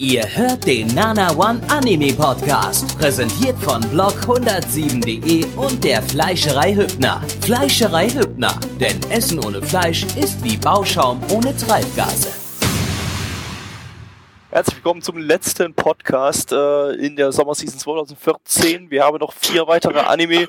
Ihr 0.00 0.24
hört 0.34 0.66
den 0.66 0.86
Nana 0.94 1.30
One 1.36 1.60
Anime 1.68 2.14
Podcast, 2.14 2.96
präsentiert 2.98 3.58
von 3.58 3.82
blog107.de 3.82 5.44
und 5.56 5.84
der 5.84 6.00
Fleischerei 6.00 6.74
Hübner. 6.74 7.22
Fleischerei 7.42 8.08
Hübner, 8.08 8.58
denn 8.80 8.98
Essen 9.10 9.44
ohne 9.44 9.60
Fleisch 9.60 10.04
ist 10.16 10.42
wie 10.42 10.56
Bauschaum 10.56 11.20
ohne 11.30 11.54
Treibgase. 11.54 12.32
Herzlich 14.48 14.76
willkommen 14.76 15.02
zum 15.02 15.18
letzten 15.18 15.74
Podcast 15.74 16.50
äh, 16.52 16.92
in 16.92 17.14
der 17.14 17.30
Sommerseason 17.30 17.78
2014. 17.78 18.90
Wir 18.90 19.04
haben 19.04 19.18
noch 19.18 19.34
vier 19.34 19.66
weitere 19.66 19.98
Anime. 19.98 20.48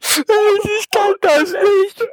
Ich 0.00 0.90
kann 0.90 1.14
das 1.20 1.52
nicht. 1.52 2.08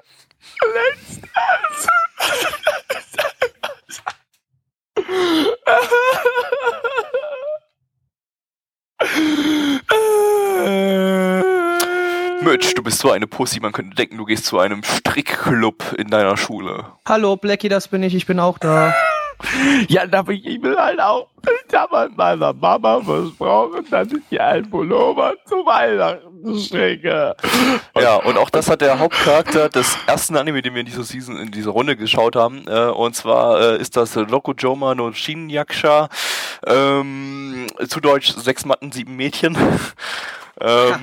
Mitch, 12.42 12.74
du 12.76 12.84
bist 12.84 13.00
so 13.00 13.12
eine 13.12 13.28
Pussy, 13.28 13.60
man 13.60 13.72
könnte 13.72 13.96
denken, 13.96 14.18
du 14.18 14.26
gehst 14.26 14.46
zu 14.46 14.60
einem 14.60 14.84
Strickclub 14.84 15.96
in 15.98 16.08
deiner 16.10 16.38
Schule. 16.38 16.86
Hallo, 17.08 17.36
Blackie, 17.38 17.70
das 17.70 17.88
bin 17.88 18.04
ich, 18.04 18.16
ich 18.16 18.26
bin 18.26 18.40
auch 18.40 18.58
da. 18.58 18.94
Ja, 19.88 20.06
darf 20.08 20.30
ich, 20.30 20.46
ich 20.46 20.62
will 20.62 20.78
halt 20.78 21.00
auch 21.00 21.28
damals 21.70 22.12
meiner 22.16 22.54
Mama 22.54 23.02
versprochen, 23.02 23.86
dass 23.90 24.08
ich 24.12 24.24
ihr 24.30 24.44
einen 24.44 24.70
Pullover 24.70 25.36
zu 25.46 25.58
Weihnachten 25.66 26.60
stricke. 26.60 27.36
Ja, 28.00 28.16
und 28.16 28.38
auch 28.38 28.50
das 28.50 28.70
hat 28.70 28.82
der 28.82 29.00
Hauptcharakter 29.00 29.70
des 29.70 29.98
ersten 30.08 30.38
Anime, 30.38 30.62
den 30.62 30.74
wir 30.74 30.82
in 30.82 30.86
dieser 30.86 31.04
Season, 31.04 31.38
in 31.38 31.52
dieser 31.52 31.72
Runde 31.72 31.96
geschaut 31.96 32.36
haben. 32.36 32.66
Äh, 32.68 32.88
und 32.88 33.16
zwar 33.16 33.60
äh, 33.60 33.82
ist 33.82 33.98
das 33.98 34.16
Rokujoma 34.18 34.96
no 34.96 35.12
Shinyakusha. 35.12 36.10
Ähm, 36.66 37.68
zu 37.88 38.00
Deutsch 38.00 38.34
sechs 38.36 38.66
Matten, 38.66 38.92
sieben 38.92 39.16
Mädchen. 39.16 39.58
ähm, 40.62 40.96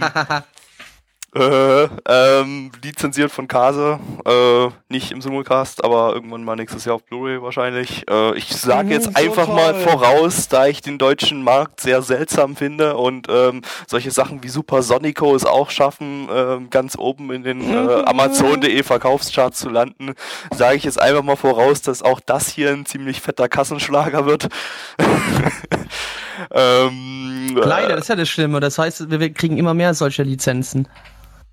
äh, 1.35 1.85
ähm, 2.09 2.71
lizenziert 2.83 3.33
von 3.33 3.49
Kase, 3.49 3.99
äh, 4.27 4.69
nicht 4.91 5.13
im 5.13 5.23
Simulcast, 5.23 5.83
aber 5.83 6.13
irgendwann 6.13 6.45
mal 6.45 6.57
nächstes 6.57 6.85
Jahr 6.85 6.97
auf 6.97 7.05
Blu-ray 7.05 7.41
wahrscheinlich. 7.41 8.05
Äh, 8.11 8.37
ich 8.37 8.49
sage 8.55 8.91
jetzt 8.91 9.09
Mhm, 9.09 9.13
so 9.15 9.19
einfach 9.21 9.47
toll. 9.47 9.55
mal 9.55 9.75
voraus, 9.75 10.49
da 10.49 10.67
ich 10.67 10.83
den 10.83 10.99
deutschen 10.99 11.43
Markt 11.43 11.81
sehr 11.81 12.03
seltsam 12.03 12.55
finde 12.55 12.97
und 12.97 13.29
ähm, 13.31 13.63
solche 13.87 14.11
Sachen 14.11 14.43
wie 14.43 14.49
Super 14.49 14.83
Sonico 14.83 15.35
es 15.35 15.47
auch 15.47 15.71
schaffen, 15.71 16.29
ähm, 16.31 16.69
ganz 16.69 16.99
oben 16.99 17.33
in 17.33 17.43
den 17.43 17.63
äh, 17.63 18.03
Amazon.de 18.07 18.83
Verkaufscharts 18.83 19.59
zu 19.59 19.71
landen, 19.71 20.13
sage 20.55 20.77
ich 20.77 20.85
jetzt 20.85 21.01
einfach 21.01 21.23
mal 21.23 21.37
voraus, 21.37 21.81
dass 21.81 22.03
auch 22.03 22.21
das 22.21 22.49
hier 22.49 22.71
ein 22.73 22.85
ziemlich 22.85 23.23
fetter 23.23 23.49
Kassenschlager 23.49 24.27
wird. 24.27 24.49
ähm, 26.51 27.57
Leider, 27.57 27.91
das 27.97 28.03
ist 28.03 28.09
ja 28.09 28.17
das 28.17 28.29
Schlimme. 28.29 28.61
Das 28.61 28.79
heißt, 28.79 29.11
wir, 29.11 29.21
wir 29.21 29.33
kriegen 29.33 29.57
immer 29.57 29.73
mehr 29.75 29.95
solcher 29.95 30.25
Lizenzen. 30.25 30.89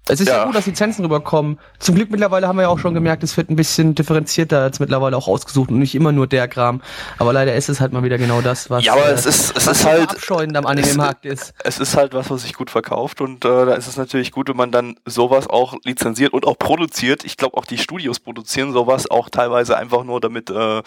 Es 0.09 0.19
ist 0.19 0.27
ja. 0.27 0.37
Ja. 0.37 0.45
gut, 0.45 0.55
dass 0.55 0.65
Lizenzen 0.65 1.05
rüberkommen. 1.05 1.59
Zum 1.77 1.95
Glück 1.95 2.09
mittlerweile 2.09 2.47
haben 2.47 2.57
wir 2.57 2.63
ja 2.63 2.69
auch 2.69 2.79
schon 2.79 2.93
gemerkt, 2.93 3.23
es 3.23 3.37
wird 3.37 3.49
ein 3.49 3.55
bisschen 3.55 3.95
differenzierter 3.95 4.65
jetzt 4.65 4.79
mittlerweile 4.79 5.15
auch 5.15 5.27
ausgesucht 5.27 5.69
und 5.69 5.79
nicht 5.79 5.95
immer 5.95 6.11
nur 6.11 6.27
der 6.27 6.47
Kram. 6.47 6.81
Aber 7.17 7.31
leider 7.31 7.55
ist 7.55 7.69
es 7.69 7.79
halt 7.79 7.93
mal 7.93 8.03
wieder 8.03 8.17
genau 8.17 8.41
das, 8.41 8.69
was, 8.69 8.83
Ja, 8.83 8.93
aber 8.93 9.07
äh, 9.07 9.13
es 9.13 9.25
ist, 9.25 9.55
es 9.55 9.67
ist 9.67 9.85
halt, 9.85 10.09
abscheuend 10.09 10.57
am 10.57 10.65
Anime-Markt 10.65 11.25
ist. 11.25 11.53
es 11.63 11.79
ist 11.79 11.95
halt 11.95 12.13
was, 12.13 12.29
was 12.29 12.41
sich 12.41 12.53
gut 12.53 12.71
verkauft 12.71 13.21
und 13.21 13.45
äh, 13.45 13.65
da 13.65 13.73
ist 13.73 13.87
es 13.87 13.97
natürlich 13.97 14.31
gut, 14.31 14.49
wenn 14.49 14.57
man 14.57 14.71
dann 14.71 14.95
sowas 15.05 15.47
auch 15.47 15.75
lizenziert 15.83 16.33
und 16.33 16.45
auch 16.45 16.57
produziert. 16.57 17.23
Ich 17.23 17.37
glaube 17.37 17.57
auch 17.57 17.65
die 17.65 17.77
Studios 17.77 18.19
produzieren 18.19 18.73
sowas 18.73 19.09
auch 19.09 19.29
teilweise 19.29 19.77
einfach 19.77 20.03
nur 20.03 20.19
damit, 20.19 20.49
äh, 20.49 20.81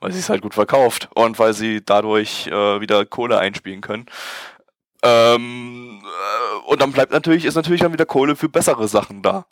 weil 0.00 0.12
sie 0.12 0.18
es 0.18 0.28
halt 0.28 0.42
gut 0.42 0.54
verkauft 0.54 1.08
und 1.14 1.38
weil 1.38 1.54
sie 1.54 1.82
dadurch 1.84 2.46
äh, 2.48 2.80
wieder 2.80 3.04
Kohle 3.06 3.38
einspielen 3.38 3.80
können. 3.80 4.06
Ähm, 5.02 6.00
äh, 6.02 6.70
und 6.70 6.80
dann 6.80 6.92
bleibt 6.92 7.12
natürlich, 7.12 7.44
ist 7.44 7.54
natürlich 7.54 7.80
dann 7.80 7.92
wieder 7.92 8.06
Kohle 8.06 8.36
für 8.36 8.48
bessere 8.48 8.88
Sachen 8.88 9.22
da. 9.22 9.46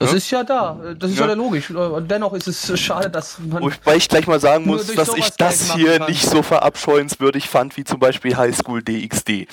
Das 0.00 0.12
Ja. 0.12 0.16
ist 0.16 0.30
ja 0.30 0.44
da. 0.44 0.78
Das 0.96 1.10
ist 1.10 1.18
ja, 1.18 1.26
Ja. 1.26 1.32
logisch. 1.34 1.70
Und 1.70 2.08
dennoch 2.08 2.32
ist 2.32 2.46
es 2.46 2.78
schade, 2.80 3.10
dass 3.10 3.38
man. 3.40 3.62
Wobei 3.64 3.96
ich 3.96 4.08
gleich 4.08 4.28
mal 4.28 4.38
sagen 4.38 4.64
muss, 4.64 4.86
dass 4.94 5.12
ich 5.16 5.30
das 5.30 5.74
hier 5.74 5.98
kann. 5.98 6.08
nicht 6.08 6.24
so 6.24 6.42
verabscheuenswürdig 6.44 7.48
fand 7.48 7.76
wie 7.76 7.82
zum 7.82 7.98
Beispiel 7.98 8.36
High 8.36 8.56
School 8.56 8.80
DxD. 8.82 9.48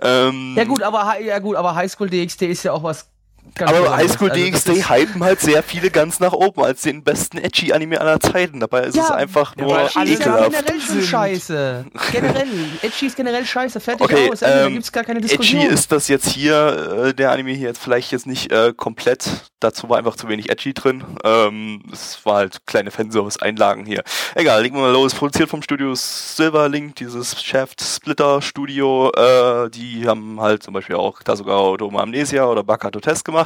Ähm, 0.00 0.54
Ja 0.56 0.64
gut, 0.64 0.82
aber 0.82 1.18
ja 1.20 1.40
gut, 1.40 1.56
aber 1.56 1.74
Highschool 1.74 2.08
DxD 2.08 2.42
ist 2.46 2.62
ja 2.62 2.72
auch 2.72 2.84
was 2.84 3.08
ganz 3.54 3.70
Aber 3.70 3.80
Besonderes. 3.80 4.04
High 4.04 4.16
School 4.16 4.30
Also 4.30 4.42
das 4.50 4.50
DxD 4.64 4.72
ist- 4.72 4.90
hypen 4.90 5.24
halt 5.24 5.40
sehr 5.40 5.62
viele 5.62 5.90
ganz 5.90 6.20
nach 6.20 6.32
oben 6.32 6.62
als 6.62 6.82
den 6.82 7.02
besten 7.04 7.38
Edgy-Anime 7.38 8.00
aller 8.00 8.20
Zeiten. 8.20 8.60
Dabei 8.60 8.82
ist 8.84 8.96
Ja, 8.96 9.04
es 9.04 9.10
einfach 9.10 9.54
Ja, 9.56 9.64
nur 9.64 9.80
Edgy 9.80 9.98
ja 9.98 10.04
ekelhaft. 10.04 10.50
generell 10.50 10.80
schon 10.80 11.02
scheiße. 11.02 11.84
Generell. 12.12 12.46
Edgy 12.82 13.06
ist 13.06 13.16
generell 13.16 13.44
scheiße. 13.46 13.80
Fertig 13.80 14.02
Okay, 14.04 14.30
aus. 14.32 14.40
Da 14.40 14.66
ähm, 14.66 14.74
gibt's 14.74 14.92
gar 14.92 15.04
keine 15.04 15.20
Diskussion. 15.20 15.60
Edgy 15.62 15.72
ist 15.74 15.92
das 15.92 16.08
jetzt 16.08 16.28
hier, 16.28 17.04
äh, 17.06 17.14
der 17.14 17.30
Anime 17.32 17.52
hier 17.52 17.68
jetzt 17.68 17.82
vielleicht 17.82 18.12
jetzt 18.12 18.26
nicht 18.26 18.52
äh, 18.52 18.72
komplett, 18.76 19.28
dazu 19.60 19.88
war 19.88 19.98
einfach 19.98 20.16
zu 20.16 20.28
wenig 20.28 20.50
Edgy 20.50 20.74
drin. 20.74 21.04
Ähm, 21.24 21.82
es 21.92 22.18
war 22.24 22.36
halt 22.36 22.66
kleine 22.66 22.90
Fanservice-Einlagen 22.90 23.84
hier. 23.86 24.02
Egal, 24.34 24.62
legen 24.62 24.76
wir 24.76 24.82
mal 24.82 24.92
los. 24.92 25.14
Produziert 25.14 25.48
vom 25.48 25.62
Studio 25.62 25.94
Silverlink, 25.94 26.96
dieses 26.96 27.42
Shaft 27.42 27.80
Splitter 27.82 28.40
Studio. 28.42 29.10
Äh, 29.12 29.70
die 29.70 30.06
haben 30.06 30.40
halt 30.40 30.62
zum 30.62 30.74
Beispiel 30.74 30.96
auch 30.96 31.22
Tasugao 31.22 31.76
Doma 31.76 32.02
Amnesia 32.02 32.44
oder 32.46 32.62
Bakato 32.62 33.00
Test 33.00 33.24
gemacht. 33.24 33.39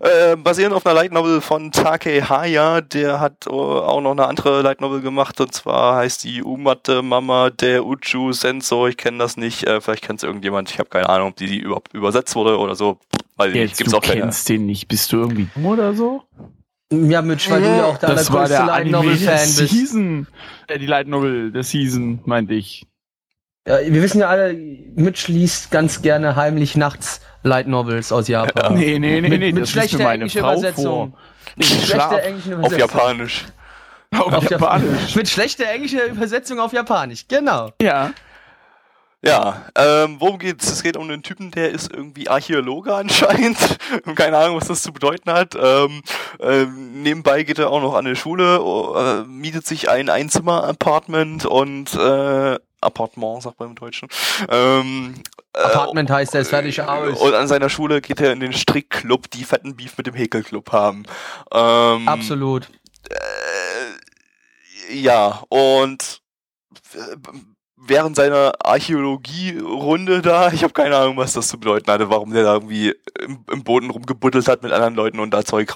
Äh, 0.00 0.36
basierend 0.36 0.74
auf 0.74 0.84
einer 0.84 0.94
Light 0.94 1.12
Novel 1.12 1.40
von 1.40 1.72
Take 1.72 2.28
Haya, 2.28 2.82
der 2.82 3.18
hat 3.18 3.46
äh, 3.46 3.50
auch 3.50 4.00
noch 4.00 4.10
eine 4.10 4.26
andere 4.26 4.60
Light 4.60 4.80
Novel 4.80 5.00
gemacht 5.00 5.40
und 5.40 5.54
zwar 5.54 5.96
heißt 5.96 6.24
die 6.24 6.42
Umate 6.42 7.02
Mama 7.02 7.48
der 7.50 7.86
Uchu 7.86 8.32
Senso. 8.32 8.86
Ich 8.86 8.98
kenne 8.98 9.18
das 9.18 9.36
nicht, 9.38 9.64
äh, 9.64 9.80
vielleicht 9.80 10.04
kennt 10.04 10.20
es 10.20 10.24
irgendjemand. 10.24 10.70
Ich 10.70 10.78
habe 10.78 10.90
keine 10.90 11.08
Ahnung, 11.08 11.28
ob 11.28 11.36
die, 11.36 11.46
die 11.46 11.58
überhaupt 11.58 11.94
übersetzt 11.94 12.34
wurde 12.36 12.58
oder 12.58 12.74
so. 12.74 12.98
Weil 13.36 13.54
Jetzt, 13.56 13.78
gibt's 13.78 13.92
du 13.92 13.98
auch 13.98 14.02
keine. 14.02 14.22
kennst 14.22 14.48
den 14.48 14.66
nicht. 14.66 14.88
Bist 14.88 15.12
du 15.12 15.18
irgendwie 15.18 15.48
dumm 15.54 15.66
oder 15.66 15.94
so? 15.94 16.22
ja, 16.92 17.20
Mitch, 17.22 17.50
weil 17.50 17.62
du 17.62 17.68
ja 17.68 17.84
auch 17.86 17.98
der 17.98 18.10
das 18.10 18.30
war 18.32 18.44
allergrößte 18.44 18.64
der 18.64 18.66
Light 18.66 18.86
Novel 18.88 19.16
der 19.16 19.38
Fan 19.38 19.46
bist. 19.46 19.56
Season. 19.70 20.26
Äh, 20.68 20.78
die 20.78 20.86
Light 20.86 21.08
Novel 21.08 21.52
der 21.52 21.62
Season, 21.62 22.20
meinte 22.24 22.54
ich. 22.54 22.86
Ja, 23.66 23.78
wir 23.80 24.02
wissen 24.02 24.20
ja 24.20 24.28
alle, 24.28 24.54
Mitch 24.54 25.30
liest 25.30 25.70
ganz 25.70 26.00
gerne 26.02 26.36
heimlich 26.36 26.76
nachts 26.76 27.20
Light 27.42 27.66
Novels 27.66 28.12
aus 28.12 28.28
Japan. 28.28 28.74
Nee, 28.78 28.98
nee, 28.98 29.20
nee, 29.20 29.28
Mit- 29.28 29.40
nee, 29.40 29.52
mit 29.52 29.62
das 29.64 29.70
schlechter 29.70 29.98
meine 29.98 30.14
englischer 30.24 30.40
Frau 30.40 30.52
Übersetzung. 30.52 30.84
vor. 30.84 31.12
Mit 31.56 31.66
schlechter 31.66 32.22
englischen 32.22 32.52
Auf 32.54 32.58
Übersetzung. 32.72 32.78
Japanisch. 32.80 33.44
auf, 34.18 34.32
Auf 34.32 34.50
Japanisch. 34.50 35.16
Mit 35.16 35.28
schlechter 35.28 35.68
englischer 35.68 36.06
Übersetzung 36.06 36.60
auf 36.60 36.72
Japanisch. 36.72 37.26
Genau. 37.28 37.70
Ja. 37.82 38.12
Ja, 39.24 39.64
ähm, 39.74 40.16
worum 40.20 40.38
geht's? 40.38 40.70
Es 40.70 40.82
geht 40.84 40.96
um 40.96 41.04
einen 41.04 41.22
Typen, 41.22 41.50
der 41.50 41.70
ist 41.70 41.90
irgendwie 41.92 42.28
Archäologe 42.28 42.94
anscheinend. 42.94 43.56
Keine 44.14 44.36
Ahnung, 44.36 44.58
was 44.60 44.68
das 44.68 44.82
zu 44.82 44.92
bedeuten 44.92 45.32
hat. 45.32 45.56
Ähm, 45.60 46.02
ähm, 46.38 47.02
nebenbei 47.02 47.42
geht 47.42 47.58
er 47.58 47.70
auch 47.70 47.80
noch 47.80 47.94
an 47.94 48.06
eine 48.06 48.14
Schule, 48.14 48.58
äh, 48.58 49.26
mietet 49.26 49.66
sich 49.66 49.88
ein 49.88 50.10
Einzimmer-Apartment 50.10 51.44
und 51.46 51.92
äh, 51.94 52.58
Appartement, 52.86 53.42
sagt 53.42 53.58
man 53.60 53.70
im 53.70 53.74
Deutschen. 53.74 54.08
Ähm, 54.48 55.14
äh, 55.52 55.58
Apartment 55.58 56.10
heißt, 56.10 56.34
er 56.34 56.42
ist 56.42 56.50
fertig 56.50 56.80
aus. 56.80 57.20
Und 57.20 57.34
an 57.34 57.48
seiner 57.48 57.68
Schule 57.68 58.00
geht 58.00 58.20
er 58.20 58.32
in 58.32 58.40
den 58.40 58.52
Strickclub, 58.52 59.30
die 59.30 59.44
fetten 59.44 59.76
Beef 59.76 59.96
mit 59.96 60.06
dem 60.06 60.14
Häkelclub 60.14 60.72
haben. 60.72 61.04
Ähm, 61.52 62.08
Absolut. 62.08 62.68
äh, 63.10 64.94
ja, 64.94 65.42
und 65.48 66.20
äh, 66.94 67.16
während 67.76 68.16
seiner 68.16 68.52
Archäologie-Runde 68.60 70.22
da, 70.22 70.48
ich 70.52 70.62
habe 70.62 70.72
keine 70.72 70.96
Ahnung, 70.96 71.16
was 71.16 71.32
das 71.32 71.48
zu 71.48 71.58
bedeuten 71.58 71.90
hatte, 71.90 72.10
warum 72.10 72.32
der 72.32 72.44
da 72.44 72.54
irgendwie 72.54 72.94
im, 73.20 73.44
im 73.50 73.64
Boden 73.64 73.90
rumgebuddelt 73.90 74.48
hat 74.48 74.62
mit 74.62 74.72
anderen 74.72 74.94
Leuten 74.94 75.20
und 75.20 75.30
da 75.30 75.44
Zeug 75.44 75.68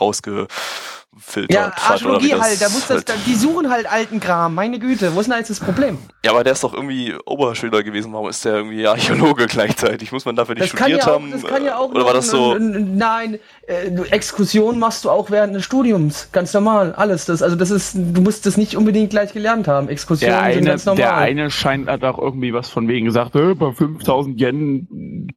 rausgefiltert 1.15 1.55
Ja, 1.55 1.73
Archäologie 1.89 2.35
halt, 2.35 2.61
da 2.61 2.69
muss 2.69 2.87
das, 2.87 3.05
halt- 3.07 3.27
die 3.27 3.35
suchen 3.35 3.71
halt 3.71 3.91
alten 3.91 4.21
Kram, 4.21 4.55
meine 4.55 4.79
Güte, 4.79 5.15
wo 5.15 5.21
ist 5.21 5.29
denn 5.31 5.39
jetzt 5.39 5.51
das 5.51 5.61
Problem? 5.61 5.99
Ja, 6.25 6.33
aber 6.33 6.45
der 6.45 6.53
ist 6.53 6.63
doch 6.65 6.75
irgendwie 6.75 7.15
Oberschüler 7.27 7.83
gewesen, 7.83 8.13
warum 8.13 8.29
ist 8.29 8.45
der 8.45 8.55
irgendwie 8.57 8.87
Archäologe 8.87 9.47
gleichzeitig? 9.49 10.13
Muss 10.13 10.25
man 10.25 10.37
dafür 10.37 10.55
nicht 10.55 10.73
Das 10.73 10.79
kann, 10.79 10.91
ja 10.91 10.99
studiert 11.01 11.09
auch, 11.09 11.21
haben? 11.21 11.31
das 11.33 11.43
kann 11.45 11.65
ja 11.65 11.77
auch 11.79 11.91
Oder 11.91 12.05
war 12.05 12.15
das 12.15 12.29
so? 12.29 12.57
Nein, 12.59 13.39
äh, 13.67 13.89
Exkursion 14.11 14.79
machst 14.79 15.05
du 15.05 15.11
auch 15.11 15.31
während 15.31 15.55
des 15.55 15.65
Studiums, 15.65 16.29
ganz 16.33 16.53
normal, 16.55 16.95
alles 16.95 17.25
das. 17.27 17.43
Also 17.43 17.57
das 17.57 17.71
ist, 17.71 17.95
du 17.95 18.21
musst 18.21 18.47
das 18.47 18.57
nicht 18.57 18.77
unbedingt 18.77 19.11
gleich 19.11 19.33
gelernt 19.33 19.69
haben. 19.69 19.89
Exkursionen 19.89 20.35
Der 20.37 20.53
sind 20.53 20.59
eine, 20.63 20.71
ganz 20.71 20.85
normal. 20.85 20.97
der 21.03 21.17
eine 21.17 21.51
scheint 21.51 21.89
hat 21.89 22.05
auch 22.05 22.19
irgendwie 22.19 22.53
was 22.53 22.69
von 22.69 22.89
wegen 22.89 23.07
gesagt, 23.07 23.35
äh, 23.37 23.55
bei 23.55 23.73
5000 23.73 24.41
Yen 24.41 25.29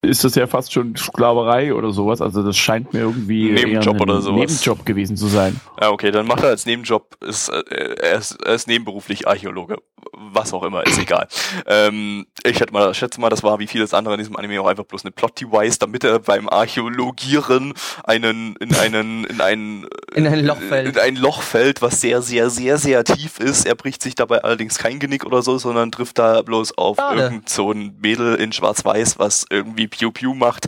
ist 0.00 0.22
das 0.22 0.36
ja 0.36 0.46
fast 0.46 0.72
schon 0.72 0.94
Sklaverei 0.96 1.74
oder 1.74 1.90
sowas. 1.90 2.20
Also 2.20 2.42
das 2.42 2.56
scheint 2.56 2.92
mir 2.92 3.00
irgendwie 3.00 3.50
Nebenjob 3.50 3.84
eher 3.84 3.90
ein 3.92 4.00
oder 4.00 4.22
sowas. 4.22 4.50
Nebenjob 4.50 4.86
gewesen 4.86 5.16
zu 5.16 5.26
sein. 5.26 5.60
Ja, 5.80 5.90
okay, 5.90 6.12
dann 6.12 6.26
macht 6.26 6.44
er 6.44 6.50
als 6.50 6.66
Nebenjob, 6.66 7.16
ist, 7.24 7.48
äh, 7.48 7.62
er, 8.00 8.18
ist, 8.18 8.38
er 8.44 8.54
ist 8.54 8.68
nebenberuflich 8.68 9.26
Archäologe. 9.26 9.78
Was 10.12 10.52
auch 10.52 10.62
immer, 10.62 10.86
ist 10.86 10.98
egal. 10.98 11.26
Ähm, 11.66 12.26
ich 12.44 12.56
schätze 12.56 12.72
mal, 12.72 12.94
schätze 12.94 13.20
mal, 13.20 13.28
das 13.28 13.42
war 13.42 13.58
wie 13.58 13.66
vieles 13.66 13.92
andere 13.92 14.14
in 14.14 14.18
diesem 14.18 14.36
Anime 14.36 14.60
auch 14.60 14.66
einfach 14.66 14.84
bloß 14.84 15.04
eine 15.04 15.10
Plot-Device, 15.10 15.78
damit 15.78 16.04
er 16.04 16.18
beim 16.18 16.48
Archäologieren 16.48 17.74
einen, 18.04 18.56
in 18.56 18.74
einen, 18.74 19.24
in 19.24 19.40
einen, 19.40 19.86
In 20.14 20.26
ein 20.26 20.44
Loch 20.44 20.60
fällt. 20.60 20.96
in 20.96 20.98
ein 20.98 21.16
Loch 21.16 21.42
fällt, 21.42 21.82
was 21.82 22.00
sehr, 22.00 22.22
sehr, 22.22 22.48
sehr, 22.48 22.78
sehr 22.78 23.04
tief 23.04 23.38
ist. 23.38 23.66
Er 23.66 23.74
bricht 23.74 24.02
sich 24.02 24.14
dabei 24.14 24.42
allerdings 24.44 24.78
kein 24.78 24.98
Genick 24.98 25.26
oder 25.26 25.42
so, 25.42 25.58
sondern 25.58 25.90
trifft 25.90 26.18
da 26.18 26.42
bloß 26.42 26.78
auf 26.78 26.96
Schade. 26.96 27.22
irgend 27.22 27.48
so 27.48 27.72
ein 27.72 27.96
Mädel 28.00 28.36
in 28.36 28.52
Schwarz-Weiß, 28.52 29.18
was 29.18 29.46
irgendwie 29.50 29.87
Piu 29.88 30.10
Piu 30.10 30.34
macht. 30.34 30.66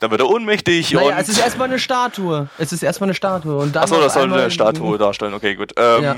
Dann 0.00 0.10
wird 0.10 0.20
er 0.20 0.28
ohnmächtig 0.28 0.92
Naja, 0.92 1.16
und 1.16 1.22
es 1.22 1.28
ist 1.28 1.38
erstmal 1.38 1.68
eine 1.68 1.78
Statue. 1.78 2.48
Es 2.58 2.72
ist 2.72 2.82
erstmal 2.82 3.06
eine 3.08 3.14
Statue. 3.14 3.56
Und 3.56 3.74
dann 3.74 3.84
Achso, 3.84 4.00
das 4.00 4.14
soll 4.14 4.32
eine 4.32 4.50
Statue 4.50 4.98
darstellen. 4.98 5.34
Okay, 5.34 5.54
gut. 5.54 5.72
Ähm, 5.76 6.02
Ja. 6.02 6.16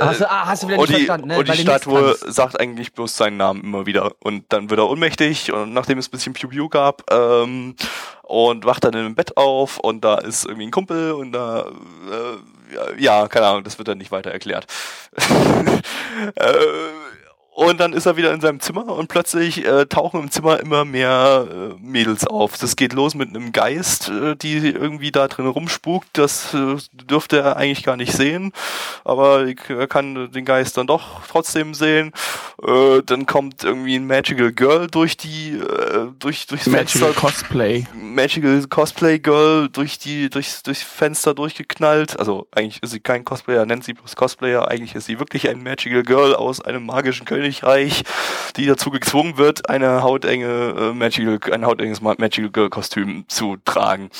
Hast 0.00 0.20
du, 0.20 0.30
ah, 0.30 0.46
hast 0.46 0.62
du 0.62 0.68
wieder 0.68 0.78
nicht 0.78 0.88
die, 0.90 0.94
verstanden, 0.94 1.28
ne? 1.28 1.38
und 1.38 1.48
die 1.48 1.56
Statue 1.56 2.16
sagt 2.26 2.58
eigentlich 2.58 2.92
bloß 2.92 3.16
seinen 3.16 3.36
Namen 3.36 3.62
immer 3.62 3.86
wieder. 3.86 4.12
Und 4.20 4.52
dann 4.52 4.70
wird 4.70 4.80
er 4.80 4.88
ohnmächtig 4.88 5.52
und 5.52 5.72
nachdem 5.72 5.98
es 5.98 6.08
ein 6.08 6.10
bisschen 6.10 6.32
Piu 6.32 6.48
Piu 6.48 6.68
gab 6.68 7.10
ähm, 7.12 7.76
und 8.22 8.64
wacht 8.64 8.84
dann 8.84 8.94
im 8.94 9.14
Bett 9.14 9.36
auf 9.36 9.78
und 9.78 10.04
da 10.04 10.18
ist 10.18 10.44
irgendwie 10.44 10.66
ein 10.66 10.70
Kumpel 10.70 11.12
und 11.12 11.32
da 11.32 11.60
äh, 11.60 12.74
ja, 12.74 12.82
ja, 12.98 13.28
keine 13.28 13.46
Ahnung, 13.46 13.64
das 13.64 13.78
wird 13.78 13.88
dann 13.88 13.98
nicht 13.98 14.10
weiter 14.10 14.30
erklärt. 14.30 14.66
äh, 16.34 16.54
und 17.54 17.80
dann 17.80 17.92
ist 17.92 18.06
er 18.06 18.16
wieder 18.16 18.32
in 18.32 18.40
seinem 18.40 18.60
Zimmer 18.60 18.86
und 18.86 19.08
plötzlich 19.08 19.66
äh, 19.66 19.84
tauchen 19.84 20.20
im 20.20 20.30
Zimmer 20.30 20.58
immer 20.60 20.86
mehr 20.86 21.46
äh, 21.50 21.74
Mädels 21.80 22.26
auf. 22.26 22.56
Das 22.56 22.76
geht 22.76 22.94
los 22.94 23.14
mit 23.14 23.28
einem 23.28 23.52
Geist, 23.52 24.08
äh, 24.08 24.34
die 24.36 24.56
irgendwie 24.68 25.12
da 25.12 25.28
drin 25.28 25.46
rumspukt. 25.46 26.08
Das 26.14 26.54
äh, 26.54 26.76
dürfte 26.92 27.40
er 27.40 27.58
eigentlich 27.58 27.82
gar 27.82 27.98
nicht 27.98 28.12
sehen, 28.14 28.52
aber 29.04 29.46
er 29.68 29.86
kann 29.86 30.32
den 30.32 30.46
Geist 30.46 30.78
dann 30.78 30.86
doch 30.86 31.26
trotzdem 31.28 31.74
sehen. 31.74 32.12
Äh, 32.66 33.02
dann 33.04 33.26
kommt 33.26 33.64
irgendwie 33.64 33.96
ein 33.96 34.06
Magical 34.06 34.52
Girl 34.52 34.86
durch 34.86 35.18
die 35.18 35.58
äh, 35.58 36.06
durch 36.18 36.46
durchs 36.46 36.66
Magical 36.66 37.12
Fenster 37.12 37.20
Cosplay. 37.20 37.84
Magical 37.92 38.66
Cosplay 38.66 39.18
Girl 39.18 39.68
durch 39.68 39.98
die 39.98 40.30
durchs, 40.30 40.62
durchs 40.62 40.82
Fenster 40.82 41.34
durchgeknallt. 41.34 42.18
Also 42.18 42.46
eigentlich 42.50 42.82
ist 42.82 42.92
sie 42.92 43.00
kein 43.00 43.26
Cosplayer, 43.26 43.66
nennt 43.66 43.84
sie 43.84 43.92
bloß 43.92 44.16
Cosplayer. 44.16 44.68
Eigentlich 44.68 44.94
ist 44.94 45.04
sie 45.04 45.18
wirklich 45.18 45.50
ein 45.50 45.62
Magical 45.62 46.02
Girl 46.02 46.34
aus 46.34 46.62
einem 46.62 46.86
magischen 46.86 47.26
Königreich, 47.42 48.04
die 48.56 48.66
dazu 48.66 48.90
gezwungen 48.90 49.36
wird, 49.36 49.68
eine 49.68 50.02
hautenge 50.04 50.74
äh, 50.78 50.92
Magical, 50.94 51.40
ein 51.52 51.66
hautenges 51.66 52.00
Ma- 52.00 52.14
Magical 52.16 52.50
Girl 52.50 52.70
Kostüm 52.70 53.24
zu 53.26 53.56
tragen. 53.64 54.10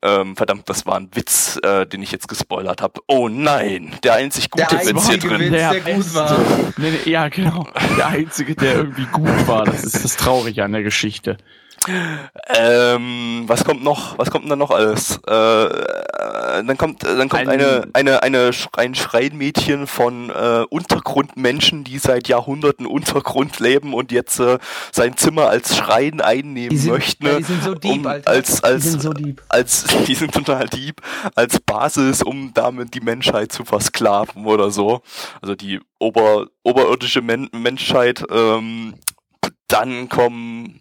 Ähm, 0.00 0.34
verdammt, 0.36 0.68
das 0.70 0.86
war 0.86 0.96
ein 0.96 1.08
Witz, 1.14 1.58
äh, 1.62 1.86
den 1.86 2.02
ich 2.02 2.10
jetzt 2.10 2.26
gespoilert 2.28 2.80
habe. 2.80 3.00
Oh 3.06 3.28
nein, 3.28 3.94
der 4.02 4.14
einzig 4.14 4.50
gute 4.50 4.66
Der 4.70 4.80
Witz 4.80 4.86
hier 4.88 5.14
einzige 5.14 5.28
drin. 5.28 5.40
Witz, 5.40 5.50
Der 5.50 5.70
der 5.72 5.80
gut 5.80 5.96
Beste. 5.96 6.14
war. 6.14 6.36
Nee, 6.78 6.90
nee, 7.04 7.10
ja, 7.10 7.28
genau. 7.28 7.66
Der 7.98 8.06
einzige, 8.08 8.54
der 8.54 8.74
irgendwie 8.76 9.06
gut 9.06 9.46
war. 9.46 9.64
Das 9.64 9.84
ist 9.84 10.02
das 10.04 10.16
Traurige 10.16 10.64
an 10.64 10.72
der 10.72 10.82
Geschichte. 10.82 11.36
Ähm, 12.48 13.44
was 13.46 13.64
kommt 13.64 13.82
noch? 13.82 14.18
Was 14.18 14.30
kommt 14.30 14.44
denn 14.44 14.50
da 14.50 14.56
noch 14.56 14.70
alles? 14.70 15.16
Äh, 15.26 15.68
dann 16.66 16.76
kommt, 16.78 17.04
äh, 17.04 17.16
dann 17.16 17.28
kommt 17.28 17.42
Ein- 17.42 17.48
eine, 17.60 17.88
eine, 17.92 18.22
eine, 18.22 18.50
ein 18.76 18.94
Schreinmädchen 18.94 19.86
von 19.86 20.30
äh, 20.30 20.64
Untergrundmenschen, 20.68 21.84
die 21.84 21.98
seit 21.98 22.28
Jahrhunderten 22.28 22.86
Untergrund 22.86 23.58
leben 23.60 23.94
und 23.94 24.12
jetzt 24.12 24.38
äh, 24.40 24.58
sein 24.92 25.16
Zimmer 25.16 25.48
als 25.48 25.76
Schrein 25.76 26.20
einnehmen 26.20 26.76
sind, 26.76 26.92
möchten. 26.92 27.26
ja, 27.26 27.36
die 27.38 27.42
sind 27.44 27.62
so 27.62 27.74
deep, 27.74 27.92
um, 27.92 28.06
Alter. 28.06 28.30
als, 28.30 28.62
als, 28.62 28.82
die 28.84 28.88
sind 28.90 29.02
so 29.02 29.12
deep. 29.12 29.42
als, 29.48 29.84
die 30.06 30.14
sind 30.14 30.32
total 30.32 30.66
deep, 30.68 31.00
als 31.34 31.60
Basis, 31.60 32.22
um 32.22 32.52
damit 32.54 32.94
die 32.94 33.00
Menschheit 33.00 33.52
zu 33.52 33.64
versklaven 33.64 34.46
oder 34.46 34.70
so. 34.70 35.02
Also 35.42 35.54
die 35.54 35.80
ober, 35.98 36.46
oberirdische 36.62 37.22
Men 37.22 37.48
Menschheit. 37.52 38.24
Ähm, 38.30 38.94
dann 39.68 40.08
kommen 40.08 40.80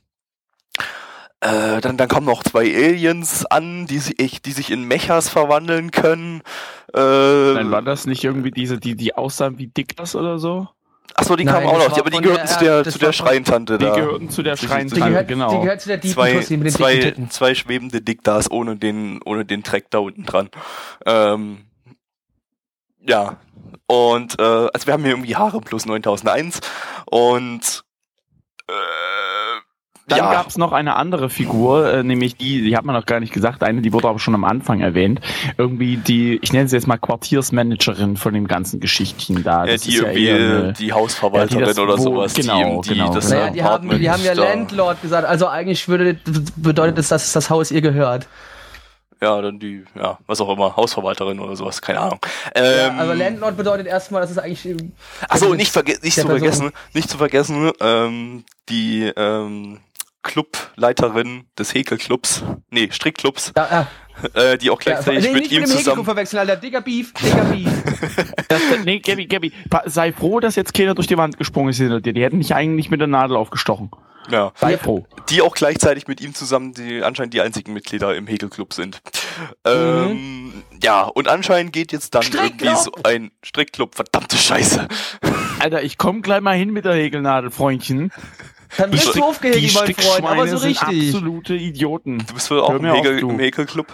äh, 1.44 1.82
dann, 1.82 1.98
dann 1.98 2.08
kommen 2.08 2.26
noch 2.26 2.44
zwei 2.44 2.62
Aliens 2.74 3.46
an, 3.46 3.86
die, 3.86 4.00
sich- 4.00 4.42
die 4.42 4.52
sich 4.52 4.72
in 4.72 4.84
Mechas 4.88 5.30
verwandeln 5.30 5.92
können. 5.92 6.42
Äh, 6.94 7.00
Nein, 7.54 7.72
war 7.72 7.82
das 7.82 8.06
nicht 8.06 8.24
irgendwie 8.24 8.52
diese, 8.52 8.78
die, 8.80 8.96
die 8.96 9.16
aussahen 9.16 9.58
wie 9.58 9.68
Dictas 9.68 10.16
oder 10.16 10.40
so? 10.40 10.68
achso, 11.16 11.36
die 11.36 11.44
Nein, 11.44 11.54
kamen 11.56 11.68
auch 11.68 11.74
das 11.78 11.90
noch, 11.90 11.92
war 11.92 12.00
aber 12.00 12.10
die 12.10 12.22
gehörten 12.22 12.48
der- 12.48 12.58
zu 12.58 12.64
der, 12.64 12.84
das 12.84 12.94
zu 12.94 13.00
der 13.00 13.14
Schreintante 13.14 13.78
Die 13.78 13.86
da. 13.86 13.94
gehörten 13.96 14.30
zu 14.32 14.42
der 14.42 14.56
Die- 14.56 14.62
die- 14.62 14.66
Die 14.66 14.72
Schreintanne, 14.72 15.10
gehört, 15.12 15.28
genau. 15.28 15.52
die 15.52 15.62
gehört 15.62 15.82
zu 15.82 15.90
der 15.90 16.02
zwei, 16.02 16.40
zwei, 16.42 17.14
zwei 17.30 17.54
schwebende 17.56 18.02
Diktas 18.02 18.50
ohne 18.50 18.78
den, 18.78 19.20
ohne 19.24 19.46
den 19.46 19.62
Track 19.64 19.92
da 19.92 20.00
unten 20.00 20.24
dran. 20.26 20.50
Ähm, 21.06 21.66
ja. 23.06 23.38
Und 23.86 24.40
äh, 24.40 24.44
also 24.44 24.88
wir 24.88 24.94
haben 24.94 25.04
hier 25.04 25.12
irgendwie 25.12 25.36
Haare 25.36 25.62
plus 25.62 25.86
9001 25.86 26.62
und 27.06 27.84
äh, 28.68 28.74
Dann 30.16 30.26
ja, 30.26 30.32
gab's 30.34 30.58
noch 30.58 30.72
eine 30.72 30.96
andere 30.96 31.30
Figur, 31.30 31.92
äh, 31.94 32.04
nämlich 32.04 32.36
die, 32.38 32.62
die 32.62 32.76
hat 32.78 32.86
man 32.86 32.96
noch 32.96 33.06
gar 33.06 33.20
nicht 33.20 33.34
gesagt, 33.34 33.64
eine, 33.64 33.82
die 33.82 33.94
wurde 33.94 34.08
aber 34.08 34.20
schon 34.20 34.36
am 34.36 34.44
Anfang 34.44 34.82
erwähnt. 34.82 35.20
Irgendwie 35.58 35.98
die, 35.98 36.40
ich 36.42 36.54
nenne 36.54 36.68
sie 36.68 36.76
jetzt 36.76 36.88
mal 36.88 36.98
Quartiersmanagerin 36.98 38.18
von 38.18 38.34
dem 38.34 38.48
ganzen 38.48 38.80
Geschichtchen 38.80 39.44
da. 39.44 39.66
äh, 39.66 39.74
Das 39.74 39.82
die 39.82 39.90
ist 39.96 40.02
ja 40.02 40.08
irgendwie 40.10 40.26
eher 40.26 40.36
eine, 40.36 40.74
die 40.74 40.94
Hausverwalterin 40.94 41.60
Ja, 41.60 41.66
die 41.66 41.72
das 41.72 41.80
oder 41.80 41.98
wo- 41.98 42.04
sowas, 42.04 42.34
genau, 42.34 42.82
die, 42.82 42.90
die 42.90 42.96
genau, 42.96 43.14
das 43.14 43.28
genau. 43.30 43.40
Naja, 43.42 43.52
die 43.54 43.64
haben, 43.64 43.90
die 44.00 44.10
haben 44.10 44.24
ja 44.24 44.36
da- 44.36 44.44
Landlord 44.44 45.02
gesagt. 45.02 45.28
Also 45.28 45.48
eigentlich 45.48 45.88
würde, 45.88 46.18
bedeutet 46.56 46.98
es, 47.00 47.10
dass 47.10 47.34
das 47.34 47.50
Haus 47.50 47.72
ihr 47.72 47.82
gehört. 47.82 48.28
Ja, 49.22 49.42
dann 49.42 49.58
die, 49.58 49.86
ja, 49.96 50.18
was 50.28 50.42
auch 50.42 50.50
immer, 50.54 50.76
Hausverwalterin 50.76 51.40
oder 51.40 51.56
sowas, 51.56 51.82
keine 51.82 52.02
Ahnung. 52.02 52.20
Ja, 52.58 52.88
Ähm, 52.90 53.00
also 53.00 53.14
Landlord 53.14 53.56
bedeutet 53.56 53.88
erstmal, 53.88 54.20
dass 54.22 54.32
es 54.32 54.38
eigentlich. 54.38 54.66
Achso, 55.30 55.46
also 55.46 55.54
nicht, 55.54 55.72
verge 55.72 55.98
nicht 56.02 56.16
zu 56.20 56.28
vergessen, 56.28 56.72
nicht 56.94 57.10
zu 57.10 57.18
vergessen, 57.18 57.72
ähm, 57.80 58.44
die 58.68 59.10
ähm, 59.16 59.80
Clubleiterin 60.24 61.46
des 61.58 61.74
Häkelclubs, 61.74 62.44
nee, 62.72 62.90
Strickclubs, 62.92 63.54
Ja, 63.56 63.88
ja, 64.34 64.42
äh, 64.42 64.58
die 64.58 64.70
auch 64.72 64.82
ja, 64.82 64.94
gleichzeitig 64.94 65.24
nee, 65.26 65.34
mit 65.34 65.42
nicht 65.44 65.52
ihm 65.52 65.62
mit 65.62 65.70
dem 65.70 65.72
Häkelclub 65.72 65.80
zusammen. 65.84 66.06
verwechseln, 66.06 66.40
Alter. 66.40 66.56
Digger 66.56 66.82
Beef, 66.82 67.14
Digger 67.14 67.44
Beef. 67.46 67.70
das, 68.48 68.62
nee, 68.86 69.00
Gabby, 69.00 69.26
Gabby, 69.28 69.52
sei 69.86 70.12
froh, 70.14 70.40
dass 70.40 70.56
jetzt 70.56 70.74
keiner 70.74 70.96
durch 70.96 71.08
die 71.08 71.18
Wand 71.18 71.38
gesprungen 71.38 71.70
ist 71.70 71.78
hinter 71.78 72.02
dir. 72.02 72.14
Die 72.14 72.24
hätten 72.24 72.40
dich 72.40 72.56
eigentlich 72.56 72.90
mit 72.90 73.00
der 73.00 73.08
Nadel 73.08 73.36
aufgestochen. 73.38 73.92
Ja, 74.32 74.54
Sei 74.56 74.78
froh. 74.78 75.06
die 75.28 75.42
auch 75.42 75.54
gleichzeitig 75.54 76.08
mit 76.08 76.22
ihm 76.22 76.34
zusammen 76.34 76.74
die 76.74 77.04
anscheinend 77.04 77.34
die 77.34 77.42
einzigen 77.42 77.74
Mitglieder 77.74 78.16
im 78.16 78.26
Häkelclub 78.26 78.72
sind. 78.74 79.02
Ähm, 79.66 80.64
ja, 80.82 81.04
und 81.04 81.28
anscheinend 81.28 81.74
geht 81.74 81.92
jetzt 81.92 82.16
dann 82.16 82.24
irgendwie 82.32 82.74
so 82.76 82.92
ein 83.04 83.32
Strickclub, 83.44 83.96
verdammte 83.96 84.38
Scheiße. 84.38 84.88
Alter, 85.60 85.84
ich 85.84 85.98
komm 85.98 86.22
gleich 86.22 86.40
mal 86.40 86.56
hin 86.56 86.72
mit 86.72 86.86
der 86.86 86.94
Häkelnadel, 86.94 87.52
Freundchen. 87.52 88.14
Dann 88.78 88.92
wirst 88.92 89.16
du 89.16 89.24
aufgehegt, 89.24 89.74
mein 89.76 89.94
Freund, 89.96 90.26
aber 90.26 90.48
so 90.48 90.58
sind 90.58 90.70
richtig. 90.70 91.14
absolute 91.14 91.56
Idioten. 91.56 92.20
Du 92.28 92.34
bist 92.34 92.50
wohl 92.52 92.60
auch 92.62 92.72
im, 92.72 92.82
mir 92.82 92.94
auf, 92.94 93.06
im 93.06 93.40
Häkelclub? 93.40 93.88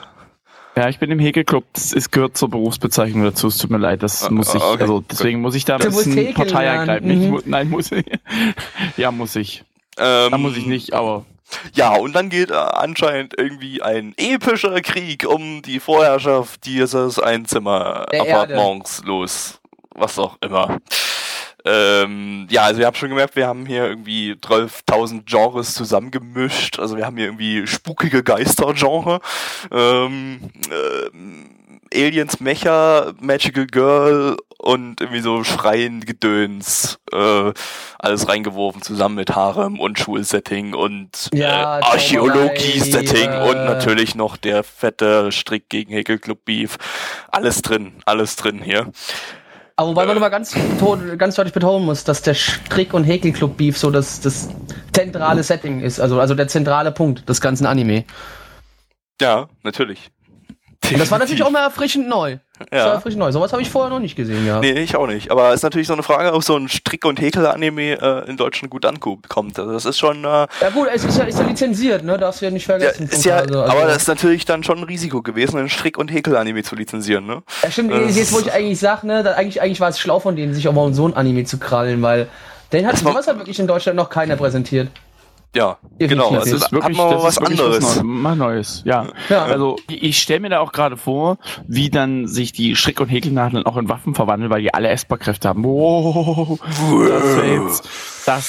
Ja, 0.76 0.88
ich 0.88 1.00
bin 1.00 1.12
im 1.12 1.20
Häkelclub. 1.20 1.66
Ist, 1.76 2.12
gehört 2.12 2.38
zur 2.38 2.50
Berufsbezeichnung 2.50 3.24
dazu. 3.24 3.48
Es 3.48 3.58
tut 3.58 3.70
mir 3.70 3.78
leid, 3.80 4.02
das 4.04 4.24
Ah, 4.24 4.30
muss 4.31 4.54
ich, 4.56 4.62
okay, 4.62 4.81
also 4.81 5.02
deswegen 5.02 5.42
muss 5.42 5.56
ich 5.56 5.66
da 5.66 5.76
ein 5.76 5.81
Du 5.81 5.88
bisschen 5.90 6.34
Partei 6.34 6.66
ergreifen. 6.66 7.31
Mhm. 7.31 7.42
nein, 7.46 7.70
muss 7.70 7.92
ich. 7.92 8.06
ja, 8.98 9.12
muss 9.12 9.36
ich. 9.36 9.64
Ähm, 9.98 10.31
Da 10.31 10.38
muss 10.38 10.56
ich 10.56 10.66
nicht, 10.66 10.94
aber 10.94 11.26
Ja, 11.74 11.95
und 11.95 12.14
dann 12.16 12.30
geht 12.30 12.52
äh, 12.52 12.54
anscheinend 12.54 13.33
irgendwie 13.38 13.81
ein 13.81 14.14
epischer 14.16 14.80
Krieg 14.81 15.26
um 15.28 15.62
die 15.64 15.80
Vorherrschaft 15.81 16.66
dieses 16.66 17.19
Einzimmer-Appartements 17.19 19.04
los. 19.06 19.59
Was 19.95 20.18
auch 20.18 20.38
immer. 20.42 20.78
Ähm, 21.66 22.47
ja, 22.49 22.63
also 22.63 22.81
ihr 22.81 22.87
habt 22.87 22.97
schon 22.97 23.09
gemerkt, 23.09 23.35
wir 23.35 23.47
haben 23.47 23.66
hier 23.66 23.85
irgendwie 23.85 24.33
12.000 24.33 25.23
Genres 25.25 25.73
zusammengemischt. 25.73 26.80
Also 26.80 26.97
wir 26.97 27.06
haben 27.06 27.18
hier 27.18 27.25
irgendwie 27.28 27.68
spukige 27.68 28.23
Geister-Genre, 28.23 29.19
ähm, 29.71 30.39
ähm, 30.71 31.49
Aliens, 31.94 32.39
Mecha, 32.39 33.13
Magical 33.19 33.66
Girl 33.66 34.37
und 34.57 34.99
irgendwie 34.99 35.21
so 35.21 35.44
Schreien, 35.44 36.01
Gedöns, 36.01 36.99
äh, 37.13 37.54
alles 37.97 38.28
reingeworfen 38.28 38.81
zusammen 38.81 39.16
mit 39.16 39.35
Harem 39.35 39.80
und 39.80 39.97
Schulsetting 39.97 40.73
und 40.73 41.30
Ja, 41.33 41.80
äh, 41.80 41.83
Archäologie-Setting 41.83 43.31
Zauberei, 43.31 43.49
und 43.49 43.56
äh, 43.56 43.66
natürlich 43.66 44.16
noch 44.16 44.37
der 44.37 44.63
fette 44.63 45.31
Strick 45.31 45.69
gegen 45.69 45.94
Häkelclub 45.94 46.44
Beef. 46.45 46.78
Alles 47.30 47.61
drin, 47.61 47.94
alles 48.06 48.35
drin 48.35 48.61
hier. 48.61 48.92
Aber 49.80 49.92
wobei 49.92 50.06
man 50.06 50.18
immer 50.18 50.30
ganz, 50.30 50.54
ganz 51.18 51.36
deutlich 51.36 51.54
betonen 51.54 51.86
muss, 51.86 52.04
dass 52.04 52.21
der 52.21 52.33
Strick- 52.33 52.94
und 52.94 53.06
Häkelclub-Beef 53.06 53.78
so 53.78 53.92
das, 53.92 54.19
das 54.19 54.50
zentrale 54.92 55.42
Setting 55.42 55.80
ist. 55.80 56.02
Also, 56.02 56.19
also 56.19 56.36
der 56.36 56.50
zentrale 56.50 56.92
Punkt 56.92 57.30
des 57.30 57.40
ganzen 57.40 57.66
Anime. 57.66 58.04
Ja, 59.21 59.48
natürlich. 59.64 60.12
Und 60.92 60.98
das 61.00 61.12
war 61.12 61.19
natürlich 61.19 61.44
auch 61.44 61.52
mal 61.52 61.62
erfrischend 61.64 62.07
neu. 62.07 62.38
Das 62.57 62.71
war 62.71 62.78
Ja. 62.88 62.94
erfrischend 62.94 63.19
neu. 63.19 63.31
Sowas 63.31 63.52
habe 63.52 63.62
ich 63.62 63.69
vorher 63.69 63.90
noch 63.92 64.00
nicht 64.00 64.16
gesehen, 64.16 64.45
ja. 64.48 64.59
Nee, 64.59 64.71
ich 64.71 64.95
auch 64.95 65.06
nicht. 65.07 65.30
Aber 65.30 65.54
ist 65.54 65.62
natürlich 65.62 65.88
so 65.88 65.94
eine 65.94 66.02
Frage, 66.04 66.33
ob 66.33 66.44
so 66.44 66.56
ein 66.56 66.68
Strick- 66.68 67.06
und 67.06 67.21
Häkel-Anime 67.21 68.02
äh, 68.02 68.30
in 68.30 68.38
Deutschland 68.38 68.71
gut 68.71 68.86
ankommt. 68.86 69.59
Also 69.59 69.71
das 69.71 69.86
ist 69.86 70.00
schon, 70.00 70.24
äh, 70.24 70.28
Ja 70.28 70.48
gut, 70.74 70.88
es 70.92 71.04
ist 71.04 71.18
ja, 71.18 71.26
ist 71.26 71.38
ja 71.38 71.45
lizenziert, 71.45 72.04
ne? 72.04 72.18
Darfst 72.18 72.42
du 72.42 72.45
ja 72.45 72.52
nicht 72.52 72.68
ja, 72.68 72.80
vergessen. 72.80 73.07
ist 73.07 73.24
ja, 73.24 73.36
Also- 73.38 73.62
also- 73.62 73.71
aber 73.78 73.86
das 73.88 73.98
ist 73.98 74.07
natürlich 74.07 74.45
dann 74.45 74.64
schon 74.64 74.80
ein 74.80 74.83
Risiko 74.86 75.21
gewesen, 75.21 75.59
einen 75.59 75.69
Strick- 75.69 75.98
und 75.98 76.12
Häkel-Anime 76.12 76.64
zu 76.64 76.76
lizenzieren, 76.76 77.26
ne? 77.28 77.44
Ja, 77.62 77.69
stimmt, 77.71 77.92
Äh, 77.92 78.06
jetzt 78.07 78.33
wo 78.33 78.40
ich 78.40 78.52
eigentlich 78.52 78.80
sag, 78.80 79.04
ne, 79.04 79.36
eigentlich, 79.36 79.62
eigentlich 79.62 79.80
war 79.81 79.90
es 79.90 80.00
schlau 80.00 80.19
von 80.19 80.36
denen, 80.36 80.54
sich 80.56 80.68
auch 80.68 80.74
mal 80.74 80.92
so 80.94 81.07
ein 81.07 81.14
Anime 81.14 81.44
zu 81.44 81.59
krallen, 81.59 82.02
weil 82.02 82.28
den 82.74 82.86
hat 82.88 82.94
Das 82.94 83.02
sowas 83.02 83.28
hat 83.28 83.38
wirklich 83.38 83.59
in 83.59 83.68
Deutschland 83.68 83.95
noch 83.95 84.09
keiner 84.09 84.38
präsentiert. 84.38 84.90
Ja, 85.56 85.78
Definitiv. 86.00 86.10
genau. 86.10 86.30
Das 86.36 86.44
Also 86.44 86.56
ist 86.58 86.72
man 86.72 86.94
mal 86.94 87.24
was 87.24 87.40
wirklich 87.42 87.60
anderes. 87.60 87.96
Neu- 87.98 88.04
mal 88.04 88.36
Neues, 88.36 88.84
ja. 88.86 89.08
Ja. 89.30 89.46
Also 89.46 89.78
ich, 89.88 90.20
stelle 90.20 90.42
mir 90.42 90.50
da 90.50 90.60
auch 90.60 90.72
gerade 90.72 90.96
vor, 90.96 91.38
wie 91.68 91.90
dann 91.90 92.28
sich 92.28 92.52
die 92.52 92.76
Strick- 92.76 93.00
und 93.02 93.08
Häkelnadeln 93.08 93.66
auch 93.66 93.78
in 93.78 93.90
Waffen 93.90 94.14
verwandeln, 94.14 94.52
weil 94.52 94.62
die 94.62 94.74
alle 94.74 94.90
Essbarkräfte 94.90 95.50
haben. 95.50 95.64
Wow, 95.64 96.60
das 97.10 97.82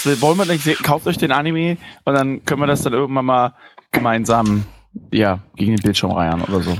das 0.04 0.21
wollen 0.21 0.37
wir 0.38 0.45
nicht 0.45 0.62
sehen. 0.62 0.76
Kauft 0.83 1.07
euch 1.07 1.16
den 1.16 1.33
Anime 1.33 1.78
und 2.04 2.14
dann 2.14 2.45
können 2.45 2.61
wir 2.61 2.66
das 2.66 2.83
dann 2.83 2.92
irgendwann 2.92 3.25
mal 3.25 3.54
gemeinsam 3.92 4.66
ja, 5.11 5.38
gegen 5.57 5.76
den 5.76 5.83
Bildschirm 5.83 6.11
reiern 6.11 6.42
oder 6.42 6.61
so. 6.61 6.76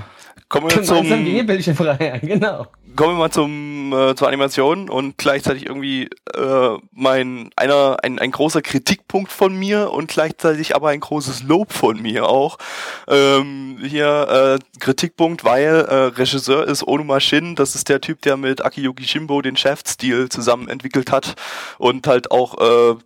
Kommen 0.50 0.64
wir 0.64 0.71
Gemeinsam 0.71 1.07
zum, 1.07 1.25
die 1.25 1.42
Bildchen 1.45 1.76
frei, 1.76 2.19
genau. 2.23 2.66
kommen 2.97 3.14
wir 3.14 3.19
mal 3.19 3.30
zum 3.30 3.92
äh, 3.92 4.16
zur 4.16 4.26
Animation 4.26 4.90
und 4.90 5.16
gleichzeitig 5.16 5.66
irgendwie 5.66 6.11
äh, 6.35 6.76
mein 6.90 7.50
einer 7.54 7.99
ein, 8.02 8.19
ein 8.19 8.33
großer 8.33 8.61
Kritikpunkt 8.61 9.30
von 9.30 9.57
mir 9.57 9.92
und 9.92 10.09
gleichzeitig 10.09 10.75
aber 10.75 10.88
ein 10.88 10.99
großes 10.99 11.45
Lob 11.45 11.73
von 11.73 12.02
mir 12.02 12.28
auch 12.28 12.59
ähm, 13.07 13.78
hier 13.80 14.59
äh, 14.59 14.78
Kritikpunkt 14.80 15.45
weil 15.45 15.87
äh, 15.88 15.95
Regisseur 16.19 16.66
ist 16.66 16.87
Onuma 16.87 17.21
Shin 17.21 17.54
das 17.54 17.76
ist 17.76 17.88
der 17.88 18.00
Typ 18.00 18.21
der 18.23 18.37
mit 18.37 18.64
Akiyuki 18.64 19.04
Shimbo 19.04 19.42
den 19.42 19.57
Chef-Stil 19.57 20.30
zusammen 20.30 20.69
entwickelt 20.69 21.12
hat 21.12 21.35
und 21.78 22.09
halt 22.09 22.33
auch 22.33 22.59
äh, 22.59 22.97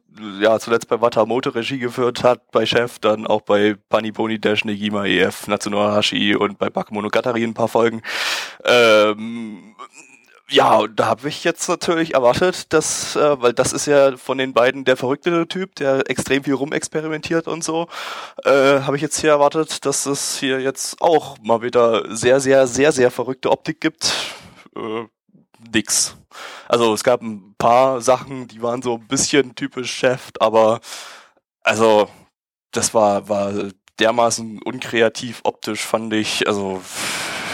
ja, 0.40 0.58
zuletzt 0.58 0.88
bei 0.88 1.00
Watamote 1.00 1.54
Regie 1.54 1.78
geführt 1.78 2.22
hat, 2.22 2.50
bei 2.52 2.66
Chef, 2.66 2.98
dann 2.98 3.26
auch 3.26 3.42
bei 3.42 3.76
Paniponi 3.88 4.38
Dash, 4.38 4.64
Negima 4.64 5.06
EF, 5.06 5.48
Natsunohashi 5.48 6.36
und 6.36 6.58
bei 6.58 6.70
Bakemonogatari 6.70 7.42
ein 7.42 7.54
paar 7.54 7.68
Folgen. 7.68 8.02
Ähm, 8.64 9.74
ja, 10.50 10.86
da 10.86 11.06
habe 11.06 11.28
ich 11.28 11.42
jetzt 11.42 11.68
natürlich 11.68 12.14
erwartet, 12.14 12.72
dass, 12.72 13.16
äh, 13.16 13.40
weil 13.40 13.54
das 13.54 13.72
ist 13.72 13.86
ja 13.86 14.16
von 14.16 14.38
den 14.38 14.52
beiden 14.52 14.84
der 14.84 14.96
verrückte 14.96 15.48
Typ, 15.48 15.74
der 15.76 16.08
extrem 16.10 16.44
viel 16.44 16.54
rumexperimentiert 16.54 17.48
und 17.48 17.64
so, 17.64 17.88
äh, 18.44 18.50
habe 18.80 18.96
ich 18.96 19.02
jetzt 19.02 19.18
hier 19.18 19.30
erwartet, 19.30 19.84
dass 19.86 20.06
es 20.06 20.38
hier 20.38 20.60
jetzt 20.60 21.00
auch 21.00 21.38
mal 21.42 21.62
wieder 21.62 22.14
sehr, 22.14 22.40
sehr, 22.40 22.66
sehr, 22.66 22.92
sehr 22.92 23.10
verrückte 23.10 23.50
Optik 23.50 23.80
gibt. 23.80 24.12
Äh, 24.76 25.06
nix. 25.72 26.16
Also 26.68 26.92
es 26.94 27.04
gab 27.04 27.22
ein 27.22 27.54
paar 27.58 28.00
Sachen, 28.00 28.48
die 28.48 28.62
waren 28.62 28.82
so 28.82 28.94
ein 28.96 29.06
bisschen 29.06 29.54
typisch 29.54 29.92
Chef, 29.92 30.30
aber 30.40 30.80
also 31.62 32.08
das 32.72 32.94
war, 32.94 33.28
war 33.28 33.52
dermaßen 33.98 34.60
unkreativ 34.62 35.40
optisch, 35.44 35.82
fand 35.82 36.12
ich. 36.12 36.46
Also 36.48 36.82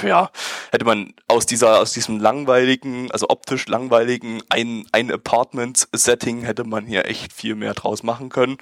ja, 0.02 0.30
hätte 0.70 0.84
man 0.84 1.14
aus 1.28 1.46
dieser, 1.46 1.78
aus 1.78 1.92
diesem 1.92 2.18
langweiligen, 2.18 3.10
also 3.10 3.28
optisch 3.28 3.66
langweiligen 3.68 4.42
ein, 4.48 4.86
ein 4.92 5.10
Apartment-Setting 5.10 6.42
hätte 6.42 6.64
man 6.64 6.86
hier 6.86 7.06
echt 7.06 7.32
viel 7.32 7.54
mehr 7.54 7.74
draus 7.74 8.02
machen 8.02 8.30
können. 8.30 8.56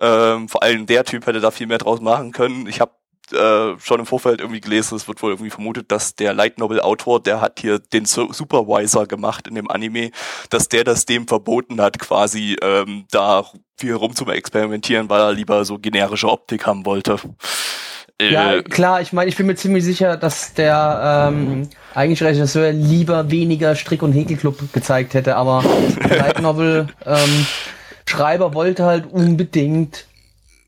Ähm, 0.00 0.48
vor 0.48 0.62
allem 0.62 0.86
der 0.86 1.04
Typ 1.04 1.26
hätte 1.26 1.40
da 1.40 1.50
viel 1.50 1.66
mehr 1.66 1.78
draus 1.78 2.00
machen 2.00 2.32
können. 2.32 2.66
Ich 2.66 2.80
habe 2.80 2.92
äh, 3.32 3.78
schon 3.78 4.00
im 4.00 4.06
Vorfeld 4.06 4.40
irgendwie 4.40 4.60
gelesen, 4.60 4.96
es 4.96 5.06
wird 5.08 5.22
wohl 5.22 5.30
irgendwie 5.32 5.50
vermutet, 5.50 5.90
dass 5.92 6.14
der 6.14 6.34
Light 6.34 6.58
Novel 6.58 6.80
Autor, 6.80 7.22
der 7.22 7.40
hat 7.40 7.60
hier 7.60 7.78
den 7.78 8.04
Su- 8.04 8.32
Supervisor 8.32 9.06
gemacht 9.06 9.46
in 9.48 9.54
dem 9.54 9.70
Anime, 9.70 10.10
dass 10.50 10.68
der 10.68 10.84
das 10.84 11.06
dem 11.06 11.26
verboten 11.28 11.80
hat, 11.80 11.98
quasi 11.98 12.56
ähm, 12.62 13.04
da 13.10 13.44
viel 13.78 13.94
rum 13.94 14.14
zu 14.14 14.26
experimentieren, 14.26 15.08
weil 15.08 15.20
er 15.20 15.32
lieber 15.32 15.64
so 15.64 15.78
generische 15.78 16.28
Optik 16.28 16.66
haben 16.66 16.84
wollte. 16.84 17.16
Äh, 18.20 18.32
Ja, 18.32 18.62
klar, 18.62 19.00
ich 19.00 19.12
meine, 19.12 19.28
ich 19.30 19.36
bin 19.36 19.46
mir 19.46 19.54
ziemlich 19.54 19.84
sicher, 19.84 20.16
dass 20.16 20.52
der 20.54 21.30
ähm, 21.32 21.68
eigentlich 21.94 22.22
Regisseur 22.22 22.72
lieber 22.72 23.30
weniger 23.30 23.74
Strick- 23.74 24.02
und 24.02 24.12
Häkelclub 24.12 24.72
gezeigt 24.72 25.14
hätte, 25.14 25.36
aber 25.36 25.64
der 26.08 26.18
Light 26.18 26.40
Novel 26.42 26.88
ähm, 27.06 27.46
Schreiber 28.06 28.54
wollte 28.54 28.84
halt 28.84 29.06
unbedingt 29.10 30.06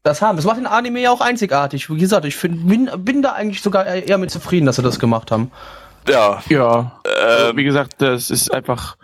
das 0.03 0.21
haben. 0.23 0.37
Das 0.37 0.45
macht 0.45 0.59
den 0.59 0.67
Anime 0.67 1.01
ja 1.01 1.11
auch 1.11 1.21
einzigartig. 1.21 1.89
Wie 1.91 1.99
gesagt, 1.99 2.25
ich 2.25 2.37
find, 2.37 2.67
bin, 2.67 2.91
bin 2.99 3.23
da 3.23 3.33
eigentlich 3.33 3.63
sogar 3.63 3.87
eher 3.87 4.19
mit 4.19 4.31
zufrieden, 4.31 4.67
dass 4.67 4.77
sie 4.77 4.83
das 4.83 4.99
gemacht 4.99 5.31
haben. 5.31 5.51
ja, 6.09 6.43
Ja, 6.49 7.01
ähm, 7.05 7.57
wie 7.57 7.65
gesagt, 7.65 7.95
das 7.99 8.31
ist 8.31 8.53
einfach, 8.53 8.97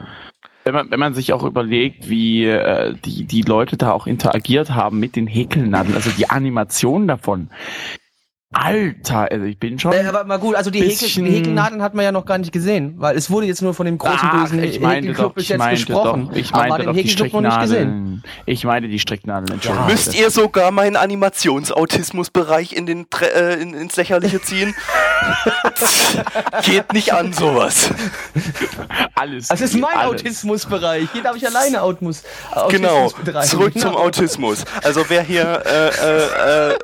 wenn 0.64 0.74
man, 0.74 0.90
wenn 0.90 0.98
man 0.98 1.14
sich 1.14 1.32
auch 1.32 1.44
überlegt, 1.44 2.08
wie 2.08 2.46
äh, 2.46 2.94
die, 3.04 3.24
die 3.24 3.42
Leute 3.42 3.76
da 3.76 3.92
auch 3.92 4.06
interagiert 4.06 4.70
haben 4.70 4.98
mit 4.98 5.14
den 5.14 5.28
Häkelnadeln, 5.28 5.94
also 5.94 6.10
die 6.10 6.28
Animation 6.28 7.06
davon. 7.06 7.50
Alter, 8.50 9.30
also 9.30 9.44
ich 9.44 9.58
bin 9.58 9.78
schon. 9.78 9.92
Äh, 9.92 10.04
aber 10.06 10.24
mal 10.24 10.38
gut, 10.38 10.54
also 10.54 10.70
die, 10.70 10.78
Häkel, 10.80 10.96
Bisschen- 11.06 11.26
die 11.26 11.32
Häkelnadeln 11.32 11.82
hat 11.82 11.92
man 11.94 12.02
ja 12.04 12.12
noch 12.12 12.24
gar 12.24 12.38
nicht 12.38 12.50
gesehen, 12.50 12.94
weil 12.96 13.14
es 13.14 13.30
wurde 13.30 13.46
jetzt 13.46 13.60
nur 13.60 13.74
von 13.74 13.84
dem 13.84 13.98
großen 13.98 14.18
Ach, 14.22 14.40
bösen 14.42 14.62
ich 14.62 14.80
meinte 14.80 15.08
Häkelclub 15.08 15.28
doch, 15.28 15.34
bis 15.34 15.42
ich 15.44 15.48
jetzt 15.50 15.58
meinte 15.58 15.84
gesprochen. 15.84 16.28
doch, 16.30 16.36
ich 16.36 16.54
aber 16.54 16.68
meinte 16.68 16.78
den 16.78 16.86
doch 16.86 16.92
die 16.94 16.98
Häkelclub 17.08 17.32
noch 17.34 17.40
nicht 17.42 17.60
gesehen. 17.60 17.78
Stricknadeln. 17.88 18.22
Ich 18.46 18.64
meine 18.64 18.88
die 18.88 18.98
Stricknadeln, 18.98 19.52
Entschuldigung. 19.52 19.86
Müsst 19.88 20.18
ihr 20.18 20.30
sogar 20.30 20.70
meinen 20.70 20.96
Animationsautismusbereich 20.96 22.72
in 22.72 22.86
den 22.86 23.10
Tre 23.10 23.26
äh, 23.26 23.60
in, 23.60 23.74
ins 23.74 23.96
Lächerliche 23.96 24.40
ziehen? 24.40 24.74
Geht 26.64 26.92
nicht 26.92 27.12
an 27.12 27.32
sowas. 27.32 27.90
alles. 29.14 29.48
Das 29.48 29.60
ist 29.60 29.74
mein 29.74 29.96
alles. 29.96 30.20
Autismusbereich. 30.22 31.08
Hier 31.12 31.22
darf 31.22 31.36
ich 31.36 31.46
alleine 31.46 31.82
Autismus, 31.82 32.22
Genau, 32.68 33.04
Autismus 33.06 33.24
betreiben. 33.24 33.46
zurück 33.48 33.72
Genau. 33.74 33.86
zum 33.86 33.96
Autismus. 33.96 34.64
Also 34.82 35.04
wer 35.08 35.22
hier 35.22 35.62
äh, 35.66 35.88
äh, 35.88 36.72
äh, 36.72 36.78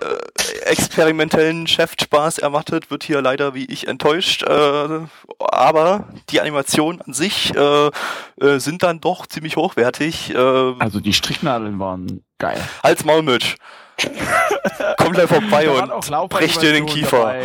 experimentellen 0.66 1.66
Chefspaß 1.66 2.38
erwartet, 2.38 2.90
wird 2.90 3.04
hier 3.04 3.20
leider 3.22 3.54
wie 3.54 3.64
ich 3.66 3.86
enttäuscht. 3.88 4.42
Äh, 4.42 5.00
aber 5.38 6.08
die 6.30 6.40
Animationen 6.40 7.00
an 7.02 7.12
sich 7.12 7.54
äh, 7.54 7.86
äh, 8.40 8.58
sind 8.58 8.82
dann 8.82 9.00
doch 9.00 9.26
ziemlich 9.26 9.56
hochwertig. 9.56 10.34
Äh, 10.34 10.38
Also 10.78 11.00
die 11.00 11.12
Stricknadeln 11.12 11.78
waren 11.78 12.22
geil. 12.38 12.60
als 12.82 13.04
Maulmitsch. 13.04 13.56
Kommt 14.98 15.18
da 15.18 15.26
vorbei 15.26 15.68
und 15.70 16.30
bricht 16.30 16.62
dir 16.62 16.72
den 16.72 16.86
Kiefer. 16.86 17.34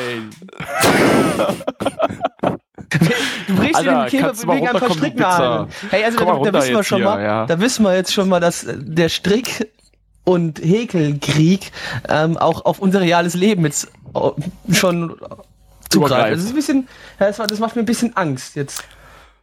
Du 3.48 3.56
brichst 3.56 3.82
dir 3.82 3.98
Alter, 3.98 4.10
den 4.10 4.10
Käfer 4.10 4.54
wegen 4.54 4.68
ein 4.68 4.76
paar 4.76 4.92
Stricknadeln. 4.92 5.68
Hey, 5.92 6.04
also 6.04 6.18
da, 6.20 6.26
da 6.26 6.54
wissen 6.54 6.54
wir 6.54 6.78
jetzt 6.78 6.88
schon 6.88 6.98
hier, 6.98 7.06
mal, 7.06 7.22
ja. 7.22 7.46
da 7.46 7.60
wissen 7.60 7.84
wir 7.84 7.96
jetzt 7.96 8.14
schon 8.14 8.30
mal, 8.30 8.40
dass 8.40 8.64
äh, 8.64 8.76
der 8.80 9.10
Strick 9.10 9.72
und 10.24 10.60
Häkelkrieg 10.60 11.72
ähm, 12.08 12.38
auch 12.38 12.66
auf 12.66 12.80
unser 12.80 13.02
reales 13.02 13.36
Leben 13.36 13.64
jetzt 13.66 13.92
äh, 14.16 14.74
schon 14.74 15.16
zugreift. 15.90 16.34
Das 16.34 16.44
ist 16.44 16.50
ein 16.50 16.56
bisschen, 16.56 16.88
das 17.18 17.60
macht 17.60 17.76
mir 17.76 17.84
ein 17.84 17.86
bisschen 17.86 18.16
Angst 18.16 18.56
jetzt. 18.56 18.84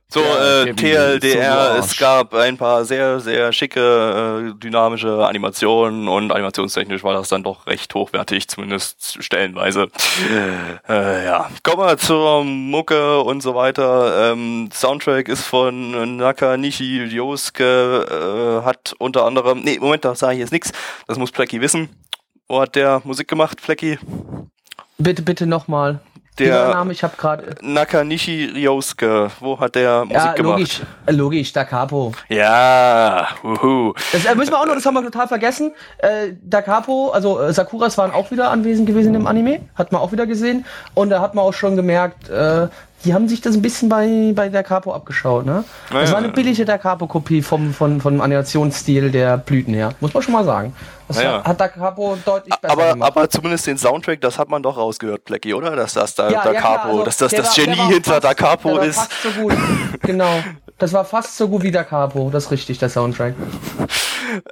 So, 0.09 0.21
Ja, 0.21 0.63
äh, 0.63 0.73
TLDR, 0.73 1.79
es 1.81 1.97
gab 1.99 2.33
ein 2.33 2.57
paar 2.57 2.85
sehr, 2.85 3.19
sehr 3.19 3.53
schicke, 3.53 4.53
äh, 4.55 4.59
dynamische 4.59 5.27
Animationen 5.27 6.07
und 6.07 6.31
animationstechnisch 6.31 7.03
war 7.03 7.15
das 7.15 7.29
dann 7.29 7.43
doch 7.43 7.67
recht 7.67 7.93
hochwertig, 7.93 8.47
zumindest 8.47 9.23
stellenweise. 9.23 9.89
Äh, 10.89 11.25
ja, 11.25 11.51
kommen 11.65 11.83
wir 11.83 11.99
zur 11.99 12.45
Mucke 12.45 13.21
und 13.21 13.43
so 13.43 13.57
weiter. 13.57 14.33
Ähm, 14.33 14.69
Soundtrack 14.73 15.29
ist 15.29 15.43
von 15.43 16.17
Nakanishi 16.19 17.03
Ryosuke, 17.03 18.61
äh, 18.63 18.65
hat 18.65 18.95
unter 18.99 19.25
anderem, 19.25 19.61
nee, 19.63 19.79
Moment, 19.81 20.05
da 20.05 20.15
sage 20.15 20.35
ich 20.35 20.39
jetzt 20.41 20.53
nichts, 20.53 20.71
das 21.09 21.19
muss 21.19 21.33
Plecky 21.33 21.61
wissen. 21.61 21.89
Wo 22.47 22.61
hat 22.61 22.77
der 22.77 23.01
Musik 23.03 23.27
gemacht, 23.27 23.61
Plecky? 23.61 23.99
Bitte, 24.99 25.23
bitte 25.23 25.47
nochmal. 25.49 25.99
Der 26.39 26.69
Name, 26.69 26.93
ich 26.93 27.03
habe 27.03 27.15
gerade. 27.17 27.55
Nakanishi 27.63 28.53
Ryosuke, 28.55 29.31
wo 29.41 29.59
hat 29.59 29.75
der 29.75 30.05
Musik 30.05 30.17
Ja, 30.23 30.33
gemacht? 30.35 30.59
logisch, 30.59 30.83
äh, 31.07 31.13
logisch, 31.13 31.53
Da 31.53 31.65
Capo. 31.65 32.13
Ja, 32.29 33.29
uhu. 33.43 33.95
Das 34.13 34.25
äh, 34.25 34.35
müssen 34.35 34.51
wir 34.53 34.61
auch 34.61 34.67
noch, 34.67 34.75
das 34.75 34.85
haben 34.85 34.95
wir 34.95 35.03
total 35.03 35.29
vergessen. 35.29 35.73
Äh, 35.99 36.33
Da 36.43 36.61
Capo, 36.63 37.11
also 37.11 37.41
äh, 37.41 37.53
Sakuras 37.53 37.97
waren 37.99 38.11
auch 38.11 38.31
wieder 38.31 38.51
anwesend 38.51 38.87
gewesen 38.87 39.15
im 39.15 39.27
Anime, 39.27 39.61
hat 39.75 39.93
man 39.93 40.01
auch 40.03 40.13
wieder 40.13 40.27
gesehen. 40.27 40.65
Und 40.95 41.11
da 41.11 41.21
hat 41.21 41.35
man 41.35 41.45
auch 41.45 41.55
schon 41.55 41.75
gemerkt, 41.77 42.29
äh, 42.29 42.69
die 43.05 43.15
haben 43.15 43.29
sich 43.29 43.41
das 43.41 43.55
ein 43.55 43.63
bisschen 43.63 43.89
bei, 43.89 44.33
bei 44.35 44.49
Da 44.49 44.63
Capo 44.63 44.93
abgeschaut. 44.93 45.47
Ne? 45.47 45.63
Das 45.91 46.09
Ja, 46.09 46.13
war 46.13 46.19
eine 46.19 46.29
ja. 46.29 46.33
billige 46.33 46.65
Da 46.65 46.77
Capo-Kopie 46.79 47.43
vom, 47.43 47.73
von, 47.73 48.01
vom 48.01 48.21
Animationsstil 48.21 49.11
der 49.11 49.37
Blüten 49.39 49.75
her, 49.75 49.91
muss 50.01 50.13
man 50.13 50.23
schon 50.23 50.33
mal 50.33 50.45
sagen. 50.45 50.75
Das 51.07 51.19
Ja, 51.19 51.23
ja. 51.23 51.45
hat, 51.45 51.61
Da 51.61 51.69
Capo 51.69 52.17
deutlich 52.25 52.55
besser 52.57 52.73
Aber, 52.73 52.93
gemacht. 52.95 53.09
aber 53.17 53.31
zumindest 53.31 53.67
den 53.69 53.79
Soundtrack, 53.79 54.21
das 54.21 54.39
hat 54.39 54.49
man 54.49 54.63
doch 54.63 54.77
rausgehört, 54.77 55.25
Blackie, 55.25 55.55
oder? 55.55 55.77
Dass 55.77 55.93
das 55.95 56.15
da, 56.17 56.31
Ja, 56.31 56.43
da 56.43 56.53
ja, 56.53 56.61
klar, 56.61 56.77
Capo, 56.79 56.89
also 56.89 57.05
dass 57.05 57.17
das 57.19 57.31
der 57.31 57.43
das 57.43 57.49
war- 57.51 57.55
der 57.55 57.65
Genie 57.67 57.79
war 57.79 57.89
hinter 57.89 58.11
fast- 58.13 58.25
da 58.25 58.35
Capo 58.35 58.69
der 58.71 58.79
war 58.79 58.85
ist. 58.87 58.97
Fast 58.99 59.13
so 59.23 59.41
gut. 59.43 59.55
genau. 60.03 60.41
Das 60.79 60.93
war 60.93 61.05
fast 61.05 61.37
so 61.37 61.49
gut 61.49 61.63
wie 61.63 61.71
Da 61.71 61.85
Capo, 61.85 62.29
das 62.31 62.47
ist 62.47 62.51
richtig, 62.51 62.79
der 62.79 62.89
Soundtrack. 62.91 63.35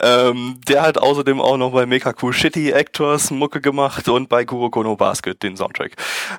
Ähm, 0.01 0.61
der 0.69 0.83
hat 0.83 0.99
außerdem 0.99 1.41
auch 1.41 1.57
noch 1.57 1.73
bei 1.73 1.87
Meka 1.87 2.15
Cool 2.21 2.33
Shitty 2.33 2.71
Actors 2.71 3.31
Mucke 3.31 3.61
gemacht 3.61 4.09
und 4.09 4.29
bei 4.29 4.45
Kuroko 4.45 4.83
no 4.83 4.97
Basket 4.97 5.43
den 5.43 5.57
Soundtrack. 5.57 5.93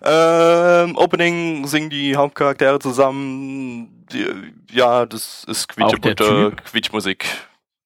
Ähm, 0.04 0.96
Opening 0.98 1.68
singen 1.68 1.89
die 1.89 2.15
Hauptcharaktere 2.15 2.80
zusammen. 2.80 4.06
Die, 4.12 4.25
ja, 4.72 5.06
das 5.06 5.44
ist 5.46 5.68
quietschebunte 5.68 6.54
Quietschmusik. 6.63 7.25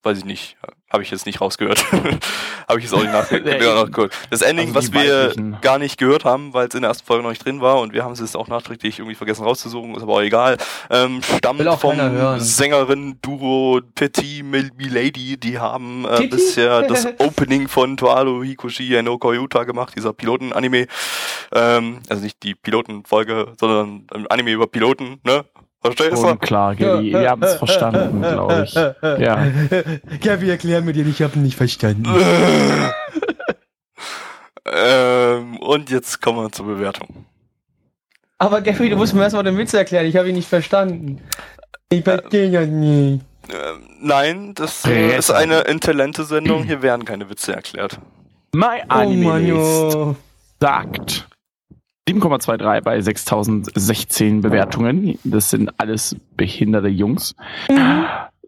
Weiß 0.04 0.18
ich 0.18 0.26
nicht. 0.26 0.58
Habe 0.92 1.04
ich 1.04 1.12
jetzt 1.12 1.26
nicht 1.26 1.40
rausgehört. 1.40 1.86
Habe 2.68 2.80
ich 2.80 2.86
jetzt 2.86 2.94
auch 2.94 3.02
nicht 3.02 3.12
nachgehört. 3.12 4.14
Das 4.30 4.42
Ending, 4.42 4.76
also 4.76 4.80
was 4.80 4.94
wir 4.94 5.30
weiblichen. 5.30 5.58
gar 5.62 5.78
nicht 5.78 5.98
gehört 5.98 6.26
haben, 6.26 6.54
weil 6.54 6.68
es 6.68 6.74
in 6.74 6.82
der 6.82 6.90
ersten 6.90 7.06
Folge 7.06 7.24
noch 7.24 7.30
nicht 7.30 7.44
drin 7.44 7.62
war 7.62 7.80
und 7.80 7.94
wir 7.94 8.04
haben 8.04 8.14
es 8.14 8.20
jetzt 8.20 8.36
auch 8.36 8.48
nachträglich 8.48 9.00
irgendwie 9.00 9.16
vergessen 9.16 9.44
rauszusuchen, 9.44 9.96
ist 9.96 10.02
aber 10.02 10.14
auch 10.14 10.22
egal. 10.22 10.58
Ähm, 10.90 11.22
stammt 11.38 11.62
vom 11.80 12.40
Sängerin 12.40 13.18
Duro 13.22 13.82
Petit 13.96 14.44
Milady, 14.44 15.38
die 15.38 15.60
haben 15.60 16.06
äh, 16.06 16.28
bisher 16.28 16.82
das 16.88 17.08
Opening 17.20 17.68
von 17.68 17.98
Toalo 17.98 18.44
Hikoshi 18.44 19.02
no 19.04 19.18
Koyuta 19.18 19.64
gemacht, 19.64 19.94
dieser 19.96 20.14
Piloten-Anime. 20.14 20.88
Ähm, 21.54 22.00
also 22.10 22.24
nicht 22.24 22.42
die 22.44 22.56
Pilotenfolge, 22.56 23.54
sondern 23.60 24.08
ein 24.14 24.28
Anime 24.28 24.52
über 24.52 24.68
Piloten, 24.68 25.20
ne? 25.24 25.46
Verstehst 25.82 26.22
du? 26.22 26.36
Klar, 26.36 26.76
Gabi, 26.76 27.14
wir 27.14 27.30
haben 27.30 27.42
es 27.44 27.56
verstanden, 27.56 28.22
glaube 28.22 28.66
ich. 28.66 28.74
Ja. 29.24 29.48
Gabi, 30.22 30.50
erklär 30.50 30.82
mir 30.82 30.94
dir, 30.94 31.08
ich 31.08 31.22
habe 31.22 31.40
nicht 31.40 31.56
verstanden. 31.56 32.06
ähm, 34.66 35.58
und 35.60 35.90
jetzt 35.90 36.22
kommen 36.22 36.44
wir 36.44 36.52
zur 36.52 36.66
Bewertung. 36.66 37.26
Aber 38.38 38.62
Gabi, 38.62 38.90
du 38.90 38.98
musst 38.98 39.14
mir 39.14 39.24
erstmal 39.24 39.44
den 39.44 39.58
Witz 39.58 39.74
erklären, 39.74 40.06
ich 40.06 40.18
habe 40.18 40.30
ihn 40.30 40.36
nicht 40.36 40.50
verstanden. 40.50 41.22
Ich 41.90 42.04
verstehe 42.04 42.50
ja 42.50 42.66
nie. 42.66 43.22
Ähm, 43.50 43.90
nein, 44.02 44.54
das 44.56 44.86
äh, 44.86 45.18
ist 45.18 45.32
eine 45.32 45.62
intelligente 45.62 46.26
Sendung, 46.26 46.64
hier 46.64 46.82
werden 46.82 47.06
keine 47.06 47.30
Witze 47.30 47.54
erklärt. 47.54 48.00
My 48.54 48.84
Anime 48.88 49.56
oh, 49.56 50.16
sagt 50.60 51.28
7,23 52.08 52.82
bei 52.82 53.02
6016 53.02 54.42
Bewertungen. 54.42 55.20
Das 55.24 55.50
sind 55.50 55.70
alles 55.78 56.16
behinderte 56.36 56.88
Jungs. 56.88 57.36
Mhm. 57.70 58.06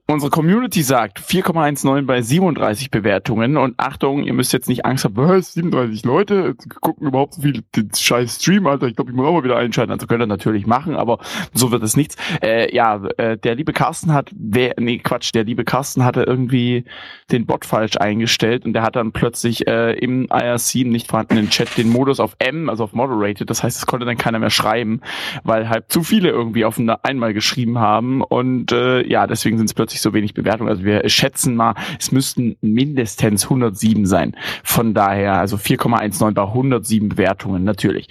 Unsere 0.07 0.29
Community 0.29 0.83
sagt 0.83 1.19
4,19 1.19 2.05
bei 2.05 2.21
37 2.21 2.91
Bewertungen 2.91 3.55
und 3.55 3.75
Achtung, 3.77 4.23
ihr 4.23 4.33
müsst 4.33 4.51
jetzt 4.51 4.67
nicht 4.67 4.83
Angst 4.83 5.05
haben, 5.05 5.15
was, 5.15 5.53
37 5.53 6.03
Leute 6.03 6.55
gucken 6.81 7.07
überhaupt 7.07 7.35
so 7.35 7.43
viel 7.43 7.63
den 7.75 7.91
scheiß 7.93 8.41
Stream, 8.41 8.67
Alter, 8.67 8.87
ich 8.87 8.95
glaube, 8.95 9.11
ich 9.11 9.15
muss 9.15 9.25
auch 9.25 9.33
mal 9.33 9.43
wieder 9.43 9.55
einschalten, 9.55 9.93
also 9.93 10.07
könnt 10.07 10.21
ihr 10.21 10.27
natürlich 10.27 10.67
machen, 10.67 10.95
aber 10.95 11.19
so 11.53 11.71
wird 11.71 11.83
es 11.83 11.95
nichts. 11.95 12.17
Äh, 12.43 12.75
ja, 12.75 13.01
äh, 13.17 13.37
der 13.37 13.55
liebe 13.55 13.71
Carsten 13.71 14.11
hat, 14.11 14.31
wer, 14.35 14.73
nee, 14.79 14.97
Quatsch, 14.97 15.33
der 15.33 15.45
liebe 15.45 15.63
Carsten 15.63 16.03
hatte 16.03 16.23
irgendwie 16.23 16.83
den 17.31 17.45
Bot 17.45 17.63
falsch 17.63 17.95
eingestellt 17.95 18.65
und 18.65 18.73
der 18.73 18.83
hat 18.83 18.97
dann 18.97 19.13
plötzlich 19.13 19.65
äh, 19.67 19.93
im 19.93 20.27
IRC 20.29 20.87
nicht 20.87 21.07
vorhandenen 21.07 21.49
Chat 21.49 21.77
den 21.77 21.89
Modus 21.89 22.19
auf 22.19 22.35
M, 22.39 22.69
also 22.69 22.83
auf 22.83 22.93
Moderated, 22.93 23.49
das 23.49 23.63
heißt, 23.63 23.77
es 23.77 23.85
konnte 23.85 24.05
dann 24.05 24.17
keiner 24.17 24.39
mehr 24.39 24.49
schreiben, 24.49 24.99
weil 25.45 25.69
halt 25.69 25.89
zu 25.89 26.03
viele 26.03 26.29
irgendwie 26.29 26.65
auf 26.65 26.81
einmal 27.03 27.33
geschrieben 27.33 27.79
haben 27.79 28.21
und 28.21 28.73
äh, 28.73 29.07
ja, 29.07 29.25
deswegen 29.25 29.57
sind 29.57 29.67
es 29.67 29.73
plötzlich 29.73 29.90
so 29.99 30.13
wenig 30.13 30.33
Bewertungen. 30.33 30.69
Also 30.69 30.83
wir 30.83 31.09
schätzen 31.09 31.55
mal, 31.55 31.75
es 31.99 32.11
müssten 32.11 32.55
mindestens 32.61 33.43
107 33.45 34.05
sein. 34.05 34.37
Von 34.63 34.93
daher, 34.93 35.33
also 35.33 35.57
4,19 35.57 36.31
bei 36.33 36.43
107 36.43 37.09
Bewertungen, 37.09 37.63
natürlich. 37.63 38.07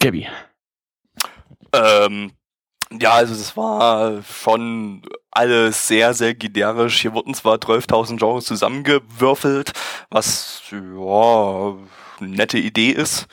Gabby. 0.00 0.26
Ähm, 1.72 2.32
ja, 3.00 3.12
also 3.12 3.34
es 3.34 3.56
war 3.56 4.22
schon 4.22 5.02
alles 5.30 5.86
sehr, 5.86 6.12
sehr 6.14 6.34
generisch. 6.34 7.00
Hier 7.00 7.14
wurden 7.14 7.34
zwar 7.34 7.56
12.000 7.56 8.18
Genres 8.18 8.44
zusammengewürfelt, 8.44 9.72
was 10.10 10.62
ja 10.70 11.76
nette 12.20 12.58
Idee 12.58 12.90
ist, 12.90 13.26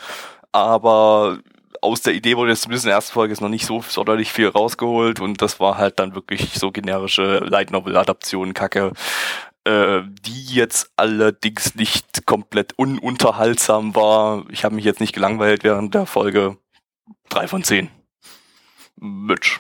aber 0.52 1.40
aus 1.82 2.02
der 2.02 2.14
Idee 2.14 2.38
wurde 2.38 2.52
jetzt 2.52 2.64
zumindest 2.64 2.86
in 2.86 2.90
der 2.90 2.96
ersten 2.96 3.14
Folge 3.14 3.34
ist 3.34 3.42
noch 3.42 3.50
nicht 3.50 3.66
so 3.66 3.82
sonderlich 3.82 4.32
viel 4.32 4.48
rausgeholt 4.48 5.20
und 5.20 5.42
das 5.42 5.60
war 5.60 5.78
halt 5.78 6.00
dann 6.00 6.16
wirklich 6.16 6.54
so 6.54 6.72
generische 6.72 7.40
Light 7.40 7.72
Novel 7.72 7.98
Adaptionen 7.98 8.54
Kacke, 8.54 8.94
äh, 9.66 10.02
die 10.26 10.56
jetzt 10.56 10.92
allerdings 10.96 11.76
nicht 11.76 12.26
komplett 12.26 12.74
ununterhaltsam 12.78 13.96
war. 13.96 14.46
Ich 14.50 14.64
habe 14.64 14.76
mich 14.76 14.86
jetzt 14.86 15.00
nicht 15.02 15.14
gelangweilt 15.14 15.64
während 15.64 15.94
der 15.94 16.06
Folge. 16.06 16.58
Drei 17.30 17.48
von 17.48 17.64
zehn. 17.64 17.90
Mitch. 18.96 19.60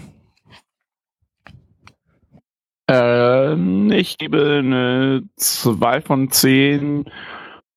Ähm, 2.87 3.91
ich 3.91 4.17
gebe 4.17 4.59
eine 4.59 5.23
zwei 5.35 6.01
von 6.01 6.31
zehn 6.31 7.05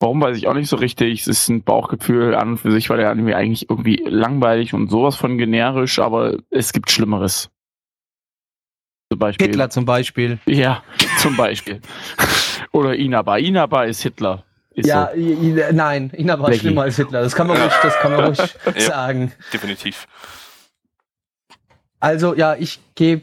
Warum 0.03 0.21
weiß 0.21 0.37
ich 0.37 0.49
auch 0.49 0.55
nicht 0.55 0.69
so 0.69 0.75
richtig. 0.75 1.21
Es 1.21 1.29
ist 1.29 1.49
ein 1.49 1.63
Bauchgefühl 1.63 2.35
an 2.35 2.51
und 2.51 2.59
für 2.59 2.73
sich, 2.73 2.91
weil 2.91 2.97
der 2.97 3.11
Anime 3.11 3.37
eigentlich 3.37 3.71
irgendwie 3.71 4.03
langweilig 4.05 4.75
und 4.75 4.91
sowas 4.91 5.15
von 5.15 5.39
generisch, 5.39 6.01
aber 6.01 6.39
es 6.51 6.73
gibt 6.73 6.91
Schlimmeres. 6.91 7.51
Zum 9.13 9.21
Beispiel. 9.21 9.47
Hitler 9.47 9.71
zum 9.71 9.85
Beispiel. 9.85 10.41
Ja, 10.45 10.83
zum 11.19 11.37
Beispiel. 11.37 11.81
Oder 12.73 12.97
Inaba. 12.97 13.37
Inaba 13.37 13.85
ist 13.85 14.03
Hitler. 14.03 14.43
Ist 14.75 14.89
ja, 14.89 15.11
so. 15.15 15.73
nein, 15.73 16.11
Inaba 16.11 16.49
ist 16.49 16.61
schlimmer 16.61 16.83
als 16.83 16.97
Hitler. 16.97 17.23
Das 17.23 17.37
kann 17.37 17.47
man 17.47 17.59
ruhig, 17.59 17.73
das 17.83 17.95
kann 18.01 18.13
man 18.13 18.25
ruhig 18.25 18.39
ja, 18.75 18.81
sagen. 18.81 19.33
Definitiv. 19.53 20.09
Also 22.03 22.35
ja, 22.35 22.57
ich 22.57 22.81
gebe, 22.97 23.23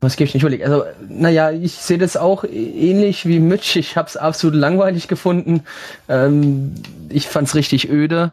was 0.00 0.14
gebe 0.14 0.28
ich 0.28 0.34
nicht 0.34 0.44
überlegt? 0.44 0.64
Also 0.64 0.84
naja, 1.08 1.50
ich 1.50 1.72
sehe 1.72 1.98
das 1.98 2.16
auch 2.16 2.44
ähnlich 2.44 3.26
wie 3.26 3.40
Mitch. 3.40 3.76
Ich 3.76 3.96
habe 3.96 4.08
es 4.08 4.16
absolut 4.16 4.54
langweilig 4.54 5.08
gefunden. 5.08 5.64
Ähm, 6.08 6.72
ich 7.08 7.26
fand 7.26 7.48
es 7.48 7.56
richtig 7.56 7.90
öde. 7.90 8.32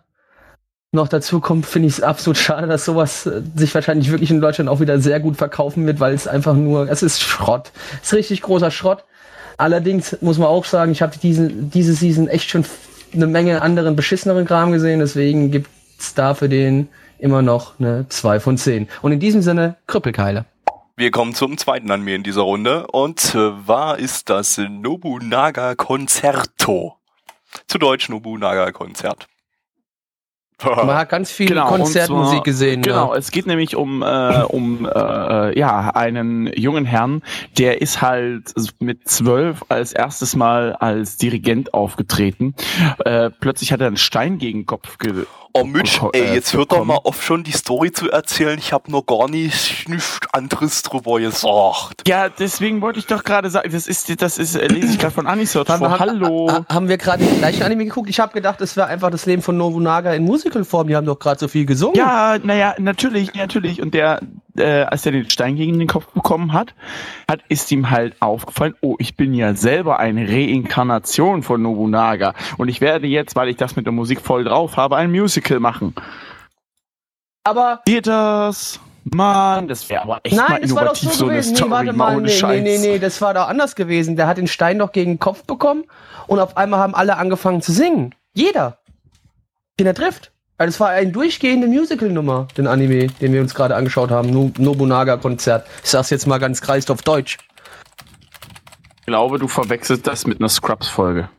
Noch 0.91 1.07
dazu 1.07 1.39
kommt, 1.39 1.65
finde 1.65 1.87
ich 1.87 1.95
es 1.95 2.03
absolut 2.03 2.37
schade, 2.37 2.67
dass 2.67 2.85
sowas 2.85 3.25
äh, 3.25 3.41
sich 3.55 3.73
wahrscheinlich 3.73 4.11
wirklich 4.11 4.29
in 4.29 4.41
Deutschland 4.41 4.69
auch 4.69 4.79
wieder 4.79 4.99
sehr 4.99 5.19
gut 5.19 5.37
verkaufen 5.37 5.87
wird, 5.87 5.99
weil 5.99 6.13
es 6.13 6.27
einfach 6.27 6.53
nur, 6.53 6.87
es 6.87 7.01
ist 7.01 7.21
Schrott. 7.21 7.71
Es 8.03 8.09
ist 8.09 8.17
richtig 8.19 8.43
großer 8.43 8.69
Schrott. 8.69 9.05
Allerdings 9.57 10.21
muss 10.21 10.37
man 10.37 10.49
auch 10.49 10.65
sagen, 10.65 10.91
ich 10.91 11.01
habe 11.01 11.17
diese, 11.21 11.49
diese 11.49 11.93
Season 11.93 12.27
echt 12.27 12.51
schon 12.51 12.63
eine 13.11 13.25
Menge 13.25 13.63
anderen 13.63 13.95
beschisseneren 13.95 14.45
Kram 14.45 14.71
gesehen, 14.71 14.99
deswegen 14.99 15.49
gibt's 15.49 16.13
da 16.13 16.35
für 16.35 16.47
den 16.47 16.89
immer 17.19 17.41
noch 17.41 17.79
eine 17.79 18.07
2 18.09 18.39
von 18.39 18.57
10. 18.57 18.87
Und 19.01 19.11
in 19.11 19.19
diesem 19.19 19.41
Sinne, 19.41 19.77
Krüppelkeile. 19.87 20.45
Wir 20.95 21.11
kommen 21.11 21.33
zum 21.33 21.57
zweiten 21.57 21.89
Anime 21.91 22.15
in 22.15 22.23
dieser 22.23 22.41
Runde 22.41 22.87
und 22.87 23.19
zwar 23.19 23.99
ist 23.99 24.29
das 24.29 24.57
Nobunaga 24.57 25.75
Concerto. 25.75 26.97
Zu 27.67 27.77
Deutsch 27.77 28.09
Nobunaga 28.09 28.71
Konzert. 28.71 29.27
Man 30.63 30.93
hat 30.93 31.09
ganz 31.09 31.31
viel 31.31 31.47
genau, 31.47 31.67
Konzertmusik 31.67 32.43
gesehen. 32.43 32.81
Genau, 32.81 33.13
ja. 33.13 33.17
es 33.17 33.31
geht 33.31 33.47
nämlich 33.47 33.75
um, 33.75 34.01
äh, 34.01 34.43
um 34.43 34.85
äh, 34.85 35.57
ja, 35.57 35.91
einen 35.91 36.47
jungen 36.53 36.83
Herrn, 36.85 37.21
der 37.57 37.81
ist 37.81 38.01
halt 38.01 38.53
mit 38.79 39.07
zwölf 39.07 39.63
als 39.69 39.93
erstes 39.93 40.35
Mal 40.35 40.73
als 40.73 41.17
Dirigent 41.17 41.73
aufgetreten. 41.73 42.55
Äh, 43.05 43.29
plötzlich 43.29 43.71
hat 43.71 43.79
er 43.79 43.87
einen 43.87 43.97
Stein 43.97 44.37
gegen 44.37 44.59
den 44.59 44.65
Kopf 44.65 44.97
ge 44.97 45.25
Oh 45.53 45.63
Mitch, 45.63 45.99
ey, 46.13 46.21
äh, 46.21 46.33
jetzt 46.35 46.53
hört 46.53 46.71
doch 46.71 46.85
mal 46.85 46.99
auf 47.03 47.23
schon 47.23 47.43
die 47.43 47.51
Story 47.51 47.91
zu 47.91 48.09
erzählen. 48.11 48.57
Ich 48.59 48.71
habe 48.71 48.91
noch 48.91 49.05
gar 49.05 49.27
nicht 49.27 49.89
nichts 49.89 50.19
anderes 50.31 50.83
drüber 50.83 51.19
gesagt. 51.19 52.07
Ja, 52.07 52.29
deswegen 52.29 52.81
wollte 52.81 52.99
ich 52.99 53.07
doch 53.07 53.23
gerade 53.23 53.49
sagen, 53.49 53.71
das 53.71 53.87
ist, 53.87 54.21
das 54.21 54.37
ist, 54.37 54.55
äh, 54.55 54.67
lese 54.67 54.93
ich 54.93 54.99
gerade 54.99 55.13
von 55.13 55.25
Anisort 55.25 55.67
vor. 55.67 55.79
Haben, 55.79 55.99
Hallo. 55.99 56.65
haben 56.69 56.87
wir 56.87 56.97
gerade 56.97 57.25
den 57.25 57.39
gleichen 57.39 57.63
Anime 57.63 57.85
geguckt? 57.85 58.09
Ich 58.09 58.19
habe 58.19 58.31
gedacht, 58.33 58.61
es 58.61 58.77
wäre 58.77 58.87
einfach 58.87 59.09
das 59.09 59.25
Leben 59.25 59.41
von 59.41 59.57
Nobunaga 59.57 60.13
in 60.13 60.23
Musicalform. 60.23 60.87
Die 60.87 60.95
haben 60.95 61.07
doch 61.07 61.17
gerade 61.17 61.39
so 61.39 61.47
viel 61.47 61.65
gesungen. 61.65 61.95
Ja, 61.95 62.37
naja, 62.43 62.75
natürlich, 62.77 63.33
natürlich. 63.33 63.81
Und 63.81 63.95
der, 63.95 64.21
äh, 64.57 64.83
als 64.83 65.05
er 65.05 65.11
den 65.11 65.29
Stein 65.29 65.55
gegen 65.55 65.79
den 65.79 65.87
Kopf 65.87 66.07
bekommen 66.07 66.53
hat, 66.53 66.73
hat 67.29 67.41
ist 67.49 67.71
ihm 67.71 67.89
halt 67.89 68.21
aufgefallen, 68.21 68.75
oh, 68.81 68.95
ich 68.99 69.15
bin 69.15 69.33
ja 69.33 69.53
selber 69.53 69.99
eine 69.99 70.27
Reinkarnation 70.27 71.43
von 71.43 71.61
Nobunaga 71.61 72.33
und 72.57 72.67
ich 72.67 72.81
werde 72.81 73.07
jetzt, 73.07 73.35
weil 73.35 73.49
ich 73.49 73.57
das 73.57 73.75
mit 73.75 73.85
der 73.85 73.93
Musik 73.93 74.21
voll 74.21 74.43
drauf 74.43 74.77
habe, 74.77 74.97
ein 74.97 75.11
Musical 75.11 75.59
machen. 75.59 75.93
Aber 77.43 77.81
geht 77.85 78.07
das? 78.07 78.79
Mann, 79.03 79.67
das 79.67 79.89
wäre 79.89 80.03
aber 80.03 80.19
echt 80.23 80.35
Nein, 80.35 80.47
mal 80.49 80.57
innovativ, 80.57 81.11
so, 81.11 81.25
so 81.25 81.27
eine 81.29 81.41
Story, 81.41 81.63
nee, 81.63 81.71
warte 81.71 81.93
mal, 81.93 82.21
nee, 82.21 82.41
nee, 82.41 82.61
nee, 82.61 82.77
nee, 82.77 82.99
das 82.99 83.21
war 83.21 83.33
doch 83.33 83.47
anders 83.47 83.75
gewesen. 83.75 84.15
Der 84.15 84.27
hat 84.27 84.37
den 84.37 84.47
Stein 84.47 84.77
doch 84.77 84.91
gegen 84.91 85.13
den 85.13 85.19
Kopf 85.19 85.45
bekommen 85.45 85.85
und 86.27 86.39
auf 86.39 86.57
einmal 86.57 86.79
haben 86.79 86.93
alle 86.93 87.17
angefangen 87.17 87.61
zu 87.61 87.71
singen. 87.71 88.13
Jeder. 88.33 88.77
Den 89.79 89.87
er 89.87 89.95
trifft. 89.95 90.31
Also 90.59 90.75
es 90.75 90.79
war 90.81 90.89
eine 90.89 91.09
durchgehende 91.09 91.67
Musical-Nummer, 91.67 92.49
den 92.57 92.67
Anime, 92.67 93.07
den 93.07 93.31
wir 93.31 93.39
uns 93.39 93.55
gerade 93.55 93.77
angeschaut 93.77 94.11
haben, 94.11 94.51
Nobunaga-Konzert. 94.57 95.65
Ich 95.85 95.89
sag's 95.89 96.09
jetzt 96.09 96.27
mal 96.27 96.37
ganz 96.37 96.59
kreist 96.59 96.91
auf 96.91 97.01
Deutsch. 97.01 97.37
Ich 98.99 99.05
glaube, 99.05 99.39
du 99.39 99.47
verwechselst 99.47 100.05
das 100.05 100.27
mit 100.27 100.41
einer 100.41 100.49
Scrubs-Folge. 100.49 101.29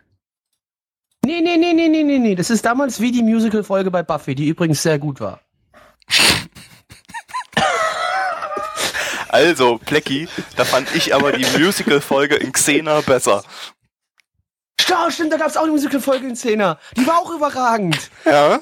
Nee, 1.23 1.43
nee, 1.43 1.59
nee, 1.59 1.75
nee, 1.75 1.89
nee, 1.89 2.03
nee, 2.03 2.19
nee. 2.19 2.35
Das 2.35 2.49
ist 2.49 2.65
damals 2.65 2.99
wie 2.99 3.13
die 3.13 3.23
Musical-Folge 3.23 3.91
bei 3.91 4.03
Buffy, 4.03 4.35
die 4.35 4.49
übrigens 4.49 4.83
sehr 4.83 4.99
gut 4.99 5.21
war. 5.21 5.41
Also, 9.29 9.79
Plecki, 9.85 10.29
da 10.57 10.65
fand 10.65 10.93
ich 10.95 11.15
aber 11.15 11.33
die 11.33 11.45
Musical-Folge 11.59 12.37
in 12.37 12.53
Xena 12.53 13.03
besser. 13.03 13.45
Stimmt, 14.81 15.13
stimmt, 15.13 15.33
da 15.35 15.37
gab 15.37 15.49
es 15.49 15.59
auch 15.59 15.65
eine 15.65 15.73
Musical-Folge 15.73 16.27
in 16.27 16.37
Szene. 16.37 16.79
Die 16.97 17.07
war 17.07 17.19
auch 17.19 17.31
überragend. 17.31 18.11
Ja? 18.25 18.61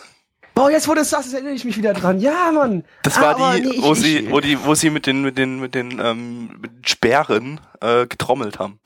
Boah, 0.58 0.70
jetzt 0.72 0.88
wo 0.88 0.92
du 0.94 0.98
das 1.00 1.10
sagst, 1.10 1.32
erinnere 1.32 1.52
ich 1.54 1.64
mich 1.64 1.76
wieder 1.76 1.92
dran. 1.94 2.18
Ja, 2.18 2.50
Mann. 2.52 2.82
Das 3.04 3.20
war 3.20 3.36
Aber 3.36 3.54
die, 3.54 3.62
nee, 3.62 3.74
ich- 3.76 3.82
wo 3.82 3.92
ich- 3.92 4.00
sie, 4.00 4.30
wo 4.30 4.40
die, 4.40 4.64
wo 4.64 4.74
sie 4.74 4.90
mit 4.90 5.06
den, 5.06 5.22
mit 5.22 5.38
den, 5.38 5.60
mit 5.60 5.74
den, 5.76 6.00
ähm, 6.02 6.50
mit 6.60 6.88
Sperren 6.88 7.60
äh, 7.80 8.06
getrommelt 8.06 8.58
haben. 8.58 8.80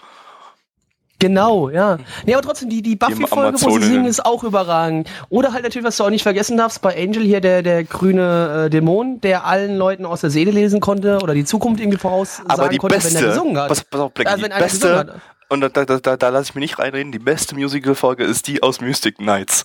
Genau, 1.18 1.70
ja. 1.70 1.98
Nee, 2.26 2.34
aber 2.34 2.42
trotzdem, 2.42 2.68
die, 2.68 2.82
die 2.82 2.96
Buffy-Folge, 2.96 3.56
wo 3.62 3.78
sie 3.78 3.86
singen, 3.86 4.06
ist 4.06 4.26
auch 4.26 4.42
überragend. 4.42 5.08
Oder 5.28 5.52
halt 5.52 5.62
natürlich, 5.62 5.86
was 5.86 5.96
du 5.96 6.04
auch 6.04 6.10
nicht 6.10 6.24
vergessen 6.24 6.56
darfst, 6.56 6.82
bei 6.82 6.94
Angel 7.00 7.22
hier 7.22 7.40
der, 7.40 7.62
der 7.62 7.84
grüne 7.84 8.64
äh, 8.66 8.70
Dämon, 8.70 9.20
der 9.20 9.46
allen 9.46 9.76
Leuten 9.76 10.04
aus 10.04 10.20
der 10.22 10.30
Seele 10.30 10.50
lesen 10.50 10.80
konnte 10.80 11.20
oder 11.22 11.32
die 11.32 11.44
Zukunft 11.44 11.80
irgendwie 11.80 11.98
voraussagen 11.98 12.50
Aber 12.50 12.68
die 12.68 12.76
konnte, 12.78 12.96
beste, 12.96 13.14
wenn 13.14 13.22
er 13.24 13.28
gesungen 13.30 13.56
hat. 13.56 13.68
pass, 13.68 13.84
pass 13.84 14.00
auf, 14.00 14.12
Plecki, 14.12 14.30
Also 14.30 14.42
die 14.44 14.48
beste, 14.50 15.20
und 15.48 15.60
da, 15.60 15.68
da, 15.68 15.84
da, 15.84 16.16
da 16.16 16.28
lasse 16.30 16.50
ich 16.50 16.54
mir 16.56 16.60
nicht 16.60 16.78
reinreden, 16.80 17.12
die 17.12 17.18
beste 17.20 17.54
Musical-Folge 17.54 18.24
ist 18.24 18.48
die 18.48 18.62
aus 18.62 18.80
Mystic 18.80 19.16
Knights. 19.18 19.64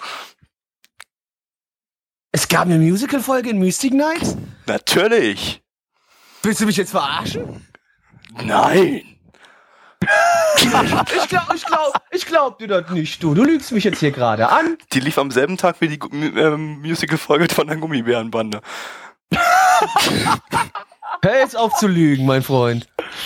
Es 2.38 2.48
gab 2.48 2.66
eine 2.66 2.78
Musical-Folge 2.78 3.50
in 3.50 3.58
Mystic 3.58 3.96
Nights? 3.96 4.38
Natürlich. 4.68 5.64
Willst 6.44 6.62
du 6.62 6.68
mich 6.68 6.78
jetzt 6.78 6.92
verarschen? 6.92 7.66
Nein. 8.44 9.02
Ich 10.58 10.70
glaub, 10.70 10.84
ich 11.16 11.28
glaub, 11.66 11.94
ich 12.12 12.26
glaub 12.28 12.60
dir 12.60 12.68
das 12.68 12.92
nicht, 12.92 13.24
du. 13.24 13.34
Du 13.34 13.44
lügst 13.44 13.72
mich 13.72 13.86
jetzt 13.86 14.02
hier 14.02 14.12
gerade 14.12 14.50
an. 14.50 14.78
Die 14.94 15.00
lief 15.00 15.18
am 15.18 15.32
selben 15.32 15.58
Tag 15.58 15.78
wie 15.82 15.88
die 15.88 15.98
Gu- 15.98 16.10
ähm, 16.14 16.80
Musical-Folge 16.82 17.52
von 17.52 17.66
der 17.66 17.78
Gummibärenbande. 17.78 18.62
Hör 21.24 21.40
jetzt 21.40 21.58
auf 21.58 21.74
zu 21.74 21.88
lügen, 21.88 22.28
mein 22.28 22.44
Freund. 22.44 22.86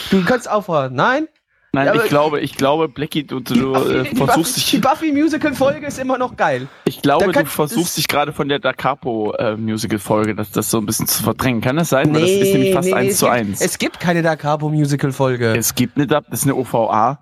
Du 0.10 0.24
kannst 0.24 0.50
aufhören. 0.50 0.96
Nein? 0.96 1.28
Nein, 1.74 1.88
Ja, 1.88 1.96
ich 1.96 2.10
glaube, 2.10 2.42
ich 2.42 2.56
glaube, 2.58 2.90
Blackie, 2.90 3.24
du, 3.24 3.40
du 3.40 3.74
äh, 3.76 4.04
die 4.12 4.16
versuchst 4.18 4.56
Buffy, 4.56 4.66
die 4.72 4.72
dich, 4.72 4.82
Buffy 4.82 5.12
Musical 5.14 5.54
Folge 5.54 5.86
ist 5.88 6.00
immer 6.00 6.18
noch 6.18 6.36
geil. 6.36 6.68
ich 6.84 7.02
glaube, 7.02 7.28
Da 7.28 7.32
kann- 7.32 7.44
du 7.46 7.50
versuchst 7.50 7.98
dich 7.98 8.10
gerade 8.10 8.34
von 8.34 8.50
der 8.50 8.60
Da 8.60 8.74
Capo 8.74 9.34
äh, 9.36 9.56
Musical 9.56 9.98
Folge, 10.00 10.36
das, 10.36 10.52
das 10.52 10.70
so 10.70 10.80
ein 10.80 10.86
bisschen 10.86 11.08
zu 11.08 11.24
verdrängen. 11.24 11.62
Kann 11.62 11.78
das 11.78 11.88
sein? 11.90 12.14
Weil 12.14 12.22
das 12.22 12.30
ist 12.32 12.52
nämlich 12.54 12.74
fast 12.74 12.92
eins 12.94 13.12
es 13.14 13.18
zu 13.20 13.26
gibt, 13.26 13.36
eins. 13.38 13.62
Es 13.62 13.78
gibt 13.78 14.00
keine 14.02 14.22
Da 14.22 14.36
Capo 14.36 14.68
Musical 14.70 15.14
Folge. 15.14 15.56
Es 15.56 15.74
gibt 15.74 15.96
eine 15.96 16.08
Dub, 16.08 16.26
das 16.30 16.40
ist 16.40 16.46
eine 16.46 16.56
OVA, 16.56 17.20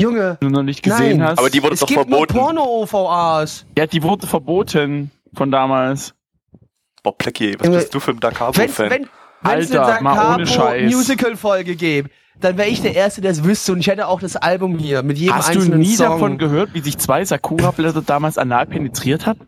Junge. 0.00 0.38
die 0.40 0.46
du 0.46 0.52
noch 0.52 0.62
nicht 0.62 0.82
gesehen 0.82 1.18
Nein. 1.18 1.28
hast. 1.28 1.38
Aber 1.38 1.50
die 1.50 1.62
wurde 1.62 1.74
Es 1.74 1.80
doch 1.80 1.88
gibt 1.88 2.00
verboten. 2.00 2.34
nur 2.34 2.42
Porno-OVAs. 2.54 3.66
ja, 3.76 3.86
die 3.86 4.02
wurde 4.02 4.26
verboten 4.26 5.10
von 5.34 5.50
damals. 5.50 6.14
Boah, 7.02 7.16
Plecki, 7.16 7.54
was 7.58 7.66
Junge, 7.66 7.78
bist 7.78 7.94
du 7.94 8.00
für 8.00 8.12
ein 8.12 8.20
Da 8.20 8.28
Wenn 8.28 8.34
Capo-Fan? 8.34 8.90
wenn 8.90 9.08
wenn 9.42 9.58
es 9.58 9.70
eine 9.70 9.80
Alter, 9.82 9.94
Da 9.96 10.00
mal 10.00 10.34
ohne 10.36 10.44
Capo 10.44 10.54
Scheiß. 10.54 10.92
Musical 10.94 11.36
Folge 11.36 11.76
gäbe, 11.76 12.08
dann 12.40 12.56
wäre 12.58 12.68
ich 12.68 12.82
der 12.82 12.94
Erste, 12.94 13.20
der 13.20 13.30
es 13.30 13.44
wüsste 13.44 13.72
und 13.72 13.80
ich 13.80 13.86
hätte 13.88 14.08
auch 14.08 14.20
das 14.20 14.36
Album 14.36 14.78
hier 14.78 15.02
mit 15.02 15.18
jedem 15.18 15.34
Hast 15.36 15.48
du 15.54 15.58
einzelnen 15.58 15.80
nie 15.80 15.94
Song. 15.96 16.06
davon 16.08 16.38
gehört, 16.38 16.74
wie 16.74 16.80
sich 16.80 16.98
zwei 16.98 17.24
Sakura-Blätter 17.24 18.02
damals 18.02 18.38
anal 18.38 18.66
penetriert 18.66 19.26
hat? 19.26 19.38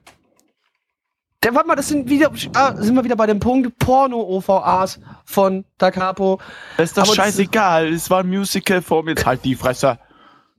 Der, 1.44 1.54
warte 1.54 1.68
mal, 1.68 1.76
das 1.76 1.86
sind 1.88 2.08
wieder, 2.10 2.32
ah, 2.54 2.74
sind 2.76 2.96
wir 2.96 3.04
wieder 3.04 3.14
bei 3.14 3.26
dem 3.26 3.38
Punkt 3.38 3.78
Porno-OVAs 3.78 4.98
von 5.24 5.64
Da 5.78 5.92
Capo. 5.92 6.40
Das 6.76 6.90
ist 6.90 6.96
doch 6.98 7.02
Aber 7.02 7.14
das- 7.14 7.16
scheißegal, 7.16 7.88
es 7.92 8.10
war 8.10 8.20
ein 8.20 8.28
Musical 8.28 8.82
vor 8.82 9.04
mir. 9.04 9.10
Jetzt 9.12 9.24
halt 9.24 9.44
die 9.44 9.54
Fresse. 9.54 9.98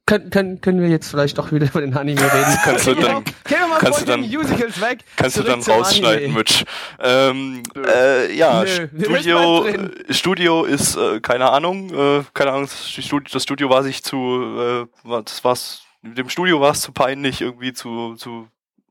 Können, 0.09 0.29
können, 0.31 0.59
können 0.59 0.81
wir 0.81 0.89
jetzt 0.89 1.11
vielleicht 1.11 1.37
doch 1.37 1.51
wieder 1.51 1.67
über 1.67 1.81
den 1.81 1.95
Anime 1.95 2.19
reden? 2.19 2.57
Kannst 2.63 2.87
du 2.87 2.95
dann- 2.95 3.23
mal 3.69 3.77
kannst 3.79 4.01
du 4.01 4.05
dann- 4.05 4.21
Musicals 4.21 4.81
weg. 4.81 4.99
Kannst 5.15 5.37
du 5.37 5.43
dann 5.43 5.61
rausschneiden. 5.61 6.33
Mitch. 6.33 6.65
Ähm, 6.99 7.61
äh, 7.75 8.33
ja, 8.35 8.63
Nö, 8.63 9.03
Studio, 9.03 9.63
drin. 9.63 9.91
Studio 10.09 10.63
ist, 10.63 10.95
äh, 10.95 11.19
keine 11.19 11.51
Ahnung, 11.51 11.93
äh, 11.93 12.23
keine 12.33 12.53
Ahnung, 12.53 12.63
das 12.63 13.43
Studio, 13.43 13.69
war 13.69 13.83
sich 13.83 14.03
zu, 14.03 14.87
äh, 15.05 15.11
das 15.23 15.43
war's, 15.43 15.83
dem 16.01 16.27
Studio 16.29 16.59
war 16.59 16.71
es 16.71 16.81
zu 16.81 16.91
peinlich, 16.91 17.41
irgendwie 17.41 17.73
zu, 17.73 18.15
zu 18.15 18.47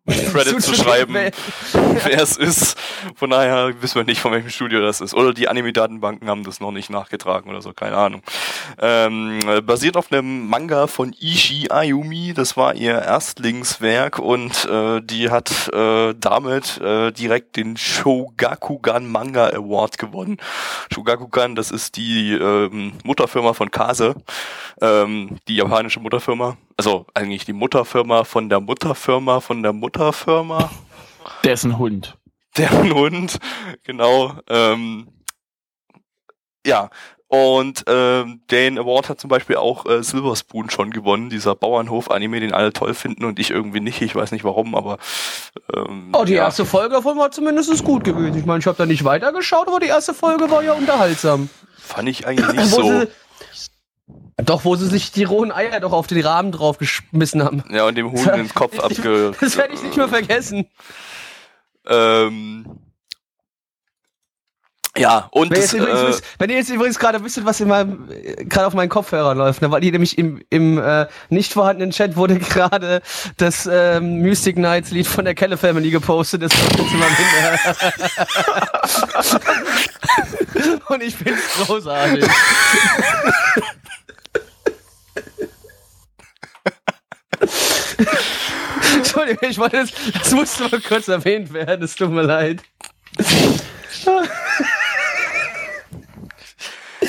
Credit 0.08 0.60
zu 0.62 0.74
schreiben, 0.74 1.14
Wer- 1.72 2.22
es 2.22 2.36
ist. 2.36 2.76
Von 3.14 3.30
daher 3.30 3.72
wissen 3.82 3.96
wir 3.96 4.04
nicht, 4.04 4.20
von 4.20 4.32
welchem 4.32 4.50
Studio 4.50 4.80
das 4.80 5.00
ist. 5.00 5.14
Oder 5.14 5.32
die 5.34 5.48
Anime-Datenbanken 5.48 6.28
haben 6.28 6.44
das 6.44 6.60
noch 6.60 6.72
nicht 6.72 6.90
nachgetragen 6.90 7.50
oder 7.50 7.60
so, 7.62 7.72
keine 7.72 7.96
Ahnung. 7.96 8.22
Ähm, 8.80 9.38
äh, 9.46 9.60
basiert 9.60 9.96
auf 9.96 10.10
einem 10.10 10.48
Manga 10.48 10.86
von 10.86 11.14
Ishii 11.20 11.70
Ayumi, 11.70 12.32
das 12.34 12.56
war 12.56 12.74
ihr 12.74 13.00
Erstlingswerk 13.02 14.18
und 14.18 14.64
äh, 14.66 15.00
die 15.02 15.30
hat 15.30 15.68
äh, 15.72 16.14
damit 16.18 16.78
äh, 16.80 17.12
direkt 17.12 17.56
den 17.56 17.76
Shogakugan 17.76 19.06
Manga 19.10 19.48
Award 19.48 19.98
gewonnen. 19.98 20.38
Shogakugan, 20.92 21.54
das 21.54 21.70
ist 21.70 21.96
die 21.96 22.32
ähm, 22.32 22.92
Mutterfirma 23.04 23.52
von 23.52 23.70
Kase, 23.70 24.14
ähm, 24.80 25.38
die 25.48 25.56
japanische 25.56 26.00
Mutterfirma. 26.00 26.56
Also 26.78 27.06
eigentlich 27.12 27.44
die 27.44 27.52
Mutterfirma 27.52 28.22
von 28.24 28.48
der 28.48 28.60
Mutterfirma 28.60 29.40
von 29.40 29.62
der 29.62 29.72
Mutterfirma. 29.72 30.70
Der 31.44 31.52
ist 31.54 31.64
ein 31.64 31.76
Hund. 31.76 32.16
Deren 32.56 32.94
Hund, 32.94 33.38
genau. 33.84 34.32
Ähm, 34.48 35.08
ja, 36.64 36.88
und 37.26 37.84
ähm, 37.88 38.40
den 38.50 38.78
Award 38.78 39.08
hat 39.10 39.20
zum 39.20 39.28
Beispiel 39.28 39.56
auch 39.56 39.84
äh, 39.86 40.02
Silver 40.02 40.34
Spoon 40.34 40.70
schon 40.70 40.90
gewonnen, 40.90 41.28
dieser 41.30 41.54
Bauernhof-Anime, 41.54 42.40
den 42.40 42.54
alle 42.54 42.72
toll 42.72 42.94
finden 42.94 43.24
und 43.24 43.38
ich 43.38 43.50
irgendwie 43.50 43.80
nicht. 43.80 44.00
Ich 44.00 44.14
weiß 44.14 44.30
nicht 44.32 44.44
warum, 44.44 44.74
aber 44.74 44.98
ähm, 45.76 46.10
Oh, 46.14 46.24
die 46.24 46.34
ja. 46.34 46.44
erste 46.44 46.64
Folge 46.64 46.94
davon 46.94 47.18
war 47.18 47.30
zumindest 47.30 47.84
gut 47.84 48.04
gewesen. 48.04 48.38
Ich 48.38 48.46
meine, 48.46 48.60
ich 48.60 48.66
habe 48.66 48.78
da 48.78 48.86
nicht 48.86 49.04
weitergeschaut, 49.04 49.68
aber 49.68 49.80
die 49.80 49.88
erste 49.88 50.14
Folge 50.14 50.48
war 50.50 50.62
ja 50.62 50.72
unterhaltsam. 50.74 51.50
fand 51.76 52.08
ich 52.08 52.26
eigentlich 52.26 52.52
nicht 52.52 52.70
so. 52.70 52.82
sie, 52.82 53.08
doch, 54.44 54.64
wo 54.64 54.76
sie 54.76 54.86
sich 54.86 55.10
die 55.12 55.24
rohen 55.24 55.50
Eier 55.52 55.80
doch 55.80 55.92
auf 55.92 56.06
den 56.06 56.24
Rahmen 56.24 56.52
drauf 56.52 56.78
geschmissen 56.78 57.42
haben. 57.42 57.64
Ja, 57.70 57.86
und 57.86 57.96
dem 57.96 58.12
Huhn 58.12 58.24
den 58.34 58.48
Kopf 58.54 58.78
abge. 58.78 59.32
Das 59.40 59.56
werde 59.56 59.74
ich 59.74 59.82
nicht 59.82 59.96
mehr 59.96 60.08
vergessen. 60.08 60.66
Ähm, 61.86 62.66
ja, 64.96 65.28
und 65.30 65.50
Wenn, 65.50 65.60
das, 65.60 65.72
übrigens, 65.72 66.00
äh, 66.00 66.08
wisst- 66.08 66.24
wenn 66.38 66.50
ihr 66.50 66.56
jetzt 66.56 66.70
übrigens 66.70 66.98
gerade 66.98 67.22
wisst, 67.22 67.44
was 67.44 67.60
in 67.60 67.68
meinem 67.68 68.08
gerade 68.48 68.66
auf 68.66 68.74
meinen 68.74 68.88
Kopfhörer 68.88 69.34
läuft, 69.34 69.62
ne, 69.62 69.70
weil 69.70 69.80
die 69.80 69.92
nämlich 69.92 70.18
im, 70.18 70.42
im 70.50 70.78
äh, 70.78 71.06
nicht 71.28 71.52
vorhandenen 71.52 71.92
Chat 71.92 72.16
wurde 72.16 72.38
gerade 72.40 73.00
das 73.36 73.68
ähm, 73.70 74.18
Mystic 74.22 74.56
Knights 74.56 74.90
Lied 74.90 75.06
von 75.06 75.24
der 75.24 75.34
Kelle 75.34 75.56
Family 75.56 75.90
gepostet. 75.90 76.42
Das 76.42 76.52
kommt 76.52 76.78
jetzt 76.78 76.92
immer 76.92 77.06
hin. 77.06 77.18
Und 80.88 81.02
ich 81.02 81.14
find's 81.14 81.42
großartig. 81.66 82.24
Entschuldigung, 88.96 89.48
ich 89.50 89.58
wollte 89.58 89.76
das, 89.78 89.92
das 90.12 90.32
musste 90.32 90.64
mal 90.64 90.80
kurz 90.80 91.08
erwähnt 91.08 91.52
werden, 91.52 91.82
es 91.84 91.94
tut 91.94 92.10
mir 92.10 92.22
leid. 92.22 92.62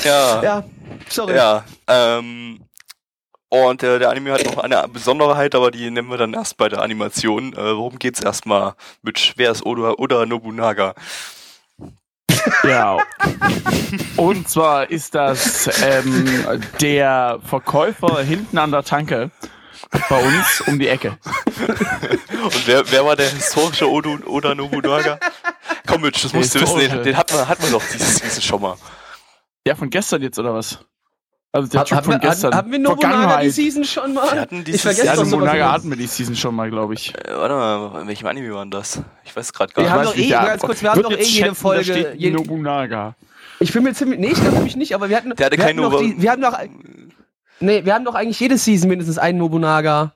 ja, 0.04 0.42
Ja, 0.42 0.64
sorry. 1.08 1.34
Ja, 1.34 1.64
ähm, 1.86 2.60
und 3.48 3.82
äh, 3.82 3.98
der 3.98 4.10
Anime 4.10 4.32
hat 4.32 4.44
noch 4.44 4.58
eine 4.58 4.86
Besonderheit, 4.86 5.56
aber 5.56 5.72
die 5.72 5.90
nennen 5.90 6.08
wir 6.08 6.16
dann 6.16 6.34
erst 6.34 6.56
bei 6.56 6.68
der 6.68 6.82
Animation. 6.82 7.52
Äh, 7.52 7.76
worum 7.76 7.98
geht's 7.98 8.20
erstmal 8.22 8.74
mit 9.02 9.34
Wer 9.36 9.50
ist 9.50 9.66
Oda, 9.66 9.94
Oda 9.98 10.24
Nobunaga? 10.24 10.94
Ja. 12.62 12.98
Und 14.16 14.48
zwar 14.48 14.88
ist 14.88 15.16
das 15.16 15.68
ähm, 15.82 16.44
der 16.80 17.40
Verkäufer 17.44 18.22
hinten 18.22 18.56
an 18.56 18.70
der 18.70 18.84
Tanke 18.84 19.30
bei 20.08 20.22
uns 20.24 20.60
um 20.66 20.78
die 20.78 20.88
Ecke. 20.88 21.16
Und 22.44 22.66
wer, 22.66 22.90
wer 22.90 23.04
war 23.04 23.16
der 23.16 23.28
historische 23.30 23.88
Oda, 23.90 24.18
Oda 24.26 24.54
Nobunaga? 24.54 25.18
Komm 25.86 26.02
Mitch, 26.02 26.22
das 26.22 26.32
musst 26.32 26.54
du 26.54 26.60
wissen, 26.60 26.78
den, 26.78 27.02
den 27.02 27.16
hat 27.16 27.32
man, 27.32 27.48
hat 27.48 27.60
man 27.60 27.70
doch 27.72 27.82
dieses 27.92 28.16
Season 28.16 28.42
schon 28.42 28.62
mal. 28.62 28.76
Ja, 29.66 29.74
von 29.74 29.90
gestern 29.90 30.22
jetzt 30.22 30.38
oder 30.38 30.54
was? 30.54 30.78
Also 31.52 31.68
der 31.68 31.84
Typ 31.84 31.96
haben, 31.98 32.04
von 32.04 32.12
wir, 32.14 32.18
gestern. 32.20 32.52
haben, 32.54 32.58
haben 32.58 32.72
wir 32.72 32.78
Nobunaga 32.78 33.40
die. 33.40 33.50
Season 33.50 33.82
schon 33.84 34.14
mal? 34.14 34.32
Wir 34.32 34.40
hatten 34.42 34.62
die 34.64 34.70
ich 34.70 34.80
vergesse 34.82 35.06
Ja, 35.06 35.16
sowas 35.16 35.30
Nobunaga 35.30 35.72
hatten 35.72 35.90
wir 35.90 35.96
die 35.96 36.06
Season 36.06 36.36
schon 36.36 36.54
mal, 36.54 36.70
glaube 36.70 36.94
ich. 36.94 37.12
Äh, 37.12 37.34
warte 37.34 37.54
mal, 37.54 38.02
in 38.02 38.06
welchem 38.08 38.26
Anime 38.28 38.54
war 38.54 38.62
denn 38.64 38.70
das? 38.70 39.02
Ich 39.24 39.34
weiß 39.34 39.52
gerade 39.52 39.72
gar 39.72 39.82
Wir 39.82 39.90
nicht. 39.90 39.92
haben 39.92 40.00
weiß 40.06 40.12
doch 40.12 40.16
eh- 40.16 40.28
ganz 40.46 40.62
kurz, 40.62 40.82
wir 40.82 40.90
haben 40.92 41.02
doch 41.02 41.10
eh 41.10 41.22
jede 41.24 41.54
Folge- 41.56 42.16
Nobunaga. 42.30 43.16
Ich 43.58 43.72
bin 43.72 43.82
mir 43.82 43.92
ziemlich. 43.92 44.20
Nee, 44.20 44.28
ich 44.28 44.40
glaube 44.40 44.64
ich 44.66 44.76
nicht, 44.76 44.94
aber 44.94 45.08
wir 45.10 45.16
hatten. 45.16 45.34
Der 45.34 45.46
hatte 45.46 45.58
wir 45.58 45.64
kein 45.64 45.76
hatten 45.76 45.90
doch 45.90 46.00
Nobu- 46.00 46.14
die, 46.14 46.22
Wir 46.22 46.30
haben 46.30 46.40
doch. 46.40 46.56
Nee, 47.60 47.84
wir 47.84 47.94
haben 47.94 48.04
doch 48.04 48.14
eigentlich 48.14 48.40
jede 48.40 48.56
Season 48.58 48.88
mindestens 48.88 49.18
einen 49.18 49.38
Nobunaga. 49.38 50.12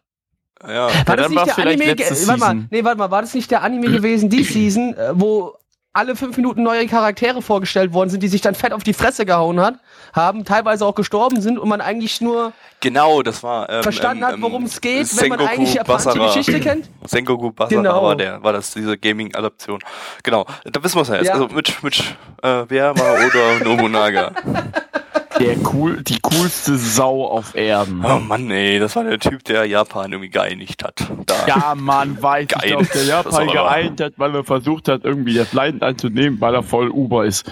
Ja. 0.66 0.88
War 1.06 1.16
das 1.16 1.28
nicht 1.28 1.46
der 1.46 1.58
Anime? 1.58 1.96
Warte 1.98 2.40
mal, 2.40 2.66
nee, 2.70 2.84
warte 2.84 2.98
mal, 2.98 3.10
war 3.10 3.20
das 3.20 3.34
nicht 3.34 3.50
der 3.50 3.62
Anime 3.62 3.90
gewesen, 3.90 4.30
die 4.30 4.44
Season, 4.44 4.94
äh, 4.94 5.10
wo 5.12 5.56
alle 5.92 6.16
fünf 6.16 6.36
Minuten 6.36 6.62
neue 6.64 6.88
Charaktere 6.88 7.40
vorgestellt 7.40 7.92
worden 7.92 8.10
sind, 8.10 8.22
die 8.22 8.28
sich 8.28 8.40
dann 8.40 8.56
fett 8.56 8.72
auf 8.72 8.82
die 8.82 8.94
Fresse 8.94 9.24
gehauen 9.24 9.60
hat, 9.60 9.76
haben, 10.12 10.44
teilweise 10.44 10.84
auch 10.84 10.96
gestorben 10.96 11.40
sind 11.40 11.56
und 11.58 11.68
man 11.68 11.80
eigentlich 11.80 12.20
nur 12.20 12.52
Genau, 12.80 13.22
das 13.22 13.42
war. 13.42 13.70
Ähm, 13.70 13.82
verstanden 13.82 14.24
ähm, 14.24 14.28
hat, 14.28 14.42
worum 14.42 14.64
es 14.64 14.80
geht, 14.80 15.00
wenn 15.00 15.06
Sengoku 15.06 15.42
man 15.42 15.52
eigentlich 15.52 15.74
japanische 15.74 16.08
Basara. 16.08 16.26
Geschichte 16.26 16.60
kennt. 16.60 16.90
Sengoku 17.04 17.52
Basara 17.52 17.80
Genau. 17.82 18.02
war, 18.02 18.16
der, 18.16 18.42
war 18.42 18.52
das, 18.52 18.72
diese 18.72 18.98
Gaming-Adaption. 18.98 19.78
Genau, 20.22 20.46
da 20.64 20.82
wissen 20.82 20.96
wir 20.96 21.02
es 21.02 21.08
ja 21.08 21.14
jetzt. 21.16 21.28
Ja. 21.28 21.34
Also 21.34 21.48
mit, 21.48 21.82
mit 21.82 21.98
äh, 22.42 22.64
wer 22.68 22.98
war 22.98 23.14
oder 23.14 23.64
Nobunaga. 23.64 24.32
Der 25.38 25.56
cool, 25.72 26.02
die 26.02 26.20
coolste 26.20 26.76
Sau 26.76 27.26
auf 27.26 27.54
Erden. 27.54 28.04
Oh 28.04 28.18
Mann, 28.18 28.50
ey, 28.50 28.78
das 28.78 28.94
war 28.94 29.04
der 29.04 29.18
Typ, 29.18 29.42
der 29.44 29.64
Japan 29.64 30.12
irgendwie 30.12 30.30
geeinigt 30.30 30.84
hat. 30.84 31.00
Da. 31.26 31.46
Ja, 31.46 31.74
Mann, 31.74 32.22
weiß 32.22 32.42
ich 32.44 32.48
Geil. 32.48 32.72
doch, 32.72 32.86
der 32.86 33.04
Japan 33.04 33.46
geeint 33.48 34.00
hat, 34.00 34.14
weil 34.16 34.34
er 34.34 34.44
versucht 34.44 34.88
hat, 34.88 35.04
irgendwie 35.04 35.34
das 35.34 35.52
Land 35.52 35.82
anzunehmen, 35.82 36.40
weil 36.40 36.54
er 36.54 36.62
voll 36.62 36.88
Uber 36.88 37.24
ist. 37.24 37.50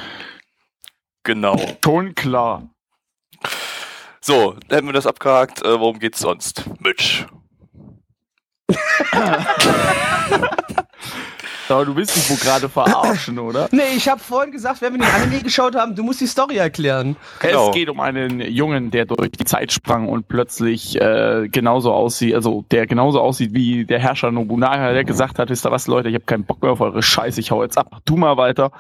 Genau. 1.25 1.57
Schon 1.85 2.15
klar. 2.15 2.69
So, 4.21 4.57
dann 4.69 4.77
hätten 4.77 4.87
wir 4.89 4.93
das 4.93 5.07
abgehakt. 5.07 5.65
Äh, 5.65 5.81
worum 5.81 5.99
geht's 5.99 6.21
sonst? 6.21 6.65
Mitch. 6.81 7.27
Aber 11.73 11.85
du 11.87 11.97
willst 11.97 12.17
mich 12.17 12.31
wohl 12.31 12.37
gerade 12.37 12.69
verarschen, 12.69 13.39
oder? 13.39 13.69
Nee, 13.73 13.97
ich 13.97 14.09
habe 14.09 14.21
vorhin 14.21 14.53
gesagt, 14.53 14.83
wenn 14.83 14.93
wir 14.93 15.01
den 15.01 15.09
Anime 15.09 15.43
geschaut 15.43 15.75
haben, 15.75 15.95
du 15.95 16.03
musst 16.03 16.21
die 16.21 16.27
Story 16.27 16.57
erklären. 16.57 17.17
Genau. 17.41 17.69
Es 17.69 17.75
geht 17.75 17.89
um 17.89 18.01
einen 18.01 18.41
Jungen, 18.41 18.91
der 18.91 19.07
durch 19.07 19.31
die 19.31 19.45
Zeit 19.45 19.73
sprang 19.73 20.09
und 20.09 20.29
plötzlich 20.29 21.01
äh, 21.01 21.49
genauso 21.51 21.93
aussieht, 21.93 22.35
also 22.35 22.65
der 22.71 22.87
genauso 22.87 23.21
aussieht 23.21 23.55
wie 23.55 23.85
der 23.85 23.99
Herrscher 23.99 24.31
Nobunaga, 24.31 24.93
der 24.93 25.05
gesagt 25.05 25.39
hat, 25.39 25.49
wisst 25.49 25.67
ihr 25.67 25.71
was, 25.71 25.87
Leute, 25.87 26.09
ich 26.09 26.15
habe 26.15 26.25
keinen 26.25 26.45
Bock 26.45 26.63
mehr 26.63 26.73
auf 26.73 26.81
eure 26.81 27.03
Scheiße, 27.03 27.41
ich 27.41 27.51
hau 27.51 27.63
jetzt 27.63 27.79
ab, 27.79 28.01
tu 28.05 28.17
mal 28.17 28.37
weiter. 28.37 28.73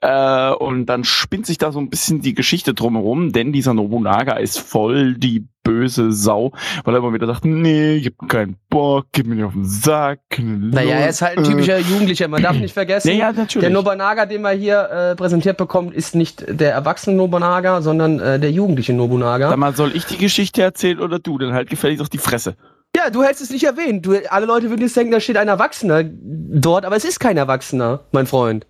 Äh, 0.00 0.52
und 0.52 0.86
dann 0.86 1.04
spinnt 1.04 1.46
sich 1.46 1.58
da 1.58 1.72
so 1.72 1.80
ein 1.80 1.90
bisschen 1.90 2.20
die 2.20 2.34
Geschichte 2.34 2.72
drumherum, 2.72 3.32
denn 3.32 3.52
dieser 3.52 3.74
Nobunaga 3.74 4.36
ist 4.36 4.58
voll 4.58 5.14
die 5.14 5.46
böse 5.66 6.12
Sau, 6.12 6.52
weil 6.84 6.94
er 6.94 6.98
immer 6.98 7.12
wieder 7.12 7.26
sagt, 7.26 7.44
nee, 7.44 7.96
ich 7.96 8.06
hab 8.06 8.28
keinen 8.28 8.56
Bock, 8.70 9.06
gib 9.12 9.26
mir 9.26 9.34
nicht 9.34 9.44
auf 9.44 9.52
den 9.52 9.64
Sack. 9.64 10.20
Naja, 10.38 10.96
er 10.96 11.08
ist 11.08 11.22
halt 11.22 11.38
ein 11.38 11.44
typischer 11.44 11.78
Jugendlicher, 11.78 12.28
man 12.28 12.42
darf 12.42 12.56
nicht 12.56 12.72
vergessen. 12.72 13.08
Ja, 13.08 13.14
ja, 13.14 13.32
natürlich. 13.32 13.66
Der 13.66 13.70
Nobunaga, 13.70 14.26
den 14.26 14.42
man 14.42 14.56
hier 14.56 14.88
äh, 14.90 15.16
präsentiert 15.16 15.56
bekommt, 15.56 15.92
ist 15.94 16.14
nicht 16.14 16.44
der 16.48 16.72
erwachsene 16.72 17.16
Nobunaga, 17.16 17.82
sondern 17.82 18.20
äh, 18.20 18.38
der 18.38 18.52
jugendliche 18.52 18.92
Nobunaga. 18.92 19.48
Sag 19.50 19.58
mal, 19.58 19.74
soll 19.74 19.94
ich 19.96 20.04
die 20.04 20.18
Geschichte 20.18 20.62
erzählen 20.62 21.00
oder 21.00 21.18
du? 21.18 21.38
Dann 21.38 21.52
halt 21.52 21.68
gefälligst 21.68 22.02
auf 22.02 22.08
die 22.08 22.18
Fresse. 22.18 22.56
Ja, 22.94 23.10
du 23.10 23.22
hättest 23.22 23.42
es 23.42 23.50
nicht 23.50 23.64
erwähnt. 23.64 24.06
Du, 24.06 24.14
alle 24.30 24.46
Leute 24.46 24.70
würden 24.70 24.80
jetzt 24.80 24.96
denken, 24.96 25.12
da 25.12 25.20
steht 25.20 25.36
ein 25.36 25.48
Erwachsener 25.48 26.02
dort, 26.04 26.84
aber 26.84 26.96
es 26.96 27.04
ist 27.04 27.18
kein 27.18 27.36
Erwachsener, 27.36 28.04
mein 28.12 28.26
Freund. 28.26 28.66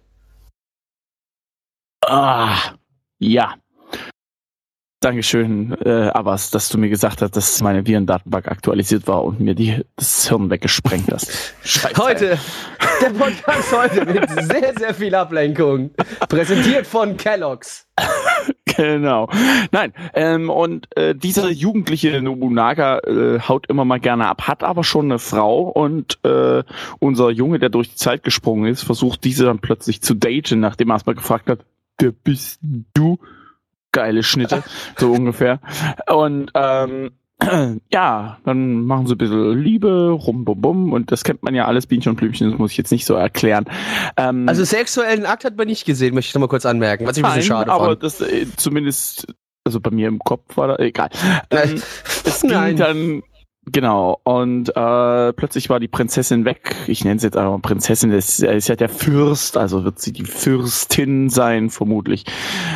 Ah, 2.05 2.57
ja. 3.19 3.55
Dankeschön, 5.07 5.77
äh, 5.85 6.09
Abbas, 6.09 6.51
dass 6.51 6.69
du 6.69 6.79
mir 6.79 6.89
gesagt 6.89 7.23
hast, 7.23 7.37
dass 7.37 7.63
meine 7.63 7.87
Virendatenbank 7.87 8.49
aktualisiert 8.49 9.07
war 9.07 9.23
und 9.23 9.39
mir 9.39 9.55
die, 9.55 9.85
das 9.95 10.29
Hirn 10.29 10.51
weggesprengt 10.51 11.13
hast. 11.13 11.55
Scheiße. 11.63 12.03
Heute, 12.03 12.39
der 13.01 13.11
Podcast 13.11 13.73
heute 13.73 14.05
mit 14.05 14.29
sehr, 14.29 14.75
sehr 14.77 14.95
viel 14.95 15.15
Ablenkung. 15.15 15.91
Präsentiert 16.29 16.89
von 16.89 17.17
Kellogg's. 17.17 17.87
Genau. 18.77 19.31
Nein, 19.71 19.95
ähm, 20.13 20.51
und 20.51 20.89
äh, 20.99 21.15
dieser 21.15 21.49
jugendliche 21.49 22.21
Nobunaga 22.21 22.99
äh, 22.99 23.41
haut 23.41 23.69
immer 23.69 23.87
mal 23.87 24.01
gerne 24.01 24.27
ab, 24.27 24.49
hat 24.49 24.63
aber 24.63 24.85
schon 24.85 25.07
eine 25.07 25.19
Frau 25.19 25.61
und 25.63 26.19
äh, 26.25 26.63
unser 26.99 27.31
Junge, 27.31 27.59
der 27.59 27.71
durch 27.71 27.89
die 27.89 27.97
Zeit 27.97 28.23
gesprungen 28.23 28.71
ist, 28.71 28.83
versucht 28.83 29.25
diese 29.25 29.47
dann 29.47 29.61
plötzlich 29.61 30.03
zu 30.03 30.13
daten, 30.13 30.61
nachdem 30.61 30.91
er 30.91 30.97
erstmal 30.97 31.15
gefragt 31.15 31.49
hat, 31.49 31.61
wer 31.99 32.13
bist 32.13 32.59
du? 32.93 33.19
Geile 33.93 34.23
Schnitte, 34.23 34.63
so 34.97 35.13
ungefähr. 35.13 35.61
Und 36.09 36.51
ähm, 36.55 37.11
ja, 37.93 38.39
dann 38.45 38.83
machen 38.87 39.07
sie 39.07 39.15
ein 39.15 39.19
bisschen 39.19 39.59
Liebe, 39.59 40.11
rum, 40.11 40.45
bum, 40.45 40.61
bum, 40.61 40.93
und 40.93 41.13
das 41.13 41.23
kennt 41.23 41.43
man 41.43 41.55
ja 41.55 41.67
alles, 41.67 41.87
Bienchen 41.87 42.11
und 42.11 42.17
Blümchen, 42.17 42.51
das 42.51 42.59
muss 42.59 42.73
ich 42.73 42.79
jetzt 42.79 42.91
nicht 42.93 43.05
so 43.05 43.15
erklären. 43.15 43.67
Ähm, 44.17 44.49
Also 44.49 44.65
sexuellen 44.65 45.27
Akt 45.27 45.45
hat 45.45 45.57
man 45.57 45.67
nicht 45.67 45.85
gesehen, 45.85 46.15
möchte 46.15 46.31
ich 46.31 46.35
noch 46.35 46.41
mal 46.41 46.49
kurz 46.49 46.65
anmerken, 46.67 47.07
was 47.07 47.17
ich 47.19 47.25
ein 47.25 47.31
bisschen 47.35 47.49
schade 47.49 47.71
aber 47.71 47.89
fand. 47.89 48.03
das 48.03 48.21
äh, 48.23 48.47
zumindest, 48.57 49.27
also 49.65 49.81
bei 49.81 49.91
mir 49.91 50.09
im 50.09 50.19
Kopf 50.19 50.57
war 50.57 50.69
da 50.69 50.77
egal. 50.77 51.11
Ähm, 51.51 51.83
es 52.25 52.41
ging 52.41 52.77
dann 52.77 53.23
genau 53.71 54.21
und 54.25 54.69
äh, 54.77 55.33
plötzlich 55.33 55.69
war 55.69 55.81
die 55.81 55.89
Prinzessin 55.89 56.45
weg. 56.45 56.77
Ich 56.87 57.05
nenne 57.05 57.19
sie 57.19 57.27
jetzt 57.27 57.35
mal 57.35 57.59
Prinzessin. 57.59 58.11
Das 58.11 58.41
ist 58.41 58.69
ja 58.69 58.77
der 58.77 58.89
Fürst, 58.89 59.57
also 59.57 59.85
wird 59.85 59.99
sie 59.99 60.13
die 60.13 60.25
Fürstin 60.25 61.29
sein 61.31 61.71
vermutlich. 61.71 62.25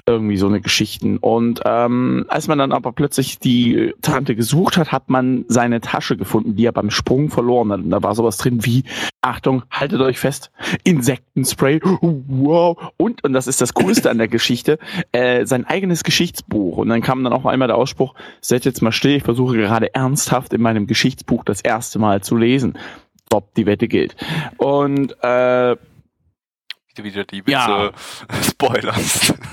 Irgendwie 0.07 0.37
so 0.37 0.47
eine 0.47 0.61
Geschichten. 0.61 1.17
Und 1.19 1.61
ähm, 1.65 2.27
als 2.29 2.49
man 2.49 2.59
dann 2.59 2.73
aber 2.73 2.93
plötzlich 2.93 3.39
die 3.39 3.95
Tante 4.03 4.35
gesucht 4.35 4.77
hat, 4.77 4.93
hat 4.93 5.09
man 5.09 5.45
seine 5.49 5.81
Tasche 5.81 6.17
gefunden, 6.17 6.57
die 6.57 6.67
er 6.67 6.73
beim 6.73 6.91
Sprung 6.91 7.31
verloren 7.31 7.73
hat. 7.73 7.81
Und 7.81 7.91
da 7.91 8.03
war 8.03 8.15
sowas 8.15 8.37
drin 8.37 8.65
wie 8.65 8.85
Achtung, 9.23 9.63
haltet 9.71 10.01
euch 10.01 10.19
fest, 10.19 10.51
Insektenspray, 10.85 11.81
wow. 12.01 12.77
Und, 12.97 13.23
und 13.23 13.33
das 13.33 13.47
ist 13.47 13.61
das 13.61 13.75
Coolste 13.75 14.11
an 14.11 14.19
der 14.19 14.29
Geschichte, 14.29 14.79
äh, 15.13 15.45
sein 15.45 15.67
eigenes 15.67 16.05
Geschichtsbuch. 16.05 16.79
Und 16.79 16.89
dann 16.89 17.03
kam 17.03 17.23
dann 17.23 17.33
auch 17.33 17.45
einmal 17.45 17.69
der 17.69 17.77
Ausspruch, 17.77 18.15
seid 18.41 18.65
jetzt 18.65 18.81
mal 18.81 18.93
still, 18.93 19.17
ich 19.17 19.23
versuche 19.23 19.57
gerade 19.57 19.95
ernsthaft 19.95 20.55
in 20.55 20.63
meinem 20.63 20.80
Geschichtsbuch 20.87 21.45
das 21.45 21.61
erste 21.61 21.99
Mal 21.99 22.23
zu 22.23 22.37
lesen. 22.37 22.79
Ob 23.33 23.55
die 23.55 23.67
Wette 23.67 23.87
gilt. 23.89 24.17
Und 24.57 25.13
äh, 25.23 25.77
Wieder 26.97 27.25
die. 27.25 27.47
Witze 27.47 27.93
Spoilers. 28.51 29.35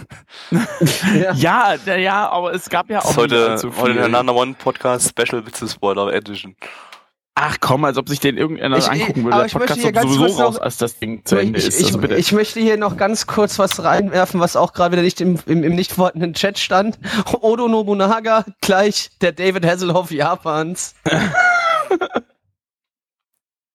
Ja. 1.14 1.34
ja, 1.34 1.76
ja, 1.86 1.96
ja, 1.96 2.30
aber 2.30 2.54
es 2.54 2.70
gab 2.70 2.90
ja 2.90 3.00
auch 3.00 3.18
heute, 3.18 3.60
heute 3.78 3.94
der 3.96 4.08
Nana 4.08 4.32
One 4.32 4.54
Podcast 4.54 5.10
Special 5.10 5.46
Witze 5.46 5.68
Spoiler 5.68 6.14
Edition. 6.14 6.56
Ach 7.40 7.58
komm, 7.60 7.86
als 7.86 7.98
ob 8.00 8.10
sich 8.10 8.20
den 8.20 8.36
irgendeiner 8.36 8.78
Ich- 8.78 8.90
angucken 8.90 9.20
ich- 9.20 9.24
würde. 9.26 9.38
Der 9.38 9.46
ich 9.46 9.54
möchte 9.54 9.60
Podcast 9.60 9.80
hier 9.82 9.94
kommt 9.94 9.96
ganz 10.04 10.14
sowieso 10.16 10.26
kurz 10.26 10.38
noch- 10.40 10.46
raus, 10.48 10.58
als 10.60 10.78
das 10.78 10.98
Ding 10.98 11.24
zu 11.24 11.36
Ende 11.38 11.60
ich, 11.60 11.68
ist. 11.68 11.80
ich, 11.80 11.86
Also 11.86 12.00
bitte. 12.00 12.16
ich 12.16 12.32
möchte 12.32 12.60
hier 12.60 12.78
noch 12.78 12.98
ganz 12.98 13.28
kurz 13.28 13.60
was 13.60 13.84
reinwerfen, 13.84 14.40
was 14.40 14.56
auch 14.56 14.74
gerade 14.74 14.94
wieder 14.94 15.04
nicht 15.04 15.22
im, 15.22 15.38
im, 15.46 15.64
im 15.64 15.76
nicht 15.76 15.92
vorhandenen 15.94 16.34
Chat 16.34 16.58
stand. 16.58 16.98
Odo 17.42 17.68
Nobunaga 17.68 18.44
gleich 18.62 19.12
der 19.22 19.34
David 19.34 19.66
Hasselhoff 19.68 20.10
Japans. 20.10 20.96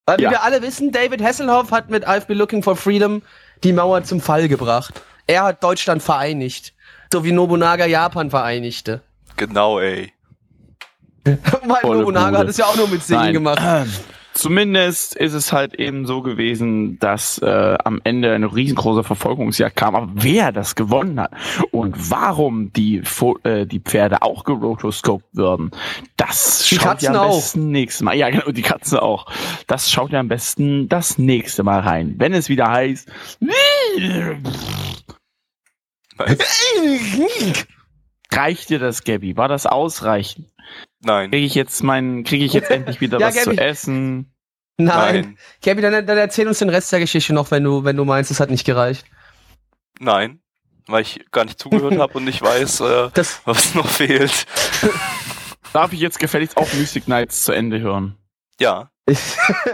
Weil 0.06 0.18
wie 0.18 0.22
Ja. 0.24 0.30
wir 0.30 0.42
alle 0.42 0.62
wissen, 0.62 0.90
David 0.90 1.22
Hasselhoff 1.22 1.70
hat 1.70 1.88
mit 1.88 2.06
I've 2.08 2.26
Been 2.26 2.38
Looking 2.38 2.62
for 2.64 2.74
Freedom 2.76 3.22
die 3.62 3.72
Mauer 3.72 4.02
zum 4.02 4.20
Fall 4.20 4.48
gebracht. 4.48 5.00
Er 5.28 5.44
hat 5.44 5.62
Deutschland 5.62 6.02
vereinigt. 6.02 6.74
So 7.12 7.22
wie 7.24 7.30
Nobunaga 7.32 7.86
Japan 7.86 8.30
vereinigte. 8.30 9.02
Genau, 9.36 9.78
ey. 9.78 10.12
Weil 11.24 11.98
Nobunaga 11.98 12.38
hat 12.38 12.48
es 12.48 12.56
ja 12.56 12.66
auch 12.66 12.76
nur 12.76 12.88
mit 12.88 13.02
Singen 13.02 13.22
Nein. 13.22 13.32
gemacht. 13.34 13.62
Zumindest 14.34 15.14
ist 15.14 15.34
es 15.34 15.52
halt 15.52 15.74
eben 15.74 16.06
so 16.06 16.22
gewesen, 16.22 16.98
dass 16.98 17.38
äh, 17.38 17.76
am 17.84 18.00
Ende 18.02 18.32
eine 18.32 18.54
riesengroße 18.54 19.04
Verfolgungsjagd 19.04 19.76
kam. 19.76 19.94
Aber 19.94 20.08
wer 20.14 20.52
das 20.52 20.74
gewonnen 20.74 21.20
hat 21.20 21.32
und 21.70 22.10
warum 22.10 22.72
die, 22.72 23.02
Fo 23.02 23.38
äh, 23.44 23.66
die 23.66 23.80
Pferde 23.80 24.22
auch 24.22 24.44
gerotoscoped 24.44 25.26
würden, 25.32 25.70
das 26.16 26.66
Die 26.66 26.76
schaut 26.76 26.84
Katzen 26.84 27.12
ihr 27.12 27.20
am 27.20 27.28
auch. 27.28 27.36
besten 27.36 27.70
nächstes 27.70 28.02
Mal. 28.02 28.16
Ja, 28.16 28.30
genau, 28.30 28.50
die 28.50 28.62
Katzen 28.62 28.98
auch. 28.98 29.26
Das 29.66 29.90
schaut 29.90 30.12
ihr 30.12 30.18
am 30.18 30.28
besten 30.28 30.88
das 30.88 31.18
nächste 31.18 31.62
Mal 31.62 31.80
rein. 31.80 32.14
Wenn 32.16 32.32
es 32.32 32.48
wieder 32.48 32.70
heißt. 32.70 33.10
Reicht 38.32 38.70
dir 38.70 38.78
das, 38.78 39.04
Gabby? 39.04 39.36
War 39.36 39.48
das 39.48 39.66
ausreichend? 39.66 40.51
Nein. 41.00 41.30
Kriege 41.30 41.46
ich 41.46 41.54
jetzt 41.54 41.82
meinen, 41.82 42.24
kriege 42.24 42.44
ich 42.44 42.52
jetzt 42.52 42.70
endlich 42.70 43.00
wieder 43.00 43.18
Ja, 43.18 43.28
was 43.28 43.34
Gabby. 43.36 43.56
zu 43.56 43.62
essen? 43.62 44.34
Nein. 44.78 45.14
Nein. 45.24 45.38
Gabi, 45.62 45.82
dann, 45.82 46.06
dann 46.06 46.18
erzähl 46.18 46.48
uns 46.48 46.58
den 46.58 46.70
Rest 46.70 46.90
der 46.92 47.00
Geschichte 47.00 47.32
noch, 47.32 47.50
wenn 47.50 47.62
du, 47.64 47.84
wenn 47.84 47.96
du 47.96 48.04
meinst, 48.04 48.30
es 48.30 48.40
hat 48.40 48.50
nicht 48.50 48.64
gereicht. 48.64 49.04
Nein. 50.00 50.40
Weil 50.86 51.02
ich 51.02 51.24
gar 51.30 51.44
nicht 51.44 51.58
zugehört 51.60 51.98
habe 51.98 52.14
und 52.14 52.24
nicht 52.24 52.42
weiß, 52.42 52.80
äh, 52.80 53.10
Das, 53.14 53.40
was 53.44 53.74
noch 53.74 53.86
fehlt. 53.88 54.46
Darf 55.72 55.92
ich 55.92 56.00
jetzt 56.00 56.18
gefälligst 56.18 56.56
auch 56.56 56.72
Mystic 56.74 57.06
Nights 57.08 57.44
zu 57.44 57.52
Ende 57.52 57.80
hören? 57.80 58.16
Ja. 58.60 58.90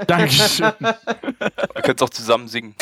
Dankeschön. 0.06 0.72
Wir 0.78 1.82
können 1.82 1.96
es 1.96 2.02
auch 2.02 2.10
zusammen 2.10 2.48
singen. 2.48 2.74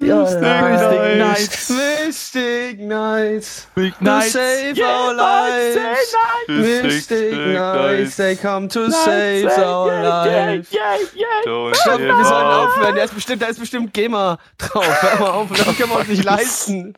Ja, 0.00 0.22
Mystic. 0.22 1.18
Nights. 1.18 1.70
Mystic 1.70 2.78
Nights. 2.80 3.66
Big 3.74 3.94
To 3.98 4.20
save 4.20 4.78
our 4.80 5.12
lives. 5.14 6.14
Mystic 6.48 6.84
Mystic 6.84 7.32
Nights, 7.32 8.16
they 8.16 8.36
come 8.36 8.68
to 8.68 8.80
Nights, 8.88 9.04
save 9.04 9.42
yeah, 9.42 9.68
our 9.68 9.92
yeah, 9.92 10.46
lives. 10.52 10.72
yeah, 10.72 10.96
yeah. 11.16 11.72
Stopp, 11.74 11.98
give 11.98 12.06
wir 12.16 12.24
sollen 12.24 12.46
aufhören. 12.46 12.94
Da 12.96 13.02
ist 13.02 13.14
bestimmt, 13.14 13.42
da 13.42 13.46
ist 13.46 13.58
bestimmt 13.58 13.92
GEMA 13.92 14.38
drauf. 14.56 14.86
Hör 15.02 15.18
mal 15.20 15.30
auf, 15.30 15.48
das 15.50 15.76
können 15.76 15.90
wir 15.90 15.96
uns 15.98 16.08
nicht 16.08 16.24
leisten. 16.24 16.94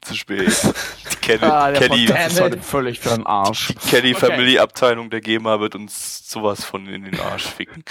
Zu 0.00 0.14
spät. 0.14 0.48
Die 1.12 1.16
Kelly, 1.16 1.44
Ah, 1.44 1.70
Podcast 1.72 2.32
ist 2.32 2.40
heute 2.40 2.58
völlig 2.62 3.00
für 3.00 3.10
den 3.10 3.26
Arsch. 3.26 3.68
die 3.68 3.88
Kelly 3.90 4.14
Okay. 4.14 4.26
Family 4.30 4.58
Abteilung 4.58 5.10
der 5.10 5.20
GEMA 5.20 5.60
wird 5.60 5.74
uns 5.74 6.26
sowas 6.26 6.64
von 6.64 6.86
in 6.86 7.04
den 7.04 7.20
Arsch 7.20 7.44
ficken. 7.48 7.84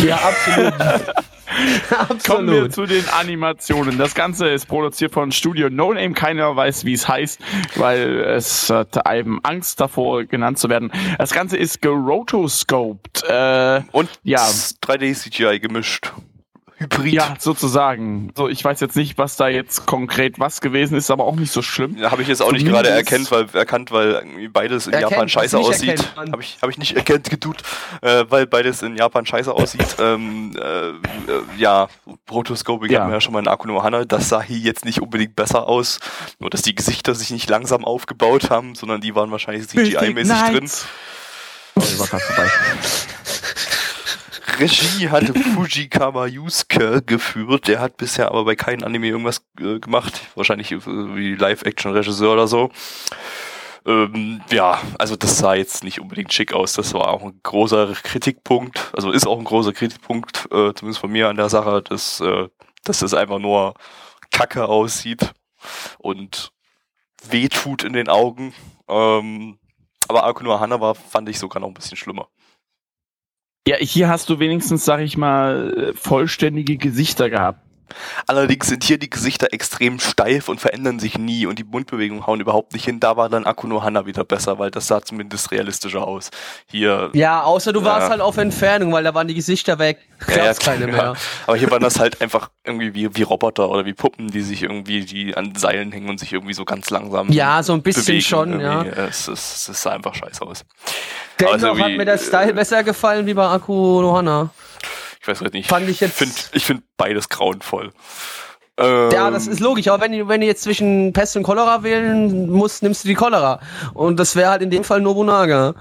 Ja, 0.00 0.16
absolut. 0.16 0.74
Kommen 2.26 2.50
wir 2.50 2.63
wir 2.64 2.70
zu 2.70 2.86
den 2.86 3.06
Animationen. 3.08 3.98
Das 3.98 4.14
Ganze 4.14 4.48
ist 4.48 4.66
produziert 4.66 5.12
von 5.12 5.32
Studio 5.32 5.68
No 5.70 5.92
Name. 5.92 6.12
Keiner 6.14 6.56
weiß, 6.56 6.84
wie 6.84 6.94
es 6.94 7.06
heißt, 7.08 7.40
weil 7.76 8.20
es 8.20 8.70
hat 8.70 9.06
einem 9.06 9.40
Angst 9.42 9.80
davor 9.80 10.24
genannt 10.24 10.58
zu 10.58 10.68
werden. 10.68 10.90
Das 11.18 11.32
Ganze 11.32 11.56
ist 11.56 11.82
gerotoscoped. 11.82 13.22
Äh, 13.28 13.82
Und 13.92 14.08
Ja. 14.22 14.38
3D-CGI 14.82 15.60
gemischt. 15.60 16.12
Hybrid. 16.84 17.12
ja, 17.12 17.34
sozusagen. 17.38 18.32
So, 18.36 18.48
ich 18.48 18.64
weiß 18.64 18.80
jetzt 18.80 18.96
nicht, 18.96 19.18
was 19.18 19.36
da 19.36 19.48
jetzt 19.48 19.86
konkret 19.86 20.38
was 20.38 20.60
gewesen 20.60 20.96
ist, 20.96 21.10
aber 21.10 21.24
auch 21.24 21.36
nicht 21.36 21.52
so 21.52 21.62
schlimm. 21.62 21.96
Habe 22.10 22.22
ich 22.22 22.28
jetzt 22.28 22.42
auch 22.42 22.52
nicht 22.52 22.66
Zumindest- 22.66 22.84
gerade 22.84 22.96
erkannt, 22.96 23.30
weil 23.30 23.46
erkannt, 23.52 23.90
weil 23.92 24.48
beides 24.52 24.86
in 24.86 24.92
Erkennt, 24.92 25.12
Japan 25.12 25.28
scheiße 25.28 25.56
nicht 25.56 25.66
aussieht. 25.68 26.12
Habe 26.16 26.42
ich, 26.42 26.58
hab 26.60 26.70
ich 26.70 26.78
nicht 26.78 26.96
erkannt 26.96 27.30
getut, 27.30 27.62
äh, 28.02 28.24
weil 28.28 28.46
beides 28.46 28.82
in 28.82 28.96
Japan 28.96 29.26
scheiße 29.26 29.52
aussieht. 29.52 29.96
ähm, 29.98 30.52
äh, 30.56 30.88
äh, 30.88 30.92
ja, 31.56 31.88
Rotoscoping 32.30 32.90
Ja. 32.90 33.00
hatten 33.00 33.10
wir 33.10 33.14
ja 33.16 33.20
schon 33.20 33.32
mal 33.32 33.40
in 33.40 33.48
Akuno 33.48 33.82
Hana. 33.82 34.04
Das 34.04 34.28
sah 34.28 34.42
hier 34.42 34.58
jetzt 34.58 34.84
nicht 34.84 35.00
unbedingt 35.00 35.36
besser 35.36 35.68
aus. 35.68 36.00
Nur, 36.38 36.50
dass 36.50 36.62
die 36.62 36.74
Gesichter 36.74 37.14
sich 37.14 37.30
nicht 37.30 37.48
langsam 37.50 37.84
aufgebaut 37.84 38.50
haben, 38.50 38.74
sondern 38.74 39.00
die 39.00 39.14
waren 39.14 39.30
wahrscheinlich 39.30 39.66
CGI-mäßig 39.68 40.50
drin. 40.52 40.70
Vorbei. 41.76 42.20
Regie 44.58 45.08
hatte 45.10 45.34
Fujikawa 45.34 46.26
Yusuke 46.26 47.02
geführt. 47.02 47.68
Der 47.68 47.80
hat 47.80 47.96
bisher 47.96 48.28
aber 48.28 48.44
bei 48.44 48.56
keinem 48.56 48.84
Anime 48.84 49.08
irgendwas 49.08 49.44
äh, 49.60 49.78
gemacht. 49.78 50.28
Wahrscheinlich 50.34 50.72
äh, 50.72 50.86
wie 50.86 51.34
Live-Action-Regisseur 51.34 52.32
oder 52.32 52.46
so. 52.46 52.70
Ähm, 53.86 54.40
ja, 54.50 54.80
also 54.98 55.16
das 55.16 55.38
sah 55.38 55.54
jetzt 55.54 55.84
nicht 55.84 56.00
unbedingt 56.00 56.32
schick 56.32 56.52
aus. 56.52 56.72
Das 56.74 56.94
war 56.94 57.08
auch 57.08 57.22
ein 57.22 57.40
großer 57.42 57.92
Kritikpunkt. 58.02 58.90
Also 58.94 59.10
ist 59.10 59.26
auch 59.26 59.38
ein 59.38 59.44
großer 59.44 59.72
Kritikpunkt, 59.72 60.46
äh, 60.46 60.72
zumindest 60.74 61.00
von 61.00 61.10
mir 61.10 61.28
an 61.28 61.36
der 61.36 61.48
Sache, 61.48 61.82
dass, 61.82 62.20
äh, 62.20 62.48
dass 62.84 63.00
das 63.00 63.14
einfach 63.14 63.38
nur 63.38 63.74
kacke 64.30 64.66
aussieht 64.66 65.32
und 65.98 66.52
wehtut 67.28 67.84
in 67.84 67.92
den 67.92 68.08
Augen. 68.08 68.54
Ähm, 68.88 69.58
aber 70.08 70.24
Akuno 70.24 70.60
Hana 70.60 70.80
war, 70.80 70.94
fand 70.94 71.28
ich 71.28 71.38
sogar 71.38 71.60
noch 71.60 71.68
ein 71.68 71.74
bisschen 71.74 71.96
schlimmer. 71.96 72.28
Ja, 73.66 73.76
hier 73.76 74.08
hast 74.08 74.28
du 74.28 74.38
wenigstens, 74.38 74.84
sag 74.84 75.00
ich 75.00 75.16
mal, 75.16 75.92
vollständige 75.94 76.76
Gesichter 76.76 77.30
gehabt. 77.30 77.63
Allerdings 78.26 78.66
sind 78.68 78.84
hier 78.84 78.98
die 78.98 79.10
Gesichter 79.10 79.52
extrem 79.52 79.98
steif 80.00 80.48
und 80.48 80.60
verändern 80.60 80.98
sich 80.98 81.18
nie 81.18 81.46
und 81.46 81.58
die 81.58 81.64
Mundbewegungen 81.64 82.26
hauen 82.26 82.40
überhaupt 82.40 82.72
nicht 82.72 82.84
hin. 82.84 83.00
Da 83.00 83.16
war 83.16 83.28
dann 83.28 83.44
Akuno 83.46 83.82
Hana 83.82 84.06
wieder 84.06 84.24
besser, 84.24 84.58
weil 84.58 84.70
das 84.70 84.86
sah 84.86 85.02
zumindest 85.02 85.50
realistischer 85.50 86.06
aus. 86.06 86.30
Hier. 86.66 87.10
Ja, 87.12 87.42
außer 87.42 87.72
du 87.72 87.84
warst 87.84 88.04
Ja. 88.06 88.10
halt 88.10 88.20
auf 88.20 88.36
Entfernung, 88.36 88.92
weil 88.92 89.04
da 89.04 89.14
waren 89.14 89.28
die 89.28 89.34
Gesichter 89.34 89.78
weg. 89.78 89.98
Ja, 90.28 90.46
ja, 90.46 90.54
keine 90.54 90.86
mehr. 90.86 91.14
Aber 91.46 91.56
hier 91.56 91.70
waren 91.70 91.82
das 91.82 91.98
halt 91.98 92.20
einfach 92.22 92.50
irgendwie 92.64 92.94
wie, 92.94 93.14
wie 93.16 93.22
Roboter 93.22 93.68
oder 93.68 93.84
wie 93.84 93.92
Puppen, 93.92 94.28
die 94.30 94.40
sich 94.42 94.62
irgendwie, 94.62 95.04
die 95.04 95.36
an 95.36 95.54
Seilen 95.54 95.92
hängen 95.92 96.08
und 96.08 96.18
sich 96.18 96.32
irgendwie 96.32 96.54
so 96.54 96.64
ganz 96.64 96.90
langsam. 96.90 97.30
Ja, 97.30 97.62
so 97.62 97.74
ein 97.74 97.82
bisschen 97.82 98.04
bewegen 98.04 98.22
schon, 98.22 98.60
ja. 98.60 98.82
irgendwie. 98.82 99.00
Es, 99.00 99.28
es, 99.28 99.68
es 99.68 99.82
sah 99.82 99.90
einfach 99.90 100.14
scheiße 100.14 100.42
aus. 100.42 100.64
Dennoch 101.38 101.52
Also 101.52 101.78
hat 101.78 101.90
mir 101.92 102.04
der 102.04 102.18
Style 102.18 102.54
besser 102.54 102.82
gefallen 102.84 103.26
wie 103.26 103.34
bei 103.34 103.46
Akku 103.46 104.00
Nohana. 104.00 104.50
Ich 105.24 105.28
weiß 105.28 105.40
halt 105.40 105.54
nicht. 105.54 105.70
Fand 105.70 105.88
ich 105.88 106.00
jetzt- 106.00 106.18
finde 106.18 106.34
ich 106.52 106.66
find 106.66 106.82
beides 106.98 107.30
grauenvoll. 107.30 107.92
Ähm, 108.76 109.10
Ja, 109.10 109.30
das 109.30 109.46
ist 109.46 109.58
logisch, 109.60 109.88
aber 109.88 110.04
wenn 110.04 110.12
du, 110.12 110.28
wenn 110.28 110.42
du 110.42 110.46
jetzt 110.46 110.62
zwischen 110.62 111.14
Pest 111.14 111.34
und 111.38 111.44
Cholera 111.44 111.82
wählen 111.82 112.50
musst, 112.50 112.82
nimmst 112.82 113.04
du 113.04 113.08
die 113.08 113.14
Cholera. 113.14 113.58
Und 113.94 114.20
das 114.20 114.36
wäre 114.36 114.50
halt 114.50 114.60
in 114.60 114.68
dem 114.68 114.84
Fall 114.84 115.00
Nobunaga. 115.00 115.76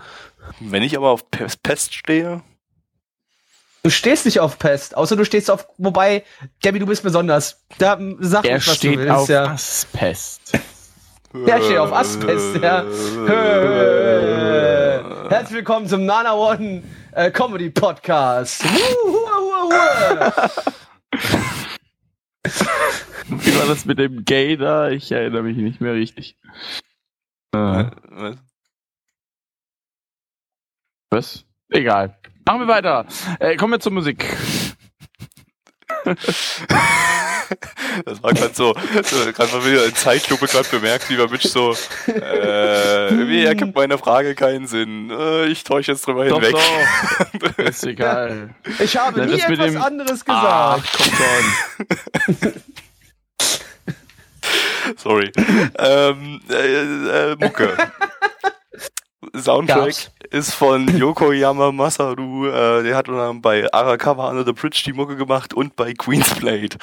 Wenn 0.61 0.81
ich 0.81 0.95
aber 0.95 1.09
auf 1.09 1.29
Pest 1.29 1.93
stehe, 1.93 2.41
Du 3.85 3.89
stehst 3.89 4.23
nicht 4.23 4.39
auf 4.39 4.57
Pest, 4.59 4.95
außer 4.95 5.17
du 5.17 5.25
stehst 5.25 5.51
auf, 5.51 5.67
wobei, 5.77 6.23
Gabby, 6.61 6.79
du 6.79 6.85
bist 6.85 7.03
besonders. 7.03 7.65
Da 7.79 7.99
sag 8.21 8.45
Er 8.45 8.55
uns, 8.55 8.67
was 8.69 8.75
steht 8.77 8.95
du 8.95 8.99
willst, 8.99 9.11
auf 9.13 9.27
ja. 9.27 9.43
Asbest. 9.47 10.57
Ja, 11.45 11.57
ich 11.57 11.65
stehe 11.65 11.81
auf 11.81 11.91
Asbest, 11.91 12.55
ja. 12.61 12.85
Herzlich 15.29 15.55
willkommen 15.57 15.89
zum 15.89 16.05
Nana 16.05 16.33
One 16.33 16.81
äh, 17.11 17.29
Comedy 17.31 17.71
Podcast. 17.71 18.63
Wuhu, 18.63 19.22
wuhu. 19.63 20.73
Wie 23.25 23.59
war 23.59 23.67
das 23.67 23.85
mit 23.85 23.99
dem 23.99 24.25
Gay 24.25 24.57
da? 24.57 24.89
Ich 24.89 25.11
erinnere 25.11 25.43
mich 25.43 25.57
nicht 25.57 25.81
mehr 25.81 25.93
richtig. 25.93 26.37
Äh, 27.53 27.57
Was? 27.57 28.37
was? 31.09 31.45
Egal. 31.69 32.17
Machen 32.45 32.61
wir 32.61 32.67
weiter. 32.67 33.05
Äh, 33.39 33.55
kommen 33.55 33.73
wir 33.73 33.79
zur 33.79 33.93
Musik. 33.93 34.25
Das 38.05 38.21
war 38.23 38.33
gerade 38.33 38.53
so, 38.53 38.73
so 39.03 39.31
gerade 39.31 39.51
mal 39.55 39.65
wieder 39.65 39.85
in 39.85 39.95
Zeitlupe 39.95 40.47
gerade 40.47 40.67
bemerkt, 40.69 41.09
wie 41.09 41.15
der 41.15 41.29
Mensch 41.29 41.43
so, 41.43 41.75
äh, 42.07 43.09
irgendwie 43.09 43.45
ergibt 43.45 43.75
meine 43.75 43.97
Frage 43.97 44.33
keinen 44.35 44.65
Sinn. 44.67 45.11
Äh, 45.11 45.45
ich 45.45 45.63
täusche 45.63 45.91
jetzt 45.91 46.05
drüber 46.07 46.25
Doch, 46.27 46.41
hinweg. 46.41 46.55
doch. 47.39 47.57
Ist 47.65 47.83
egal. 47.85 48.49
Ich 48.79 48.97
habe 48.97 49.19
Ja, 49.21 49.25
nie 49.27 49.39
etwas 49.39 49.71
dem- 49.73 49.81
anderes 49.81 50.23
Ach, 50.27 50.75
gesagt. 50.83 50.97
komm 50.97 52.41
schon. 52.41 52.53
Sorry. 54.97 55.31
ähm, 55.79 56.41
äh, 56.49 57.31
äh, 57.31 57.35
Mucke. 57.39 57.77
Soundtrack 59.35 59.77
Gab's. 59.85 60.11
ist 60.29 60.53
von 60.53 60.87
Yokoyama 60.97 61.71
Masaru. 61.71 62.47
Äh, 62.47 62.83
der 62.83 62.95
hat 62.95 63.07
dann 63.07 63.41
bei 63.41 63.71
Arakawa 63.73 64.29
Under 64.29 64.45
the 64.45 64.53
Bridge 64.53 64.83
die 64.85 64.93
Mucke 64.93 65.15
gemacht 65.15 65.53
und 65.53 65.75
bei 65.75 65.93
Queen's 65.93 66.33
Blade. 66.35 66.77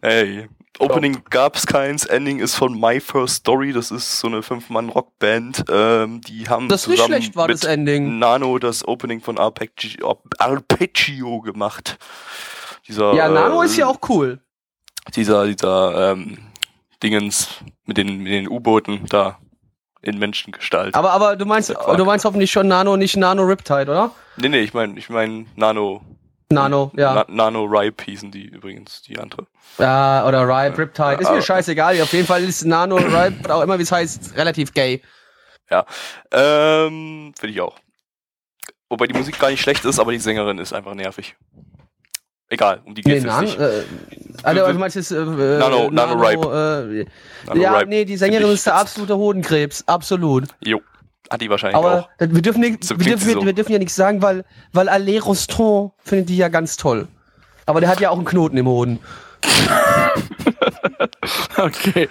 Ey. 0.00 0.48
Opening 0.78 1.22
gab's 1.28 1.66
keins, 1.66 2.06
Ending 2.06 2.38
ist 2.38 2.54
von 2.54 2.80
My 2.80 2.98
First 2.98 3.36
Story, 3.36 3.74
das 3.74 3.90
ist 3.90 4.18
so 4.20 4.26
eine 4.26 4.42
Fünf-Mann-Rockband. 4.42 5.64
Ähm, 5.68 6.22
die 6.22 6.48
haben 6.48 6.68
Das 6.70 6.82
zusammen 6.84 7.08
schlecht 7.08 7.36
war 7.36 7.46
mit 7.46 7.56
das 7.62 7.64
Ending. 7.64 8.18
Nano 8.18 8.58
das 8.58 8.88
Opening 8.88 9.20
von 9.20 9.36
Arpeggio, 9.38 10.18
Arpeggio 10.38 11.40
gemacht. 11.42 11.98
Dieser, 12.88 13.12
Ja, 13.14 13.28
Nano 13.28 13.62
äh, 13.62 13.66
ist 13.66 13.76
ja 13.76 13.86
auch 13.86 13.98
cool. 14.08 14.40
dieser, 15.14 15.46
dieser 15.46 16.12
ähm, 16.12 16.38
Dingens 17.02 17.48
mit 17.84 17.98
den, 17.98 18.22
mit 18.22 18.32
den 18.32 18.48
U-Booten 18.48 19.04
da 19.10 19.38
in 20.02 20.18
Menschengestalt. 20.18 20.94
Aber, 20.94 21.12
aber 21.12 21.36
du 21.36 21.46
meinst, 21.46 21.70
du 21.70 22.04
meinst 22.04 22.24
hoffentlich 22.24 22.50
schon 22.50 22.68
Nano, 22.68 22.96
nicht 22.96 23.16
Nano 23.16 23.42
Riptide, 23.42 23.90
oder? 23.90 24.10
nee, 24.36 24.48
nee, 24.48 24.60
ich 24.60 24.74
meine, 24.74 24.98
ich 24.98 25.08
meine 25.08 25.46
Nano. 25.56 26.02
Nano, 26.50 26.92
ja. 26.96 27.14
Na, 27.14 27.24
Nano 27.28 27.64
Ripe 27.64 28.04
hießen 28.04 28.30
die 28.30 28.44
übrigens, 28.46 29.00
die 29.02 29.18
andere. 29.18 29.46
Ja, 29.78 30.26
oder 30.26 30.46
Ripe, 30.46 30.76
Riptide. 30.76 31.14
Ist 31.22 31.30
mir 31.30 31.40
scheißegal. 31.40 31.98
Auf 32.02 32.12
jeden 32.12 32.26
Fall 32.26 32.42
ist 32.44 32.64
Nano, 32.66 32.96
Ripe, 32.96 33.54
auch 33.54 33.62
immer 33.62 33.78
wie 33.78 33.84
es 33.84 33.92
heißt, 33.92 34.36
relativ 34.36 34.74
gay. 34.74 35.00
Ähm, 36.30 37.32
finde 37.38 37.54
ich 37.54 37.60
auch. 37.60 37.76
Wobei 38.90 39.06
die 39.06 39.14
Musik 39.14 39.38
gar 39.38 39.48
nicht 39.50 39.62
schlecht 39.62 39.84
ist, 39.86 39.98
aber 39.98 40.12
die 40.12 40.18
Sängerin 40.18 40.58
ist 40.58 40.74
einfach 40.74 40.94
nervig. 40.94 41.34
Egal, 42.48 42.82
um 42.84 42.94
die 42.94 43.00
Nee, 43.06 43.14
geht's 43.14 43.24
jetzt 43.24 43.32
Nano, 43.32 43.46
nicht. 43.46 43.58
äh, 43.58 43.84
also, 44.42 44.72
du 44.72 44.78
meinst 44.78 44.96
jetzt, 44.96 45.10
äh, 45.10 45.16
äh, 45.16 45.58
Nano- 45.58 45.90
Nano 45.90 46.22
Äh, 46.24 47.06
Nano 47.46 47.60
ja, 47.60 47.76
Ripe 47.78 47.88
nee, 47.88 48.04
die 48.04 48.16
Sängerin 48.16 48.50
ist 48.52 48.66
der 48.66 48.76
absolute 48.76 49.16
Hodenkrebs. 49.16 49.84
Absolut. 49.86 50.44
Jo, 50.64 50.80
hat 51.30 51.40
die 51.40 51.50
wahrscheinlich 51.50 51.76
Aber 51.76 52.00
auch. 52.00 52.08
wir 52.18 52.42
dürfen, 52.42 52.60
nicht, 52.60 52.88
wir, 52.88 52.96
dürfen, 53.16 53.32
so. 53.32 53.44
wir 53.46 53.52
dürfen 53.52 53.72
ja 53.72 53.78
nichts 53.78 53.94
sagen, 53.96 54.22
weil, 54.22 54.44
weil 54.72 54.88
Alain 54.88 55.20
Rostand 55.20 55.92
findet 55.98 56.28
die 56.28 56.36
ja 56.36 56.48
ganz 56.48 56.76
toll. 56.76 57.08
Aber 57.66 57.80
der 57.80 57.88
hat 57.88 58.00
ja 58.00 58.10
auch 58.10 58.16
einen 58.16 58.24
Knoten 58.24 58.56
im 58.56 58.66
Hoden. 58.66 58.98
Okay. 61.56 62.08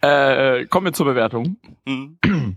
Äh, 0.00 0.66
kommen 0.66 0.86
wir 0.86 0.92
zur 0.92 1.06
Bewertung. 1.06 1.56
Hm. 1.86 2.18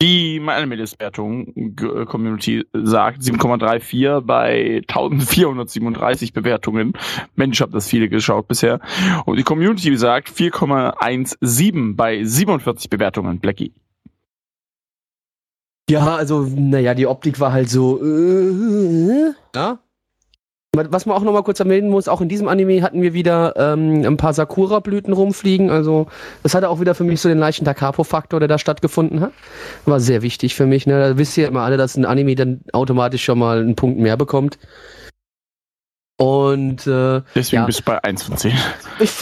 Die 0.00 0.38
MyAnimalist-Wertung 0.38 1.52
G- 1.74 2.04
Community 2.04 2.64
sagt 2.72 3.20
7,34 3.22 4.20
bei 4.20 4.82
1437 4.86 6.32
Bewertungen. 6.32 6.92
Mensch, 7.34 7.56
ich 7.56 7.62
habe 7.62 7.72
das 7.72 7.88
viele 7.88 8.08
geschaut 8.08 8.46
bisher. 8.46 8.78
Und 9.26 9.38
die 9.38 9.42
Community 9.42 9.96
sagt 9.96 10.28
4,17 10.28 11.96
bei 11.96 12.22
47 12.22 12.88
Bewertungen. 12.88 13.40
Blackie. 13.40 13.72
Ja, 15.90 16.14
also, 16.14 16.42
naja, 16.54 16.94
die 16.94 17.06
Optik 17.08 17.40
war 17.40 17.50
halt 17.50 17.68
so. 17.68 18.00
Äh, 18.00 19.32
ja. 19.56 19.80
Was 20.90 21.06
man 21.06 21.16
auch 21.16 21.22
nochmal 21.22 21.42
kurz 21.42 21.60
erwähnen 21.60 21.88
muss, 21.90 22.08
auch 22.08 22.20
in 22.20 22.28
diesem 22.28 22.48
Anime 22.48 22.82
hatten 22.82 23.02
wir 23.02 23.12
wieder 23.14 23.54
ähm, 23.56 24.04
ein 24.04 24.16
paar 24.16 24.32
Sakura-Blüten 24.32 25.12
rumfliegen. 25.12 25.70
Also, 25.70 26.06
das 26.42 26.54
hatte 26.54 26.68
auch 26.68 26.80
wieder 26.80 26.94
für 26.94 27.04
mich 27.04 27.20
so 27.20 27.28
den 27.28 27.38
leichten 27.38 27.64
Takapo-Faktor, 27.64 28.40
der 28.40 28.48
da 28.48 28.58
stattgefunden 28.58 29.20
hat. 29.20 29.32
War 29.84 30.00
sehr 30.00 30.22
wichtig 30.22 30.54
für 30.54 30.66
mich. 30.66 30.86
Ne? 30.86 30.98
Da 31.00 31.18
wisst 31.18 31.36
ihr 31.36 31.48
immer 31.48 31.62
alle, 31.62 31.76
dass 31.76 31.96
ein 31.96 32.04
Anime 32.04 32.34
dann 32.34 32.60
automatisch 32.72 33.24
schon 33.24 33.38
mal 33.38 33.58
einen 33.60 33.76
Punkt 33.76 33.98
mehr 33.98 34.16
bekommt. 34.16 34.58
Und 36.20 36.86
äh, 36.86 37.22
Deswegen 37.34 37.62
Ja. 37.62 37.66
bist 37.66 37.80
du 37.80 37.84
bei 37.84 38.02
1 38.02 38.24
von 38.24 38.36
10. 38.36 38.52
ich, 38.98 39.12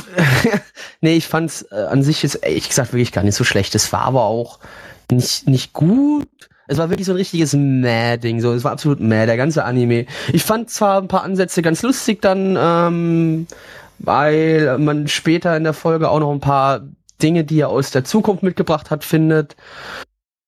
nee, 1.02 1.16
ich 1.16 1.26
fand's 1.26 1.62
äh, 1.70 1.74
an 1.74 2.02
sich 2.02 2.22
jetzt 2.22 2.42
ehrlich 2.42 2.68
gesagt 2.68 2.92
wirklich 2.92 3.12
gar 3.12 3.22
nicht 3.22 3.34
so 3.34 3.44
schlecht. 3.44 3.74
Es 3.74 3.92
war 3.92 4.02
aber 4.02 4.22
auch 4.24 4.58
nicht, 5.10 5.46
nicht 5.46 5.72
gut. 5.74 6.26
Es 6.68 6.78
war 6.78 6.90
wirklich 6.90 7.06
so 7.06 7.12
ein 7.12 7.16
richtiges 7.16 7.54
Meh-Ding. 7.54 8.40
So, 8.40 8.52
es 8.52 8.64
war 8.64 8.72
absolut 8.72 9.00
Meh, 9.00 9.26
der 9.26 9.36
ganze 9.36 9.64
Anime. 9.64 10.06
Ich 10.32 10.42
fand 10.42 10.70
zwar 10.70 11.00
ein 11.00 11.08
paar 11.08 11.22
Ansätze 11.22 11.62
ganz 11.62 11.82
lustig 11.82 12.20
dann, 12.22 12.56
ähm, 12.58 13.46
weil 13.98 14.76
man 14.78 15.08
später 15.08 15.56
in 15.56 15.64
der 15.64 15.72
Folge 15.72 16.10
auch 16.10 16.20
noch 16.20 16.32
ein 16.32 16.40
paar 16.40 16.82
Dinge, 17.22 17.44
die 17.44 17.60
er 17.60 17.68
aus 17.68 17.90
der 17.90 18.04
Zukunft 18.04 18.42
mitgebracht 18.42 18.90
hat, 18.90 19.04
findet. 19.04 19.56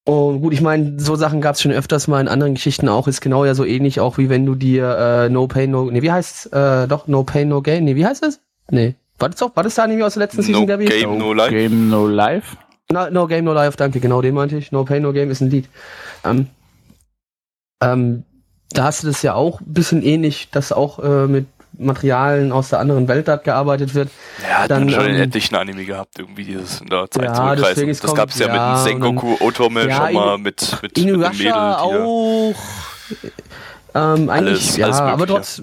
Und 0.04 0.40
gut, 0.40 0.54
ich 0.54 0.62
meine, 0.62 0.98
so 0.98 1.16
Sachen 1.16 1.40
gab 1.40 1.54
es 1.54 1.61
schon 1.61 1.72
öfters 1.72 2.09
mal 2.09 2.20
in 2.20 2.28
anderen 2.28 2.54
Geschichten 2.54 2.88
auch, 2.88 3.09
ist 3.09 3.20
genau 3.20 3.44
ja 3.44 3.54
so 3.54 3.64
ähnlich, 3.64 4.00
auch 4.00 4.16
wie 4.16 4.31
wenn 4.31 4.46
du 4.46 4.54
dir 4.54 4.96
äh, 4.96 5.28
No 5.28 5.46
Pain, 5.46 5.70
No, 5.70 5.90
nee, 5.90 6.00
wie 6.00 6.11
heißt's, 6.11 6.46
äh, 6.46 6.88
doch, 6.88 7.09
No 7.09 7.24
Pain, 7.24 7.48
No 7.48 7.61
Gain, 7.61 7.85
nee, 7.85 7.94
wie 7.94 8.07
heißt 8.07 8.22
das? 8.22 8.40
Nee, 8.70 8.94
war 9.18 9.28
das 9.28 9.38
doch, 9.38 9.55
war 9.55 9.64
das 9.64 9.74
da 9.74 9.84
Anime 9.84 10.07
aus 10.07 10.14
der 10.14 10.22
letzten 10.22 10.43
Season, 10.43 10.62
No 10.62 10.66
Gabby? 10.66 10.86
Game, 10.86 11.18
No 11.18 11.34
Life. 11.34 11.55
Game 11.55 11.90
No 11.90 12.07
Life. 12.07 12.57
No, 12.91 13.11
no 13.11 13.26
Game, 13.26 13.45
No 13.45 13.53
Life, 13.53 13.76
danke, 13.76 14.01
genau 14.01 14.22
den 14.22 14.34
meinte 14.34 14.57
ich. 14.57 14.72
No 14.72 14.84
Pain, 14.84 15.03
No 15.03 15.12
Game 15.12 15.30
ist 15.30 15.41
ein 15.43 15.51
Lied. 15.51 15.68
Ähm, 16.24 16.47
ähm, 17.82 18.24
da 18.70 18.84
hast 18.84 19.03
du 19.03 19.07
das 19.09 19.20
ja 19.22 19.34
auch 19.34 19.61
ein 19.61 19.72
bisschen 19.72 20.03
ähnlich, 20.03 20.49
dass 20.51 20.72
auch 20.72 20.99
äh, 20.99 21.26
mit 21.26 21.47
Materialien 21.76 22.51
aus 22.51 22.70
der 22.70 22.80
anderen 22.80 23.07
Welt 23.07 23.28
dort 23.28 23.45
gearbeitet 23.45 23.95
wird. 23.95 24.09
Ja, 24.43 24.62
hat 24.62 24.70
Dann, 24.70 24.89
schon 24.91 25.05
in 25.05 25.14
ähm, 25.16 25.20
etlichen 25.22 25.55
Anime 25.55 25.84
gehabt, 25.84 26.18
irgendwie 26.18 26.45
dieses 26.45 26.80
in 26.80 26.89
der 26.89 27.11
Zeit 27.11 27.24
Ja, 27.24 27.34
zurückreisen. 27.34 27.89
Das 27.89 28.01
kommt- 28.01 28.14
gab 28.16 28.30
es 28.30 28.39
ja, 28.39 28.47
ja, 28.49 28.53
mit 28.53 28.78
dem 28.78 28.84
Sengoku 28.84 29.36
Otome 29.41 29.86
Ja, 29.86 30.07
schon 30.07 30.14
mal 30.14 30.34
in- 30.36 30.43
mit, 30.43 30.72
mit, 30.72 30.82
mit 30.82 30.97
dem 30.97 31.05
Mädel. 31.05 31.14
Inuyasha 31.14 31.78
auch. 31.80 32.55
Ähm, 33.95 34.28
eigentlich, 34.30 34.30
Alles- 34.30 34.76
ja, 34.76 34.86
alles 34.86 35.01
aber 35.01 35.26
trotz, 35.26 35.62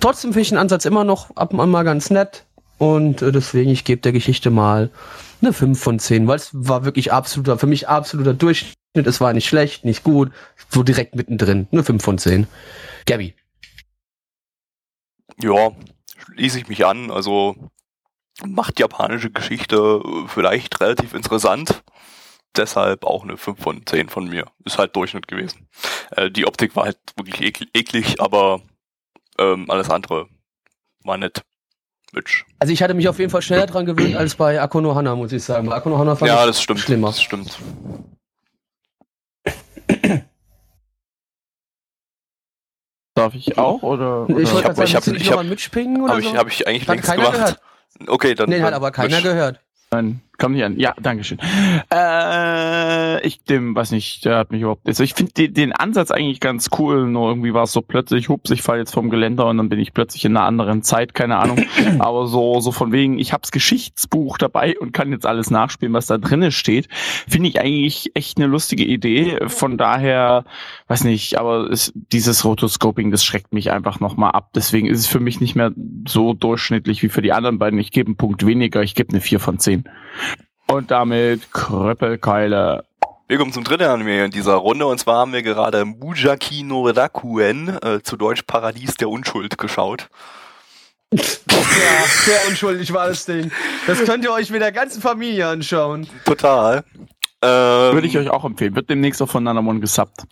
trotzdem 0.00 0.30
finde 0.32 0.40
ich 0.42 0.48
den 0.48 0.58
Ansatz 0.58 0.86
immer 0.86 1.04
noch 1.04 1.34
ab 1.36 1.52
und 1.52 1.60
an 1.60 1.70
mal 1.70 1.82
ganz 1.84 2.10
nett. 2.10 2.44
Und 2.78 3.22
äh, 3.22 3.32
deswegen, 3.32 3.70
ich 3.70 3.84
gebe 3.84 4.00
der 4.02 4.12
Geschichte 4.12 4.50
mal 4.50 4.90
eine 5.44 5.52
5 5.52 5.80
von 5.80 5.98
10, 5.98 6.26
weil 6.26 6.36
es 6.36 6.50
war 6.52 6.84
wirklich 6.84 7.12
absoluter, 7.12 7.58
für 7.58 7.66
mich 7.66 7.88
absoluter 7.88 8.34
Durchschnitt. 8.34 8.76
Es 8.94 9.20
war 9.20 9.32
nicht 9.32 9.48
schlecht, 9.48 9.84
nicht 9.84 10.04
gut, 10.04 10.32
so 10.68 10.82
direkt 10.82 11.14
mittendrin. 11.14 11.68
Eine 11.70 11.84
5 11.84 12.02
von 12.02 12.18
10. 12.18 12.46
Gabby. 13.06 13.34
Ja, 15.40 15.72
schließe 16.18 16.58
ich 16.58 16.68
mich 16.68 16.86
an. 16.86 17.10
Also 17.10 17.56
macht 18.44 18.80
japanische 18.80 19.30
Geschichte 19.30 19.76
äh, 19.76 20.28
vielleicht 20.28 20.80
relativ 20.80 21.14
interessant. 21.14 21.82
Deshalb 22.56 23.04
auch 23.04 23.24
eine 23.24 23.36
5 23.36 23.60
von 23.60 23.86
10 23.86 24.08
von 24.08 24.28
mir. 24.28 24.46
Ist 24.64 24.78
halt 24.78 24.94
Durchschnitt 24.96 25.28
gewesen. 25.28 25.68
Äh, 26.12 26.30
die 26.30 26.46
Optik 26.46 26.76
war 26.76 26.84
halt 26.84 26.98
wirklich 27.16 27.40
ekl 27.40 27.66
eklig, 27.74 28.20
aber 28.20 28.62
ähm, 29.38 29.68
alles 29.68 29.90
andere 29.90 30.28
war 31.02 31.16
nett. 31.18 31.42
Mitch. 32.14 32.44
Also 32.58 32.72
ich 32.72 32.82
hatte 32.82 32.94
mich 32.94 33.08
auf 33.08 33.18
jeden 33.18 33.30
Fall 33.30 33.42
schneller 33.42 33.66
dran 33.66 33.84
gewöhnt 33.86 34.16
als 34.16 34.34
bei 34.34 34.60
Akono 34.60 34.94
Hana, 34.94 35.14
muss 35.16 35.32
ich 35.32 35.42
sagen. 35.44 35.68
Bei 35.68 35.74
Akono 35.76 35.98
Hana 35.98 36.14
fand 36.16 36.28
Ja, 36.30 36.40
ich 36.40 36.46
das 36.46 36.62
stimmt. 36.62 36.80
schlimmer. 36.80 37.08
Das 37.08 37.20
stimmt. 37.22 37.58
Darf 43.14 43.34
ich 43.34 43.56
auch? 43.58 43.82
Oder, 43.82 44.24
oder? 44.28 44.38
Ich 44.40 44.52
wollte 44.52 44.68
hab- 44.68 44.74
gerade 44.76 44.88
sagen, 44.88 44.88
ich 44.88 44.94
hab- 44.96 45.06
ich 45.06 45.24
noch 45.24 45.30
hab- 45.30 45.36
mal 45.36 45.44
mitspringen 45.44 46.02
oder 46.02 46.12
Habe 46.14 46.22
so? 46.22 46.30
ich, 46.30 46.36
hab 46.36 46.48
ich 46.48 46.66
eigentlich 46.66 46.88
Hat 46.88 46.96
längst 46.96 47.12
gemacht. 47.12 47.60
Okay, 48.08 48.34
dann. 48.34 48.48
Nee, 48.48 48.56
dann 48.56 48.66
hat 48.66 48.74
aber 48.74 48.90
keiner 48.90 49.16
Mitch. 49.16 49.22
gehört. 49.28 49.60
Nein, 49.92 50.20
komm 50.38 50.52
nicht 50.52 50.64
an. 50.64 50.78
Ja, 50.78 50.94
dankeschön. 51.00 51.38
Äh, 51.92 53.26
ich 53.26 53.42
dem, 53.44 53.74
weiß 53.74 53.92
nicht, 53.92 54.24
der 54.24 54.38
hat 54.38 54.52
mich 54.52 54.62
überhaupt. 54.62 54.86
Also 54.86 55.02
ich 55.02 55.14
finde 55.14 55.32
den, 55.32 55.54
den 55.54 55.72
Ansatz 55.72 56.10
eigentlich 56.10 56.40
ganz 56.40 56.70
cool, 56.78 57.06
nur 57.06 57.28
irgendwie 57.28 57.54
war 57.54 57.64
es 57.64 57.72
so 57.72 57.82
plötzlich, 57.82 58.28
hups, 58.28 58.50
ich 58.50 58.62
fall 58.62 58.78
jetzt 58.78 58.92
vom 58.92 59.10
Geländer 59.10 59.46
und 59.46 59.58
dann 59.58 59.68
bin 59.68 59.78
ich 59.78 59.92
plötzlich 59.92 60.24
in 60.24 60.36
einer 60.36 60.46
anderen 60.46 60.82
Zeit, 60.82 61.14
keine 61.14 61.36
Ahnung. 61.36 61.64
Aber 61.98 62.26
so, 62.26 62.60
so 62.60 62.72
von 62.72 62.92
wegen, 62.92 63.18
ich 63.18 63.32
hab's 63.32 63.50
Geschichtsbuch 63.50 64.38
dabei 64.38 64.78
und 64.78 64.92
kann 64.92 65.12
jetzt 65.12 65.26
alles 65.26 65.50
nachspielen, 65.50 65.94
was 65.94 66.06
da 66.06 66.18
drinnen 66.18 66.52
steht, 66.52 66.88
finde 67.28 67.48
ich 67.48 67.60
eigentlich 67.60 68.12
echt 68.14 68.38
eine 68.38 68.46
lustige 68.46 68.84
Idee. 68.84 69.38
Von 69.46 69.78
daher, 69.78 70.44
weiß 70.88 71.04
nicht, 71.04 71.38
aber 71.38 71.70
es, 71.70 71.92
dieses 71.94 72.44
Rotoscoping, 72.44 73.10
das 73.10 73.24
schreckt 73.24 73.52
mich 73.52 73.70
einfach 73.70 74.00
nochmal 74.00 74.32
ab. 74.32 74.50
Deswegen 74.54 74.86
ist 74.88 75.00
es 75.00 75.06
für 75.06 75.20
mich 75.20 75.40
nicht 75.40 75.54
mehr 75.54 75.72
so 76.06 76.34
durchschnittlich 76.34 77.02
wie 77.02 77.08
für 77.08 77.22
die 77.22 77.32
anderen 77.32 77.58
beiden. 77.58 77.78
Ich 77.78 77.90
gebe 77.90 78.08
einen 78.08 78.16
Punkt 78.16 78.46
weniger, 78.46 78.82
ich 78.82 78.94
gebe 78.94 79.10
eine 79.10 79.20
4 79.20 79.40
von 79.40 79.58
10. 79.58 79.84
Und 80.74 80.90
damit 80.90 81.52
Kröppelkeile. 81.52 82.84
Wir 83.28 83.38
kommen 83.38 83.52
zum 83.52 83.62
dritten 83.62 83.84
Anime 83.84 84.24
in 84.24 84.32
dieser 84.32 84.54
Runde 84.54 84.86
und 84.86 84.98
zwar 84.98 85.18
haben 85.18 85.32
wir 85.32 85.42
gerade 85.42 85.84
Mujaki 85.84 86.64
no 86.64 86.88
Rakuen, 86.88 87.78
äh, 87.80 88.02
zu 88.02 88.16
Deutsch 88.16 88.42
Paradies 88.42 88.96
der 88.96 89.08
Unschuld, 89.08 89.56
geschaut. 89.56 90.08
Ja, 91.12 91.20
sehr 92.24 92.48
unschuldig 92.48 92.92
war 92.92 93.06
das 93.06 93.24
Ding. 93.24 93.52
Das 93.86 94.02
könnt 94.04 94.24
ihr 94.24 94.32
euch 94.32 94.50
mit 94.50 94.62
der 94.62 94.72
ganzen 94.72 95.00
Familie 95.00 95.46
anschauen. 95.46 96.08
Total. 96.24 96.84
Ähm, 97.40 97.94
Würde 97.94 98.08
ich 98.08 98.18
euch 98.18 98.30
auch 98.30 98.44
empfehlen. 98.44 98.74
Wird 98.74 98.90
demnächst 98.90 99.22
auch 99.22 99.30
von 99.30 99.44
Nanamon 99.44 99.80
gesubbt. 99.80 100.24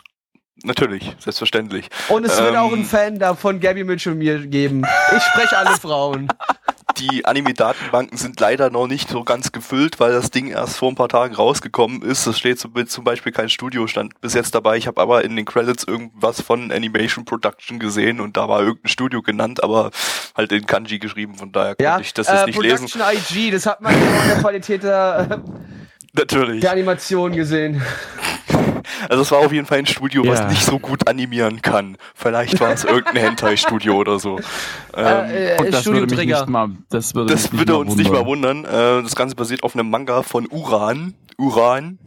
Natürlich, 0.65 1.17
selbstverständlich. 1.19 1.89
Und 2.09 2.25
es 2.25 2.39
wird 2.39 2.51
Ähm. 2.55 2.57
auch 2.57 2.73
einen 2.73 2.85
Fan 2.85 3.19
da 3.19 3.35
von 3.35 3.59
Gabby 3.61 3.85
Mitch 3.85 4.09
und 4.11 4.19
mir 4.19 4.39
geben. 4.47 4.85
Ich 5.17 5.23
spreche 5.23 5.59
alle 5.59 5.77
Frauen. 5.77 6.29
Die 6.99 7.25
Anime-Datenbanken 7.25 8.19
sind 8.19 8.39
leider 8.39 8.69
noch 8.69 8.87
nicht 8.87 9.09
so 9.09 9.25
ganz 9.25 9.51
gefüllt, 9.51 9.99
weil 9.99 10.13
das 10.13 10.31
Ding 10.31 10.49
erst 10.49 10.77
vor 10.77 10.91
ein 10.91 10.95
paar 10.95 11.09
Tagen 11.09 11.35
rausgekommen 11.35 12.03
ist. 12.03 12.27
Es 12.27 12.39
steht 12.39 12.59
zum, 12.61 13.05
Beispiel 13.05 13.33
kein 13.33 13.49
Studiostand 13.49 14.21
bis 14.21 14.35
jetzt 14.35 14.55
dabei. 14.55 14.77
Ich 14.77 14.87
habe 14.87 15.01
aber 15.01 15.25
in 15.25 15.35
den 15.35 15.47
Credits 15.47 15.85
irgendwas 15.85 16.43
von 16.43 16.71
Animation 16.71 17.25
Production 17.25 17.79
gesehen 17.79 18.21
und 18.21 18.37
da 18.37 18.47
war 18.49 18.61
irgendein 18.61 18.91
Studio 18.91 19.23
genannt, 19.23 19.65
aber 19.65 19.91
halt 20.37 20.53
in 20.53 20.67
Kanji 20.67 20.99
geschrieben. 20.99 21.35
Von 21.35 21.51
daher 21.51 21.77
Ja, 21.81 21.93
konnte 21.93 22.07
ich 22.07 22.15
das 22.15 22.27
jetzt 22.29 22.43
äh, 22.43 22.47
nicht 22.47 22.61
lesen. 22.61 22.87
Production 22.89 23.37
IG, 23.39 23.51
das 23.51 23.65
hat 23.65 23.81
man 23.81 23.95
in 23.95 24.01
der 24.29 24.39
Qualität 24.41 24.83
der, 24.83 25.43
Natürlich. 26.13 26.61
der 26.61 26.73
Animation 26.73 27.33
gesehen. 27.33 27.83
Also 29.09 29.23
es 29.23 29.31
war 29.31 29.39
auf 29.41 29.53
jeden 29.53 29.67
Fall 29.67 29.79
ein 29.79 29.87
Studio, 29.87 30.27
was 30.27 30.41
Ja. 30.41 30.49
nicht 30.49 30.65
so 30.65 30.79
gut 30.79 31.07
animieren 31.09 31.63
kann. 31.63 31.97
Vielleicht 32.15 32.61
war 32.61 32.71
es 32.73 32.85
irgendein 32.85 33.17
Hentai-Studio 33.25 33.95
oder 33.97 34.19
so. 34.19 34.39
Ähm, 34.97 35.05
äh, 35.31 35.57
Und 35.59 35.73
das 35.73 35.87
würde 35.87 36.15
mich 36.15 36.27
nicht 36.27 36.47
mal, 36.49 36.71
das 36.91 37.15
würde, 37.15 37.33
das 37.33 37.51
mich 37.53 37.61
würde 37.61 37.77
uns 37.77 37.97
nicht 37.97 38.11
mal 38.11 38.25
wundern. 38.27 38.65
wundern. 38.65 38.99
Äh, 39.01 39.03
das 39.03 39.15
Ganze 39.17 39.35
basiert 39.35 39.63
auf 39.63 39.75
einem 39.75 39.91
Manga 39.91 40.23
von 40.23 40.47
Uran. 40.51 41.15
Uran. 41.39 41.99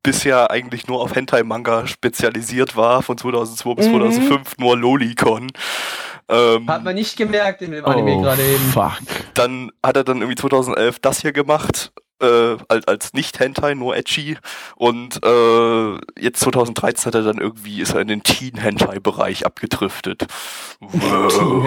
bisher 0.03 0.49
eigentlich 0.51 0.87
nur 0.87 0.99
auf 1.01 1.15
Hentai-Manga 1.15 1.85
spezialisiert 1.87 2.75
war, 2.75 3.01
von 3.03 3.17
2002 3.17 3.75
bis 3.75 3.85
Mhm. 3.87 3.91
2005 3.91 4.57
nur 4.57 4.77
Lolicon. 4.77 5.47
Ähm, 6.31 6.67
Hat 6.69 6.83
man 6.83 6.95
nicht 6.95 7.17
gemerkt 7.17 7.61
in 7.61 7.71
dem 7.71 7.85
Anime 7.85 8.13
Oh, 8.15 8.21
gerade 8.21 8.41
eben. 8.41 8.63
fuck. 8.71 8.93
dann 9.33 9.71
hat 9.85 9.97
er 9.97 10.03
dann 10.03 10.17
irgendwie 10.17 10.35
2011 10.35 10.99
das 10.99 11.21
hier 11.21 11.33
gemacht, 11.33 11.91
äh, 12.21 12.57
als, 12.67 12.87
als 12.87 13.13
nicht 13.13 13.39
Hentai, 13.39 13.73
nur 13.73 13.95
Edgy. 13.97 14.37
Und 14.75 15.19
äh, 15.25 15.93
jetzt 16.19 16.39
2013 16.41 17.07
hat 17.07 17.15
er 17.15 17.23
dann 17.23 17.37
irgendwie, 17.39 17.81
ist 17.81 17.93
er 17.93 18.01
in 18.01 18.07
den 18.07 18.23
Teen-Hentai-Bereich 18.23 19.45
abgedriftet. 19.45 20.25
Wow. 20.79 21.65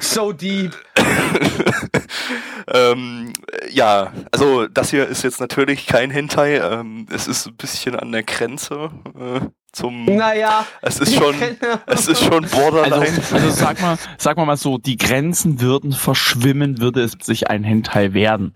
so 0.00 0.32
deep. 0.32 0.74
ähm, 2.72 3.32
ja, 3.70 4.12
also 4.32 4.66
das 4.68 4.90
hier 4.90 5.06
ist 5.06 5.22
jetzt 5.24 5.40
natürlich 5.40 5.86
kein 5.86 6.10
Hentai. 6.10 6.58
Ähm, 6.58 7.06
es 7.12 7.26
ist 7.26 7.46
ein 7.46 7.56
bisschen 7.56 7.96
an 7.96 8.12
der 8.12 8.22
Grenze 8.22 8.90
äh, 9.18 9.40
zum. 9.72 10.04
Naja. 10.04 10.66
Es 10.82 10.98
ist 11.00 11.14
schon, 11.14 11.34
es 11.86 12.08
ist 12.08 12.22
schon 12.24 12.46
Borderline. 12.48 12.94
Also, 12.96 13.34
also 13.34 13.50
sag 13.50 13.80
mal, 13.80 13.96
sag 14.18 14.36
mal 14.36 14.44
mal 14.46 14.56
so, 14.56 14.78
die 14.78 14.96
Grenzen 14.96 15.60
würden 15.60 15.92
verschwimmen, 15.92 16.80
würde 16.80 17.02
es 17.02 17.12
sich 17.22 17.48
ein 17.48 17.64
Hentai 17.64 18.12
werden. 18.12 18.54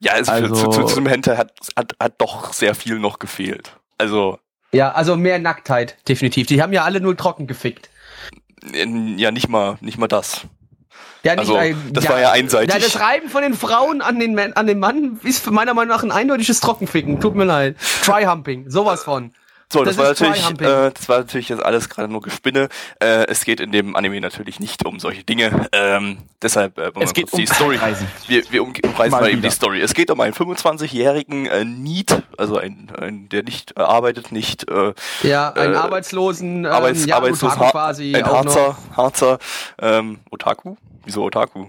ja, 0.00 0.12
es, 0.18 0.28
also- 0.28 0.54
zu, 0.54 0.64
zu, 0.68 0.70
zu 0.80 0.86
diesem 0.86 1.06
Hentai 1.06 1.36
hat, 1.36 1.52
hat, 1.76 1.94
hat 2.00 2.14
doch 2.18 2.52
sehr 2.52 2.74
viel 2.74 2.98
noch 2.98 3.18
gefehlt. 3.18 3.76
Also 3.98 4.38
Ja, 4.72 4.92
also 4.92 5.16
mehr 5.16 5.38
Nacktheit, 5.38 5.96
definitiv. 6.08 6.46
Die 6.46 6.62
haben 6.62 6.72
ja 6.72 6.84
alle 6.84 7.00
nur 7.00 7.16
trocken 7.16 7.46
gefickt. 7.46 7.88
ja 8.72 9.30
nicht 9.30 9.48
mal, 9.48 9.76
nicht 9.80 9.98
mal 9.98 10.08
das. 10.08 10.42
Ja, 11.24 11.36
nicht, 11.36 11.48
Also, 11.48 11.78
das 11.92 12.08
war 12.08 12.18
ja 12.20 12.32
einseitig. 12.32 12.74
Ja, 12.74 12.80
das 12.80 12.98
Reiben 12.98 13.28
von 13.28 13.42
den 13.42 13.54
Frauen 13.54 14.02
an 14.02 14.18
den, 14.18 14.34
Mann- 14.34 14.54
an 14.54 14.66
den 14.66 14.80
Mann 14.80 15.20
ist 15.22 15.44
für 15.44 15.52
meiner 15.52 15.72
Meinung 15.72 15.94
nach 15.94 16.02
ein 16.02 16.10
eindeutiges 16.10 16.58
Trockenficken. 16.58 17.20
Tut 17.20 17.36
mir 17.36 17.44
leid. 17.44 17.76
Tryhumping, 18.04 18.68
sowas 18.70 19.04
von. 19.04 19.32
So, 19.72 19.84
das, 19.84 19.96
Das 19.96 20.20
war 20.20 20.28
natürlich, 20.28 20.60
äh, 20.60 20.90
das 20.92 21.08
war 21.08 21.18
natürlich 21.20 21.48
jetzt 21.48 21.64
alles 21.64 21.88
gerade 21.88 22.06
nur 22.12 22.20
Gespinne. 22.20 22.68
Äh, 23.00 23.26
es 23.28 23.44
geht 23.46 23.58
in 23.58 23.72
dem 23.72 23.96
Anime 23.96 24.20
natürlich 24.20 24.60
nicht 24.60 24.84
um 24.84 25.00
solche 25.00 25.24
Dinge. 25.24 25.68
Ähm, 25.72 26.18
deshalb 26.42 26.76
äh, 26.76 26.82
wollen 26.82 26.96
wir 26.96 27.02
Es 27.04 27.14
geht 27.14 27.30
kurz 27.30 27.36
die 27.40 27.48
um 27.48 27.54
Story. 27.54 27.76
Reisen. 27.76 28.06
Wir, 28.26 28.42
wir 28.50 28.62
um, 28.62 28.74
umreißen 28.84 29.10
Mal 29.10 29.20
mal 29.22 29.30
eben 29.30 29.40
die 29.40 29.50
Story. 29.50 29.80
Es 29.80 29.94
geht 29.94 30.10
um 30.10 30.20
einen 30.20 30.34
25-jährigen 30.34 31.46
äh, 31.46 31.64
Need, 31.64 32.22
also 32.36 32.58
ein, 32.58 32.92
ein 33.00 33.30
der 33.30 33.44
nicht 33.44 33.72
äh, 33.78 33.80
arbeitet, 33.80 34.30
nicht 34.30 34.68
äh, 34.70 34.92
Ja, 35.22 35.52
einen 35.54 35.72
Äh, 35.72 35.76
Arbeitslosen, 35.78 36.66
ähm, 36.66 36.70
Arbeits, 36.70 37.06
ja, 37.06 37.16
arbeitslos 37.16 37.52
Otaku 37.54 37.70
quasi 37.70 38.14
ein. 38.14 38.26
Harzer, 38.26 38.76
Harzer 38.94 39.38
ähm, 39.80 40.18
Otaku? 40.30 40.76
Wieso 41.04 41.22
Otaku? 41.22 41.68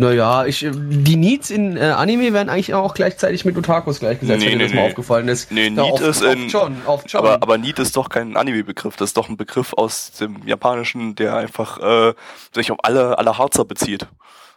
Naja, 0.00 0.46
ich, 0.46 0.64
äh, 0.64 0.70
die 0.74 1.16
Needs 1.16 1.50
in 1.50 1.76
äh, 1.76 1.80
Anime 1.80 2.32
werden 2.32 2.48
eigentlich 2.48 2.72
auch 2.74 2.94
gleichzeitig 2.94 3.44
mit 3.44 3.56
Otakus 3.58 4.00
gleichgesetzt, 4.00 4.40
Nee, 4.40 4.46
wenn 4.52 4.52
dir 4.52 4.56
nee, 4.58 4.64
das 4.64 4.74
mal 4.74 4.82
nee. 4.82 4.88
aufgefallen 4.88 5.28
ist. 5.28 5.52
Nee, 5.52 5.64
Ja, 5.64 5.70
Need 5.82 5.92
oft, 5.92 6.00
ist 6.02 6.22
in- 6.22 6.42
oft 6.44 6.50
schon, 6.50 6.76
oft 6.86 7.10
schon. 7.10 7.18
Aber, 7.20 7.34
aber 7.34 7.58
Need 7.58 7.78
ist 7.78 7.96
doch 7.96 8.08
kein 8.08 8.36
Anime-Begriff, 8.36 8.96
das 8.96 9.10
ist 9.10 9.16
doch 9.16 9.28
ein 9.28 9.36
Begriff 9.36 9.74
aus 9.74 10.12
dem 10.12 10.46
Japanischen, 10.46 11.14
der 11.16 11.36
einfach 11.36 11.78
äh, 11.80 12.14
sich 12.54 12.72
auf 12.72 12.78
alle, 12.82 13.18
alle 13.18 13.36
Harzer 13.36 13.64
bezieht. 13.64 14.06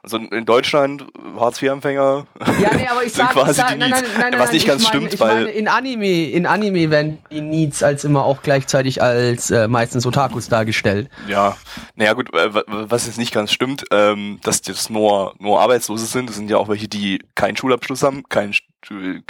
Also 0.04 0.18
in 0.18 0.44
Deutschland, 0.46 1.06
Hartz-IV-Empfänger. 1.40 2.28
Ja, 2.62 2.74
nee, 2.76 2.86
aber 2.90 3.04
ich 3.06 3.14
sind 3.14 3.26
sag, 3.26 3.32
quasi 3.32 3.54
sag 3.54 3.70
die 3.72 3.78
nein, 3.78 3.90
Needs. 3.92 4.02
nein, 4.18 4.32
nein, 4.32 4.40
Was 4.42 4.52
nicht 4.52 4.64
ich 4.64 4.68
ganz 4.68 4.84
meine, 4.84 5.08
stimmt, 5.10 5.20
weil- 5.22 5.46
in 5.46 5.70
Anime, 5.70 6.26
in 6.30 6.46
Anime 6.46 6.90
werden 6.92 7.20
die 7.32 7.40
Needs 7.40 7.84
als 7.84 8.04
immer 8.04 8.26
auch 8.26 8.42
gleichzeitig 8.42 9.02
als 9.02 9.50
äh, 9.50 9.70
meistens 9.70 10.06
Otakus 10.06 10.50
dargestellt. 10.50 11.10
Ja, 11.30 11.56
naja 11.96 12.12
gut, 12.14 12.34
äh, 12.34 12.54
wa- 12.54 12.64
was 12.68 13.06
jetzt 13.08 13.18
nicht 13.18 13.34
ganz 13.34 13.54
stimmt, 13.54 13.86
ähm, 13.92 14.40
dass 14.44 14.62
das 14.62 14.90
nur, 14.90 15.36
nur 15.40 15.62
Arbeitslose 15.62 16.06
sind, 16.06 16.28
das 16.28 16.36
sind 16.36 16.50
ja 16.50 16.58
auch 16.58 16.68
welche, 16.68 16.90
die 16.90 17.20
keinen 17.36 17.56
Schulabschluss 17.56 18.04
haben, 18.04 18.24
kein, 18.28 18.52
Stu- 18.54 19.22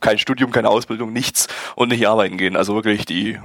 kein 0.00 0.18
Studium, 0.18 0.50
keine 0.50 0.70
Ausbildung, 0.70 1.12
nichts 1.12 1.46
und 1.76 1.90
nicht 1.90 2.08
arbeiten 2.08 2.36
gehen. 2.36 2.56
Also 2.56 2.74
wirklich 2.74 3.04
die, 3.06 3.38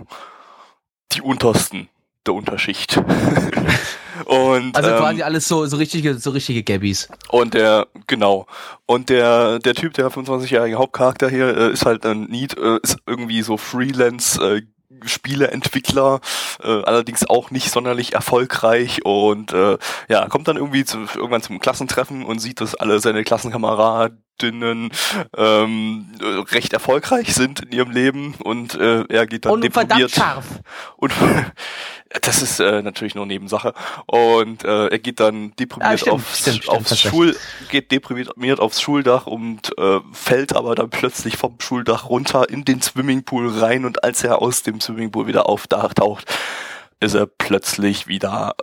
die 1.12 1.22
untersten 1.22 1.90
der 2.26 2.34
Unterschicht. 2.34 2.98
und, 4.26 4.76
Also 4.76 4.90
ähm, 4.90 4.98
quasi 4.98 5.22
alles 5.24 5.48
so, 5.48 5.66
so 5.66 5.78
richtige, 5.78 6.16
so 6.16 6.32
richtige 6.32 6.64
Gabbys. 6.64 7.10
und 7.30 7.54
der, 7.54 7.88
genau. 8.08 8.48
Und 8.86 9.10
der, 9.10 9.60
der 9.60 9.74
Typ, 9.74 9.94
der 9.94 10.10
25-jährige 10.10 10.78
Hauptcharakter 10.78 11.30
hier, 11.30 11.56
äh, 11.58 11.72
ist 11.72 11.86
halt 11.86 12.06
ein 12.06 12.24
Need, 12.24 12.58
äh, 12.58 12.80
ist 12.84 12.98
irgendwie 13.06 13.42
so 13.42 13.58
Freelance, 13.58 14.42
äh, 14.42 14.62
Spieleentwickler, 15.04 16.22
äh, 16.64 16.84
allerdings 16.84 17.28
auch 17.28 17.52
nicht 17.52 17.72
sonderlich 17.72 18.14
erfolgreich 18.14 19.04
und 19.04 19.54
äh, 19.54 19.78
ja, 20.10 20.28
kommt 20.28 20.48
dann 20.48 20.58
irgendwie 20.58 20.86
zu, 20.86 21.00
irgendwann 21.16 21.42
zum 21.42 21.60
Klassentreffen 21.60 22.24
und 22.24 22.40
sieht, 22.40 22.62
dass 22.62 22.76
alle 22.76 23.00
seine 23.00 23.24
Klassenkameradinnen 24.42 24.92
ähm, 25.38 26.06
äh, 26.20 26.54
recht 26.54 26.74
erfolgreich 26.74 27.34
sind 27.34 27.62
in 27.62 27.72
ihrem 27.72 27.92
Leben 27.92 28.36
und 28.44 28.76
äh, 28.76 29.04
er 29.08 29.28
geht 29.28 29.46
dann 29.46 29.54
Und 29.54 29.72
verdammt 29.72 30.02
deprimiert 30.02 30.12
scharf. 30.12 30.46
und 30.98 31.14
das 32.22 32.42
ist 32.42 32.60
äh, 32.60 32.82
natürlich 32.82 33.16
nur 33.16 33.26
Nebensache. 33.26 33.74
Und 34.06 34.64
äh, 34.64 34.88
er 34.88 35.00
geht 35.00 35.20
dann 35.20 35.56
deprimiert 35.56 35.94
Ah, 35.94 35.98
stimmt, 35.98 36.14
aufs, 36.14 36.40
stimmt, 36.40 36.64
stimmt, 36.64 36.70
aufs. 36.78 37.00
Schul, 37.00 37.38
geht 37.70 37.92
deprimiert 37.92 38.60
aufs 38.60 38.82
Schuldach 38.82 39.28
und 39.28 39.78
äh, 39.78 40.00
fällt 40.12 40.56
aber 40.56 40.76
dann 40.76 40.90
plötzlich 40.90 41.38
vom 41.38 41.56
Schuldach 41.60 42.10
runter 42.10 42.50
in 42.50 42.66
den 42.66 42.82
Swimmingpool 42.82 43.60
rein 43.60 43.86
und 43.86 44.04
als 44.04 44.24
er 44.24 44.42
aus 44.42 44.64
dem 44.64 44.82
Swimmingpool 44.82 45.28
wieder 45.28 45.48
auftaucht, 45.48 46.26
ist 47.00 47.16
er 47.16 47.26
plötzlich 47.26 48.08
wieder 48.08 48.56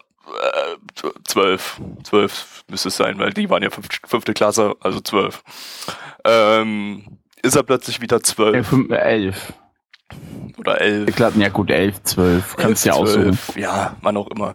zwölf. 1.25 1.81
Zwölf 2.05 2.65
müsste 2.69 2.89
es 2.89 2.97
sein, 2.97 3.19
weil 3.19 3.33
die 3.33 3.49
waren 3.51 3.63
ja 3.63 3.71
fünf, 3.71 3.89
fünfte 4.07 4.35
Klasse, 4.35 4.75
also 4.81 5.01
zwölf. 5.01 5.43
Ähm, 6.25 7.19
ist 7.43 7.57
er 7.57 7.63
plötzlich 7.63 8.01
wieder 8.01 8.17
Äh, 8.17 8.23
zwölf 8.23 8.73
äh, 8.91 8.95
elf. 8.95 9.53
oder 10.59 10.81
elf. 10.81 11.15
Klar, 11.15 11.33
ja 11.37 11.49
gut, 11.49 11.71
elf, 11.71 12.03
zwölf. 12.03 12.57
Kannst 12.57 12.85
ja 12.85 12.95
aussuchen. 12.95 13.39
12, 13.39 13.57
Ja, 13.57 13.97
wann 14.03 14.17
auch 14.17 14.29
immer 14.29 14.55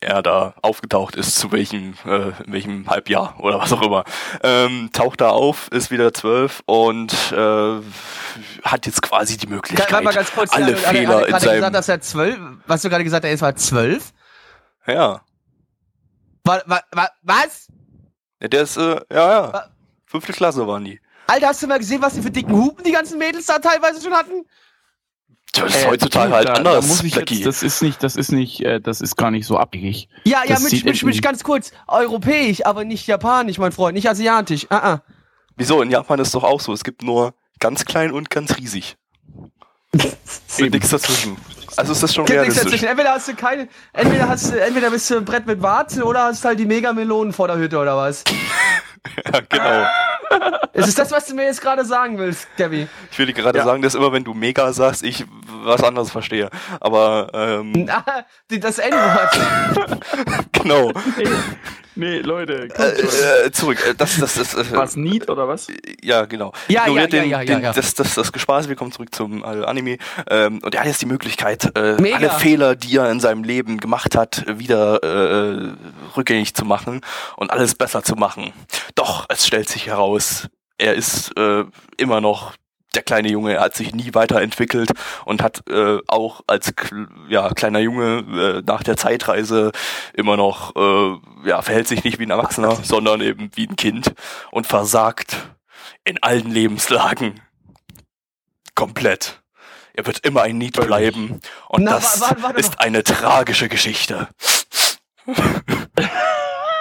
er 0.00 0.22
da 0.22 0.54
aufgetaucht 0.62 1.14
ist, 1.16 1.36
zu 1.36 1.52
welchem, 1.52 1.94
äh, 2.04 2.30
in 2.44 2.52
welchem 2.52 2.88
Halbjahr 2.90 3.36
oder 3.38 3.58
was 3.60 3.72
auch 3.72 3.80
immer. 3.82 4.04
Ähm, 4.42 4.90
taucht 4.92 5.20
da 5.20 5.30
auf, 5.30 5.68
ist 5.70 5.90
wieder 5.90 6.12
zwölf 6.12 6.62
und 6.66 7.12
äh, 7.32 7.80
hat 8.64 8.84
jetzt 8.86 9.00
quasi 9.00 9.36
die 9.38 9.46
Möglichkeit, 9.46 10.04
mal 10.04 10.12
ganz 10.12 10.32
kurz, 10.32 10.52
alle 10.52 10.66
hat 10.66 10.72
er- 10.72 10.76
hat 10.76 10.84
er 10.84 10.90
Fehler 10.92 11.26
in 11.28 11.38
seinem... 11.40 11.54
gesagt, 11.56 11.74
dass 11.76 11.88
er 11.88 12.00
zwölf, 12.00 12.38
was 12.66 12.82
du 12.82 12.90
gerade 12.90 13.04
gesagt 13.04 13.24
hast, 13.24 13.30
er 13.30 13.40
war 13.40 13.56
zwölf? 13.56 14.12
Ja. 14.86 15.20
Wa, 16.44 16.62
wa, 16.66 16.80
wa, 16.92 17.08
was? 17.22 17.68
ja, 18.40 18.48
der 18.48 18.62
ist, 18.62 18.76
äh, 18.76 19.00
ja, 19.10 19.32
ja. 19.32 19.52
Wa- 19.52 19.70
Fünfte 20.06 20.32
Klasse 20.32 20.66
waren 20.66 20.84
die. 20.84 21.00
Alter, 21.26 21.48
hast 21.48 21.62
du 21.62 21.66
mal 21.66 21.78
gesehen, 21.78 22.02
was 22.02 22.14
die 22.14 22.22
für 22.22 22.30
dicken 22.30 22.52
Hupen 22.54 22.84
die 22.84 22.92
ganzen 22.92 23.18
Mädels 23.18 23.46
da 23.46 23.58
teilweise 23.58 24.00
schon 24.02 24.12
hatten? 24.12 24.44
Das 25.54 25.74
ist 25.74 25.84
Äh, 25.84 25.88
heutzutage 25.88 26.32
halt 26.32 26.48
da, 26.48 26.54
anders, 26.54 26.80
Da 26.84 26.86
muss 26.86 27.02
ich 27.02 27.14
Blackie. 27.14 27.36
jetzt, 27.36 27.46
das 27.46 27.62
ist 27.62 27.80
nicht, 27.80 28.02
das 28.02 28.16
ist 28.16 28.30
nicht, 28.32 28.60
äh, 28.60 28.80
das 28.80 29.00
ist 29.00 29.16
gar 29.16 29.30
nicht 29.30 29.46
so 29.46 29.56
abwegig. 29.56 30.08
Ja, 30.24 30.42
ja, 30.44 30.58
Mitch, 30.58 30.84
in- 30.84 31.06
Mitch, 31.06 31.20
ganz 31.22 31.42
kurz. 31.44 31.70
Europäisch, 31.86 32.66
aber 32.66 32.84
nicht 32.84 33.06
japanisch, 33.06 33.58
mein 33.58 33.72
Freund, 33.72 33.94
nicht 33.94 34.08
asiatisch. 34.08 34.66
Ah, 34.68 34.94
ah. 34.94 35.02
Wieso? 35.56 35.80
In 35.80 35.90
Japan 35.90 36.18
ist 36.18 36.28
es 36.28 36.32
doch 36.32 36.44
auch 36.44 36.60
so. 36.60 36.72
Es 36.72 36.82
gibt 36.84 37.02
nur 37.02 37.34
ganz 37.60 37.84
klein 37.84 38.10
und 38.12 38.28
ganz 38.30 38.56
riesig. 38.56 38.96
Und 40.58 40.70
nichts 40.72 40.90
dazwischen. 40.90 41.36
Also 41.76 41.92
ist 41.92 42.02
das 42.02 42.14
schon 42.14 42.24
Gibt 42.24 42.38
realistisch. 42.38 42.82
Entweder 42.82 43.12
hast 43.12 43.28
du 43.28 43.34
keine, 43.34 43.68
entweder 43.92 44.28
hast 44.28 44.52
du, 44.52 44.60
entweder 44.60 44.90
bist 44.90 45.08
du 45.10 45.16
ein 45.16 45.24
Brett 45.24 45.46
mit 45.46 45.60
Warzen 45.62 46.02
oder 46.02 46.24
hast 46.24 46.44
halt 46.44 46.58
die 46.58 46.66
Megamelonen 46.66 47.32
vor 47.32 47.48
der 47.48 47.56
Hütte 47.56 47.78
oder 47.78 47.96
was? 47.96 48.24
Ja, 49.32 49.40
genau. 49.50 49.86
Ist 50.72 50.88
es 50.88 50.94
das, 50.94 51.10
was 51.10 51.26
du 51.26 51.34
mir 51.34 51.44
jetzt 51.44 51.60
gerade 51.60 51.84
sagen 51.84 52.16
willst, 52.16 52.48
Gabby? 52.56 52.88
Ich 53.12 53.18
will 53.18 53.26
dir 53.26 53.34
gerade 53.34 53.58
Ja. 53.58 53.64
sagen, 53.64 53.82
dass 53.82 53.94
immer 53.94 54.10
wenn 54.14 54.24
du 54.24 54.32
mega 54.32 54.72
sagst, 54.72 55.02
ich 55.02 55.26
was 55.62 55.82
anderes 55.84 56.10
verstehe. 56.10 56.48
Aber 56.80 57.28
ähm, 57.34 57.86
Ah, 57.92 58.22
die- 58.50 58.58
das 58.60 58.78
N-Wort. 58.78 59.38
genau. 60.52 60.90
Nee, 61.18 61.24
nee 61.94 62.18
Leute, 62.18 62.68
Äh, 62.76 63.46
äh, 63.46 63.52
zurück. 63.52 63.78
Äh, 63.86 63.94
Das, 63.94 64.16
das, 64.16 64.34
das, 64.34 64.54
äh, 64.54 64.64
Was, 64.76 64.96
Need 64.96 65.28
oder 65.28 65.48
was? 65.48 65.68
ja, 66.02 66.24
genau. 66.24 66.52
Ja, 66.68 66.82
Ignoriert 66.82 67.12
ja, 67.12 67.20
den, 67.20 67.30
ja, 67.30 67.40
ja, 67.40 67.54
den, 67.54 67.64
ja. 67.64 67.72
Das, 67.72 67.94
das, 67.94 68.14
das 68.14 68.32
Gespaß, 68.32 68.68
wir 68.68 68.76
kommen 68.76 68.92
zurück 68.92 69.14
zum 69.14 69.42
äh, 69.42 69.46
Anime. 69.64 69.98
Ähm, 70.28 70.60
und 70.62 70.74
er 70.74 70.80
hat 70.80 70.86
jetzt 70.86 71.02
die 71.02 71.06
Möglichkeit, 71.06 71.70
äh, 71.76 71.96
alle 72.12 72.30
Fehler, 72.30 72.76
die 72.76 72.96
er 72.96 73.10
in 73.10 73.20
seinem 73.20 73.44
Leben 73.44 73.78
gemacht 73.78 74.16
hat, 74.16 74.44
wieder 74.46 75.02
äh, 75.02 75.72
rückgängig 76.16 76.54
zu 76.54 76.64
machen 76.64 77.00
und 77.36 77.50
alles 77.50 77.74
besser 77.74 78.02
zu 78.02 78.14
machen. 78.16 78.52
Doch, 78.94 79.26
es 79.28 79.46
stellt 79.46 79.68
sich 79.68 79.86
heraus, 79.86 80.48
er 80.78 80.94
ist 80.94 81.36
äh, 81.36 81.64
immer 81.96 82.20
noch 82.20 82.52
der 82.94 83.02
kleine 83.02 83.28
Junge, 83.30 83.54
er 83.54 83.60
hat 83.62 83.74
sich 83.74 83.94
nie 83.94 84.14
weiterentwickelt 84.14 84.90
und 85.24 85.42
hat 85.42 85.68
äh, 85.68 85.98
auch 86.06 86.42
als 86.46 86.72
ja, 87.28 87.48
kleiner 87.50 87.78
Junge 87.80 88.18
äh, 88.18 88.62
nach 88.66 88.82
der 88.82 88.96
Zeitreise 88.96 89.72
immer 90.14 90.36
noch, 90.36 90.74
äh, 90.76 91.48
ja, 91.48 91.62
verhält 91.62 91.88
sich 91.88 92.04
nicht 92.04 92.18
wie 92.18 92.26
ein 92.26 92.30
Erwachsener, 92.30 92.76
sondern 92.82 93.20
eben 93.20 93.50
wie 93.54 93.66
ein 93.66 93.76
Kind 93.76 94.14
und 94.50 94.66
versagt 94.66 95.36
in 96.04 96.22
allen 96.22 96.50
Lebenslagen. 96.50 97.40
Komplett. 98.74 99.40
Er 99.92 100.06
wird 100.06 100.26
immer 100.26 100.42
ein 100.42 100.58
Need 100.58 100.80
bleiben 100.80 101.40
und 101.68 101.84
Na, 101.84 101.92
das 101.92 102.20
wa- 102.20 102.30
wa- 102.30 102.36
warte 102.42 102.58
ist 102.60 102.80
eine 102.80 103.04
tragische 103.04 103.68
Geschichte. 103.68 104.28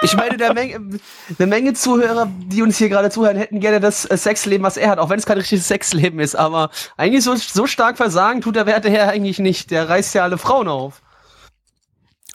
Ich 0.04 0.16
meine, 0.16 0.38
der 0.38 0.54
Menge, 0.54 1.00
eine 1.40 1.48
Menge 1.48 1.74
Zuhörer, 1.74 2.30
die 2.48 2.62
uns 2.62 2.78
hier 2.78 2.90
gerade 2.90 3.10
zuhören, 3.10 3.38
hätten 3.38 3.60
gerne 3.60 3.80
das 3.80 4.06
äh, 4.06 4.18
Sexleben, 4.18 4.64
was 4.64 4.78
er 4.78 4.90
hat, 4.90 5.00
auch 5.00 5.10
wenn 5.10 5.18
es 5.18 5.26
kein 5.26 5.38
richtiges 5.38 5.68
Sexleben 5.68 6.20
ist. 6.20 6.36
Aber 6.36 6.70
eigentlich 6.98 7.24
so, 7.24 7.36
so 7.36 7.68
stark 7.68 7.98
versagen 7.98 8.42
tut 8.42 8.56
der 8.56 8.66
werte 8.66 8.90
Herr 8.90 9.10
eigentlich 9.10 9.40
nicht. 9.40 9.72
Der 9.72 9.88
reißt 9.88 10.14
ja 10.16 10.24
alle 10.24 10.38
Frauen 10.38 10.68
auf. 10.68 11.02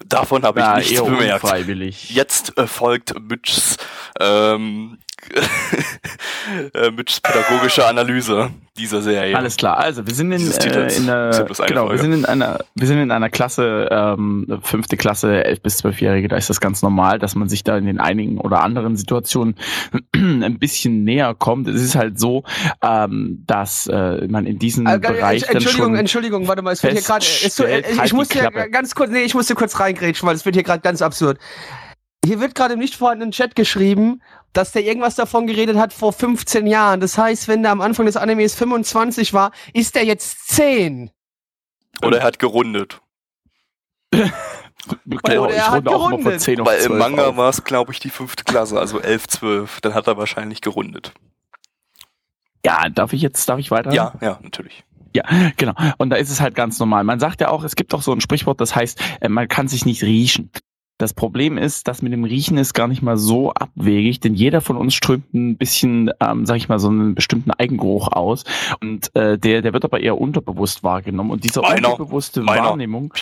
Davon 0.06 0.42
habe 0.44 0.60
ich 0.60 0.66
Ja, 0.66 0.76
nichts 0.76 1.02
bemerkt. 1.02 2.10
Jetzt 2.10 2.56
äh, 2.56 2.66
folgt 2.66 3.14
Mitchs, 3.20 3.76
ähm, 4.20 4.98
äh, 6.74 6.90
Mitchs 6.90 7.20
pädagogische 7.20 7.86
Analyse 7.86 8.50
dieser 8.78 9.02
Serie. 9.02 9.36
Alles 9.36 9.56
klar. 9.56 9.76
Also 9.78 10.06
wir 10.06 10.14
sind 10.14 10.32
in, 10.32 10.50
äh, 10.50 10.96
in 10.96 11.06
ja 11.06 11.30
einer, 11.30 11.46
genau, 11.66 11.90
wir 11.90 11.98
sind 11.98 12.12
in 12.12 12.24
einer, 12.24 12.60
wir 12.74 12.86
sind 12.86 12.98
in 12.98 13.10
einer 13.10 13.28
Klasse, 13.28 13.88
ähm, 13.90 14.60
fünfte 14.62 14.96
Klasse, 14.96 15.44
elf 15.44 15.60
bis 15.60 15.78
zwölfjährige. 15.78 16.28
Da 16.28 16.36
ist 16.36 16.48
das 16.48 16.60
ganz 16.60 16.82
normal, 16.82 17.18
dass 17.18 17.34
man 17.34 17.48
sich 17.48 17.64
da 17.64 17.76
in 17.76 17.86
den 17.86 18.00
einigen 18.00 18.38
oder 18.38 18.62
anderen 18.62 18.96
Situationen 18.96 19.56
ein 20.14 20.58
bisschen 20.58 21.04
näher 21.04 21.34
kommt. 21.34 21.68
Es 21.68 21.82
ist 21.82 21.96
halt 21.96 22.18
so, 22.18 22.44
ähm, 22.82 23.42
dass 23.46 23.86
äh, 23.88 24.26
man 24.28 24.46
in 24.46 24.58
diesem 24.58 24.86
Äh, 24.86 24.98
Bereich 24.98 25.42
dann 25.42 25.56
Entschuldigung, 25.56 25.86
schon 25.86 25.96
Entschuldigung, 25.96 26.48
warte 26.48 26.62
mal, 26.62 26.72
es 26.72 26.82
wird 26.82 26.92
hier 26.94 27.02
gerade, 27.02 27.24
ich, 27.24 27.58
halt 27.58 28.04
ich 28.04 28.12
muss 28.12 28.28
die 28.28 28.38
hier 28.38 28.50
Klappe. 28.50 28.70
ganz 28.70 28.94
kurz, 28.94 29.10
nee, 29.10 29.22
ich 29.22 29.34
muss 29.34 29.46
hier 29.46 29.56
kurz 29.56 29.78
reingrätschen, 29.78 30.26
weil 30.26 30.34
es 30.34 30.44
wird 30.44 30.54
hier 30.54 30.64
gerade 30.64 30.80
ganz 30.80 31.02
absurd. 31.02 31.38
Hier 32.24 32.40
wird 32.40 32.54
gerade 32.54 32.74
im 32.74 32.80
nicht 32.80 32.96
vorhandenen 32.96 33.32
Chat 33.32 33.54
geschrieben, 33.54 34.20
dass 34.52 34.72
der 34.72 34.84
irgendwas 34.84 35.14
davon 35.14 35.46
geredet 35.46 35.76
hat 35.76 35.92
vor 35.92 36.12
15 36.12 36.66
Jahren. 36.66 37.00
Das 37.00 37.18
heißt, 37.18 37.48
wenn 37.48 37.62
der 37.62 37.72
am 37.72 37.80
Anfang 37.80 38.06
des 38.06 38.16
Animes 38.16 38.54
25 38.54 39.32
war, 39.32 39.52
ist 39.72 39.94
der 39.94 40.04
jetzt 40.04 40.48
10. 40.48 41.10
Oder 42.04 42.18
er 42.18 42.24
hat 42.24 42.38
gerundet. 42.38 43.00
Genau, 45.04 45.44
Oder 45.44 45.54
er 45.54 45.56
ich 45.56 45.62
hat 45.70 45.74
runde 45.74 45.90
auch 45.90 46.06
immer 46.06 46.10
von 46.10 46.18
gerundet. 46.18 46.40
10 46.40 46.60
auf 46.60 46.66
Weil 46.66 46.78
12 46.78 46.90
im 46.90 46.98
Manga 46.98 47.36
war 47.36 47.50
es, 47.50 47.64
glaube 47.64 47.92
ich, 47.92 47.98
die 47.98 48.08
fünfte 48.08 48.44
Klasse, 48.44 48.78
also 48.78 49.00
11, 49.00 49.28
12. 49.28 49.80
Dann 49.82 49.92
hat 49.92 50.06
er 50.06 50.16
wahrscheinlich 50.16 50.62
gerundet. 50.62 51.12
Ja, 52.64 52.88
darf 52.88 53.12
ich 53.12 53.20
jetzt, 53.20 53.46
darf 53.48 53.58
ich 53.58 53.70
weiter? 53.70 53.92
Ja, 53.92 54.14
ja, 54.22 54.38
natürlich. 54.42 54.84
Ja, 55.14 55.24
genau. 55.56 55.74
Und 55.98 56.10
da 56.10 56.16
ist 56.16 56.30
es 56.30 56.40
halt 56.40 56.54
ganz 56.54 56.78
normal. 56.78 57.04
Man 57.04 57.20
sagt 57.20 57.40
ja 57.40 57.48
auch, 57.48 57.64
es 57.64 57.76
gibt 57.76 57.94
auch 57.94 58.02
so 58.02 58.12
ein 58.12 58.20
Sprichwort, 58.20 58.60
das 58.60 58.74
heißt, 58.74 59.00
äh, 59.20 59.28
man 59.28 59.48
kann 59.48 59.68
sich 59.68 59.84
nicht 59.84 60.02
riechen. 60.02 60.50
Das 60.98 61.14
Problem 61.14 61.56
ist, 61.58 61.86
dass 61.86 62.02
mit 62.02 62.12
dem 62.12 62.24
Riechen 62.24 62.58
ist 62.58 62.74
gar 62.74 62.88
nicht 62.88 63.02
mal 63.02 63.16
so 63.16 63.52
abwegig, 63.52 64.18
denn 64.18 64.34
jeder 64.34 64.60
von 64.60 64.76
uns 64.76 64.94
strömt 64.94 65.32
ein 65.32 65.56
bisschen, 65.56 66.10
ähm, 66.18 66.44
sag 66.44 66.56
ich 66.56 66.68
mal, 66.68 66.80
so 66.80 66.88
einen 66.88 67.14
bestimmten 67.14 67.52
Eigengeruch 67.52 68.08
aus. 68.08 68.42
Und 68.80 69.14
äh, 69.14 69.38
der, 69.38 69.62
der 69.62 69.72
wird 69.72 69.84
aber 69.84 70.00
eher 70.00 70.20
unterbewusst 70.20 70.82
wahrgenommen. 70.82 71.30
Und 71.30 71.44
diese 71.44 71.60
Meiner. 71.60 71.92
unterbewusste 71.92 72.42
Meiner. 72.42 72.64
Wahrnehmung, 72.64 73.14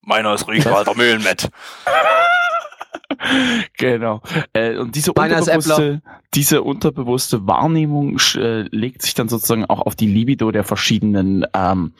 Meiner 0.00 0.32
ist 0.32 0.48
Riechwalder 0.48 0.94
Mühlenmet. 0.94 1.50
genau. 3.78 4.20
Äh, 4.52 4.76
und 4.76 4.94
diese 4.94 5.12
unterbewusste, 5.12 6.02
diese 6.34 6.62
unterbewusste 6.62 7.46
Wahrnehmung 7.46 8.18
äh, 8.36 8.62
legt 8.70 9.02
sich 9.02 9.14
dann 9.14 9.28
sozusagen 9.28 9.64
auch 9.64 9.80
auf 9.80 9.96
die 9.96 10.06
Libido 10.06 10.50
der 10.50 10.64
verschiedenen 10.64 11.46
ähm, 11.54 11.92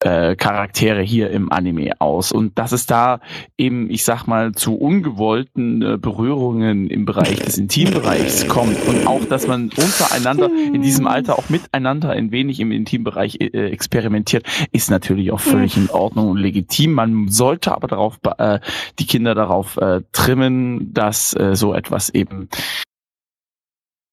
äh, 0.00 0.36
Charaktere 0.36 1.02
hier 1.02 1.30
im 1.30 1.52
Anime 1.52 2.00
aus. 2.00 2.32
Und 2.32 2.58
dass 2.58 2.72
es 2.72 2.86
da 2.86 3.20
eben, 3.58 3.90
ich 3.90 4.04
sag 4.04 4.26
mal, 4.26 4.52
zu 4.52 4.76
ungewollten 4.76 5.82
äh, 5.82 5.98
Berührungen 5.98 6.88
im 6.88 7.04
Bereich 7.04 7.40
des 7.40 7.58
Intimbereichs 7.58 8.48
kommt 8.48 8.76
und 8.86 9.06
auch, 9.06 9.24
dass 9.26 9.46
man 9.46 9.64
untereinander 9.64 10.50
in 10.72 10.80
diesem 10.80 11.06
Alter 11.06 11.38
auch 11.38 11.50
miteinander 11.50 12.10
ein 12.10 12.32
wenig 12.32 12.60
im 12.60 12.72
Intimbereich 12.72 13.36
äh, 13.40 13.70
experimentiert, 13.70 14.46
ist 14.72 14.90
natürlich 14.90 15.30
auch 15.30 15.40
völlig 15.40 15.76
in 15.76 15.90
Ordnung 15.90 16.30
und 16.30 16.38
legitim. 16.38 16.92
Man 16.92 17.28
sollte 17.28 17.72
aber 17.72 17.86
darauf 17.86 18.18
äh, 18.38 18.60
die 18.98 19.06
Kinder 19.06 19.34
darauf 19.34 19.76
äh, 19.76 20.00
trimmen, 20.12 20.53
dass 20.92 21.34
äh, 21.34 21.54
so 21.56 21.74
etwas 21.74 22.10
eben. 22.10 22.48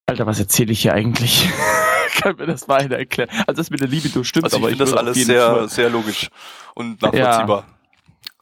Alter, 0.08 0.26
was 0.26 0.39
erzähle 0.39 0.72
ich 0.74 0.82
hier 0.82 0.94
eigentlich? 0.94 1.50
Kann 2.22 2.36
mir 2.36 2.46
das 2.46 2.68
mal 2.68 2.82
einer 2.82 2.98
erklären? 2.98 3.30
Also 3.48 3.62
das 3.62 3.70
mit 3.70 3.80
der 3.80 3.88
Libido 3.88 4.24
stimmt, 4.24 4.46
Also 4.46 4.58
ich 4.58 4.62
aber 4.64 4.70
finde 4.70 4.86
das 4.86 4.94
alles 4.94 5.18
sehr, 5.26 5.46
Fall- 5.56 5.70
sehr 5.70 5.89
logisch 5.89 6.30
und 6.76 7.02
nachvollziehbar. 7.02 7.66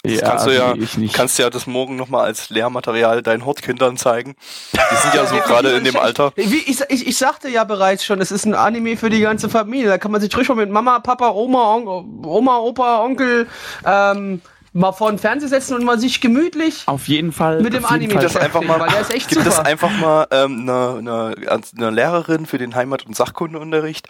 Das 0.01 0.13
Ja, 0.13 0.21
kannst 0.29 0.47
du 0.47 0.51
ja, 0.55 0.73
ich 0.75 0.97
nicht. 0.97 1.13
kannst 1.13 1.37
ja 1.39 1.49
das 1.49 1.67
morgen 1.67 1.97
nochmal 1.97 2.23
als 2.25 2.49
Lehrmaterial 2.49 3.21
deinen 3.21 3.45
Hortkindern 3.45 3.97
zeigen. 3.97 4.35
Die 4.73 4.95
sind 4.95 5.13
ja 5.13 5.25
so 5.25 5.35
gerade 5.45 5.71
in 5.71 5.83
dem 5.83 5.97
Alter. 5.97 6.31
Wie 6.37 6.43
ich, 6.57 6.79
ich, 6.89 7.05
ich 7.05 7.17
sagte 7.17 7.49
ja 7.49 7.65
bereits 7.65 8.05
schon, 8.05 8.21
es 8.21 8.31
ist 8.31 8.45
ein 8.45 8.55
Anime 8.55 8.95
für 8.95 9.09
die 9.09 9.19
ganze 9.19 9.49
Familie. 9.49 9.87
Da 9.89 9.97
kann 9.97 10.11
man 10.11 10.21
sich 10.21 10.35
ruhig 10.35 10.47
mal 10.47 10.55
mit 10.55 10.69
Mama, 10.69 10.99
Papa, 10.99 11.29
Oma, 11.31 11.75
On 11.75 12.23
Oma, 12.25 12.57
Opa, 12.59 13.03
Onkel 13.03 13.47
ähm, 13.85 14.41
mal 14.73 14.91
vor 14.91 15.09
den 15.11 15.17
Fernseher 15.19 15.49
setzen 15.49 15.73
und 15.75 15.83
mal 15.83 15.99
sich 15.99 16.21
gemütlich 16.21 16.83
Auf 16.87 17.07
jeden 17.07 17.31
Fall. 17.31 17.61
mit 17.61 17.73
dem 17.73 17.85
Anime 17.85 18.13
Fall- 18.13 18.23
das 18.23 18.35
einfach 18.37 18.61
mal, 18.61 18.79
weil 18.79 18.89
der 18.89 19.01
ist 19.01 19.11
echt 19.13 19.29
gibt 19.29 19.43
super. 19.43 19.59
es 19.59 19.65
einfach 19.65 19.91
mal 19.99 20.27
ähm, 20.31 20.61
eine, 20.69 20.97
eine, 20.99 21.61
eine 21.77 21.89
Lehrerin 21.89 22.45
für 22.45 22.57
den 22.57 22.75
Heimat- 22.75 23.05
und 23.05 23.15
Sachkundeunterricht, 23.15 24.07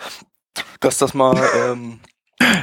dass 0.80 0.98
das 0.98 1.14
mal, 1.14 1.40
ähm, 1.66 2.00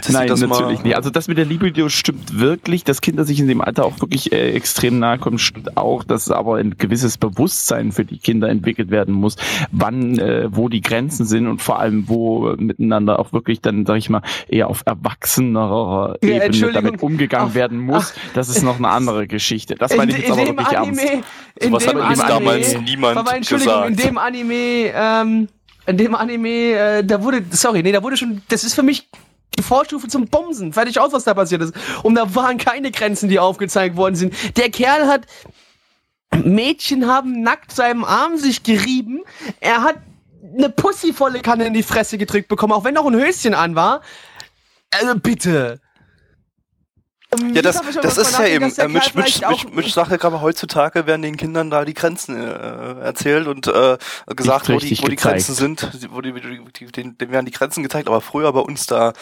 Nein, 0.09 0.29
das 0.29 0.41
natürlich 0.41 0.79
mal, 0.79 0.83
nicht. 0.83 0.97
Also 0.97 1.11
das 1.11 1.29
mit 1.29 1.39
der 1.39 1.45
Libido 1.45 1.89
stimmt 1.89 2.39
wirklich, 2.39 2.85
dass 2.85 3.01
Kinder 3.01 3.24
sich 3.24 3.41
in 3.41 3.49
dem 3.49 3.61
Alter 3.61 3.85
auch 3.85 4.01
wirklich 4.01 4.33
äh, 4.33 4.53
extrem 4.53 4.99
nahe 4.99 5.18
kommen, 5.18 5.39
stimmt 5.39 5.77
auch, 5.77 6.05
dass 6.05 6.31
aber 6.31 6.57
ein 6.57 6.77
gewisses 6.79 7.18
Bewusstsein 7.18 7.93
für 7.93 8.05
die 8.05 8.18
Kinder 8.18 8.49
entwickelt 8.49 8.91
werden 8.91 9.14
muss, 9.14 9.37
wann, 9.72 10.18
äh, 10.18 10.49
wo 10.51 10.68
die 10.68 10.81
Grenzen 10.81 11.27
sind 11.27 11.47
und 11.47 11.61
vor 11.61 11.79
allem, 11.79 12.09
wo 12.09 12.51
äh, 12.51 12.57
miteinander 12.57 13.18
auch 13.18 13.33
wirklich 13.33 13.61
dann, 13.61 13.87
sag 13.87 13.97
ich 13.97 14.09
mal, 14.09 14.22
eher 14.49 14.68
auf 14.68 14.83
erwachsenerer 14.87 16.16
Ja, 16.22 16.45
Ebene 16.45 16.72
damit 16.72 17.03
umgegangen 17.03 17.51
Ach, 17.51 17.55
werden 17.55 17.79
muss. 17.79 18.14
Das 18.35 18.49
ist 18.49 18.62
noch 18.62 18.79
eine 18.79 18.89
andere 18.89 19.27
Geschichte. 19.27 19.74
Das 19.74 19.93
in, 19.93 19.99
meine 19.99 20.12
ich 20.12 20.18
jetzt 20.18 20.29
in 20.29 20.33
aber 20.33 20.47
wirklich 20.47 20.68
ernst. 20.68 21.01
Anime, 21.01 21.22
in 21.61 21.68
Sowas 21.70 21.85
dem 21.85 22.03
hat 22.03 22.11
uns 22.11 22.20
Anime, 22.20 22.45
damals 22.45 22.81
niemand 22.81 23.18
aber 23.18 23.37
Entschuldigung, 23.37 23.85
in 23.85 23.97
gesagt. 23.97 24.11
dem 24.11 24.18
Anime, 24.18 24.93
ähm, 24.95 25.49
in 25.87 25.97
dem 25.97 26.14
Anime, 26.14 26.49
äh, 26.49 27.05
da 27.05 27.22
wurde, 27.22 27.45
sorry, 27.51 27.83
nee, 27.83 27.93
da 27.93 28.03
wurde 28.03 28.16
schon, 28.16 28.43
das 28.49 28.64
ist 28.64 28.74
für 28.74 28.83
mich 28.83 29.09
die 29.57 29.62
Vorstufe 29.62 30.09
zum 30.09 30.26
Bumsen. 30.26 30.72
Fertig 30.72 30.98
aus, 30.98 31.12
was 31.12 31.24
da 31.24 31.34
passiert 31.34 31.62
ist. 31.62 31.74
Und 32.02 32.14
da 32.14 32.34
waren 32.34 32.59
keine 32.59 32.90
Grenzen, 32.90 33.28
die 33.28 33.38
aufgezeigt 33.38 33.96
worden 33.96 34.14
sind. 34.14 34.34
Der 34.57 34.70
Kerl 34.70 35.07
hat, 35.07 35.26
Mädchen 36.44 37.07
haben 37.07 37.42
nackt 37.42 37.72
seinem 37.72 38.04
Arm 38.04 38.36
sich 38.36 38.62
gerieben. 38.62 39.22
Er 39.61 39.82
hat 39.82 39.96
eine 40.57 40.70
pussyvolle 40.70 41.40
Kanne 41.40 41.66
in 41.66 41.74
die 41.74 41.82
Fresse 41.82 42.18
gedrückt 42.18 42.48
bekommen, 42.48 42.72
auch 42.72 42.84
wenn 42.84 42.94
noch 42.94 43.07
ein 43.07 43.14
Höschen 43.14 43.54
an 43.54 43.74
war. 43.74 44.00
Also 44.90 45.18
bitte. 45.18 45.80
Ähm, 47.33 47.55
Ja, 47.55 47.62
das, 47.62 47.81
das 48.03 48.18
ist 48.18 48.39
ja 48.39 48.47
eben, 48.47 48.72
äh, 48.77 48.89
Mitch, 48.89 49.12
Mitch 49.14 49.91
sagt 49.91 50.11
ja 50.11 50.16
gerade, 50.16 50.41
heutzutage 50.41 51.07
werden 51.07 51.22
den 51.22 51.37
Kindern 51.37 51.70
da 51.70 51.85
die 51.85 51.95
Grenzen 51.95 52.37
äh, 52.37 53.01
erzählt 53.01 53.49
und 53.49 53.66
äh, 53.66 53.99
gesagt, 54.35 54.68
wo 54.68 54.79
die, 54.79 54.99
wo 55.03 55.09
die. 55.09 55.16
Grenzen 55.16 55.55
sind, 55.55 55.91
wo 56.11 56.20
die, 56.20 56.33
die, 56.33 56.62
die, 56.72 56.87
denen, 56.87 57.18
denen 57.18 57.33
werden 57.33 57.47
die 57.47 57.53
Grenzen 57.53 57.83
gezeigt, 57.83 58.07
aber 58.07 58.20
früher 58.20 58.53
bei 58.53 58.61
uns 58.61 58.87
da, 58.87 59.12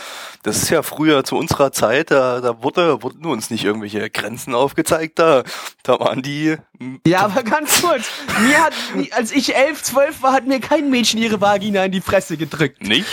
das 0.43 0.63
ist 0.63 0.71
ja 0.71 0.83
früher 0.83 1.25
zu 1.25 1.37
unserer 1.37 1.73
Zeit, 1.73 2.11
da, 2.11 2.41
da 2.41 2.63
wurde, 2.63 3.03
wurden 3.03 3.25
uns 3.27 3.49
nicht 3.51 3.65
irgendwelche 3.65 4.11
Grenzen 4.11 4.55
aufgezeigt, 4.55 5.19
da, 5.19 5.43
da 5.83 5.99
waren 5.99 6.23
die, 6.23 6.57
Ja, 7.07 7.21
aber 7.21 7.43
ganz 7.43 7.81
kurz. 7.81 8.05
Mir 8.47 8.63
hat, 8.63 8.75
als 9.13 9.33
ich 9.33 9.55
elf, 9.55 9.83
zwölf 9.83 10.23
war, 10.23 10.33
hat 10.33 10.47
mir 10.47 10.61
kein 10.61 10.91
Mädchen 10.91 11.21
ihre 11.21 11.41
Vagina 11.41 11.85
in 11.85 11.93
die 11.93 12.01
Fresse 12.01 12.37
gedrückt. 12.37 12.83
nicht? 12.83 13.09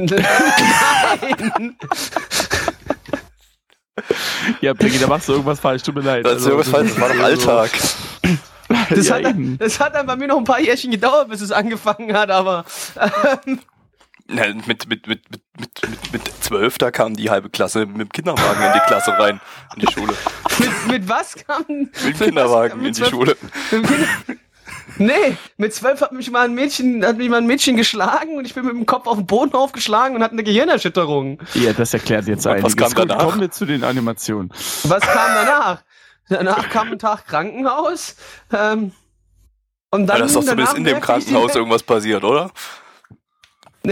Nein. 0.00 1.76
Ja, 4.60 4.74
Peggy, 4.74 4.98
da 4.98 5.06
machst 5.06 5.28
du 5.28 5.32
irgendwas 5.32 5.60
falsch, 5.60 5.82
tut 5.82 5.94
mir 5.94 6.02
leid. 6.02 6.24
Das, 6.24 6.38
ist 6.40 6.46
irgendwas 6.46 6.68
falsch, 6.68 6.90
das 6.90 7.00
war 7.00 7.08
doch 7.08 7.20
Alltag. 7.22 7.70
Das, 8.88 9.08
Ja, 9.08 9.16
hat, 9.16 9.26
eben. 9.26 9.58
das 9.58 9.80
hat 9.80 9.96
dann 9.96 10.06
bei 10.06 10.14
mir 10.14 10.28
noch 10.28 10.38
ein 10.38 10.44
paar 10.44 10.60
Jährchen 10.60 10.92
gedauert, 10.92 11.28
bis 11.28 11.40
es 11.40 11.50
angefangen 11.50 12.16
hat, 12.16 12.30
aber 12.30 12.64
ähm, 13.44 13.58
Na, 14.28 14.46
mit, 14.46 14.86
mit, 14.88 15.08
mit, 15.08 15.08
mit, 15.08 15.42
mit, 15.58 15.82
mit, 15.90 16.12
mit 16.12 16.22
zwölf, 16.40 16.78
da 16.78 16.92
kam 16.92 17.16
die 17.16 17.30
halbe 17.30 17.50
Klasse 17.50 17.84
mit 17.84 18.00
dem 18.00 18.08
Kinderwagen 18.10 18.62
in 18.64 18.72
die 18.74 18.86
Klasse 18.86 19.10
rein, 19.18 19.40
in 19.74 19.80
die 19.84 19.92
Schule. 19.92 20.14
mit, 20.60 20.86
mit 20.86 21.08
was 21.08 21.34
kam. 21.44 21.64
Mit 21.68 21.96
dem 22.04 22.16
Kinderwagen 22.16 22.84
in 22.84 22.92
die 22.92 23.04
Schule. 23.04 23.36
Mit 23.72 23.72
dem 23.72 23.86
Kinder 23.86 24.08
nee, 24.98 25.36
mit 25.56 25.74
zwölf 25.74 26.00
hat 26.00 26.12
mich 26.12 26.30
mal 26.30 26.44
ein 26.46 26.54
Mädchen, 26.54 27.04
hat 27.04 27.16
mich 27.18 27.28
mal 27.28 27.38
ein 27.38 27.46
Mädchen 27.46 27.76
geschlagen 27.76 28.36
und 28.36 28.44
ich 28.46 28.54
bin 28.54 28.64
mit 28.64 28.74
dem 28.74 28.86
Kopf 28.86 29.06
auf 29.06 29.16
den 29.16 29.26
Boden 29.26 29.52
aufgeschlagen 29.54 30.16
und 30.16 30.22
hatte 30.22 30.32
eine 30.32 30.42
Gehirnerschütterung. 30.44 31.38
Ja, 31.54 31.72
das 31.72 31.94
erklärt 31.94 32.26
jetzt 32.26 32.46
Und 32.46 32.52
einiges. 32.52 32.76
was 32.78 32.94
kam 32.94 33.08
danach? 33.08 33.24
kommen 33.24 33.40
wir 33.40 33.50
zu 33.50 33.66
den 33.66 33.84
Animationen. 33.84 34.50
Was 34.84 35.00
kam 35.02 35.34
danach? 35.34 35.82
Danach 36.28 36.68
kam 36.70 36.92
ein 36.92 36.98
Tag 36.98 37.26
Krankenhaus. 37.26 38.16
Ähm, 38.52 38.92
und 39.90 40.06
dann 40.06 40.16
Ja, 40.18 40.22
das 40.22 40.30
ist 40.30 40.36
doch 40.36 40.42
zumindest 40.42 40.72
danach 40.72 40.78
in 40.78 40.84
dem 40.84 41.00
Krankenhaus 41.00 41.54
irgendwas 41.56 41.82
passiert, 41.82 42.22
oder? 42.22 42.50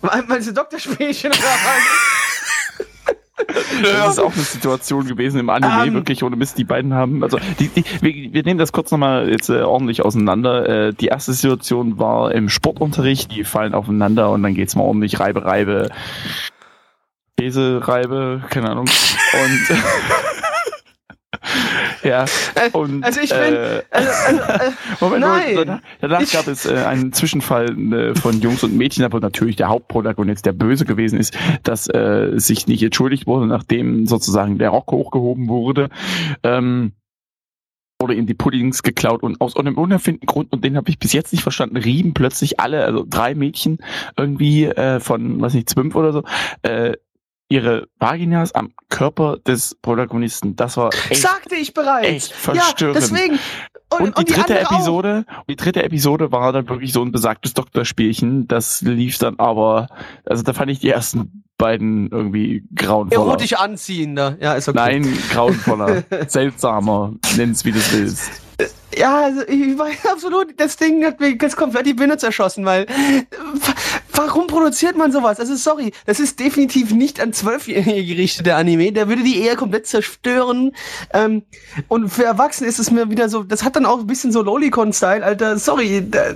Meinst 0.00 0.48
du 0.48 0.52
Doktorspielchen 0.52 1.30
oder 1.32 1.40
was? 1.40 2.17
Das 3.82 4.12
ist 4.12 4.18
auch 4.18 4.32
eine 4.32 4.42
Situation 4.42 5.06
gewesen 5.06 5.38
im 5.40 5.50
Anime, 5.50 5.86
Ähm. 5.86 5.94
wirklich 5.94 6.22
ohne 6.24 6.36
Mist. 6.36 6.58
Die 6.58 6.64
beiden 6.64 6.94
haben, 6.94 7.22
also 7.22 7.38
die, 7.58 7.68
die, 7.68 7.84
wir, 8.00 8.32
wir 8.32 8.42
nehmen 8.42 8.58
das 8.58 8.72
kurz 8.72 8.90
nochmal 8.90 9.30
jetzt 9.30 9.48
äh, 9.48 9.62
ordentlich 9.62 10.04
auseinander. 10.04 10.88
Äh, 10.88 10.92
die 10.94 11.06
erste 11.06 11.32
Situation 11.32 11.98
war 11.98 12.32
im 12.32 12.48
Sportunterricht, 12.48 13.32
die 13.32 13.44
fallen 13.44 13.74
aufeinander 13.74 14.30
und 14.30 14.42
dann 14.42 14.54
geht's 14.54 14.74
mal 14.74 14.82
ordentlich 14.82 15.20
Reibe, 15.20 15.44
Reibe, 15.44 15.90
Käse, 17.38 17.80
Reibe, 17.86 18.42
keine 18.50 18.70
Ahnung. 18.70 18.86
Und 18.86 19.76
ja, 22.02 22.24
und 22.72 23.04
Also 23.04 23.20
ich 23.20 23.30
bin- 23.30 23.38
äh, 23.54 23.82
Also, 23.90 24.10
also, 24.26 24.40
äh, 24.42 24.70
Moment, 25.00 25.20
Nein. 25.20 25.54
Moment, 25.54 25.82
danach, 26.00 26.20
Ich- 26.20 26.32
gab 26.32 26.46
es 26.48 26.66
äh, 26.66 26.74
einen 26.76 27.12
Zwischenfall 27.12 27.70
äh, 27.92 28.14
von 28.14 28.40
Jungs 28.40 28.62
und 28.64 28.76
Mädchen, 28.76 29.04
aber 29.04 29.20
natürlich 29.20 29.56
der 29.56 29.68
Hauptprotagonist, 29.68 30.44
der 30.46 30.52
böse 30.52 30.84
gewesen 30.84 31.18
ist, 31.18 31.36
dass 31.62 31.88
äh, 31.88 32.32
sich 32.36 32.66
nicht 32.66 32.82
entschuldigt 32.82 33.26
wurde, 33.26 33.46
nachdem 33.46 34.06
sozusagen 34.06 34.58
der 34.58 34.70
Rock 34.70 34.90
hochgehoben 34.92 35.48
wurde. 35.48 35.88
Ähm, 36.42 36.92
wurde 38.00 38.14
ihm 38.14 38.26
die 38.26 38.34
Puddings 38.34 38.84
geklaut 38.84 39.24
und 39.24 39.40
aus 39.40 39.56
einem 39.56 39.76
unerfindlichen 39.76 40.26
Grund, 40.28 40.52
und 40.52 40.62
den 40.62 40.76
habe 40.76 40.88
ich 40.88 41.00
bis 41.00 41.12
jetzt 41.12 41.32
nicht 41.32 41.42
verstanden, 41.42 41.76
rieben 41.76 42.14
plötzlich 42.14 42.60
alle, 42.60 42.84
also 42.84 43.04
drei 43.04 43.34
Mädchen 43.34 43.78
irgendwie 44.16 44.66
äh, 44.66 45.00
von, 45.00 45.40
weiß 45.40 45.54
nicht, 45.54 45.68
zwölf 45.68 45.96
oder 45.96 46.12
so, 46.12 46.22
äh, 46.62 46.92
ihre 47.48 47.88
Vaginas 47.98 48.52
am 48.52 48.72
Körper 48.88 49.38
des 49.38 49.74
Protagonisten. 49.80 50.56
Das 50.56 50.76
war 50.76 50.90
echt, 51.10 51.22
sagte 51.22 51.56
ich 51.56 51.74
bereits. 51.74 52.08
echt 52.08 52.32
verstörend. 52.32 52.96
Ja, 52.96 53.00
deswegen. 53.00 53.38
Und, 53.90 54.16
Und, 54.16 54.28
die 54.28 54.32
dritte 54.32 54.54
andere 54.54 54.66
auch. 54.66 54.72
Episode, 54.72 55.24
die 55.48 55.56
dritte 55.56 55.82
Episode 55.82 56.30
war 56.30 56.52
dann 56.52 56.68
wirklich 56.68 56.92
so 56.92 57.02
ein 57.02 57.10
besagtes 57.10 57.54
Doktorspielchen. 57.54 58.46
Das 58.46 58.82
lief 58.82 59.16
dann 59.16 59.38
aber, 59.38 59.88
also 60.26 60.42
da 60.42 60.52
fand 60.52 60.70
ich 60.70 60.80
die 60.80 60.90
ersten 60.90 61.42
beiden 61.56 62.10
irgendwie 62.10 62.64
grauenvoller. 62.74 63.28
Erotisch 63.28 63.54
anziehender. 63.54 64.36
Ja, 64.40 64.54
ist 64.54 64.68
okay. 64.68 64.78
Nein, 64.78 65.18
grauenvoller, 65.32 66.04
seltsamer, 66.28 67.14
nenn's 67.36 67.64
wie 67.64 67.72
du 67.72 67.80
willst. 67.92 68.30
Ja, 68.96 69.24
also 69.24 69.42
ich 69.46 69.78
war 69.78 69.88
absolut, 70.10 70.58
das 70.60 70.76
Ding 70.76 71.04
hat 71.04 71.20
mir 71.20 71.36
ganz 71.36 71.54
komplett 71.56 71.86
die 71.86 71.94
Birne 71.94 72.16
zerschossen, 72.16 72.64
weil 72.64 72.86
warum 74.18 74.48
produziert 74.48 74.96
man 74.96 75.12
sowas? 75.12 75.38
Also 75.38 75.54
sorry, 75.54 75.92
das 76.04 76.18
ist 76.18 76.40
definitiv 76.40 76.92
nicht 76.92 77.20
an 77.20 77.32
Zwölfjährige 77.32 78.04
gerichtet, 78.04 78.46
der 78.46 78.56
Anime. 78.56 78.92
Der 78.92 79.08
würde 79.08 79.22
die 79.22 79.40
eher 79.40 79.54
komplett 79.54 79.86
zerstören. 79.86 80.74
Ähm, 81.12 81.44
und 81.86 82.10
für 82.10 82.24
Erwachsene 82.24 82.68
ist 82.68 82.80
es 82.80 82.90
mir 82.90 83.10
wieder 83.10 83.28
so, 83.28 83.44
das 83.44 83.62
hat 83.62 83.76
dann 83.76 83.86
auch 83.86 84.00
ein 84.00 84.06
bisschen 84.06 84.32
so 84.32 84.42
Lolicon-Style, 84.42 85.24
Alter. 85.24 85.58
Sorry. 85.58 86.04
Da, 86.10 86.34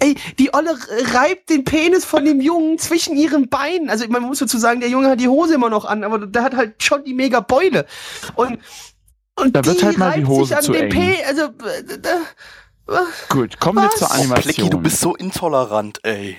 ey, 0.00 0.16
die 0.38 0.52
Olle 0.52 0.76
reibt 1.14 1.48
den 1.48 1.64
Penis 1.64 2.04
von 2.04 2.24
dem 2.24 2.40
Jungen 2.40 2.78
zwischen 2.78 3.16
ihren 3.16 3.48
Beinen. 3.48 3.88
Also 3.88 4.06
man 4.08 4.22
muss 4.22 4.40
dazu 4.40 4.58
sagen, 4.58 4.80
der 4.80 4.88
Junge 4.88 5.08
hat 5.08 5.20
die 5.20 5.28
Hose 5.28 5.54
immer 5.54 5.70
noch 5.70 5.84
an, 5.84 6.02
aber 6.02 6.26
der 6.26 6.42
hat 6.42 6.56
halt 6.56 6.82
schon 6.82 7.04
die 7.04 7.14
mega 7.14 7.40
Beule. 7.40 7.86
Und 8.34 8.58
und 9.34 9.56
Da 9.56 9.64
wird 9.64 9.80
die 9.80 9.86
halt 9.86 9.96
mal 9.96 10.12
die 10.12 10.18
reibt 10.20 10.28
Hose 10.28 10.48
sich 10.48 10.56
an 10.56 10.62
zu 10.62 10.74
eng. 10.74 10.90
P, 10.90 11.24
also 11.26 11.44
äh, 11.44 11.98
da, 12.02 12.10
Gut, 13.28 13.58
kommen 13.60 13.82
wir 13.82 13.90
zur 13.90 14.08
Oh, 14.10 14.14
Animation. 14.14 14.42
Plecki, 14.42 14.70
du 14.70 14.78
bist 14.78 15.00
so 15.00 15.14
intolerant, 15.14 16.00
ey. 16.04 16.38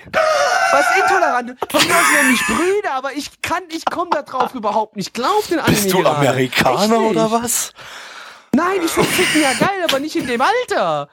was 0.72 0.84
intolerant. 1.02 1.56
Von 1.70 1.86
mir 1.86 1.94
aus 1.96 2.04
nämlich 2.20 2.40
Brüder, 2.46 2.92
aber 2.92 3.12
ich 3.14 3.40
kann, 3.42 3.62
ich 3.70 3.84
komme 3.86 4.10
da 4.10 4.22
drauf 4.22 4.54
überhaupt 4.54 4.96
nicht. 4.96 5.14
Glaub 5.14 5.46
den 5.48 5.58
Anime 5.58 5.76
Bist 5.76 5.92
du 5.92 6.02
gerade. 6.02 6.16
Amerikaner 6.18 6.82
Echt 6.96 7.10
oder 7.10 7.28
nicht. 7.28 7.42
was? 7.42 7.72
Nein, 8.52 8.80
ich 8.84 8.90
finde 8.90 9.08
Ficken 9.10 9.42
ja 9.42 9.52
geil, 9.54 9.84
aber 9.88 9.98
nicht 9.98 10.14
in 10.16 10.26
dem 10.26 10.40
Alter. 10.40 11.08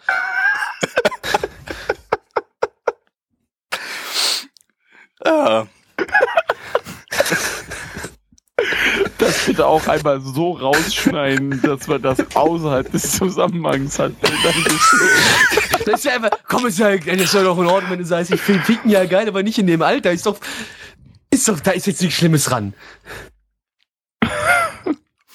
Ja. 5.26 5.68
Das 9.22 9.46
bitte 9.46 9.68
auch 9.68 9.88
einmal 9.88 10.20
so 10.20 10.54
rausschneiden, 10.54 11.62
dass 11.62 11.86
man 11.86 12.02
das 12.02 12.18
außerhalb 12.34 12.92
des 12.92 13.18
Zusammenhangs 13.18 14.00
hat. 14.00 14.14
Das 15.86 16.00
ist 16.00 16.06
ja 16.06 16.14
einfach, 16.14 16.32
komm, 16.48 16.66
ist 16.66 16.80
ja, 16.80 16.98
das 16.98 17.16
ist 17.16 17.34
ja 17.36 17.44
doch 17.44 17.60
in 17.60 17.68
Ordnung, 17.68 17.92
wenn 17.92 18.00
du 18.00 18.06
sagst, 18.06 18.34
ich 18.34 18.42
finde 18.42 18.64
Ficken 18.64 18.90
ja 18.90 19.06
geil, 19.06 19.28
aber 19.28 19.44
nicht 19.44 19.60
in 19.60 19.68
dem 19.68 19.84
Alter. 19.84 20.12
Ist 20.12 20.26
doch, 20.26 20.40
ist 21.30 21.48
doch, 21.48 21.60
da 21.60 21.70
ist 21.70 21.86
jetzt 21.86 22.02
nichts 22.02 22.18
Schlimmes 22.18 22.50
ran. 22.50 22.74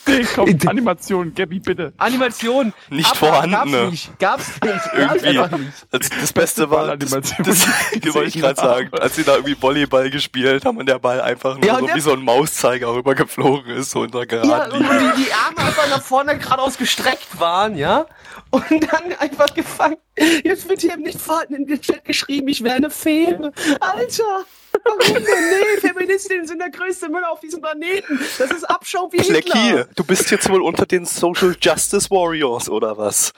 Nee, 0.09 0.27
komm, 0.35 0.57
Animation, 0.67 1.35
Gabby, 1.35 1.59
bitte. 1.61 1.93
Animation. 1.99 2.73
Nicht 2.91 3.09
aber 3.09 3.17
vorhanden, 3.17 3.51
Gab's 3.53 3.71
ne? 3.71 3.91
nicht. 3.91 4.19
Gab's 4.19 4.49
nicht. 4.49 4.63
Gab's 4.63 4.87
Irgendwie. 5.23 5.39
einfach 5.39 5.59
nicht. 5.59 5.73
Das, 5.91 6.09
das 6.09 6.33
Beste 6.33 6.71
war, 6.71 6.97
das, 6.97 7.11
das, 7.11 7.35
das 7.45 8.15
wollte 8.15 8.29
ich 8.29 8.39
gerade 8.39 8.61
sagen, 8.61 8.91
als 8.93 9.17
sie 9.17 9.25
da 9.25 9.35
irgendwie 9.35 9.61
Volleyball 9.61 10.11
gespielt 10.11 10.65
haben 10.65 10.79
und 10.79 10.87
der 10.87 10.99
Ball 10.99 11.21
einfach 11.21 11.57
nur 11.57 11.65
Ja, 11.65 11.79
so 11.79 11.89
wie 11.95 12.01
so 12.01 12.13
ein 12.13 12.23
Mauszeiger 12.23 12.95
rübergeflogen 12.95 13.75
ist, 13.75 13.91
so 13.91 14.01
unter 14.01 14.21
Ja, 14.21 14.25
geraden 14.27 14.73
und 14.73 14.83
die, 14.83 15.25
die 15.25 15.33
Arme 15.33 15.59
einfach 15.59 15.89
nach 15.89 16.03
vorne 16.03 16.39
geradeaus 16.39 16.79
gestreckt 16.79 17.39
waren, 17.41 17.77
ja? 17.77 18.07
Und 18.51 18.65
dann 18.71 19.13
einfach 19.19 19.53
gefangen. 19.55 19.97
Jetzt 20.45 20.69
wird 20.69 20.81
hier 20.81 20.95
im 20.95 21.03
nicht 21.03 21.21
vorhandenen 21.21 21.81
Chat 21.81 22.05
geschrieben, 22.05 22.49
ich 22.49 22.63
wäre 22.63 22.77
eine 22.77 22.91
Fähre. 22.91 23.53
Alter! 23.81 24.45
Warum 24.85 25.15
denn? 25.15 25.23
Nee, 25.23 25.81
Feministinnen 25.81 26.47
sind 26.47 26.59
der 26.61 26.71
größte 26.71 27.09
Müll 27.09 27.25
auf 27.25 27.41
diesem 27.41 27.61
Planeten. 27.61 28.19
Das 28.39 28.51
ist 28.51 28.65
Abschaum 28.65 29.13
wie 29.13 29.19
Hitler. 29.19 29.43
Flecki, 29.43 29.85
du 29.95 30.05
bist 30.05 30.31
jetzt 30.31 30.49
wohl 30.49 30.63
unter 30.63 30.87
den 30.87 31.05
Social 31.05 31.55
Justice 31.61 32.11
Warriors, 32.11 32.69
oder 32.69 32.97
was? 32.97 33.33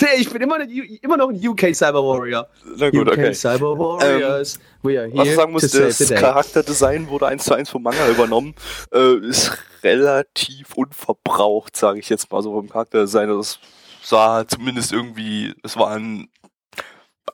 Nee, 0.00 0.20
ich 0.20 0.30
bin 0.30 0.42
immer, 0.42 0.56
eine, 0.56 0.72
immer 1.02 1.16
noch 1.16 1.28
ein 1.28 1.48
UK 1.48 1.74
Cyber 1.74 2.04
Warrior. 2.04 2.48
Na 2.76 2.90
gut, 2.90 3.08
UK 3.08 3.12
okay. 3.12 3.34
Cyber 3.34 3.78
Warriors. 3.78 4.58
We 4.82 4.98
are 4.98 5.08
here 5.08 5.18
Was 5.18 5.28
ich 5.28 5.34
sagen 5.34 5.52
muss, 5.52 5.70
das. 5.70 6.08
Charakterdesign 6.08 7.08
wurde 7.08 7.26
eins 7.26 7.44
zu 7.44 7.54
eins 7.54 7.68
vom 7.68 7.82
Manga 7.82 8.08
übernommen. 8.08 8.54
Äh, 8.92 9.16
ist 9.26 9.56
relativ 9.82 10.74
unverbraucht, 10.74 11.76
sage 11.76 11.98
ich 11.98 12.08
jetzt 12.08 12.30
mal 12.30 12.42
so 12.42 12.52
vom 12.52 12.68
Charakterdesign. 12.68 13.28
Das 13.28 13.58
sah 14.02 14.46
zumindest 14.46 14.92
irgendwie, 14.92 15.54
es 15.62 15.76
war 15.76 15.90
ein 15.90 16.28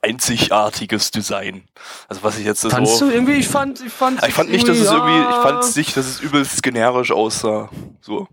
einzigartiges 0.07 1.11
Design. 1.11 1.64
Also 2.09 2.22
was 2.22 2.38
ich 2.38 2.44
jetzt 2.44 2.66
Fandst 2.70 2.98
so... 2.98 3.07
du 3.07 3.12
irgendwie, 3.12 3.34
ich 3.34 3.48
fand, 3.57 3.80
ich 3.84 3.92
fand, 3.92 4.22
ich 4.26 4.34
fand 4.34 4.50
nicht, 4.50 4.66
dass 4.68 4.78
es 4.78 4.90
irgendwie, 4.90 5.18
ich 5.18 5.36
fand 5.36 5.64
ja. 5.64 5.70
nicht, 5.76 5.96
dass 5.96 6.07
es 6.07 6.20
übelst 6.20 6.62
generisch 6.62 7.12
aussah. 7.12 7.68
So. 8.00 8.28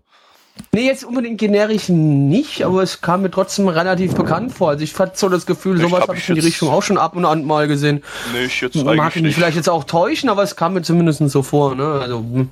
Nee, 0.72 0.86
jetzt 0.86 1.04
unbedingt 1.04 1.38
generisch 1.38 1.88
nicht, 1.88 2.64
aber 2.64 2.82
es 2.82 3.00
kam 3.00 3.22
mir 3.22 3.30
trotzdem 3.30 3.66
relativ 3.68 4.14
bekannt 4.14 4.52
vor. 4.52 4.70
Also 4.70 4.84
ich 4.84 4.92
fand 4.92 5.16
so 5.16 5.28
das 5.28 5.46
Gefühl, 5.46 5.78
sowas 5.80 6.02
hab 6.02 6.08
habe 6.08 6.18
ich 6.18 6.28
in 6.28 6.36
die 6.36 6.40
Richtung 6.42 6.68
auch 6.68 6.82
schon 6.82 6.96
ab 6.96 7.16
und 7.16 7.24
an 7.24 7.44
mal 7.44 7.66
gesehen. 7.66 8.04
Nee, 8.32 8.44
ich 8.44 8.60
jetzt 8.60 8.76
Mag 8.76 8.86
eigentlich 8.86 9.08
ich 9.08 9.14
mich 9.14 9.22
nicht. 9.22 9.34
vielleicht 9.34 9.56
jetzt 9.56 9.68
auch 9.68 9.84
täuschen, 9.84 10.28
aber 10.28 10.42
es 10.42 10.54
kam 10.54 10.74
mir 10.74 10.82
zumindest 10.82 11.18
so 11.28 11.42
vor. 11.42 11.74
Ne? 11.74 11.84
Also, 12.00 12.18
hm. 12.18 12.48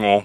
Ja. 0.00 0.22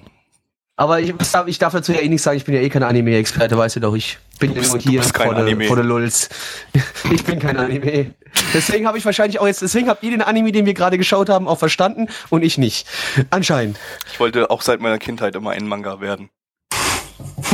aber 0.76 1.00
ich, 1.00 1.14
ich 1.48 1.58
darf 1.58 1.74
dazu 1.74 1.92
ja 1.92 2.00
eh 2.00 2.08
nichts 2.08 2.24
sagen, 2.24 2.38
ich 2.38 2.46
bin 2.46 2.54
ja 2.54 2.62
eh 2.62 2.70
kein 2.70 2.84
Anime-Experte, 2.84 3.58
weißt 3.58 3.78
du 3.78 3.80
doch. 3.80 3.96
Ich 3.96 4.20
bin 4.40 4.54
Du 4.54 4.60
bist- 4.60 4.72
nur 4.72 4.80
du 4.80 4.90
hier 4.90 5.00
bist 5.00 5.14
kein 5.16 5.34
vor 5.34 5.44
der 5.44 5.68
vor 5.68 5.76
der 5.76 5.86
Lulz. 5.86 6.30
Ich 7.12 7.24
bin 7.24 7.40
kein 7.40 7.58
Anime. 7.58 8.14
Deswegen 8.54 8.88
habe 8.88 8.98
ich 8.98 9.06
wahrscheinlich 9.06 9.40
auch 9.40 9.48
jetzt, 9.48 9.62
deswegen 9.62 9.90
habt 9.90 10.04
ihr 10.04 10.12
den 10.12 10.22
Anime, 10.22 10.52
den 10.52 10.66
wir 10.66 10.74
gerade 10.74 10.98
geschaut 10.98 11.30
haben, 11.30 11.48
auch 11.48 11.60
verstanden 11.60 12.08
und 12.30 12.44
ich 12.44 12.58
nicht. 12.58 12.88
Anscheinend. 13.30 13.78
Ich 14.12 14.20
wollte 14.20 14.50
auch 14.50 14.62
seit 14.62 14.80
meiner 14.80 14.98
Kindheit 14.98 15.36
immer 15.36 15.52
ein 15.52 15.68
Manga 15.68 16.02
werden. 16.02 16.30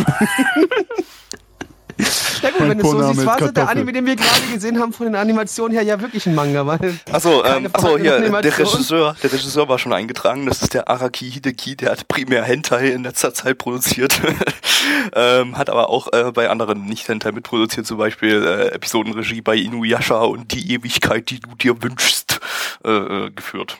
Ja 1.97 2.49
gut, 2.49 2.59
Mein 2.59 2.69
wenn 2.71 2.77
du 2.79 2.85
es 2.85 2.91
so 2.91 3.13
siehst, 3.13 3.25
war 3.25 3.37
der 3.37 3.47
Kartoffel. 3.47 3.69
Anime, 3.69 3.93
den 3.93 4.05
wir 4.05 4.15
gerade 4.15 4.41
gesehen 4.53 4.79
haben, 4.79 4.91
von 4.91 5.05
den 5.05 5.15
Animationen 5.15 5.73
her 5.73 5.83
ja 5.83 5.99
wirklich 6.01 6.25
ein 6.25 6.35
Manga, 6.35 6.65
weil 6.65 6.99
Achso, 7.11 7.43
ähm, 7.45 7.69
achso 7.71 7.97
hier, 7.97 8.19
der. 8.19 8.57
Regisseur, 8.57 9.15
der 9.21 9.31
Regisseur 9.31 9.69
war 9.69 9.79
schon 9.79 9.93
eingetragen, 9.93 10.45
das 10.45 10.61
ist 10.61 10.73
der 10.73 10.89
Araki 10.89 11.31
Hideki, 11.31 11.77
der 11.77 11.91
hat 11.91 12.07
primär 12.07 12.43
Hentai 12.43 12.89
in 12.89 13.03
letzter 13.03 13.33
Zeit 13.33 13.57
produziert, 13.57 14.19
ähm, 15.13 15.57
hat 15.57 15.69
aber 15.69 15.89
auch 15.89 16.11
äh, 16.11 16.31
bei 16.33 16.49
anderen 16.49 16.85
Nicht-Hentai 16.85 17.31
mitproduziert, 17.31 17.87
zum 17.87 17.97
Beispiel 17.97 18.43
äh, 18.43 18.67
Episodenregie 18.73 19.41
bei 19.41 19.55
Inuyasha 19.55 20.21
und 20.21 20.51
Die 20.51 20.73
Ewigkeit, 20.73 21.29
die 21.29 21.39
du 21.39 21.55
dir 21.55 21.81
wünschst, 21.81 22.39
äh, 22.83 22.91
äh, 22.91 23.31
geführt. 23.31 23.77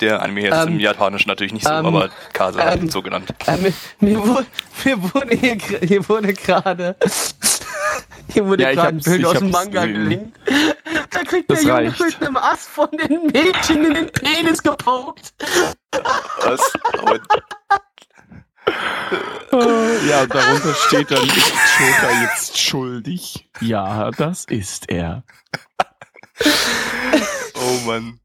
Der 0.00 0.22
Anime 0.22 0.42
jetzt 0.42 0.54
Ähm, 0.66 0.74
im 0.74 0.80
Japanischen 0.80 1.28
natürlich 1.28 1.52
nicht 1.52 1.64
so, 1.66 1.72
ähm, 1.72 1.86
aber 1.86 2.10
Kase 2.32 2.62
hat 2.64 2.76
ähm, 2.78 2.84
ihn 2.84 2.90
so 2.90 3.00
genannt. 3.02 3.32
Äh, 3.46 3.56
mir, 3.58 3.72
mir, 4.00 4.26
wurde, 4.26 4.46
mir 4.84 5.02
wurde 5.14 5.36
hier, 5.36 5.56
hier 5.82 6.08
wurde 6.08 6.32
gerade 6.34 6.96
hier 8.28 8.46
wurde 8.46 8.62
Ja, 8.64 8.72
gerade 8.72 8.88
ein 8.96 9.00
Bild 9.00 9.24
aus 9.24 9.38
dem 9.38 9.50
Manga 9.50 9.86
gelinkt. 9.86 10.36
Da 11.10 11.22
kriegt 11.22 11.48
Das 11.50 11.60
der 11.60 11.68
Junge 11.68 11.88
reicht. 11.88 12.00
mit 12.00 12.22
einem 12.22 12.36
Ast 12.36 12.68
von 12.68 12.88
den 12.90 13.26
Mädchen 13.26 13.84
in 13.84 13.94
den 13.94 14.10
Penis 14.10 14.62
gepokt. 14.62 15.32
Was? 16.42 16.60
Ja, 20.08 20.22
und 20.22 20.34
darunter 20.34 20.74
steht 20.74 21.10
dann, 21.10 21.22
ist 21.24 21.52
jetzt 22.22 22.58
schuldig? 22.58 23.48
Ja, 23.60 24.10
das 24.10 24.46
ist 24.46 24.90
er. 24.90 25.22
Oh 27.54 27.86
Mann. 27.86 28.18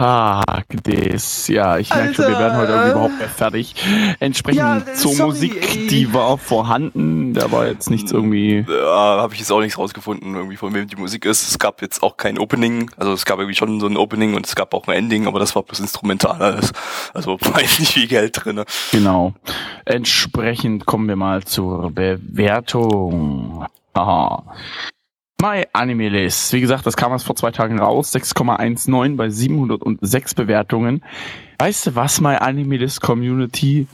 Ah, 0.00 0.62
das. 0.82 1.46
Ja, 1.48 1.76
ich 1.76 1.94
merke 1.94 2.14
schon, 2.14 2.26
wir 2.28 2.38
werden 2.38 2.56
heute 2.56 2.72
irgendwie 2.72 2.88
äh. 2.88 2.92
überhaupt 2.92 3.18
mehr 3.18 3.28
fertig. 3.28 3.74
Entsprechend 4.18 4.58
Ja, 4.58 4.94
zur 4.94 5.12
sorry, 5.12 5.28
Musik, 5.28 5.76
ey. 5.76 5.86
die 5.88 6.14
war 6.14 6.38
vorhanden, 6.38 7.34
da 7.34 7.52
war 7.52 7.66
jetzt 7.66 7.90
nichts 7.90 8.10
irgendwie. 8.10 8.64
Ja, 8.66 9.18
habe 9.20 9.34
ich 9.34 9.40
jetzt 9.40 9.52
auch 9.52 9.60
nichts 9.60 9.76
rausgefunden, 9.76 10.34
irgendwie 10.34 10.56
von 10.56 10.72
wem 10.72 10.86
die 10.86 10.96
Musik 10.96 11.26
ist. 11.26 11.46
Es 11.46 11.58
gab 11.58 11.82
jetzt 11.82 12.02
auch 12.02 12.16
kein 12.16 12.38
Opening, 12.38 12.90
also 12.96 13.12
es 13.12 13.26
gab 13.26 13.40
irgendwie 13.40 13.56
schon 13.56 13.78
so 13.78 13.86
ein 13.88 13.98
Opening 13.98 14.32
und 14.34 14.46
es 14.46 14.54
gab 14.54 14.72
auch 14.72 14.88
ein 14.88 14.94
Ending, 14.96 15.26
aber 15.26 15.38
das 15.38 15.54
war 15.54 15.64
bloß 15.64 15.80
instrumental 15.80 16.40
alles. 16.40 16.72
Also 17.12 17.38
war 17.52 17.60
jetzt 17.60 17.78
nicht 17.78 17.92
viel 17.92 18.06
Geld 18.06 18.42
drinne. 18.42 18.64
Genau. 18.92 19.34
Entsprechend 19.84 20.86
kommen 20.86 21.08
wir 21.08 21.16
mal 21.16 21.44
zur 21.44 21.90
Bewertung. 21.90 23.66
Aha. 23.92 24.44
My 25.40 25.66
Anime 25.72 26.08
List. 26.10 26.52
Wie 26.52 26.60
gesagt, 26.60 26.84
das 26.86 26.96
kam 26.96 27.12
erst 27.12 27.24
vor 27.24 27.34
zwei 27.36 27.50
Tagen 27.50 27.78
raus. 27.78 28.14
6,19 28.14 29.16
bei 29.16 29.30
706 29.30 30.34
Bewertungen. 30.34 31.02
Weißt 31.58 31.86
du 31.86 31.94
was, 31.94 32.20
My 32.20 32.34
Anime 32.36 32.76
List 32.76 33.00
Community? 33.00 33.86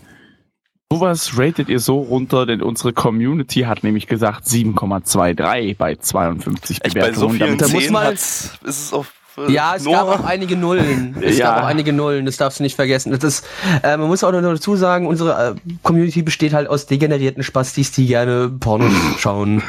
Sowas 0.93 1.37
ratet 1.37 1.69
ihr 1.69 1.81
so 1.81 1.99
runter, 2.01 2.47
denn 2.47 2.63
unsere 2.63 2.93
Community 2.93 3.61
hat 3.63 3.83
nämlich 3.85 4.07
gesagt 4.07 4.45
7,23 4.47 5.77
bei 5.77 5.95
52 5.97 6.85
Echt, 6.85 6.95
bei 6.95 7.13
so 7.13 7.29
Bewertungen. 7.29 7.37
vielen 7.39 7.59
Damit- 7.59 7.75
Da 7.87 7.91
muss 7.93 8.05
hat's, 8.05 8.59
ist 8.65 8.81
es 8.87 8.93
auf 8.93 9.13
Ja, 9.49 9.75
es 9.77 9.85
nur, 9.85 9.93
gab 9.95 10.09
auch 10.09 10.25
einige 10.25 10.57
Nullen. 10.57 11.17
Es 11.23 11.37
Ja. 11.39 11.55
gab 11.55 11.63
auch 11.65 11.67
einige 11.67 11.93
Nullen, 11.93 12.25
das 12.27 12.37
darfst 12.39 12.59
du 12.59 12.63
nicht 12.63 12.75
vergessen. 12.77 13.13
Das 13.13 13.23
ist, 13.23 13.47
äh, 13.83 13.97
man 13.97 14.09
muss 14.09 14.25
auch 14.25 14.33
noch 14.33 14.41
dazu 14.41 14.77
sagen, 14.77 15.07
unsere 15.07 15.55
äh, 15.57 15.75
Community 15.83 16.23
besteht 16.23 16.53
halt 16.55 16.69
aus 16.69 16.87
degenerierten 16.87 17.43
Spastis, 17.43 17.93
die 17.93 18.07
gerne 18.07 18.49
Pornos 18.49 18.93
schauen. 19.19 19.63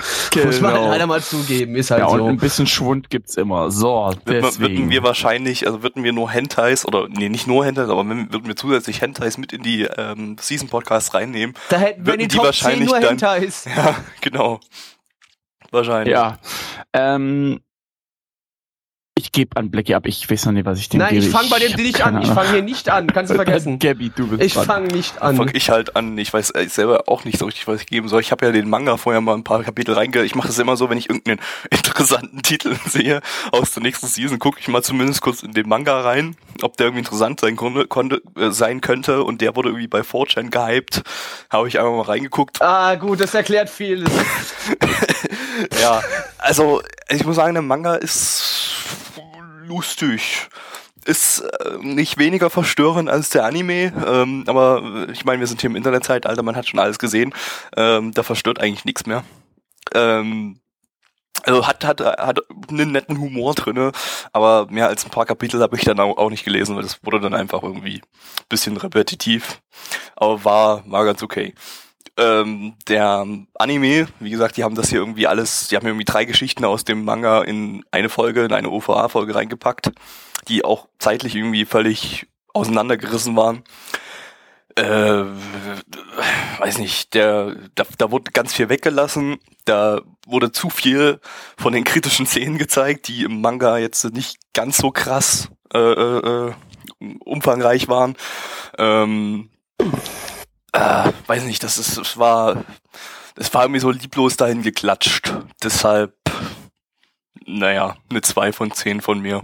Muss 0.45 0.61
man 0.61 0.71
halt 0.71 0.79
Genau. 0.81 0.91
leider 0.91 1.07
mal 1.07 1.21
zugeben, 1.21 1.75
ist 1.75 1.91
halt 1.91 2.01
ja, 2.01 2.07
und 2.07 2.19
so. 2.19 2.27
ein 2.27 2.37
bisschen 2.37 2.67
Schwund 2.67 3.09
gibt's 3.09 3.35
immer. 3.35 3.69
So, 3.71 4.13
deswegen. 4.27 4.59
würden 4.59 4.89
wir 4.89 5.03
wahrscheinlich, 5.03 5.65
also 5.67 5.83
würden 5.83 6.03
wir 6.03 6.13
nur 6.13 6.29
Hentais 6.31 6.85
oder 6.85 7.07
nee, 7.09 7.27
nicht 7.29 7.47
nur 7.47 7.65
Hentais, 7.65 7.89
aber 7.89 8.07
wenn, 8.07 8.31
würden 8.31 8.47
wir 8.47 8.55
zusätzlich 8.55 9.01
Hentais 9.01 9.37
mit 9.37 9.51
in 9.53 9.63
die 9.63 9.83
ähm, 9.83 10.37
Season 10.39 10.69
Podcasts 10.69 11.13
reinnehmen. 11.13 11.55
Da 11.69 11.77
hätten 11.77 12.05
wir 12.05 12.15
die 12.17 12.27
die 12.27 12.35
Top 12.37 12.45
10 12.45 12.45
wahrscheinlich 12.45 12.89
nur 12.89 12.99
dann- 12.99 13.09
Hentais. 13.09 13.65
Ja, 13.75 13.95
genau. 14.21 14.59
Wahrscheinlich. 15.71 16.13
Ja. 16.13 16.37
Ähm, 16.93 17.59
gebe 19.37 19.55
an 19.55 19.69
Blackie 19.69 19.93
ab. 19.93 20.07
Ich 20.07 20.27
weiß 20.27 20.47
noch 20.47 20.53
nicht, 20.53 20.65
was 20.65 20.79
ich 20.79 20.89
dem 20.89 20.99
Nein, 20.99 21.13
gebe. 21.13 21.25
ich 21.25 21.29
fange 21.29 21.47
bei 21.49 21.59
dem 21.59 21.71
hab 21.71 21.77
nicht 21.79 22.01
an. 22.01 22.21
Ich 22.23 22.27
fange 22.27 22.51
hier 22.53 22.63
nicht 22.63 22.89
an. 22.89 23.05
Kannst 23.05 23.31
du 23.31 23.35
vergessen. 23.43 23.77
Gabby, 23.77 24.09
du 24.09 24.29
bist 24.29 24.41
Ich 24.41 24.53
fange 24.55 24.87
nicht 24.87 25.21
an. 25.21 25.35
fang 25.35 25.51
ich 25.53 25.69
halt 25.69 25.95
an. 25.95 26.17
Ich 26.17 26.33
weiß 26.33 26.55
äh, 26.55 26.67
selber 26.67 27.03
auch 27.05 27.23
nicht 27.23 27.37
so 27.37 27.45
richtig, 27.45 27.67
was 27.67 27.81
ich 27.81 27.85
geben 27.85 28.07
soll. 28.07 28.21
Ich 28.21 28.31
habe 28.31 28.47
ja 28.47 28.51
den 28.51 28.67
Manga 28.67 28.97
vorher 28.97 29.21
mal 29.21 29.35
ein 29.35 29.43
paar 29.43 29.61
Kapitel 29.63 29.93
reinge... 29.93 30.23
Ich 30.23 30.33
mache 30.33 30.47
das 30.47 30.57
immer 30.57 30.75
so, 30.75 30.89
wenn 30.89 30.97
ich 30.97 31.07
irgendeinen 31.07 31.39
interessanten 31.69 32.41
Titel 32.41 32.75
sehe 32.87 33.21
aus 33.51 33.73
der 33.73 33.83
nächsten 33.83 34.07
Season, 34.07 34.39
gucke 34.39 34.59
ich 34.59 34.67
mal 34.69 34.81
zumindest 34.81 35.21
kurz 35.21 35.43
in 35.43 35.51
den 35.51 35.69
Manga 35.69 36.01
rein, 36.01 36.35
ob 36.63 36.75
der 36.77 36.87
irgendwie 36.87 37.01
interessant 37.01 37.39
sein 37.39 37.55
konnte, 37.55 37.85
konnte 37.85 38.23
äh, 38.37 38.49
sein 38.49 38.81
könnte. 38.81 39.23
Und 39.23 39.41
der 39.41 39.55
wurde 39.55 39.69
irgendwie 39.69 39.87
bei 39.87 40.01
4chan 40.01 40.49
gehypt. 40.49 41.03
Habe 41.51 41.67
ich 41.67 41.77
einfach 41.77 41.91
mal 41.91 42.01
reingeguckt. 42.01 42.59
Ah, 42.59 42.95
gut, 42.95 43.19
das 43.19 43.35
erklärt 43.35 43.69
vieles. 43.69 44.09
Ja, 45.79 46.01
also 46.39 46.81
ich 47.09 47.23
muss 47.23 47.35
sagen, 47.35 47.53
der 47.53 47.61
Manga 47.61 47.95
ist 47.95 48.66
lustig. 49.67 50.49
Ist 51.05 51.39
äh, 51.39 51.77
nicht 51.81 52.17
weniger 52.17 52.49
verstörend 52.49 53.09
als 53.09 53.29
der 53.29 53.45
Anime, 53.45 53.93
ähm, 54.05 54.43
aber 54.47 55.07
ich 55.11 55.23
meine, 55.23 55.39
wir 55.39 55.47
sind 55.47 55.61
hier 55.61 55.69
im 55.69 55.75
Internetzeitalter, 55.75 56.43
man 56.43 56.55
hat 56.55 56.67
schon 56.67 56.79
alles 56.79 56.99
gesehen. 56.99 57.33
Ähm, 57.77 58.13
da 58.13 58.23
verstört 58.23 58.59
eigentlich 58.59 58.85
nichts 58.85 59.05
mehr. 59.05 59.23
Ähm, 59.93 60.59
also 61.43 61.65
hat, 61.65 61.85
hat, 61.85 62.01
hat 62.01 62.39
einen 62.69 62.91
netten 62.91 63.19
Humor 63.19 63.53
drinne, 63.53 63.91
aber 64.33 64.67
mehr 64.69 64.87
als 64.87 65.05
ein 65.05 65.11
paar 65.11 65.25
Kapitel 65.25 65.61
habe 65.61 65.77
ich 65.77 65.83
dann 65.85 65.99
auch, 65.99 66.17
auch 66.17 66.29
nicht 66.29 66.43
gelesen, 66.43 66.75
weil 66.75 66.83
das 66.83 67.03
wurde 67.03 67.21
dann 67.21 67.33
einfach 67.33 67.63
irgendwie 67.63 68.01
ein 68.01 68.45
bisschen 68.49 68.75
repetitiv. 68.75 69.61
Aber 70.15 70.43
war, 70.43 70.91
war 70.91 71.05
ganz 71.05 71.23
okay. 71.23 71.53
Ähm, 72.17 72.75
der 72.87 73.25
Anime, 73.53 74.07
wie 74.19 74.29
gesagt, 74.29 74.57
die 74.57 74.63
haben 74.63 74.75
das 74.75 74.89
hier 74.89 74.99
irgendwie 74.99 75.27
alles, 75.27 75.67
die 75.67 75.75
haben 75.75 75.85
irgendwie 75.85 76.05
drei 76.05 76.25
Geschichten 76.25 76.65
aus 76.65 76.83
dem 76.83 77.05
Manga 77.05 77.43
in 77.43 77.83
eine 77.91 78.09
Folge, 78.09 78.43
in 78.43 78.53
eine 78.53 78.69
OVA-Folge 78.69 79.35
reingepackt, 79.35 79.91
die 80.47 80.65
auch 80.65 80.87
zeitlich 80.99 81.35
irgendwie 81.35 81.65
völlig 81.65 82.27
auseinandergerissen 82.53 83.35
waren. 83.35 83.63
Äh, 84.75 85.25
weiß 86.59 86.77
nicht, 86.79 87.13
der, 87.13 87.55
da, 87.75 87.83
da 87.97 88.11
wurde 88.11 88.31
ganz 88.31 88.53
viel 88.53 88.69
weggelassen, 88.69 89.37
da 89.65 90.01
wurde 90.25 90.51
zu 90.51 90.69
viel 90.69 91.19
von 91.57 91.73
den 91.73 91.83
kritischen 91.83 92.25
Szenen 92.25 92.57
gezeigt, 92.57 93.07
die 93.07 93.23
im 93.23 93.41
Manga 93.41 93.77
jetzt 93.77 94.03
nicht 94.13 94.37
ganz 94.53 94.77
so 94.77 94.91
krass 94.91 95.49
äh, 95.73 95.79
äh, 95.79 96.47
äh 96.49 96.53
umfangreich 97.19 97.87
waren. 97.89 98.15
Ähm, 98.77 99.49
äh, 100.77 101.11
weiß 101.27 101.43
nicht, 101.43 101.63
das 101.63 101.77
ist, 101.77 101.97
es 101.97 102.17
war, 102.17 102.63
es 103.35 103.53
war 103.53 103.63
irgendwie 103.63 103.79
so 103.79 103.91
lieblos 103.91 104.37
dahin 104.37 104.61
geklatscht. 104.61 105.33
Deshalb, 105.63 106.13
naja, 107.45 107.97
eine 108.09 108.21
2 108.21 108.53
von 108.53 108.71
10 108.71 109.01
von 109.01 109.19
mir. 109.19 109.41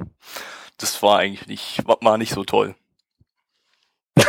Das 0.78 1.02
war 1.02 1.20
eigentlich 1.20 1.48
nicht, 1.48 1.84
war 1.86 2.18
nicht 2.18 2.34
so 2.34 2.44
toll. 2.44 2.76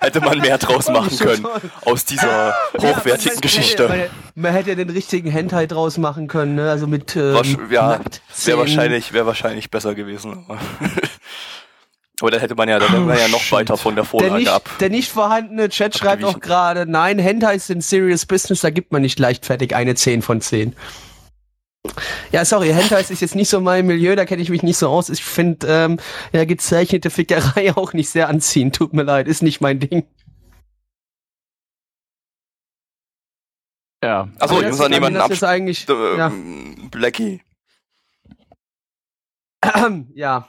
Hätte 0.00 0.20
man 0.20 0.38
mehr 0.38 0.58
draus 0.58 0.88
machen 0.88 1.16
können 1.18 1.46
aus 1.84 2.04
dieser 2.04 2.54
hochwertigen 2.78 3.34
ja, 3.34 3.40
Geschichte. 3.40 3.88
Man, 3.88 4.00
man, 4.36 4.52
hätte 4.52 4.76
den 4.76 4.90
richtigen 4.90 5.28
Hentai 5.28 5.66
draus 5.66 5.98
machen 5.98 6.28
können, 6.28 6.54
ne? 6.54 6.70
also 6.70 6.86
mit 6.86 7.16
ähm, 7.16 7.68
ja, 7.68 8.00
wäre 8.44 8.58
wahrscheinlich, 8.58 9.12
wäre 9.12 9.26
wahrscheinlich 9.26 9.70
besser 9.70 9.94
gewesen. 9.96 10.46
Aber 12.20 12.30
da 12.32 12.38
hätte 12.38 12.56
man 12.56 12.68
ja, 12.68 12.78
da 12.78 12.90
wäre 12.90 13.02
man 13.02 13.16
ja 13.16 13.28
noch 13.28 13.52
weiter 13.52 13.76
von 13.76 13.94
der 13.94 14.04
Vorlage 14.04 14.32
der 14.32 14.38
nicht, 14.40 14.48
ab. 14.48 14.68
Der 14.80 14.90
nicht 14.90 15.10
vorhandene 15.10 15.68
Chat 15.68 15.96
schreibt 15.96 16.24
auch 16.24 16.40
gerade, 16.40 16.84
nein, 16.90 17.18
Hentai 17.18 17.58
sind 17.58 17.84
Serious 17.84 18.26
Business, 18.26 18.60
da 18.60 18.70
gibt 18.70 18.90
man 18.90 19.02
nicht 19.02 19.18
leichtfertig 19.18 19.74
eine 19.74 19.94
10 19.94 20.22
von 20.22 20.40
10. 20.40 20.74
Ja, 22.32 22.44
sorry, 22.44 22.72
Hentai 22.72 23.00
ist 23.00 23.20
jetzt 23.20 23.36
nicht 23.36 23.48
so 23.48 23.60
mein 23.60 23.86
Milieu, 23.86 24.16
da 24.16 24.24
kenne 24.24 24.42
ich 24.42 24.50
mich 24.50 24.64
nicht 24.64 24.76
so 24.76 24.88
aus. 24.88 25.08
Ich 25.10 25.22
finde 25.22 25.66
ähm, 25.68 26.00
ja, 26.32 26.44
gezeichnete 26.44 27.10
Fickerei 27.10 27.72
auch 27.76 27.92
nicht 27.92 28.10
sehr 28.10 28.28
anziehend. 28.28 28.74
Tut 28.74 28.92
mir 28.92 29.04
leid, 29.04 29.28
ist 29.28 29.42
nicht 29.42 29.60
mein 29.60 29.78
Ding. 29.78 30.04
Ja. 34.02 34.28
Achso, 34.38 34.60
ich 34.60 34.68
muss 34.68 34.80
an 34.80 34.92
jemanden 34.92 35.20
ab. 35.20 35.30
Eigentlich, 35.42 35.88
äh, 35.88 36.16
ja. 36.16 36.32
Blackie. 36.90 37.42
ja. 40.14 40.48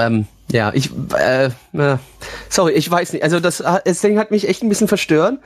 Ähm, 0.00 0.26
ja, 0.50 0.72
ich, 0.74 0.90
äh, 1.18 1.46
äh, 1.46 1.96
sorry, 2.48 2.72
ich 2.72 2.88
weiß 2.88 3.12
nicht. 3.12 3.22
Also 3.24 3.40
das, 3.40 3.62
das 3.84 4.00
Ding 4.00 4.18
hat 4.18 4.30
mich 4.30 4.48
echt 4.48 4.62
ein 4.62 4.68
bisschen 4.68 4.86
verstört. 4.86 5.38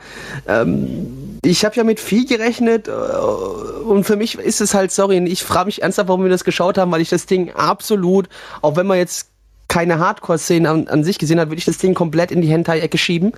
Ähm, 0.47 1.39
ich 1.43 1.65
habe 1.65 1.75
ja 1.75 1.83
mit 1.83 1.99
viel 1.99 2.27
gerechnet 2.27 2.87
äh, 2.87 2.91
und 2.91 4.03
für 4.03 4.15
mich 4.15 4.37
ist 4.37 4.61
es 4.61 4.75
halt, 4.75 4.91
sorry, 4.91 5.17
ich 5.27 5.43
frage 5.43 5.65
mich 5.65 5.81
ernsthaft, 5.81 6.07
warum 6.07 6.23
wir 6.23 6.29
das 6.29 6.43
geschaut 6.43 6.77
haben, 6.77 6.91
weil 6.91 7.01
ich 7.01 7.09
das 7.09 7.25
Ding 7.25 7.51
absolut, 7.51 8.29
auch 8.61 8.75
wenn 8.75 8.85
man 8.85 8.97
jetzt 8.97 9.30
keine 9.71 9.99
Hardcore-Szenen 9.99 10.65
an, 10.65 10.87
an, 10.89 11.05
sich 11.05 11.17
gesehen 11.17 11.39
hat, 11.39 11.47
würde 11.47 11.59
ich 11.59 11.65
das 11.65 11.77
Ding 11.77 11.93
komplett 11.93 12.29
in 12.29 12.41
die 12.41 12.49
Hentai-Ecke 12.49 12.97
schieben. 12.97 13.31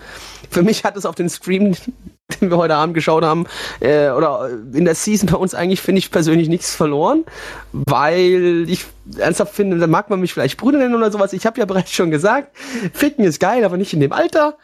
Für 0.50 0.64
mich 0.64 0.84
hat 0.84 0.98
es 0.98 1.06
auf 1.06 1.14
den 1.14 1.30
Stream, 1.30 1.76
den 2.42 2.50
wir 2.50 2.58
heute 2.58 2.74
Abend 2.74 2.96
geschaut 2.96 3.24
haben, 3.24 3.46
äh, 3.80 4.10
oder 4.10 4.50
in 4.74 4.84
der 4.84 4.96
Season 4.96 5.30
bei 5.30 5.38
uns 5.38 5.54
eigentlich, 5.54 5.80
finde 5.80 6.00
ich 6.00 6.10
persönlich 6.10 6.50
nichts 6.50 6.74
verloren, 6.74 7.24
weil 7.72 8.66
ich 8.68 8.86
ernsthaft 9.16 9.54
finde, 9.54 9.78
da 9.78 9.86
mag 9.86 10.10
man 10.10 10.22
mich 10.22 10.34
vielleicht 10.34 10.58
Bruder 10.58 10.80
nennen 10.80 10.96
oder 10.96 11.12
sowas. 11.12 11.34
Ich 11.34 11.46
habe 11.46 11.60
ja 11.60 11.66
bereits 11.66 11.92
schon 11.92 12.10
gesagt, 12.10 12.58
Ficken 12.94 13.26
ist 13.26 13.40
geil, 13.40 13.64
aber 13.64 13.78
nicht 13.78 13.94
in 13.94 14.00
dem 14.00 14.12
Alter. 14.12 14.58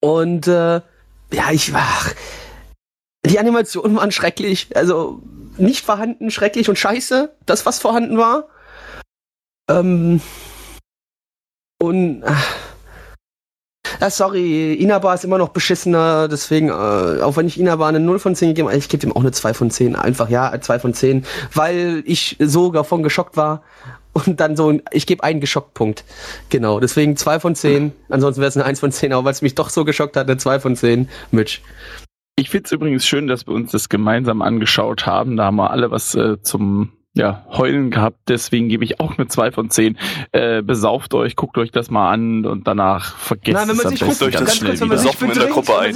Und 0.00 0.46
äh, 0.46 0.80
ja, 1.32 1.50
ich 1.50 1.72
war. 1.72 1.98
Die 3.26 3.40
Animationen 3.40 3.96
waren 3.96 4.12
schrecklich, 4.12 4.68
also 4.76 5.20
nicht 5.56 5.84
vorhanden, 5.84 6.30
schrecklich 6.30 6.68
und 6.68 6.78
scheiße, 6.78 7.34
das, 7.44 7.66
was 7.66 7.80
vorhanden 7.80 8.18
war. 8.18 8.46
Ähm, 9.68 10.20
und 11.84 12.22
äh, 14.00 14.10
sorry, 14.10 14.74
Inaba 14.74 15.14
ist 15.14 15.24
immer 15.24 15.38
noch 15.38 15.50
beschissener, 15.50 16.28
deswegen, 16.28 16.68
äh, 16.68 16.72
auch 16.72 17.36
wenn 17.36 17.46
ich 17.46 17.58
Inaba 17.58 17.88
eine 17.88 18.00
0 18.00 18.18
von 18.18 18.34
10 18.34 18.48
gegeben 18.50 18.68
habe, 18.68 18.78
ich 18.78 18.88
gebe 18.88 19.06
ihm 19.06 19.12
auch 19.12 19.20
eine 19.20 19.32
2 19.32 19.54
von 19.54 19.70
10, 19.70 19.96
einfach 19.96 20.28
ja, 20.28 20.58
2 20.58 20.78
von 20.78 20.94
10, 20.94 21.24
weil 21.52 22.02
ich 22.06 22.36
so 22.40 22.72
davon 22.72 23.02
geschockt 23.02 23.36
war 23.36 23.62
und 24.12 24.40
dann 24.40 24.56
so, 24.56 24.78
ich 24.92 25.06
gebe 25.06 25.22
einen 25.24 25.40
Geschocktpunkt. 25.40 26.04
Genau, 26.48 26.80
deswegen 26.80 27.16
2 27.16 27.40
von 27.40 27.54
10, 27.54 27.92
ansonsten 28.08 28.40
wäre 28.40 28.48
es 28.48 28.56
eine 28.56 28.64
1 28.64 28.80
von 28.80 28.92
10, 28.92 29.12
aber 29.12 29.24
weil 29.24 29.32
es 29.32 29.42
mich 29.42 29.54
doch 29.54 29.70
so 29.70 29.84
geschockt 29.84 30.16
hat, 30.16 30.28
eine 30.28 30.38
2 30.38 30.60
von 30.60 30.76
10, 30.76 31.08
Mitch. 31.30 31.60
Ich 32.36 32.50
finde 32.50 32.66
es 32.66 32.72
übrigens 32.72 33.06
schön, 33.06 33.28
dass 33.28 33.46
wir 33.46 33.54
uns 33.54 33.72
das 33.72 33.88
gemeinsam 33.88 34.42
angeschaut 34.42 35.06
haben, 35.06 35.36
da 35.36 35.44
haben 35.44 35.56
wir 35.56 35.70
alle 35.70 35.90
was 35.90 36.14
äh, 36.14 36.40
zum 36.42 36.92
ja, 37.14 37.44
heulen 37.48 37.90
gehabt, 37.90 38.18
deswegen 38.28 38.68
gebe 38.68 38.84
ich 38.84 38.98
auch 39.00 39.16
eine 39.16 39.28
2 39.28 39.52
von 39.52 39.70
10. 39.70 39.96
Äh, 40.32 40.62
besauft 40.62 41.14
euch, 41.14 41.36
guckt 41.36 41.56
euch 41.58 41.70
das 41.70 41.88
mal 41.88 42.12
an 42.12 42.44
und 42.44 42.66
danach 42.66 43.16
vergesst 43.16 43.54
Nein, 43.56 43.68
wenn 43.68 43.76
man 43.76 43.86
es 43.86 43.92
sich 43.92 44.00
guckt, 44.00 44.22
euch 44.22 44.34
das 44.34 44.56
schnell 44.56 44.74
wieder. 44.74 44.86
Besoffen 44.86 45.30
in 45.30 45.38
der 45.38 45.48
Gruppe 45.48 45.78
ein. 45.78 45.94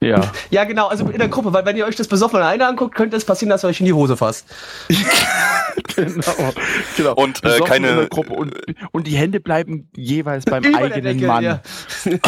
Ja. 0.00 0.20
Ja, 0.50 0.64
genau, 0.64 0.88
also 0.88 1.04
in 1.06 1.18
der 1.18 1.28
Gruppe, 1.28 1.52
weil 1.52 1.64
wenn 1.66 1.76
ihr 1.76 1.84
euch 1.84 1.96
das 1.96 2.08
besoffen 2.08 2.38
alleine 2.38 2.66
anguckt, 2.66 2.94
könnte 2.94 3.16
es 3.16 3.24
passieren, 3.24 3.50
dass 3.50 3.64
ihr 3.64 3.68
euch 3.68 3.80
in 3.80 3.86
die 3.86 3.92
Hose 3.92 4.16
fasst. 4.16 4.46
genau, 5.96 6.52
genau. 6.96 7.14
Und 7.14 7.44
äh, 7.44 7.58
keine 7.60 8.06
Gruppe 8.06 8.32
und, 8.32 8.54
und 8.92 9.06
die 9.06 9.16
Hände 9.16 9.40
bleiben 9.40 9.90
jeweils 9.96 10.44
beim 10.44 10.64
eigenen 10.74 11.26
Mann. 11.26 11.44
Ja. 11.44 11.60
genau. 12.04 12.18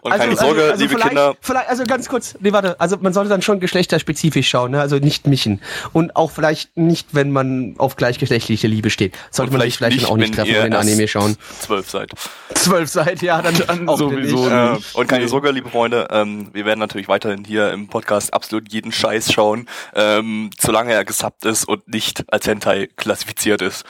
Und 0.00 0.12
also, 0.12 0.24
keine 0.24 0.36
Sorge, 0.36 0.60
also, 0.60 0.72
also 0.72 0.84
liebe 0.84 1.00
Kinder. 1.00 1.36
Vielleicht, 1.40 1.68
also 1.68 1.84
ganz 1.84 2.08
kurz, 2.08 2.36
nee, 2.40 2.52
warte, 2.52 2.80
also 2.80 2.96
man 3.00 3.12
sollte 3.12 3.30
dann 3.30 3.42
schon 3.42 3.60
geschlechterspezifisch 3.60 4.48
schauen, 4.48 4.72
ne? 4.72 4.80
also 4.80 4.96
nicht 4.96 5.26
mischen. 5.26 5.60
Und 5.92 6.16
auch 6.16 6.30
vielleicht 6.30 6.76
nicht, 6.76 7.08
wenn 7.12 7.30
man 7.30 7.74
auf 7.78 7.96
gleichgeschlechtliche 7.96 8.66
Liebe 8.66 8.90
steht. 8.90 9.16
Sollte 9.30 9.52
man 9.52 9.62
sich 9.62 9.76
vielleicht 9.76 9.96
nicht, 9.96 10.06
dann 10.06 10.12
auch 10.12 10.16
nicht 10.16 10.34
treffen, 10.34 10.54
wenn 10.54 10.74
Anime 10.74 11.08
schauen. 11.08 11.36
Zwölf 11.60 11.88
seid. 11.90 12.10
Zwölf 12.54 12.88
seid, 12.88 13.22
ja, 13.22 13.42
dann, 13.42 13.54
dann 13.66 13.88
sowieso. 13.96 14.48
Äh, 14.48 14.78
und 14.94 15.08
keine 15.08 15.28
Sorge, 15.28 15.50
liebe 15.50 15.70
Freunde, 15.70 16.08
ähm, 16.10 16.48
wir 16.52 16.64
werden 16.64 16.80
natürlich 16.80 17.08
weiterhin 17.08 17.44
hier 17.44 17.72
im 17.72 17.88
Podcast 17.88 18.32
absolut 18.34 18.72
jeden 18.72 18.92
Scheiß 18.92 19.32
schauen, 19.32 19.68
ähm, 19.94 20.50
solange 20.58 20.92
er 20.92 21.04
gesubbt 21.04 21.44
ist 21.44 21.66
und 21.66 21.88
nicht 21.88 22.24
als 22.32 22.46
Hentai 22.46 22.88
klassifiziert 22.96 23.62
ist. 23.62 23.84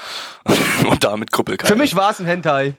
und 0.88 1.04
damit 1.04 1.32
Kuppel 1.32 1.56
Für 1.62 1.76
mich 1.76 1.94
war 1.94 2.10
es 2.10 2.20
ein 2.20 2.26
Hentai. 2.26 2.74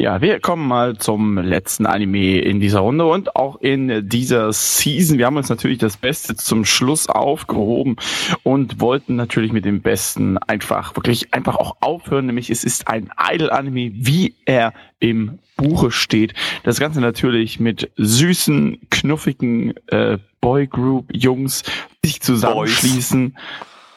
Ja, 0.00 0.20
wir 0.20 0.40
kommen 0.40 0.66
mal 0.66 0.98
zum 0.98 1.38
letzten 1.38 1.86
Anime 1.86 2.40
in 2.40 2.58
dieser 2.58 2.80
Runde 2.80 3.06
und 3.06 3.36
auch 3.36 3.60
in 3.60 4.08
dieser 4.08 4.52
Season. 4.52 5.18
Wir 5.18 5.26
haben 5.26 5.36
uns 5.36 5.48
natürlich 5.48 5.78
das 5.78 5.96
Beste 5.96 6.34
zum 6.34 6.64
Schluss 6.64 7.08
aufgehoben 7.08 7.94
und 8.42 8.80
wollten 8.80 9.14
natürlich 9.14 9.52
mit 9.52 9.64
dem 9.64 9.82
Besten 9.82 10.36
einfach 10.36 10.96
wirklich 10.96 11.32
einfach 11.32 11.54
auch 11.54 11.76
aufhören. 11.78 12.26
Nämlich 12.26 12.50
es 12.50 12.64
ist 12.64 12.88
ein 12.88 13.08
Idol-Anime, 13.16 13.92
wie 13.94 14.34
er 14.46 14.74
im 14.98 15.38
Buche 15.56 15.92
steht. 15.92 16.34
Das 16.64 16.80
Ganze 16.80 17.00
natürlich 17.00 17.60
mit 17.60 17.92
süßen, 17.96 18.88
knuffigen 18.90 19.74
äh, 19.86 20.18
Boygroup-Jungs, 20.40 21.62
die 22.04 22.08
sich 22.08 22.20
zusammenschließen. 22.20 23.36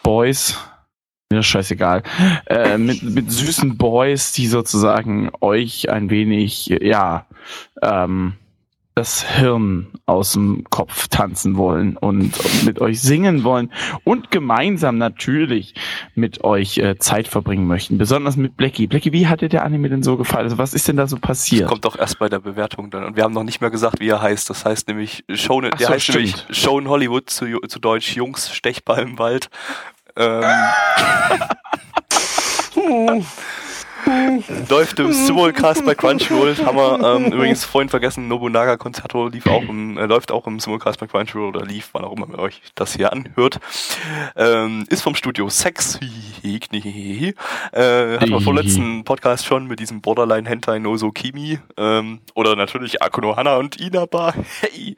Boys. 0.04 0.54
Boys 0.54 0.77
mir 1.32 1.40
ist 1.40 1.48
scheißegal, 1.48 2.04
äh, 2.46 2.78
mit, 2.78 3.04
mit 3.04 3.32
süßen 3.32 3.78
Boys, 3.78 4.32
die 4.32 4.48
sozusagen 4.48 5.30
euch 5.42 5.90
ein 5.90 6.10
wenig, 6.10 6.68
ja, 6.82 7.26
ähm, 7.82 8.34
das 8.96 9.22
Hirn 9.22 9.90
aus 10.08 10.32
dem 10.32 10.64
Kopf 10.72 11.08
tanzen 11.08 11.56
wollen 11.56 11.98
und 11.98 12.34
mit 12.66 12.82
euch 12.82 13.00
singen 13.00 13.44
wollen 13.44 13.72
und 14.04 14.32
gemeinsam 14.32 14.98
natürlich 14.98 15.76
mit 16.16 16.44
euch 16.44 16.80
äh, 16.80 16.98
Zeit 16.98 17.28
verbringen 17.28 17.68
möchten. 17.68 18.00
Besonders 18.00 18.38
mit 18.38 18.58
Blackie. 18.58 18.88
Blackie, 18.88 19.12
wie 19.12 19.28
hat 19.28 19.42
dir 19.42 19.50
der 19.50 19.66
Anime 19.66 19.90
denn 19.90 20.02
so 20.02 20.18
gefallen? 20.18 20.46
Also 20.46 20.58
was 20.58 20.74
ist 20.74 20.88
denn 20.88 20.98
da 20.98 21.06
so 21.06 21.18
passiert? 21.18 21.66
Das 21.66 21.70
kommt 21.70 21.86
doch 21.86 22.00
erst 22.00 22.18
bei 22.18 22.28
der 22.28 22.40
Bewertung 22.40 22.90
dann. 22.90 23.04
Und 23.04 23.16
wir 23.16 23.24
haben 23.24 23.34
noch 23.34 23.44
nicht 23.44 23.62
mehr 23.62 23.70
gesagt, 23.70 24.00
wie 24.00 24.10
er 24.10 24.20
heißt. 24.20 24.50
Das 24.50 24.66
heißt 24.66 24.88
nämlich 24.88 25.24
Show, 25.30 25.62
der 25.62 25.74
so, 25.78 25.90
heißt 25.90 26.06
stimmt. 26.06 26.18
nämlich 26.18 26.46
Show 26.50 26.80
in 26.80 26.88
Hollywood 26.88 27.30
zu, 27.30 27.46
zu 27.68 27.80
Deutsch 27.80 28.16
Jungs 28.16 28.52
Stechball 28.52 29.04
im 29.04 29.20
Wald. 29.20 29.52
Ähm, 30.18 30.44
Läuft 34.70 35.00
im 35.00 35.12
Simulcast 35.12 35.86
bei 35.86 35.94
Crunchyroll. 35.96 36.56
Haben 36.66 36.78
wir 36.78 37.16
ähm, 37.16 37.34
übrigens 37.34 37.66
vorhin 37.66 37.90
vergessen, 37.90 38.28
Nobunaga 38.28 38.78
Concerto 38.78 39.28
lief 39.28 39.48
auch 39.48 39.64
im, 39.64 39.98
äh, 39.98 40.06
läuft 40.06 40.32
auch 40.32 40.48
im 40.48 40.60
Simulcast 40.60 41.00
bei 41.00 41.08
Crunchyroll 41.08 41.50
oder 41.50 41.66
lief, 41.66 41.90
wann 41.94 42.06
auch 42.06 42.16
immer 42.16 42.28
ihr 42.30 42.40
euch 42.40 42.62
das 42.76 42.96
hier 42.96 43.12
anhört. 43.12 43.60
Ähm, 44.36 44.86
ist 44.90 45.02
vom 45.02 45.16
Studio 45.16 45.50
Sex. 45.50 46.00
Äh, 46.44 47.34
hatten 48.18 48.30
wir 48.32 48.42
vorletzten 48.42 49.04
Podcast 49.04 49.46
schon 49.46 49.68
mit 49.68 49.80
diesem 49.80 50.02
Borderline 50.02 50.48
Hentai 50.48 50.80
Nozo 50.80 51.12
Kimi. 51.12 51.60
Ähm, 51.76 52.20
oder 52.34 52.56
natürlich 52.56 53.02
Akuno 53.02 53.36
Hana 53.36 53.58
und 53.58 53.80
Inaba. 53.80 54.34
Hey! 54.62 54.96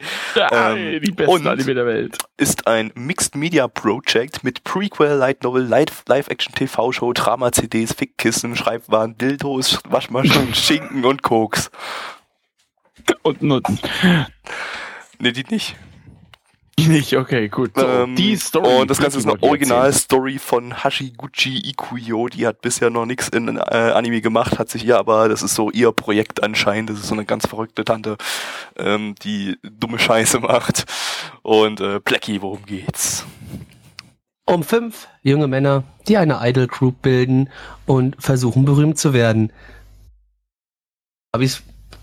Ähm, 0.51 1.01
die 1.01 1.11
besten 1.11 1.47
Anime 1.47 1.73
der 1.73 1.85
Welt. 1.85 2.17
Ist 2.37 2.67
ein 2.67 2.91
Mixed 2.95 3.35
Media 3.35 3.67
Project 3.67 4.43
mit 4.43 4.63
Prequel, 4.63 5.13
Light 5.13 5.43
Novel, 5.43 5.63
Live-Action 5.63 6.55
TV-Show, 6.55 7.13
Drama-CDs, 7.13 7.93
Fickkissen, 7.93 8.55
Schreibwaren, 8.55 8.98
Dildos, 9.07 9.79
Waschmaschinen, 9.87 10.53
Schinken 10.53 11.05
und 11.05 11.23
Koks. 11.23 11.71
Und 13.23 13.41
Nutten. 13.41 13.79
Nee, 15.19 15.31
die 15.31 15.43
nicht. 15.49 15.75
Nicht, 16.87 17.15
okay, 17.17 17.49
gut. 17.49 17.71
So, 17.75 17.85
Ähm, 17.85 18.15
die 18.15 18.35
Story. 18.37 18.81
Und 18.81 18.89
das 18.89 18.99
Ganze 18.99 19.17
ist 19.17 19.25
die 19.25 19.31
eine 19.31 19.43
Originalstory 19.43 20.39
von 20.39 20.83
Hashiguchi 20.83 21.69
Ikuyo. 21.69 22.27
Die 22.27 22.47
hat 22.47 22.61
bisher 22.61 22.89
noch 22.89 23.05
nichts 23.05 23.27
in 23.29 23.57
äh, 23.57 23.59
Anime 23.59 24.21
gemacht, 24.21 24.59
hat 24.59 24.69
sich 24.69 24.85
ihr 24.85 24.97
aber, 24.97 25.27
das 25.27 25.41
ist 25.41 25.55
so 25.55 25.69
ihr 25.71 25.91
Projekt 25.91 26.41
anscheinend. 26.41 26.89
Das 26.89 26.99
ist 26.99 27.07
so 27.07 27.15
eine 27.15 27.25
ganz 27.25 27.47
verrückte 27.47 27.83
Tante, 27.83 28.17
ähm, 28.77 29.15
die 29.23 29.57
dumme 29.63 29.99
Scheiße 29.99 30.39
macht. 30.39 30.85
Und 31.41 31.81
äh, 31.81 31.99
Blackie, 31.99 32.41
worum 32.41 32.65
geht's? 32.65 33.25
Um 34.49 34.63
fünf 34.63 35.07
junge 35.21 35.47
Männer, 35.47 35.83
die 36.07 36.17
eine 36.17 36.39
Idol 36.41 36.67
Group 36.67 37.01
bilden 37.01 37.49
und 37.85 38.15
versuchen 38.21 38.65
berühmt 38.65 38.97
zu 38.97 39.13
werden. 39.13 39.51
Aber 41.31 41.43
es 41.43 41.61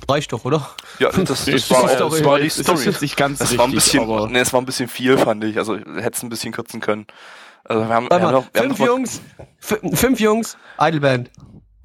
reicht 0.08 0.32
doch, 0.32 0.44
oder? 0.44 0.70
Ja, 0.98 1.10
das, 1.10 1.24
das, 1.24 1.48
erzählen. 1.48 1.82
war, 1.82 1.88
Story. 1.88 2.10
das 2.20 2.24
war 2.24 2.38
die 2.38 2.44
Das 2.48 2.56
Story. 2.58 2.94
nicht 3.00 3.16
ganz 3.16 3.38
Das 3.38 3.48
richtig, 3.50 3.58
war 3.58 3.66
ein 3.66 3.72
bisschen, 3.72 4.02
aber 4.04 4.28
nee, 4.28 4.38
es 4.38 4.52
war 4.52 4.60
ein 4.62 4.66
bisschen 4.66 4.88
viel, 4.88 5.18
fand 5.18 5.42
ich. 5.44 5.58
Also 5.58 5.76
hätte 5.76 6.10
es 6.16 6.22
ein 6.22 6.28
bisschen 6.28 6.52
kürzen 6.52 6.80
können. 6.80 7.06
Also 7.64 7.82
wir 7.82 7.88
haben, 7.88 8.08
wir 8.08 8.20
haben 8.20 8.32
noch, 8.32 8.44
wir 8.52 8.60
haben 8.60 8.68
fünf 8.68 8.70
noch 8.70 8.78
mal, 8.78 8.86
Jungs, 8.86 9.20
fü- 9.60 9.96
fünf 9.96 10.20
Jungs, 10.20 10.56
Idolband. 10.78 11.30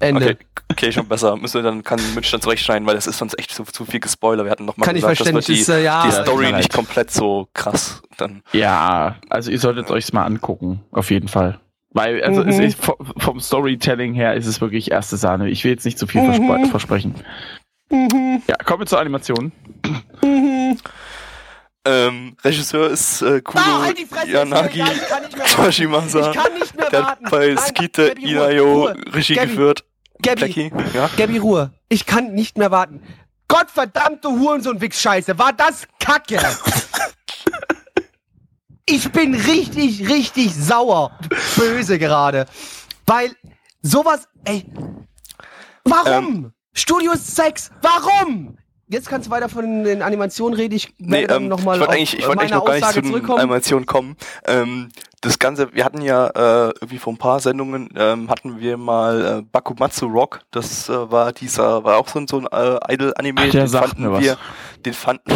Ende. 0.02 0.24
Okay, 0.32 0.36
okay, 0.70 0.92
schon 0.92 1.06
besser. 1.08 1.36
Müssen 1.36 1.54
wir 1.54 1.62
dann, 1.62 1.82
kann 1.82 2.00
Mitch 2.14 2.30
dann 2.30 2.40
zurechtschneiden, 2.40 2.86
weil 2.86 2.94
das 2.94 3.06
ist 3.06 3.18
sonst 3.18 3.38
echt 3.38 3.52
zu, 3.52 3.64
zu 3.64 3.84
viel 3.84 4.00
gespoiler. 4.00 4.44
Wir 4.44 4.50
hatten 4.50 4.64
noch 4.64 4.76
mal 4.76 4.84
Kann 4.84 4.96
ich 4.96 5.02
gesagt, 5.02 5.20
dass 5.20 5.32
wir 5.32 5.40
die, 5.54 5.60
ist, 5.60 5.68
äh, 5.68 5.82
ja, 5.82 6.04
die 6.06 6.12
Story 6.12 6.44
nicht 6.46 6.52
leid. 6.52 6.72
komplett 6.72 7.10
so 7.10 7.48
krass 7.54 8.02
dann. 8.18 8.42
ja, 8.52 9.16
also 9.30 9.50
ihr 9.50 9.58
solltet 9.58 9.90
euch's 9.90 10.12
mal 10.12 10.24
angucken, 10.24 10.84
auf 10.92 11.10
jeden 11.10 11.28
Fall. 11.28 11.58
Weil, 11.94 12.22
also 12.24 12.42
Mhm. 12.42 12.48
es 12.48 12.58
ist, 12.58 12.78
vom, 13.18 13.38
Storytelling 13.40 14.14
her 14.14 14.34
ist 14.34 14.46
es 14.46 14.60
wirklich 14.60 14.90
erste 14.90 15.16
Sahne. 15.18 15.50
Ich 15.50 15.62
will 15.64 15.72
jetzt 15.72 15.84
nicht 15.84 15.98
zu 15.98 16.06
viel 16.06 16.22
Mhm. 16.22 16.30
verspre- 16.50 16.70
versprechen. 16.70 17.14
Ja, 17.90 18.56
kommen 18.64 18.80
wir 18.80 18.86
zur 18.86 18.98
Animation. 19.00 19.52
Ähm, 21.84 22.36
Regisseur 22.44 22.90
ist 22.90 23.22
äh, 23.22 23.40
Kuno 23.40 23.60
Ah, 23.62 23.82
halt 23.86 23.98
die 23.98 24.06
Fresse, 24.06 24.30
Yanagi 24.30 24.80
egal, 24.80 24.92
ich 24.94 25.08
kann 25.08 25.22
nicht 25.22 25.36
mehr 25.80 25.92
warten. 25.92 26.90
Der 26.92 27.06
hat 27.06 27.18
bei 27.28 27.48
Nein, 27.48 27.58
Skite 27.58 28.02
Inayo. 28.20 28.84
Regie 29.12 29.34
Gabby, 29.34 29.48
geführt. 29.48 29.84
Gabby, 30.22 30.70
Blackie, 30.70 30.72
ja? 30.94 31.10
Gabby, 31.16 31.38
Ruhe. 31.38 31.72
Ich 31.88 32.06
kann 32.06 32.32
nicht 32.32 32.56
mehr 32.56 32.70
warten. 32.70 33.02
Gottverdammte 33.48 34.28
Hurensohn-Wichs-Scheiße. 34.28 35.38
War 35.38 35.52
das 35.52 35.86
Kacke? 35.98 36.38
ich 38.86 39.10
bin 39.12 39.34
richtig, 39.34 40.08
richtig 40.08 40.54
sauer. 40.54 41.18
Böse 41.56 41.98
gerade. 41.98 42.46
Weil 43.06 43.36
sowas, 43.82 44.28
ey. 44.44 44.64
Warum? 45.84 46.52
Studio 46.72 47.12
6, 47.14 47.70
warum? 47.82 48.56
Jetzt 48.92 49.08
kannst 49.08 49.28
du 49.28 49.30
weiter 49.30 49.48
von 49.48 49.84
den 49.84 50.02
Animationen 50.02 50.54
reden. 50.54 50.74
Ich 50.74 50.92
Nee, 50.98 51.22
ähm, 51.24 51.48
nochmal 51.48 51.76
ich 51.76 51.80
wollte 51.80 51.88
auf 51.88 51.94
eigentlich, 51.96 52.18
ich 52.18 52.26
wollte 52.28 52.40
eigentlich 52.42 52.52
noch 52.52 52.64
gar 52.66 52.74
nicht 52.74 52.92
zu 52.92 53.00
den. 53.00 53.30
Animationen 53.30 53.86
kommen. 53.86 54.16
Ähm, 54.44 54.90
das 55.22 55.38
Ganze, 55.38 55.72
wir 55.72 55.84
hatten 55.84 56.02
ja 56.02 56.26
äh, 56.26 56.72
irgendwie 56.74 56.98
vor 56.98 57.14
ein 57.14 57.16
paar 57.16 57.40
Sendungen 57.40 57.88
ähm, 57.96 58.28
hatten 58.28 58.60
wir 58.60 58.76
mal 58.76 59.38
äh, 59.38 59.42
Bakumatsu 59.50 60.06
Rock. 60.06 60.40
Das 60.50 60.90
äh, 60.90 61.10
war 61.10 61.32
dieser, 61.32 61.84
war 61.84 61.96
auch 61.96 62.08
so 62.08 62.18
ein, 62.18 62.28
so 62.28 62.38
ein 62.40 62.46
äh, 62.52 62.92
Idol-Anime. 62.92 63.48
Den 63.48 63.66
sagt 63.66 63.88
fanden 63.88 64.02
mir 64.02 64.12
was. 64.12 64.36
Den 64.82 64.94
fanden, 64.94 65.32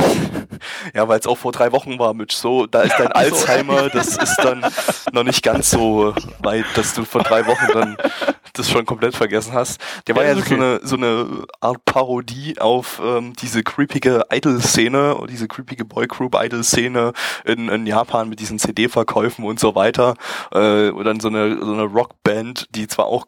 ja, 0.95 1.09
weil 1.09 1.19
es 1.19 1.27
auch 1.27 1.39
vor 1.39 1.53
drei 1.53 1.73
Wochen 1.73 1.99
war, 1.99 2.15
Mitch. 2.15 2.37
So, 2.37 2.67
da 2.67 2.83
ist 2.83 2.97
dein 2.99 3.09
Alzheimer, 3.13 3.89
das 3.89 4.17
ist 4.17 4.37
dann 4.39 4.65
noch 5.13 5.25
nicht 5.25 5.43
ganz 5.43 5.71
so 5.71 6.15
weit, 6.41 6.65
dass 6.75 6.95
du 6.95 7.05
vor 7.05 7.23
drei 7.23 7.47
Wochen 7.47 7.67
dann 7.73 7.97
das 8.59 8.71
schon 8.71 8.87
komplett 8.87 9.15
vergessen 9.15 9.53
hast. 9.53 9.81
Der 10.07 10.17
war 10.17 10.25
Ja, 10.25 10.33
ja, 10.33 10.39
ist 10.39 10.49
so 10.49 10.55
okay. 10.55 10.65
eine 10.65 10.81
so 10.83 10.97
eine 10.97 11.47
Art 11.61 11.85
Parodie 11.85 12.59
auf 12.59 13.01
ähm, 13.05 13.35
diese 13.35 13.63
creepige 13.63 14.25
Idol-Szene, 14.31 15.17
oder 15.17 15.27
diese 15.27 15.49
creepige 15.49 15.85
Boygroup-Idol-Szene 15.85 17.13
in, 17.45 17.69
in 17.69 17.87
Japan 17.87 18.29
mit 18.29 18.41
diesen 18.41 18.59
CD-Verkäufen 18.59 19.45
und 19.45 19.61
so 19.61 19.75
weiter. 19.75 20.15
Äh, 20.53 20.91
und 20.91 21.05
dann 21.05 21.21
so 21.21 21.29
eine, 21.29 21.59
so 21.59 21.73
eine 21.73 21.85
Rockband, 21.85 22.67
die 22.71 22.89
zwar 22.89 23.07
auch 23.07 23.27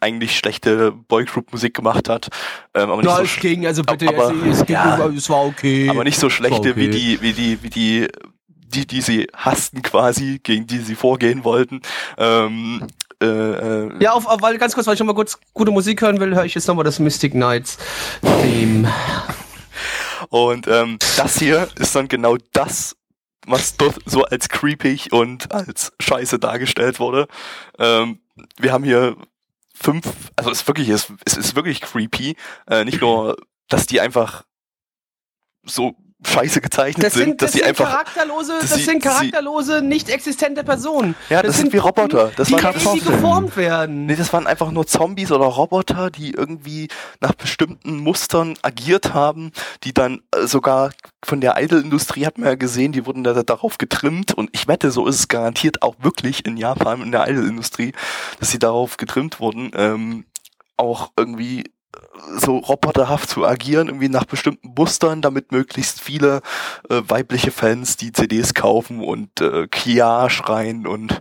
eigentlich 0.00 0.36
schlechte 0.36 0.92
Boygroup-Musik 0.92 1.74
gemacht 1.74 2.08
hat, 2.08 2.28
ähm, 2.74 2.90
aber, 2.90 2.96
nicht 2.96 3.06
Ja, 3.06 3.16
so 3.16 3.22
es 3.22 3.36
ging, 3.36 3.66
also 3.66 3.82
bitte, 3.82 4.08
aber- 4.08 4.32
es, 4.46 4.64
ging, 4.66 4.74
ja. 4.74 5.06
es 5.06 5.28
war 5.30 5.44
okay. 5.44 5.88
aber 5.88 6.04
nicht 6.04 6.18
so 6.18 6.30
schlechte 6.30 6.70
okay. 6.70 6.76
wie 6.76 6.88
die, 6.88 7.22
wie 7.22 7.32
die, 7.32 7.62
wie 7.62 7.70
die, 7.70 8.08
die, 8.48 8.86
die 8.86 9.00
sie 9.00 9.26
hassten 9.34 9.82
quasi, 9.82 10.40
gegen 10.42 10.66
die 10.66 10.78
sie 10.78 10.94
vorgehen 10.94 11.44
wollten. 11.44 11.80
Ähm, 12.18 12.86
äh, 13.22 13.26
äh, 13.26 13.90
Ja, 14.00 14.12
auf, 14.12 14.26
auf, 14.26 14.42
weil 14.42 14.58
ganz 14.58 14.74
kurz, 14.74 14.86
weil 14.86 14.94
ich 14.94 15.00
noch 15.00 15.06
mal 15.06 15.14
kurz 15.14 15.38
gute 15.54 15.70
Musik 15.70 16.02
hören 16.02 16.20
will, 16.20 16.34
höre 16.34 16.44
ich 16.44 16.54
jetzt 16.54 16.66
nochmal 16.68 16.84
das 16.84 16.98
Mystic 16.98 17.32
Knights 17.32 17.78
Theme. 18.42 18.92
Und 20.28 20.66
ähm, 20.66 20.98
das 21.16 21.38
hier 21.38 21.68
ist 21.78 21.94
dann 21.94 22.08
genau 22.08 22.36
das, 22.52 22.96
was 23.46 23.76
dort 23.76 23.96
so 24.06 24.24
als 24.24 24.48
creepig 24.48 25.12
und 25.12 25.52
als 25.52 25.92
scheiße 26.00 26.38
dargestellt 26.38 26.98
wurde. 27.00 27.28
Ähm, 27.78 28.18
wir 28.58 28.72
haben 28.72 28.84
hier 28.84 29.16
fünf, 29.78 30.30
also 30.36 30.50
es 30.50 30.60
ist 30.62 30.68
wirklich, 30.68 30.88
es, 30.88 31.12
es 31.24 31.36
ist 31.36 31.54
wirklich 31.54 31.80
creepy. 31.80 32.36
Äh, 32.68 32.84
nicht 32.84 33.00
nur, 33.00 33.36
dass 33.68 33.86
die 33.86 34.00
einfach 34.00 34.44
so 35.64 35.96
scheiße 36.24 36.60
gezeichnet 36.62 37.04
Das 37.06 37.12
sind, 37.14 37.42
dass 37.42 37.50
das 37.50 37.52
sie 37.52 37.58
sind 37.58 37.68
einfach 37.68 37.90
charakterlose, 37.90 38.52
dass 38.60 38.70
das 38.70 38.78
sie- 38.78 38.84
sind 38.84 39.02
sie- 39.02 39.08
charakterlose, 39.08 39.82
nicht 39.82 40.08
existente 40.08 40.64
Personen. 40.64 41.14
Ja, 41.28 41.42
das 41.42 41.58
sind 41.58 41.72
wie 41.72 41.76
Roboter. 41.76 42.32
Das 42.36 42.48
die 42.48 42.54
waren 42.54 42.62
Kartoffeln. 42.62 43.04
geformt 43.04 43.56
werden. 43.56 44.06
Nee, 44.06 44.16
das 44.16 44.32
waren 44.32 44.46
einfach 44.46 44.70
nur 44.70 44.86
Zombies 44.86 45.30
oder 45.30 45.44
Roboter, 45.44 46.10
die 46.10 46.30
irgendwie 46.30 46.88
nach 47.20 47.32
bestimmten 47.34 47.98
Mustern 47.98 48.54
agiert 48.62 49.12
haben, 49.12 49.52
die 49.84 49.92
dann 49.92 50.22
äh, 50.34 50.46
sogar 50.46 50.90
von 51.22 51.40
der 51.42 51.62
Idol-Industrie 51.62 52.24
hat 52.24 52.38
man 52.38 52.48
ja 52.48 52.54
gesehen, 52.54 52.92
die 52.92 53.04
wurden 53.04 53.22
da, 53.22 53.42
darauf 53.42 53.76
getrimmt 53.78 54.32
und 54.32 54.48
ich 54.52 54.68
wette, 54.68 54.90
so 54.90 55.06
ist 55.06 55.16
es 55.18 55.28
garantiert 55.28 55.82
auch 55.82 55.96
wirklich 56.00 56.46
in 56.46 56.56
Japan 56.56 57.02
in 57.02 57.12
der 57.12 57.28
Idol-Industrie, 57.28 57.92
dass 58.40 58.50
sie 58.50 58.58
darauf 58.58 58.96
getrimmt 58.96 59.38
wurden, 59.40 59.70
ähm, 59.74 60.24
auch 60.78 61.10
irgendwie 61.18 61.64
so 62.38 62.58
roboterhaft 62.58 63.28
zu 63.28 63.46
agieren, 63.46 63.88
irgendwie 63.88 64.08
nach 64.08 64.24
bestimmten 64.24 64.74
Mustern, 64.76 65.22
damit 65.22 65.52
möglichst 65.52 66.00
viele 66.00 66.42
äh, 66.88 67.02
weibliche 67.06 67.50
Fans 67.50 67.96
die 67.96 68.12
CDs 68.12 68.54
kaufen 68.54 69.02
und 69.02 69.40
äh, 69.40 69.66
Kia 69.68 70.28
schreien 70.28 70.86
und 70.86 71.20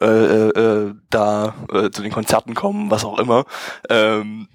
äh, 0.00 0.06
äh, 0.06 0.48
äh, 0.48 0.94
da 1.10 1.54
äh, 1.72 1.90
zu 1.90 2.02
den 2.02 2.12
Konzerten 2.12 2.54
kommen, 2.54 2.90
was 2.90 3.04
auch 3.04 3.18
immer. 3.18 3.44
Ähm, 3.88 4.48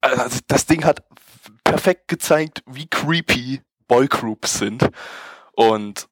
also 0.00 0.40
das 0.48 0.66
Ding 0.66 0.84
hat 0.84 1.02
perfekt 1.62 2.08
gezeigt, 2.08 2.62
wie 2.66 2.86
creepy 2.86 3.62
Boygroups 3.88 4.58
sind 4.58 4.90
und 5.52 6.08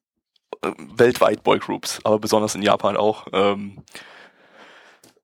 äh, 0.63 0.71
weltweit 0.77 1.43
Boygroups, 1.43 1.99
aber 2.03 2.19
besonders 2.19 2.55
in 2.55 2.61
Japan 2.61 2.97
auch. 2.97 3.27
Ähm, 3.33 3.83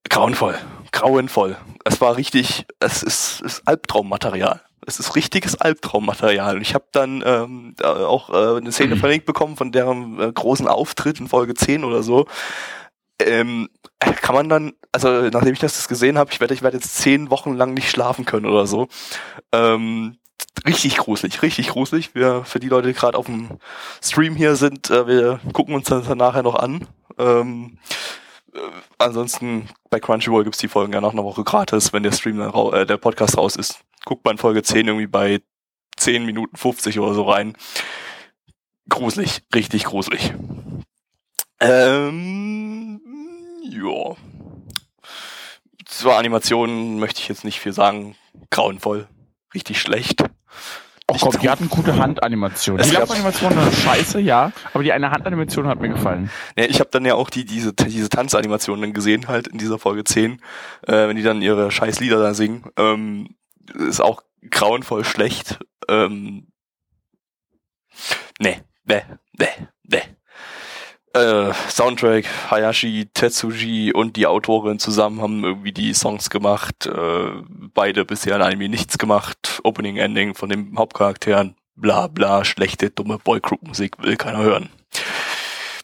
grauenvoll, 0.10 0.58
grauenvoll. 0.92 1.58
Es 1.86 2.02
war 2.02 2.18
richtig, 2.18 2.66
es 2.80 3.04
ist, 3.04 3.42
ist 3.42 3.68
Albtraummaterial. 3.68 4.62
Es 4.86 5.00
ist 5.00 5.16
richtiges 5.16 5.56
Albtraummaterial. 5.56 6.56
Und 6.56 6.62
ich 6.62 6.74
habe 6.74 6.86
dann 6.92 7.24
ähm, 7.26 7.76
auch 7.84 8.30
äh, 8.30 8.58
eine 8.58 8.72
Szene 8.72 8.98
verlinkt 8.98 9.26
bekommen 9.26 9.56
von 9.56 9.72
deren 9.72 10.20
äh, 10.20 10.32
großen 10.32 10.68
Auftritt 10.68 11.20
in 11.20 11.28
Folge 11.28 11.54
10 11.54 11.84
oder 11.84 12.02
so. 12.02 12.26
Ähm, 13.22 13.70
kann 14.00 14.34
man 14.34 14.48
dann, 14.48 14.74
also 14.92 15.10
nachdem 15.30 15.54
ich 15.54 15.60
das 15.60 15.88
gesehen 15.88 16.18
habe, 16.18 16.32
ich 16.32 16.40
werde 16.40 16.54
ich 16.54 16.62
werde 16.62 16.78
jetzt 16.78 16.96
zehn 16.98 17.30
Wochen 17.30 17.56
lang 17.56 17.74
nicht 17.74 17.90
schlafen 17.90 18.26
können 18.26 18.46
oder 18.46 18.66
so. 18.66 18.88
Ähm, 19.52 20.18
richtig 20.66 20.98
gruselig, 20.98 21.42
richtig 21.42 21.70
gruselig. 21.70 22.16
Wir, 22.16 22.44
für 22.46 22.60
die 22.60 22.70
Leute, 22.70 22.88
die 22.88 22.94
gerade 22.94 23.18
auf 23.18 23.26
dem 23.26 23.60
Stream 24.02 24.36
hier 24.36 24.56
sind, 24.56 24.90
äh, 24.90 25.06
wir 25.08 25.40
gucken 25.54 25.76
uns 25.76 25.90
das 25.90 26.08
dann 26.08 26.18
nachher 26.18 26.44
noch 26.44 26.56
an. 26.56 26.88
Ähm, 27.18 27.78
äh, 28.54 28.72
ansonsten 28.98 29.70
bei 29.90 30.00
Crunchyroll 30.00 30.44
gibt's 30.44 30.60
die 30.60 30.68
Folgen 30.68 30.94
ja 30.94 31.02
nach 31.02 31.14
einer 31.14 31.24
Woche 31.24 31.44
gratis, 31.44 31.94
wenn 31.94 32.04
der 32.04 32.12
Stream 32.12 32.38
dann 32.38 32.54
äh, 32.74 32.86
der 32.86 32.98
Podcast 32.98 33.38
raus 33.38 33.56
ist. 33.56 33.82
Guckt 34.06 34.26
mal 34.26 34.32
in 34.32 34.38
Folge 34.38 34.64
10 34.64 34.88
irgendwie 34.88 35.08
bei 35.08 35.42
10 35.98 36.26
Minuten 36.26 36.56
50 36.56 37.00
oder 37.00 37.14
so 37.14 37.24
rein. 37.24 37.56
Gruselig, 38.88 39.42
richtig 39.54 39.84
gruselig. 39.86 40.34
Ähm, 41.60 43.02
ja. 43.62 44.16
Zur 45.86 46.18
Animation 46.18 47.00
möchte 47.00 47.22
ich 47.22 47.28
jetzt 47.28 47.44
nicht 47.44 47.60
viel 47.60 47.74
sagen. 47.74 48.16
Grauenvoll. 48.50 49.08
Richtig 49.54 49.82
schlecht. 49.82 50.24
Oh 51.10 51.18
Gott, 51.20 51.42
die 51.42 51.50
hatten 51.50 51.70
gute 51.70 51.98
Handanimationen. 51.98 52.82
Es 52.82 52.90
Die 52.90 52.96
Lappanimation 52.96 53.56
war 53.56 53.72
scheiße, 53.72 54.20
ja, 54.20 54.52
aber 54.74 54.84
die 54.84 54.92
eine 54.92 55.12
Handanimation 55.12 55.68
hat 55.68 55.82
mir 55.82 55.90
gefallen. 55.90 56.30
Ja, 56.58 56.66
ich 56.66 56.80
habe 56.80 56.90
dann 56.92 57.06
ja 57.06 57.16
auch 57.16 57.30
die, 57.30 57.46
diese, 57.46 57.74
diese 57.74 58.10
Tanzanimationen 58.10 58.82
dann 58.82 58.94
gesehen, 58.94 59.28
halt 59.28 59.48
in 59.48 59.58
dieser 59.58 59.80
Folge 59.80 60.04
10, 60.04 60.42
äh, 60.88 61.08
wenn 61.08 61.16
die 61.16 61.24
dann 61.24 61.42
ihre 61.42 61.72
scheiß 61.72 62.00
Lieder 62.00 62.20
da 62.20 62.34
singen. 62.34 62.66
Ähm, 62.78 63.36
ist 63.74 64.02
auch 64.02 64.22
grauenvoll 64.50 65.04
schlecht. 65.06 65.60
Ähm, 65.88 66.48
nee, 68.40 68.62
nee, 68.86 69.02
nee, 69.38 69.48
nee. 69.84 70.02
Äh, 71.14 71.54
Soundtrack, 71.70 72.26
Hayashi 72.52 73.08
Tetsuji 73.14 73.94
und 73.94 74.16
die 74.16 74.28
Autorin 74.28 74.80
zusammen 74.80 75.22
haben 75.22 75.44
irgendwie 75.44 75.72
die 75.72 75.94
Songs 75.94 76.30
gemacht. 76.30 76.86
Äh, 76.86 77.32
beide 77.74 78.06
bisher 78.06 78.36
in 78.36 78.42
Anime 78.42 78.70
nichts 78.70 78.98
gemacht. 78.98 79.60
Opening, 79.64 79.98
Ending 79.98 80.36
von 80.36 80.50
den 80.50 80.78
Hauptcharakteren. 80.78 81.56
Bla 81.76 82.08
bla, 82.08 82.44
schlechte, 82.44 82.90
dumme 82.90 83.18
Boygroup-Musik 83.20 83.98
will 84.00 84.18
keiner 84.18 84.40
hören. 84.40 84.70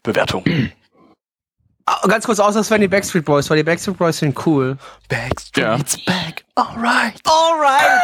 Bewertung. 0.04 0.44
Ah, 1.86 2.06
Ganz 2.08 2.26
kurz 2.26 2.40
aus, 2.40 2.56
als 2.56 2.70
wären 2.70 2.82
die 2.82 2.88
Backstreet 2.88 3.24
Boys, 3.26 3.50
weil 3.50 3.58
die 3.58 3.64
Backstreet 3.64 3.98
Boys 3.98 4.18
sind 4.18 4.46
cool. 4.46 4.78
Backstreet's 5.08 6.04
back, 6.04 6.44
alright. 6.56 7.20
Alright. 7.26 8.02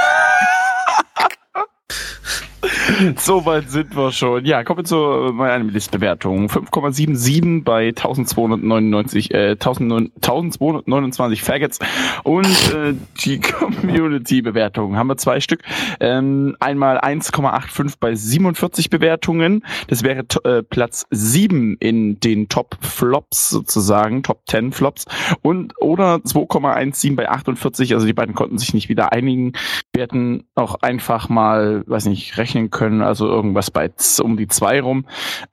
So 3.17 3.45
weit 3.45 3.69
sind 3.69 3.95
wir 3.95 4.11
schon. 4.11 4.45
Ja, 4.45 4.63
kommen 4.63 4.79
wir 4.79 4.83
zu 4.83 5.31
meiner 5.33 5.63
Listbewertung. 5.63 6.47
5,77 6.47 7.63
bei 7.63 7.87
1299, 7.87 9.33
äh, 9.33 9.51
1009 9.51 10.11
1229 10.15 11.41
Faggots. 11.41 11.79
Und 12.23 12.73
äh, 12.73 12.93
die 13.23 13.39
Community-Bewertung 13.41 14.97
haben 14.97 15.07
wir 15.07 15.17
zwei 15.17 15.39
Stück. 15.39 15.61
Ähm, 15.99 16.55
einmal 16.59 16.99
1,85 16.99 17.95
bei 17.99 18.15
47 18.15 18.89
Bewertungen. 18.89 19.63
Das 19.87 20.03
wäre 20.03 20.25
äh, 20.43 20.63
Platz 20.63 21.05
7 21.11 21.77
in 21.79 22.19
den 22.19 22.49
Top 22.49 22.77
Flops 22.81 23.49
sozusagen, 23.49 24.23
Top 24.23 24.43
10 24.47 24.71
Flops. 24.71 25.05
Und 25.41 25.73
oder 25.81 26.15
2,17 26.15 27.15
bei 27.15 27.29
48. 27.29 27.93
Also 27.93 28.05
die 28.05 28.13
beiden 28.13 28.35
konnten 28.35 28.57
sich 28.57 28.73
nicht 28.73 28.89
wieder 28.89 29.11
einigen. 29.11 29.53
Wir 29.93 30.03
hätten 30.03 30.45
auch 30.55 30.75
einfach 30.81 31.29
mal, 31.29 31.83
weiß 31.87 32.05
nicht, 32.05 32.37
rechnen 32.51 32.69
können, 32.69 33.01
also 33.01 33.27
irgendwas 33.27 33.71
bei 33.71 33.89
um 34.21 34.37
die 34.37 34.47
zwei 34.47 34.81
rum, 34.81 35.05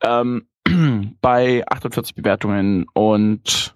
ähm, 0.03 0.47
bei 1.21 1.65
48 1.67 2.15
Bewertungen 2.15 2.87
und 2.93 3.75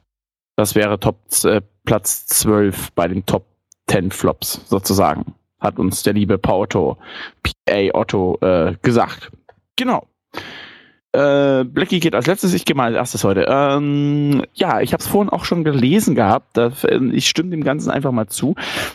das 0.56 0.74
wäre 0.74 0.98
Top 1.00 1.18
äh, 1.44 1.62
Platz 1.84 2.26
12 2.26 2.92
bei 2.92 3.08
den 3.08 3.24
Top 3.24 3.46
10 3.88 4.10
Flops 4.10 4.60
sozusagen, 4.66 5.34
hat 5.60 5.78
uns 5.78 6.02
der 6.02 6.12
liebe 6.12 6.38
Pauto, 6.38 6.98
PA 7.42 7.88
Otto, 7.94 8.38
äh, 8.40 8.74
gesagt. 8.82 9.30
Genau. 9.76 10.06
Äh, 11.14 11.64
Blackie 11.64 12.00
geht 12.00 12.14
als 12.14 12.26
letztes, 12.26 12.54
ich 12.54 12.64
gehe 12.64 12.74
mal 12.74 12.86
als 12.86 12.96
erstes 12.96 13.24
heute. 13.24 13.46
Ähm, 13.46 14.44
ja, 14.54 14.80
ich 14.80 14.94
habe 14.94 15.02
es 15.02 15.06
vorhin 15.06 15.28
auch 15.28 15.44
schon 15.44 15.62
gelesen 15.62 16.14
gehabt. 16.14 16.56
Da, 16.56 16.72
ich 17.12 17.28
stimme 17.28 17.50
dem 17.50 17.64
Ganzen 17.64 17.90
einfach 17.90 18.12
mal 18.12 18.28
zu. 18.28 18.54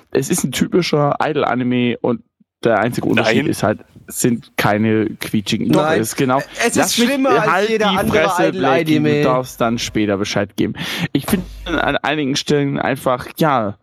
Es 0.10 0.30
ist 0.30 0.44
ein 0.44 0.52
typischer 0.52 1.18
Idol-Anime 1.22 1.98
und 2.02 2.24
der 2.64 2.80
einzige 2.80 3.08
Unterschied 3.08 3.44
Nein. 3.44 3.52
ist 3.52 3.64
halt, 3.64 3.80
sind 4.08 4.58
keine 4.58 5.08
quietschigen. 5.20 5.68
Nein. 5.68 6.02
es 6.02 6.10
ist 6.10 6.16
genau. 6.16 6.40
Es 6.60 6.68
ist 6.68 6.76
Lass 6.76 6.98
mich- 6.98 7.08
schlimmer 7.08 7.30
als 7.30 7.52
halt 7.52 7.70
jeder 7.70 7.90
die 7.92 7.98
andere 7.98 8.30
Fresse, 8.30 8.52
Blackie, 8.52 8.82
Idol-Anime. 8.96 9.18
Du 9.22 9.24
darfst 9.24 9.62
dann 9.62 9.78
später 9.80 10.18
Bescheid 10.18 10.56
geben. 10.56 10.74
Ich 11.14 11.26
finde 11.26 11.46
an 11.66 11.98
einigen 11.98 12.36
Stellen 12.36 12.80
einfach, 12.80 13.28
ja, 13.38 13.78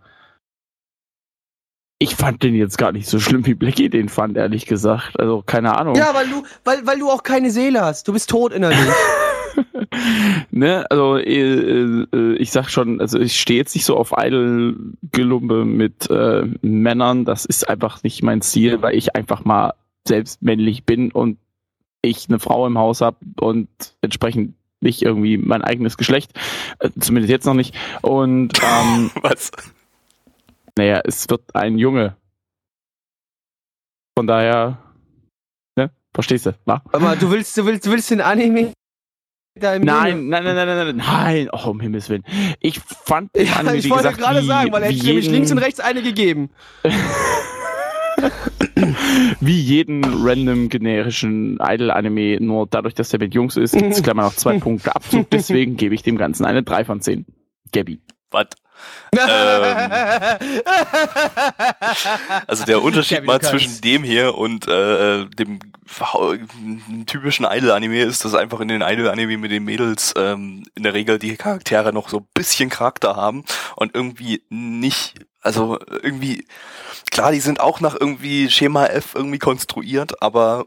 ich 1.99 2.17
fand 2.17 2.43
den 2.43 2.55
jetzt 2.55 2.77
gar 2.77 2.93
nicht 2.93 3.09
so 3.09 3.19
schlimm, 3.19 3.47
wie 3.47 3.55
Blackie 3.55 3.89
den 3.89 4.09
fand, 4.09 4.37
ehrlich 4.37 4.67
gesagt. 4.67 5.19
Also, 5.19 5.43
keine 5.43 5.77
Ahnung. 5.79 5.95
Ja, 5.95 6.13
weil 6.15 6.29
du, 6.29 6.43
weil, 6.65 6.87
weil 6.87 6.99
du 6.99 7.11
auch 7.11 7.23
keine 7.23 7.51
Seele 7.51 7.81
hast. 7.83 8.09
Du 8.09 8.13
bist 8.13 8.29
tot 8.29 8.53
innerlich. 8.53 8.79
ne, 10.51 10.85
also 10.91 11.17
äh, 11.17 12.03
äh, 12.03 12.35
ich 12.37 12.51
sag 12.51 12.69
schon, 12.69 13.01
also 13.01 13.19
ich 13.21 13.41
stehe 13.41 13.59
jetzt 13.59 13.75
nicht 13.75 13.85
so 13.85 13.97
auf 13.97 14.13
Idol-Gelumpe 14.17 15.65
mit 15.65 16.11
äh, 16.11 16.43
Männern. 16.63 17.25
Das 17.25 17.45
ist 17.45 17.69
einfach 17.69 18.03
nicht 18.03 18.23
mein 18.23 18.43
Ziel, 18.43 18.83
weil 18.83 18.97
ich 18.97 19.15
einfach 19.15 19.45
mal 19.45 19.75
selbst 20.07 20.43
männlich 20.43 20.85
bin 20.85 21.11
und 21.11 21.39
ich 22.03 22.29
eine 22.29 22.39
Frau 22.39 22.67
im 22.67 22.79
Haus 22.79 23.01
habe 23.01 23.17
und 23.41 23.69
entsprechend 24.03 24.55
nicht 24.81 25.03
irgendwie 25.03 25.39
mein 25.39 25.63
eigenes 25.63 25.97
Geschlecht, 25.97 26.33
äh, 26.79 26.91
zumindest 27.01 27.31
jetzt 27.31 27.47
noch 27.47 27.55
nicht. 27.55 27.75
Und 28.03 28.53
ähm, 28.63 29.11
Was? 29.23 29.51
naja, 30.77 31.01
es 31.05 31.29
wird 31.31 31.55
ein 31.55 31.79
Junge. 31.79 32.17
Von 34.17 34.27
daher, 34.27 34.79
ne, 35.77 35.91
verstehst 36.13 36.47
du? 36.47 36.55
Na? 36.67 36.83
Warte 36.85 37.05
mal, 37.05 37.17
du 37.17 37.31
willst, 37.31 37.57
du 37.57 37.65
willst, 37.65 37.87
du 37.87 37.91
willst 37.91 38.11
den 38.11 38.21
Anime 38.21 38.73
Nein, 39.57 39.83
nein, 39.83 40.29
nein, 40.29 40.45
nein, 40.45 40.57
nein, 40.57 40.67
nein, 40.67 40.97
nein, 40.97 41.49
oh, 41.53 41.71
um 41.71 41.79
Himmels 41.79 42.09
Willen. 42.09 42.25
Ich 42.59 42.81
fand 42.81 43.35
den 43.37 43.47
Ja, 43.47 43.55
Anime, 43.55 43.77
ich 43.77 43.85
wie 43.85 43.91
wollte 43.91 44.03
gesagt, 44.09 44.19
gerade 44.19 44.43
wie, 44.43 44.47
sagen, 44.47 44.73
weil 44.73 44.83
er 44.83 44.91
hätte 44.91 45.07
nämlich 45.07 45.31
links 45.31 45.53
und 45.53 45.59
rechts 45.59 45.79
eine 45.79 46.03
gegeben. 46.03 46.51
wie 49.41 49.59
jeden 49.61 50.05
random 50.05 50.69
generischen 50.69 51.59
Idol-Anime, 51.61 52.41
nur 52.41 52.67
dadurch, 52.67 52.95
dass 52.95 53.11
der 53.11 53.21
mit 53.21 53.35
Jungs 53.35 53.57
ist, 53.57 53.73
gibt 53.73 53.93
es 53.93 54.03
gleich 54.03 54.15
mal 54.15 54.25
noch 54.25 54.35
zwei 54.35 54.59
Punkte 54.61 54.95
Abzug, 54.95 55.31
deswegen 55.31 55.77
gebe 55.77 55.95
ich 55.95 56.03
dem 56.03 56.17
Ganzen 56.17 56.45
eine 56.45 56.63
3 56.63 56.85
von 56.85 57.01
10. 57.01 57.27
Gabby. 57.73 58.01
Was? 58.31 58.47
Ähm. 59.17 59.91
Also 62.47 62.65
der 62.65 62.83
Unterschied 62.83 63.19
Kevin 63.19 63.27
mal 63.27 63.39
kann's. 63.39 63.51
zwischen 63.51 63.81
dem 63.81 64.03
hier 64.03 64.35
und 64.37 64.67
äh, 64.69 65.27
dem 65.27 65.59
typischen 67.07 67.47
Idol-Anime 67.49 68.03
ist, 68.03 68.25
dass 68.25 68.35
einfach 68.35 68.61
in 68.61 68.69
den 68.69 68.83
Idol-Anime 68.83 69.39
mit 69.39 69.51
den 69.51 69.65
Mädels 69.65 70.15
ähm, 70.17 70.65
in 70.75 70.83
der 70.83 70.95
Regel 70.95 71.19
die 71.19 71.37
Charaktere 71.37 71.93
noch 71.93 72.09
so 72.09 72.19
ein 72.19 72.27
bisschen 72.35 72.71
Charakter 72.71 73.17
haben 73.17 73.45
und 73.77 73.95
irgendwie 73.95 74.43
nicht, 74.49 75.15
also 75.41 75.79
irgendwie, 76.03 76.47
klar, 77.11 77.33
die 77.33 77.41
sind 77.41 77.61
auch 77.61 77.81
nach 77.81 77.97
irgendwie 77.99 78.51
Schema 78.51 78.87
F 78.87 79.15
irgendwie 79.15 79.39
konstruiert, 79.39 80.23
aber 80.23 80.67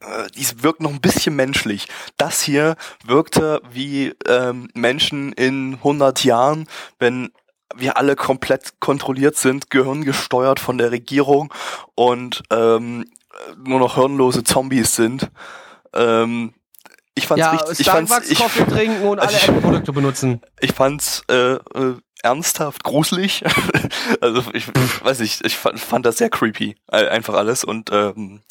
äh, 0.00 0.28
die 0.34 0.62
wirkt 0.62 0.80
noch 0.80 0.90
ein 0.90 1.00
bisschen 1.00 1.36
menschlich. 1.36 1.86
Das 2.16 2.40
hier 2.40 2.76
wirkte 3.04 3.60
wie 3.70 4.14
ähm, 4.26 4.68
Menschen 4.74 5.32
in 5.32 5.74
100 5.74 6.24
Jahren, 6.24 6.66
wenn 6.98 7.30
wir 7.74 7.96
alle 7.96 8.16
komplett 8.16 8.80
kontrolliert 8.80 9.36
sind, 9.36 9.70
gehirngesteuert 9.70 10.60
von 10.60 10.78
der 10.78 10.90
Regierung 10.90 11.52
und 11.94 12.42
ähm, 12.50 13.04
nur 13.64 13.78
noch 13.78 13.96
hirnlose 13.96 14.44
Zombies 14.44 14.94
sind. 14.94 15.30
Ähm, 15.94 16.54
ich 17.14 17.26
fand's 17.26 17.40
ja, 17.40 17.50
richtig, 17.52 17.80
ich 17.80 17.86
fand's, 17.90 18.30
ich, 18.30 18.38
Kaffee 18.38 18.64
trinken 18.66 19.02
und 19.08 19.18
alle 19.20 19.32
ich- 19.32 19.48
Apple-Produkte 19.48 19.92
benutzen. 19.92 20.40
ich 20.60 20.72
fand's 20.72 21.22
äh, 21.30 21.54
äh, 21.54 21.96
ernsthaft 22.22 22.84
gruselig. 22.84 23.44
also 24.20 24.42
ich, 24.52 24.68
ich 24.68 25.04
weiß 25.04 25.20
nicht, 25.20 25.44
ich 25.44 25.56
fand, 25.56 25.80
fand 25.80 26.06
das 26.06 26.18
sehr 26.18 26.30
creepy, 26.30 26.76
äh, 26.90 27.08
einfach 27.08 27.34
alles 27.34 27.64
und 27.64 27.90
ähm, 27.92 28.42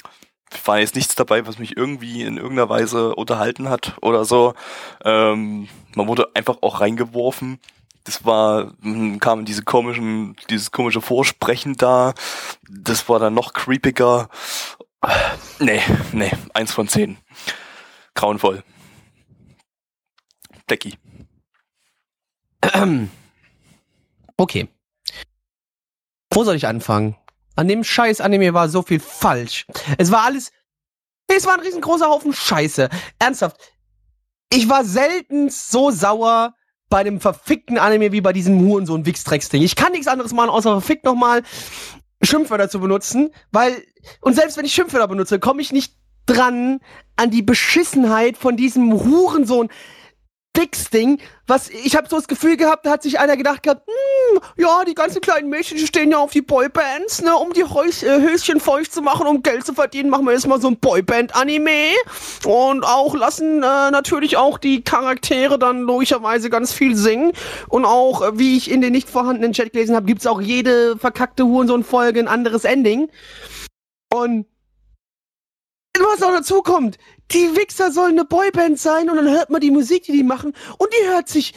war 0.66 0.80
jetzt 0.80 0.96
nichts 0.96 1.16
dabei, 1.16 1.46
was 1.48 1.60
mich 1.60 1.76
irgendwie 1.76 2.24
in 2.24 2.38
irgendeiner 2.38 2.70
Weise 2.70 3.14
unterhalten 3.16 3.70
hat 3.70 3.98
oder 4.02 4.26
so. 4.26 4.54
Ähm, 5.04 5.68
man 5.96 6.08
wurde 6.08 6.30
einfach 6.34 6.58
auch 6.62 6.80
reingeworfen. 6.82 7.60
Das 8.06 8.24
war, 8.24 8.74
mh, 8.82 9.18
kam 9.18 9.46
diese 9.46 9.64
komischen, 9.64 10.36
dieses 10.50 10.72
komische 10.72 11.02
Vorsprechen 11.02 11.76
da. 11.76 12.14
Das 12.70 13.10
war 13.10 13.20
dann 13.20 13.34
noch 13.34 13.54
creepiger. 13.54 14.30
Nee, 15.60 15.82
nee, 16.14 16.32
eins 16.54 16.72
von 16.72 16.88
zehn. 16.88 17.18
Grauenvoll. 18.14 18.64
Decky. 20.70 20.98
Okay. 24.38 24.68
Wo 26.30 26.44
soll 26.44 26.58
ich 26.58 26.68
anfangen? 26.68 27.16
An 27.56 27.70
dem 27.70 27.86
scheiß 27.86 28.20
Anime 28.20 28.54
war 28.54 28.68
so 28.68 28.82
viel 28.82 29.00
falsch. 29.00 29.66
Es 29.98 30.12
war 30.12 30.26
alles. 30.26 30.52
Es 31.28 31.46
war 31.46 31.54
ein 31.54 31.62
riesengroßer 31.62 32.08
Haufen 32.08 32.34
Scheiße. 32.34 32.90
Ernsthaft. 33.18 33.58
Ich 34.52 34.68
war 34.68 34.84
selten 34.84 35.50
so 35.50 35.90
sauer 35.90 36.54
bei 36.90 37.04
dem 37.04 37.20
verfickten 37.20 37.78
Anime 37.78 38.12
wie 38.12 38.22
bei 38.22 38.34
diesem 38.34 38.60
Hurensohn 38.60 39.06
Wichstrecks-Ding. 39.06 39.62
Ich 39.62 39.76
kann 39.76 39.92
nichts 39.92 40.08
anderes 40.08 40.34
machen, 40.34 40.50
außer 40.50 40.72
verfickt 40.72 41.06
nochmal 41.06 41.44
Schimpfwörter 42.22 42.70
zu 42.70 42.80
benutzen, 42.80 43.32
weil, 43.52 43.84
und 44.22 44.36
selbst 44.36 44.58
wenn 44.58 44.66
ich 44.66 44.74
Schimpfwörter 44.74 45.08
benutze, 45.08 45.40
komme 45.40 45.62
ich 45.62 45.72
nicht 45.72 45.96
dran 46.26 46.80
an 47.16 47.32
die 47.32 47.42
Beschissenheit 47.42 48.38
von 48.38 48.58
diesem 48.58 48.94
Hurensohn 48.94 49.70
Dix-Ding, 50.56 51.20
was, 51.48 51.70
ich 51.70 51.96
habe 51.96 52.08
so 52.10 52.16
das 52.16 52.28
Gefühl 52.28 52.58
gehabt, 52.58 52.86
da 52.86 52.92
hat 52.92 53.04
sich 53.04 53.20
einer 53.20 53.38
gedacht 53.38 53.64
gehabt, 53.64 53.88
hm, 53.88 54.40
ja, 54.58 54.84
die 54.86 54.96
ganzen 54.96 55.22
kleinen 55.22 55.50
Mädchen 55.50 55.78
stehen 55.78 56.12
ja 56.12 56.18
auf 56.18 56.32
die 56.32 56.42
Boybands, 56.42 57.22
ne, 57.22 57.36
um 57.36 57.54
die 57.54 57.64
Häus 57.64 58.04
äh, 58.04 58.20
Höschen 58.20 58.60
feucht 58.60 58.94
zu 58.94 59.02
machen, 59.02 59.28
um 59.28 59.44
Geld 59.44 59.66
zu 59.66 59.74
verdienen, 59.74 60.10
machen 60.10 60.26
wir 60.26 60.34
jetzt 60.34 60.48
mal 60.48 60.60
so 60.60 60.68
ein 60.68 60.78
Boyband-Anime 60.78 61.94
und 62.46 62.84
auch 62.84 63.16
lassen 63.16 63.58
äh, 63.58 63.92
natürlich 63.92 64.38
auch 64.38 64.58
die 64.58 64.84
Charaktere 64.84 65.60
dann 65.60 65.82
logischerweise 65.82 66.50
ganz 66.50 66.74
viel 66.74 66.96
singen 66.96 67.32
und 67.70 67.86
auch, 67.86 68.22
äh, 68.22 68.40
wie 68.40 68.58
ich 68.58 68.72
in 68.72 68.82
den 68.82 68.94
nicht 68.94 69.10
vorhandenen 69.10 69.54
Chat 69.54 69.74
gelesen 69.74 69.96
habe, 69.96 70.06
gibt's 70.06 70.26
auch 70.26 70.42
jede 70.42 70.98
verkackte 70.98 71.46
Hurensohn-Folge 71.46 72.20
ein 72.20 72.28
anderes 72.28 72.64
Ending. 72.64 73.10
Und 74.14 74.46
was 76.02 76.20
noch 76.20 76.32
dazu 76.32 76.62
kommt, 76.62 76.98
die 77.32 77.56
Wichser 77.56 77.92
sollen 77.92 78.14
eine 78.14 78.26
Boyband 78.26 78.80
sein 78.80 79.10
und 79.10 79.18
dann 79.18 79.30
hört 79.30 79.50
man 79.50 79.62
die 79.62 79.72
Musik, 79.72 80.04
die 80.04 80.12
die 80.12 80.24
machen 80.24 80.54
und 80.78 80.90
die 80.94 81.10
hört 81.10 81.30
sich 81.30 81.54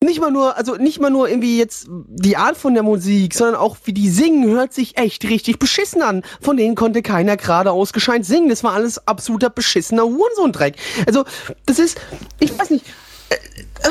nicht 0.00 0.20
mal 0.20 0.30
nur, 0.30 0.56
also 0.56 0.76
nicht 0.76 1.00
mal 1.00 1.10
nur 1.10 1.28
irgendwie 1.28 1.58
jetzt 1.58 1.86
die 1.88 2.36
Art 2.36 2.56
von 2.56 2.74
der 2.74 2.84
Musik, 2.84 3.34
sondern 3.34 3.56
auch 3.56 3.76
wie 3.84 3.92
die 3.92 4.08
singen, 4.08 4.48
hört 4.48 4.72
sich 4.72 4.96
echt 4.96 5.24
richtig 5.24 5.58
beschissen 5.58 6.02
an. 6.02 6.22
Von 6.40 6.56
denen 6.56 6.76
konnte 6.76 7.02
keiner 7.02 7.36
geradeaus 7.36 7.92
gescheit 7.92 8.24
singen. 8.24 8.48
Das 8.48 8.62
war 8.62 8.74
alles 8.74 9.08
absoluter 9.08 9.50
beschissener 9.50 10.04
Hurensohn-Dreck. 10.04 10.76
Also, 11.06 11.24
das 11.66 11.80
ist, 11.80 12.00
ich 12.38 12.56
weiß 12.56 12.70
nicht, 12.70 12.86
äh, 13.30 13.34
äh, 13.34 13.90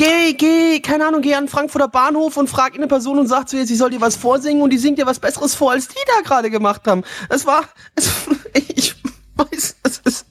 geh, 0.00 0.32
geh, 0.32 0.80
keine 0.80 1.06
Ahnung, 1.06 1.20
geh 1.20 1.34
an 1.34 1.48
Frankfurter 1.48 1.88
Bahnhof 1.88 2.36
und 2.36 2.48
frag 2.48 2.74
eine 2.74 2.86
Person 2.86 3.18
und 3.18 3.26
sag 3.26 3.48
zu 3.48 3.56
ihr, 3.56 3.66
sie 3.66 3.76
soll 3.76 3.90
dir 3.90 4.00
was 4.00 4.16
vorsingen 4.16 4.62
und 4.62 4.70
die 4.70 4.78
singt 4.78 4.98
dir 4.98 5.06
was 5.06 5.20
Besseres 5.20 5.54
vor, 5.54 5.72
als 5.72 5.88
die 5.88 5.94
da 6.06 6.22
gerade 6.22 6.50
gemacht 6.50 6.82
haben. 6.86 7.02
Das 7.28 7.46
war, 7.46 7.64
es, 7.94 8.10
ich 8.74 8.94
weiß, 9.36 9.76
es 9.82 9.98
ist, 9.98 10.26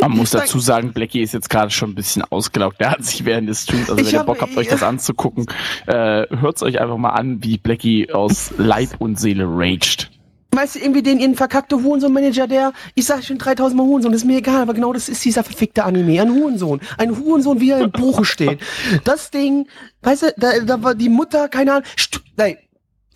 man 0.00 0.12
muss 0.12 0.30
dazu 0.30 0.58
sagen, 0.60 0.92
Blackie 0.92 1.20
ist 1.20 1.34
jetzt 1.34 1.50
gerade 1.50 1.70
schon 1.70 1.90
ein 1.90 1.94
bisschen 1.94 2.22
ausgelaugt. 2.22 2.80
Der 2.80 2.92
hat 2.92 3.04
sich 3.04 3.24
während 3.24 3.48
des 3.48 3.64
Streams, 3.64 3.90
also 3.90 4.04
wenn 4.04 4.12
ihr 4.12 4.24
Bock 4.24 4.40
habt, 4.40 4.56
euch 4.56 4.68
das 4.68 4.82
anzugucken, 4.82 5.46
äh, 5.86 6.26
hört's 6.30 6.62
euch 6.62 6.80
einfach 6.80 6.96
mal 6.96 7.10
an, 7.10 7.42
wie 7.42 7.58
Blackie 7.58 8.10
aus 8.12 8.52
Leib 8.56 9.00
und 9.00 9.18
Seele 9.18 9.44
raged. 9.46 10.10
Weißt 10.54 10.74
du, 10.74 10.80
irgendwie 10.80 11.02
den 11.02 11.18
ihren 11.18 11.34
verkackte 11.34 11.82
Hurensohn-Manager, 11.82 12.46
der, 12.46 12.74
ich 12.94 13.06
sag 13.06 13.24
schon 13.24 13.38
3000 13.38 13.74
Mal 13.74 13.86
Hurensohn, 13.86 14.12
ist 14.12 14.26
mir 14.26 14.36
egal, 14.36 14.60
aber 14.60 14.74
genau 14.74 14.92
das 14.92 15.08
ist 15.08 15.24
dieser 15.24 15.44
verfickte 15.44 15.82
Anime, 15.82 16.20
ein 16.20 16.30
Hurensohn. 16.30 16.78
Ein 16.98 17.18
Hurensohn, 17.18 17.58
wie 17.58 17.70
er 17.70 17.80
im 17.80 17.90
Buche 17.90 18.26
steht. 18.26 18.60
Das 19.04 19.30
Ding, 19.30 19.66
weißt 20.02 20.22
du, 20.22 20.34
da, 20.36 20.60
da 20.60 20.82
war 20.82 20.94
die 20.94 21.08
Mutter, 21.08 21.48
keine 21.48 21.72
Ahnung, 21.72 21.84
Stu 21.96 22.18
nein, 22.36 22.58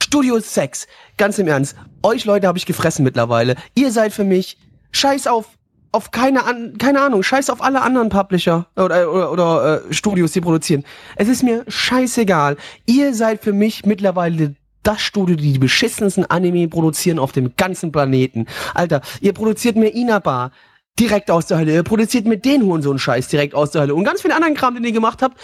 Studio 0.02 0.40
Sex, 0.40 0.86
ganz 1.18 1.38
im 1.38 1.46
Ernst. 1.46 1.76
Euch 2.02 2.24
Leute 2.24 2.46
habe 2.46 2.56
ich 2.56 2.64
gefressen 2.64 3.04
mittlerweile. 3.04 3.56
Ihr 3.74 3.92
seid 3.92 4.14
für 4.14 4.24
mich, 4.24 4.56
scheiß 4.92 5.26
auf, 5.26 5.44
auf 5.92 6.12
keine, 6.12 6.44
an, 6.44 6.78
keine 6.78 7.02
Ahnung, 7.02 7.22
scheiß 7.22 7.50
auf 7.50 7.60
alle 7.60 7.82
anderen 7.82 8.08
Publisher 8.08 8.66
oder, 8.76 9.12
oder, 9.12 9.32
oder 9.32 9.84
äh, 9.84 9.92
Studios, 9.92 10.32
die 10.32 10.40
produzieren. 10.40 10.84
Es 11.16 11.28
ist 11.28 11.42
mir 11.42 11.64
scheißegal. 11.68 12.56
Ihr 12.86 13.12
seid 13.12 13.44
für 13.44 13.52
mich 13.52 13.84
mittlerweile 13.84 14.56
das 14.86 15.00
Studio, 15.00 15.36
die 15.36 15.52
die 15.52 15.58
beschissensten 15.58 16.24
Anime 16.26 16.68
produzieren 16.68 17.18
auf 17.18 17.32
dem 17.32 17.56
ganzen 17.56 17.90
Planeten. 17.90 18.46
Alter, 18.74 19.00
ihr 19.20 19.32
produziert 19.32 19.76
mir 19.76 19.88
Inaba 19.88 20.52
direkt 20.98 21.30
aus 21.30 21.46
der 21.46 21.58
Hölle. 21.58 21.74
Ihr 21.74 21.82
produziert 21.82 22.26
mir 22.26 22.38
den 22.38 22.62
Hurensohn-Scheiß 22.62 23.28
direkt 23.28 23.54
aus 23.54 23.72
der 23.72 23.82
Hölle. 23.82 23.94
Und 23.94 24.04
ganz 24.04 24.22
viel 24.22 24.32
anderen 24.32 24.54
Kram, 24.54 24.74
den 24.74 24.84
ihr 24.84 24.92
gemacht 24.92 25.22
habt, 25.22 25.38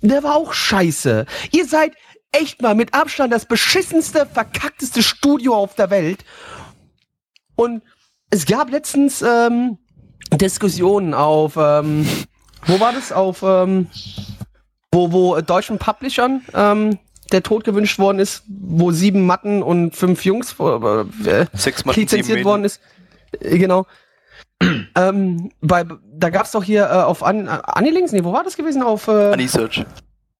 der 0.00 0.22
war 0.22 0.36
auch 0.36 0.52
scheiße. 0.52 1.26
Ihr 1.50 1.66
seid 1.66 1.92
echt 2.30 2.62
mal 2.62 2.74
mit 2.74 2.94
Abstand 2.94 3.32
das 3.32 3.46
beschissenste, 3.46 4.26
verkackteste 4.26 5.02
Studio 5.02 5.56
auf 5.56 5.74
der 5.74 5.90
Welt. 5.90 6.24
Und 7.56 7.82
es 8.30 8.46
gab 8.46 8.70
letztens 8.70 9.22
ähm, 9.22 9.78
Diskussionen 10.32 11.14
auf, 11.14 11.56
ähm, 11.56 12.06
wo 12.66 12.78
war 12.78 12.92
das? 12.92 13.10
Auf, 13.10 13.42
ähm, 13.42 13.88
wo, 14.92 15.10
wo 15.10 15.36
äh, 15.36 15.42
deutschen 15.42 15.78
Publishern 15.78 16.42
ähm, 16.54 16.98
der 17.32 17.42
Tod 17.42 17.64
gewünscht 17.64 17.98
worden 17.98 18.18
ist, 18.18 18.44
wo 18.48 18.90
sieben 18.90 19.26
Matten 19.26 19.62
und 19.62 19.94
fünf 19.94 20.24
Jungs 20.24 20.52
äh, 20.58 21.46
Sechs 21.54 21.84
sieben 21.84 22.00
lizenziert 22.00 22.44
worden 22.44 22.64
ist. 22.64 22.80
Äh, 23.40 23.58
Genau. 23.58 23.86
ähm, 24.96 25.50
bei, 25.60 25.84
da 26.12 26.30
gab's 26.30 26.52
doch 26.52 26.64
hier 26.64 26.84
äh, 26.86 26.94
auf 26.94 27.22
An 27.22 27.46
äh, 27.46 27.58
Anilinks, 27.64 28.12
nee, 28.12 28.24
wo 28.24 28.32
war 28.32 28.44
das 28.44 28.56
gewesen? 28.56 28.82
Auf 28.82 29.06
äh, 29.08 29.32
Anisearch. 29.32 29.84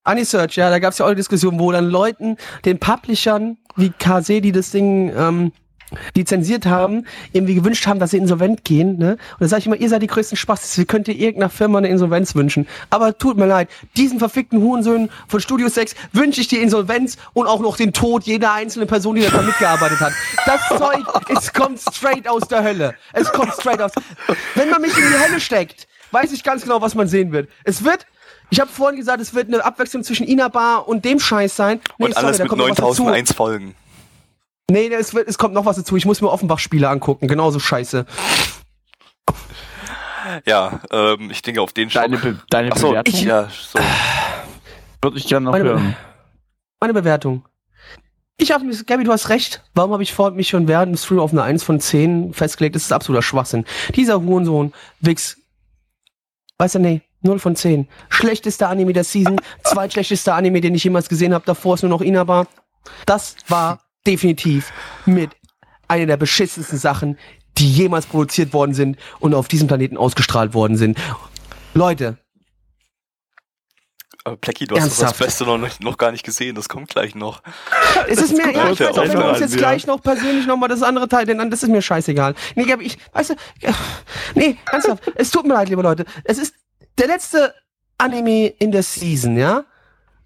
Anisearch, 0.04 0.56
ja, 0.56 0.70
da 0.70 0.78
gab's 0.78 0.98
ja 0.98 1.04
auch 1.04 1.10
eine 1.10 1.16
Diskussion, 1.16 1.58
wo 1.60 1.70
dann 1.70 1.88
Leuten, 1.88 2.36
den 2.64 2.78
Publishern, 2.78 3.58
wie 3.76 3.90
KC, 3.90 4.40
die 4.40 4.52
das 4.52 4.70
Ding 4.70 5.12
ähm, 5.14 5.52
lizenziert 6.14 6.66
haben, 6.66 7.06
irgendwie 7.32 7.54
gewünscht 7.54 7.86
haben, 7.86 7.98
dass 7.98 8.10
sie 8.10 8.18
insolvent 8.18 8.64
gehen. 8.64 8.98
Ne? 8.98 9.12
Und 9.12 9.40
da 9.40 9.48
sage 9.48 9.60
ich 9.60 9.66
immer, 9.66 9.76
ihr 9.76 9.88
seid 9.88 10.02
die 10.02 10.06
größten 10.06 10.36
Spaß, 10.36 10.78
ihr 10.78 10.84
könnt 10.84 11.08
ihr 11.08 11.14
irgendeiner 11.14 11.50
Firma 11.50 11.78
eine 11.78 11.88
Insolvenz 11.88 12.34
wünschen. 12.34 12.66
Aber 12.90 13.16
tut 13.16 13.36
mir 13.36 13.46
leid, 13.46 13.68
diesen 13.96 14.18
verfickten 14.18 14.60
Hurensöhnen 14.60 15.10
von 15.28 15.40
Studio 15.40 15.68
6 15.68 15.94
wünsche 16.12 16.40
ich 16.40 16.48
die 16.48 16.58
Insolvenz 16.58 17.16
und 17.32 17.46
auch 17.46 17.60
noch 17.60 17.76
den 17.76 17.92
Tod 17.92 18.24
jeder 18.24 18.52
einzelnen 18.52 18.88
Person, 18.88 19.16
die 19.16 19.22
da 19.22 19.42
mitgearbeitet 19.42 20.00
hat. 20.00 20.12
Das 20.46 20.60
Zeug, 20.68 21.04
es 21.36 21.52
kommt 21.52 21.80
straight 21.80 22.28
aus 22.28 22.46
der 22.48 22.62
Hölle. 22.62 22.94
Es 23.12 23.30
kommt 23.32 23.52
straight 23.54 23.80
aus. 23.80 23.92
Wenn 24.54 24.70
man 24.70 24.80
mich 24.80 24.96
in 24.96 25.04
die 25.04 25.18
Hölle 25.18 25.40
steckt, 25.40 25.86
weiß 26.10 26.32
ich 26.32 26.42
ganz 26.42 26.62
genau, 26.62 26.80
was 26.80 26.94
man 26.94 27.08
sehen 27.08 27.32
wird. 27.32 27.48
Es 27.64 27.84
wird 27.84 28.06
ich 28.50 28.60
habe 28.60 28.70
vorhin 28.70 28.98
gesagt, 28.98 29.20
es 29.20 29.34
wird 29.34 29.48
eine 29.48 29.62
Abwechslung 29.62 30.02
zwischen 30.02 30.26
Inaba 30.26 30.76
und 30.76 31.04
dem 31.04 31.20
Scheiß 31.20 31.54
sein. 31.54 31.80
Nee, 31.98 32.06
Und 32.06 32.16
alles 32.16 32.38
da 32.38 32.44
mit 32.44 32.48
kommt 32.48 32.60
noch 32.60 32.68
was 32.70 32.76
dazu. 32.76 33.04
9001 33.04 33.32
Folgen. 33.34 33.74
Nee, 34.70 34.88
es, 34.88 35.14
wird, 35.14 35.28
es 35.28 35.38
kommt 35.38 35.54
noch 35.54 35.64
was 35.64 35.76
dazu. 35.76 35.96
Ich 35.96 36.04
muss 36.04 36.20
mir 36.20 36.30
Offenbach-Spiele 36.30 36.88
angucken. 36.88 37.26
Genauso 37.26 37.58
scheiße. 37.58 38.04
Ja, 40.46 40.80
ähm, 40.90 41.30
ich 41.30 41.40
denke 41.40 41.62
auf 41.62 41.72
den 41.72 41.88
Schock. 41.88 42.02
Deine, 42.02 42.18
Be 42.18 42.38
deine 42.50 42.72
Achso, 42.72 42.90
Bewertung 42.90 43.14
ich, 43.14 43.22
ja, 43.22 43.48
so. 43.48 43.78
würde 45.00 45.16
ich 45.16 45.26
gerne 45.26 45.44
noch 45.44 45.52
Meine 45.52 45.64
hören. 45.64 45.96
Meine 46.80 46.92
Bewertung. 46.92 47.46
Ich 48.36 48.52
habe 48.52 48.64
mich, 48.64 48.84
Gabi, 48.84 49.04
du 49.04 49.12
hast 49.12 49.30
recht. 49.30 49.64
Warum 49.74 49.92
habe 49.92 50.02
ich 50.02 50.12
vor 50.12 50.30
mich 50.32 50.48
schon 50.48 50.68
während 50.68 50.92
dem 50.92 50.96
Stream 50.96 51.18
auf 51.18 51.32
eine 51.32 51.42
1 51.42 51.64
von 51.64 51.80
10 51.80 52.34
festgelegt? 52.34 52.76
Das 52.76 52.82
ist 52.82 52.92
absoluter 52.92 53.22
Schwachsinn. 53.22 53.64
Dieser 53.96 54.22
Hurensohn, 54.22 54.72
Wix. 55.00 55.38
Weißt 56.58 56.74
du, 56.76 56.78
nee, 56.78 57.00
0 57.22 57.38
von 57.38 57.56
10. 57.56 57.88
Schlechtester 58.10 58.68
Anime 58.68 58.92
der 58.92 59.04
Season, 59.04 59.40
zweitschlechtester 59.64 60.34
Anime, 60.34 60.60
den 60.60 60.74
ich 60.74 60.84
jemals 60.84 61.08
gesehen 61.08 61.34
habe. 61.34 61.46
Davor 61.46 61.74
ist 61.74 61.82
nur 61.82 61.90
noch 61.90 62.02
Inaba. 62.02 62.46
Das 63.06 63.34
war 63.48 63.80
definitiv 64.06 64.72
mit 65.06 65.30
einer 65.88 66.06
der 66.06 66.16
beschissensten 66.16 66.78
Sachen, 66.78 67.18
die 67.56 67.70
jemals 67.70 68.06
produziert 68.06 68.52
worden 68.52 68.74
sind 68.74 68.98
und 69.20 69.34
auf 69.34 69.48
diesem 69.48 69.68
Planeten 69.68 69.96
ausgestrahlt 69.96 70.54
worden 70.54 70.76
sind. 70.76 70.98
Leute, 71.74 72.18
Aber 74.24 74.36
Blackie, 74.36 74.66
du 74.66 74.76
hast 74.76 74.84
doch 74.84 74.88
das 74.90 74.98
Ernsthaft? 75.00 75.18
Beste 75.18 75.44
noch, 75.44 75.80
noch 75.80 75.98
gar 75.98 76.12
nicht 76.12 76.24
gesehen, 76.24 76.54
das 76.54 76.68
kommt 76.68 76.88
gleich 76.88 77.14
noch. 77.14 77.42
Es 78.08 78.20
ist 78.20 78.36
mir, 78.36 78.52
ja, 78.52 78.70
ich 78.70 78.80
weiß 78.80 78.96
auch, 78.96 79.08
wenn 79.08 79.18
wir 79.18 79.24
uns 79.30 79.40
jetzt 79.40 79.54
ja. 79.54 79.58
gleich 79.58 79.86
noch 79.86 80.02
persönlich 80.02 80.46
nochmal 80.46 80.68
das 80.68 80.82
andere 80.82 81.08
Teil, 81.08 81.26
denn 81.26 81.50
das 81.50 81.62
ist 81.62 81.68
mir 81.68 81.82
scheißegal. 81.82 82.34
Nee, 82.54 82.66
ich, 82.80 82.98
weißt 83.12 83.30
du, 83.30 83.34
nee, 84.34 84.56
ernsthaft, 84.70 85.10
es 85.16 85.30
tut 85.30 85.46
mir 85.46 85.54
leid, 85.54 85.68
liebe 85.68 85.82
Leute. 85.82 86.04
Es 86.24 86.38
ist 86.38 86.54
der 86.98 87.08
letzte 87.08 87.54
Anime 87.96 88.46
in 88.46 88.70
der 88.70 88.82
Season, 88.82 89.36
ja? 89.36 89.64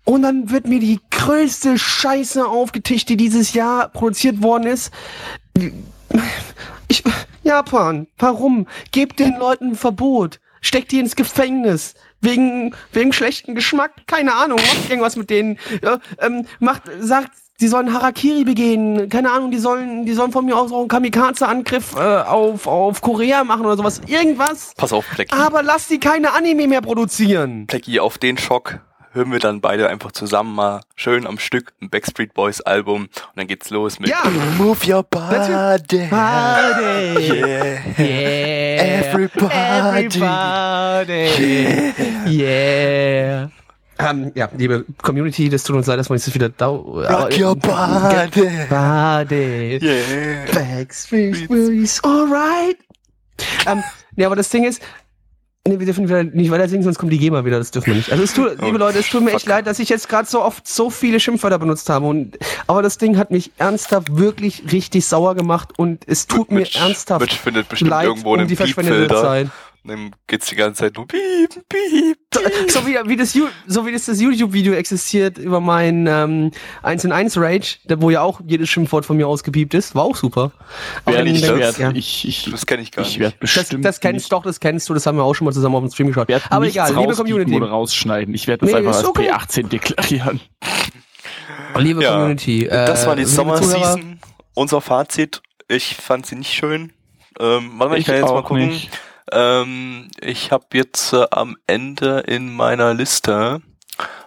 Und 0.04 0.22
dann 0.22 0.50
wird 0.50 0.66
mir 0.66 0.80
die 0.80 1.00
größte 1.10 1.78
Scheiße 1.78 2.44
aufgetischt, 2.44 3.08
die 3.08 3.16
dieses 3.16 3.54
Jahr 3.54 3.88
produziert 3.88 4.42
worden 4.42 4.66
ist. 4.66 4.92
Ich, 6.88 7.04
Japan, 7.44 8.08
warum? 8.18 8.66
Gebt 8.90 9.20
den 9.20 9.36
Leuten 9.38 9.70
ein 9.70 9.74
Verbot. 9.76 10.40
Steckt 10.60 10.92
die 10.92 10.98
ins 10.98 11.16
Gefängnis. 11.16 11.94
Wegen, 12.20 12.74
wegen 12.92 13.12
schlechten 13.12 13.54
Geschmack. 13.54 13.92
Keine 14.06 14.34
Ahnung. 14.34 14.58
Macht 14.58 14.90
irgendwas 14.90 15.16
mit 15.16 15.30
denen. 15.30 15.58
Ja, 15.82 15.98
ähm, 16.20 16.46
macht, 16.60 16.82
sagt, 17.00 17.32
sie 17.58 17.68
sollen 17.68 17.92
Harakiri 17.92 18.44
begehen. 18.44 19.08
Keine 19.08 19.32
Ahnung, 19.32 19.50
die 19.50 19.58
sollen, 19.58 20.04
die 20.04 20.12
sollen 20.12 20.30
von 20.30 20.44
mir 20.44 20.56
aus 20.56 20.72
auch 20.72 20.80
einen 20.80 20.88
Kamikaze-Angriff 20.88 21.96
äh, 21.96 21.98
auf, 21.98 22.66
auf 22.66 23.00
Korea 23.00 23.42
machen 23.42 23.66
oder 23.66 23.76
sowas. 23.76 24.00
Irgendwas. 24.06 24.72
Pass 24.76 24.92
auf, 24.92 25.06
Blackie. 25.14 25.34
Aber 25.34 25.62
lass 25.62 25.88
die 25.88 25.98
keine 25.98 26.32
Anime 26.32 26.68
mehr 26.68 26.80
produzieren. 26.80 27.66
Blackie, 27.66 27.98
auf 27.98 28.18
den 28.18 28.38
Schock 28.38 28.80
hören 29.12 29.30
wir 29.30 29.38
dann 29.38 29.60
beide 29.60 29.88
einfach 29.88 30.12
zusammen 30.12 30.54
mal 30.54 30.80
schön 30.96 31.26
am 31.26 31.38
Stück 31.38 31.72
ein 31.80 31.90
Backstreet 31.90 32.34
Boys 32.34 32.60
Album 32.60 33.02
und 33.02 33.10
dann 33.36 33.46
geht's 33.46 33.70
los 33.70 34.00
mit 34.00 34.08
Ja. 34.10 34.22
Move 34.58 34.78
Your 34.86 35.02
Body. 35.02 36.06
Party. 36.08 37.18
Yeah. 37.18 37.78
Yeah. 37.98 39.10
Everybody. 39.10 40.16
Everybody. 41.06 41.92
Yeah. 42.26 43.50
Ähm, 43.98 44.32
ja, 44.34 44.48
liebe 44.56 44.84
Community, 45.02 45.48
das 45.48 45.62
tut 45.64 45.76
uns 45.76 45.86
leid, 45.86 45.98
dass 45.98 46.08
wir 46.08 46.16
jetzt 46.16 46.34
wieder 46.34 46.48
dau 46.48 46.76
Rock 46.76 47.38
your 47.38 47.54
body. 47.54 48.48
Body. 48.68 49.78
Yeah. 49.82 50.44
Backstreet 50.52 51.46
Boys, 51.48 52.02
alright. 52.02 52.78
Ähm, 53.66 53.82
ja, 54.16 54.26
aber 54.26 54.36
das 54.36 54.48
Ding 54.50 54.64
ist, 54.64 54.82
nee, 55.66 55.78
wir 55.78 55.86
dürfen 55.86 56.08
wieder 56.08 56.24
nicht 56.24 56.50
weiter 56.50 56.68
singen, 56.68 56.82
sonst 56.82 56.98
kommt 56.98 57.12
die 57.12 57.18
GEMA 57.18 57.44
wieder, 57.44 57.58
das 57.58 57.70
dürfen 57.70 57.86
wir 57.88 57.94
nicht. 57.94 58.10
Also 58.10 58.24
es 58.24 58.34
tut, 58.34 58.60
liebe 58.60 58.78
Leute, 58.78 58.98
es 58.98 59.08
tut 59.08 59.22
mir 59.22 59.32
echt 59.32 59.46
leid, 59.46 59.66
dass 59.66 59.78
ich 59.78 59.88
jetzt 59.88 60.08
gerade 60.08 60.28
so 60.28 60.42
oft 60.42 60.66
so 60.66 60.90
viele 60.90 61.20
Schimpfwörter 61.20 61.58
benutzt 61.58 61.88
habe. 61.88 62.06
Und, 62.06 62.38
aber 62.66 62.82
das 62.82 62.98
Ding 62.98 63.16
hat 63.16 63.30
mich 63.30 63.52
ernsthaft 63.58 64.16
wirklich 64.16 64.72
richtig 64.72 65.06
sauer 65.06 65.34
gemacht 65.34 65.70
und 65.78 66.02
es 66.06 66.26
tut 66.26 66.50
mir 66.50 66.60
Mitch- 66.62 66.78
ernsthaft 66.80 67.20
Mitch 67.20 67.36
findet 67.38 67.68
bestimmt 67.68 67.90
leid 67.90 68.06
irgendwo 68.06 68.34
um 68.34 68.46
die 68.46 68.56
verschwendete. 68.56 69.14
Zeit. 69.14 69.48
Und 69.84 69.90
dann 69.90 70.10
geht's 70.28 70.46
die 70.46 70.54
ganze 70.54 70.80
Zeit 70.84 70.96
nur 70.96 71.08
piep, 71.08 71.50
piep. 71.68 72.18
So 72.68 72.86
wie, 72.86 72.94
wie 73.08 73.16
das, 73.16 73.36
so 73.66 73.84
wie 73.86 73.92
das, 73.92 74.06
das 74.06 74.20
YouTube-Video 74.20 74.72
existiert 74.74 75.38
über 75.38 75.60
mein 75.60 76.06
ähm, 76.06 76.50
1 76.82 77.04
in 77.04 77.12
1 77.12 77.36
Rage, 77.36 77.78
wo 77.96 78.10
ja 78.10 78.22
auch 78.22 78.40
jedes 78.46 78.68
Schimpfwort 78.70 79.04
von 79.04 79.16
mir 79.16 79.26
ausgepiept 79.28 79.74
ist, 79.74 79.94
war 79.94 80.04
auch 80.04 80.16
super. 80.16 80.52
Aber 81.04 81.16
wenn 81.18 81.26
ich, 81.26 81.42
du 81.42 81.58
werd, 81.58 81.78
ja. 81.78 81.90
ich, 81.92 82.26
ich, 82.26 82.50
Das 82.50 82.64
kenne 82.64 82.82
ich 82.82 82.90
gar 82.92 83.02
ich 83.02 83.18
nicht. 83.18 83.20
werde 83.20 83.36
Das, 83.40 83.52
das 83.68 84.00
kennst 84.00 84.24
nicht, 84.24 84.32
doch, 84.32 84.42
das 84.42 84.60
kennst 84.60 84.88
du, 84.88 84.94
das 84.94 85.04
haben 85.06 85.18
wir 85.18 85.24
auch 85.24 85.34
schon 85.34 85.44
mal 85.44 85.52
zusammen 85.52 85.74
auf 85.74 85.82
dem 85.82 85.90
Stream 85.90 86.06
geschaut. 86.08 86.28
Aber 86.50 86.66
egal, 86.66 86.94
liebe 86.96 87.14
Community. 87.14 87.54
oder 87.54 87.68
rausschneiden. 87.68 88.34
Ich 88.34 88.46
werde 88.46 88.64
das 88.66 88.70
Nee, 88.70 88.78
einfach 88.78 88.94
als 88.96 89.04
okay. 89.04 89.30
P18 89.30 89.68
deklarieren. 89.68 90.40
Liebe 91.76 92.02
Ja, 92.02 92.12
Community. 92.12 92.66
Das 92.68 93.04
äh, 93.04 93.06
war 93.06 93.16
die 93.16 93.24
Sommerseason. 93.24 94.20
Unser 94.54 94.80
Fazit. 94.80 95.42
Ich 95.68 95.96
fand 95.96 96.26
sie 96.26 96.36
nicht 96.36 96.52
schön. 96.52 96.92
Ähm, 97.40 97.72
warte 97.78 97.90
mal, 97.90 97.94
ich, 97.94 98.00
Ich 98.00 98.06
kann 98.06 98.16
jetzt 98.16 98.28
mal 98.28 98.42
gucken. 98.42 98.68
nicht. 98.68 98.90
Ähm, 99.32 100.08
ich 100.20 100.52
habe 100.52 100.66
jetzt 100.74 101.12
äh, 101.12 101.26
am 101.30 101.56
Ende 101.66 102.20
in 102.20 102.54
meiner 102.54 102.94
Liste 102.94 103.62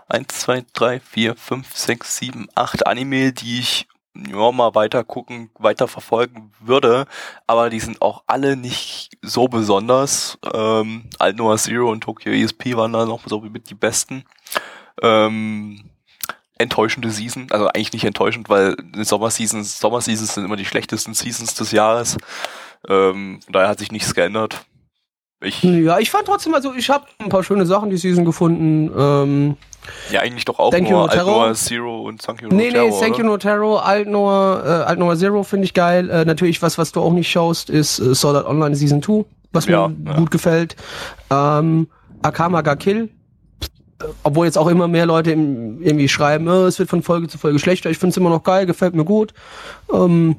1, 0.10 0.28
2, 0.28 0.66
3, 0.74 1.00
4, 1.00 1.36
5, 1.36 1.76
6, 1.76 2.18
7, 2.18 2.48
8 2.56 2.88
Anime, 2.88 3.32
die 3.32 3.60
ich 3.60 3.88
ja, 4.16 4.52
mal 4.52 4.74
weiter 4.76 5.04
gucken, 5.04 5.50
weiter 5.60 5.88
verfolgen 5.88 6.52
würde, 6.60 7.06
aber 7.48 7.70
die 7.70 7.80
sind 7.82 8.02
auch 8.02 8.24
alle 8.28 8.56
nicht 8.56 9.18
so 9.22 9.48
besonders. 9.48 10.38
Ähm, 10.54 11.10
Alt 11.20 11.36
Noah 11.36 11.58
Zero 11.58 11.92
und 11.92 12.02
Tokyo 12.02 12.32
ESP 12.32 12.76
waren 12.76 12.94
da 12.94 13.06
noch 13.06 13.22
so 13.26 13.42
mit 13.42 13.70
die 13.70 13.76
besten. 13.76 14.24
Ähm, 15.02 15.90
enttäuschende 16.58 17.12
Season, 17.12 17.48
also 17.52 17.68
eigentlich 17.68 17.92
nicht 17.92 18.06
enttäuschend, 18.06 18.48
weil 18.48 18.78
Sommerseasons, 18.96 19.80
Sommerseasons 19.80 20.36
sind 20.36 20.46
immer 20.46 20.56
die 20.56 20.66
schlechtesten 20.66 21.14
Seasons 21.14 21.54
des 21.56 21.72
Jahres. 21.72 22.18
Ähm, 22.88 23.42
daher 23.50 23.68
hat 23.68 23.80
sich 23.80 23.92
nichts 23.92 24.16
geändert. 24.16 24.66
Ich 25.42 25.62
ja, 25.64 26.00
ich 26.00 26.10
fand 26.10 26.26
trotzdem, 26.26 26.54
also 26.54 26.74
ich 26.74 26.90
habe 26.90 27.06
ein 27.20 27.30
paar 27.30 27.44
schöne 27.44 27.66
Sachen 27.66 27.90
die 27.90 27.98
Season 27.98 28.26
gefunden. 28.26 28.92
Ähm, 28.98 29.58
ja, 30.12 30.22
eigentlich 30.22 30.46
doch 30.46 30.60
auch 30.60 30.72
Thank 30.72 30.90
nur 30.90 31.10
Alt 31.10 31.26
Noah 31.26 31.54
Zero 31.54 32.02
und 32.02 32.22
Thank 32.22 32.42
You 32.42 32.50
No 32.50 32.56
nee, 32.56 32.72
Terror. 32.72 32.90
Nee, 32.90 33.00
Thank 33.00 33.18
You 33.18 33.26
No 33.26 33.38
Terror, 33.38 33.86
Alt 33.86 34.08
Noah, 34.08 34.64
äh, 34.66 34.70
Alt 34.90 35.00
Noah 35.00 35.16
Zero 35.18 35.44
finde 35.44 35.66
ich 35.66 35.74
geil. 35.74 36.10
Äh, 36.10 36.26
natürlich, 36.26 36.62
was, 36.62 36.78
was 36.78 36.92
du 36.92 37.02
auch 37.02 37.12
nicht 37.12 37.30
schaust, 37.30 37.70
ist 37.70 38.00
äh, 38.00 38.16
Sword 38.16 38.38
Art 38.38 38.48
Online 38.48 38.76
Season 38.76 39.02
2, 39.02 39.26
was 39.52 39.66
ja, 39.66 39.90
mir 39.90 40.12
ja. 40.12 40.18
gut 40.18 40.32
gefällt. 40.32 40.76
Ähm, 41.30 41.88
Akama 42.22 42.62
ga 42.62 42.76
Kill, 42.76 43.10
obwohl 44.24 44.46
jetzt 44.46 44.58
auch 44.58 44.68
immer 44.68 44.88
mehr 44.88 45.06
Leute 45.06 45.32
im, 45.32 45.82
irgendwie 45.82 46.08
schreiben, 46.08 46.48
oh, 46.48 46.66
es 46.66 46.80
wird 46.80 46.90
von 46.90 47.04
Folge 47.04 47.28
zu 47.28 47.38
Folge 47.38 47.60
schlechter. 47.60 47.90
Ich 47.90 47.98
finde 47.98 48.12
es 48.12 48.18
immer 48.18 48.30
noch 48.30 48.44
geil, 48.44 48.66
gefällt 48.66 48.96
mir 48.96 49.06
gut. 49.06 49.34
Ähm, 49.94 50.38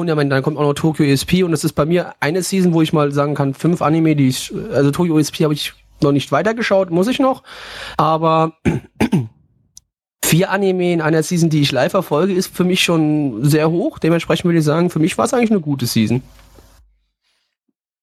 und 0.00 0.08
ja, 0.08 0.14
dann 0.14 0.42
kommt 0.42 0.58
auch 0.58 0.62
noch 0.62 0.74
Tokyo 0.74 1.04
ESP 1.04 1.44
und 1.44 1.52
das 1.52 1.64
ist 1.64 1.74
bei 1.74 1.86
mir 1.86 2.14
eine 2.20 2.42
Season, 2.42 2.72
wo 2.72 2.82
ich 2.82 2.92
mal 2.92 3.12
sagen 3.12 3.34
kann, 3.34 3.54
fünf 3.54 3.82
Anime, 3.82 4.16
die 4.16 4.28
ich, 4.28 4.52
also 4.72 4.90
Tokyo 4.90 5.18
ESP 5.18 5.44
habe 5.44 5.54
ich 5.54 5.72
noch 6.02 6.12
nicht 6.12 6.32
weitergeschaut, 6.32 6.90
muss 6.90 7.08
ich 7.08 7.18
noch. 7.18 7.42
Aber 7.96 8.54
vier 10.24 10.50
Anime 10.50 10.92
in 10.92 11.00
einer 11.00 11.22
Season, 11.22 11.50
die 11.50 11.60
ich 11.60 11.72
live 11.72 11.92
verfolge, 11.92 12.32
ist 12.32 12.54
für 12.54 12.64
mich 12.64 12.82
schon 12.82 13.44
sehr 13.44 13.70
hoch. 13.70 13.98
Dementsprechend 13.98 14.44
würde 14.44 14.58
ich 14.58 14.64
sagen, 14.64 14.90
für 14.90 14.98
mich 14.98 15.16
war 15.18 15.24
es 15.24 15.34
eigentlich 15.34 15.50
eine 15.50 15.60
gute 15.60 15.86
Season. 15.86 16.22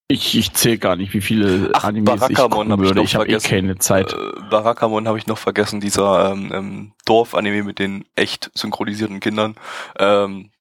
Ich, 0.09 0.37
ich 0.37 0.53
zähle 0.53 0.77
gar 0.77 0.95
nicht, 0.95 1.13
wie 1.13 1.19
viele 1.19 1.69
Ach, 1.73 1.83
Animes 1.83 2.17
Barakamon 2.17 2.31
ich 2.31 2.69
gucken 2.69 2.79
würde. 2.79 3.01
Ich, 3.01 3.07
ich 3.07 3.15
habe 3.15 3.27
eh 3.27 3.37
keine 3.39 3.77
Zeit. 3.77 4.13
Äh, 4.13 4.17
Barakamon 4.49 5.05
habe 5.05 5.17
ich 5.17 5.27
noch 5.27 5.37
vergessen, 5.37 5.81
dieser 5.81 6.31
ähm, 6.31 6.51
ähm, 6.53 6.91
Dorf-Anime 7.05 7.63
mit 7.63 7.79
den 7.79 8.05
echt 8.15 8.49
synchronisierten 8.53 9.19
Kindern. 9.19 9.55
Ähm, 9.99 10.51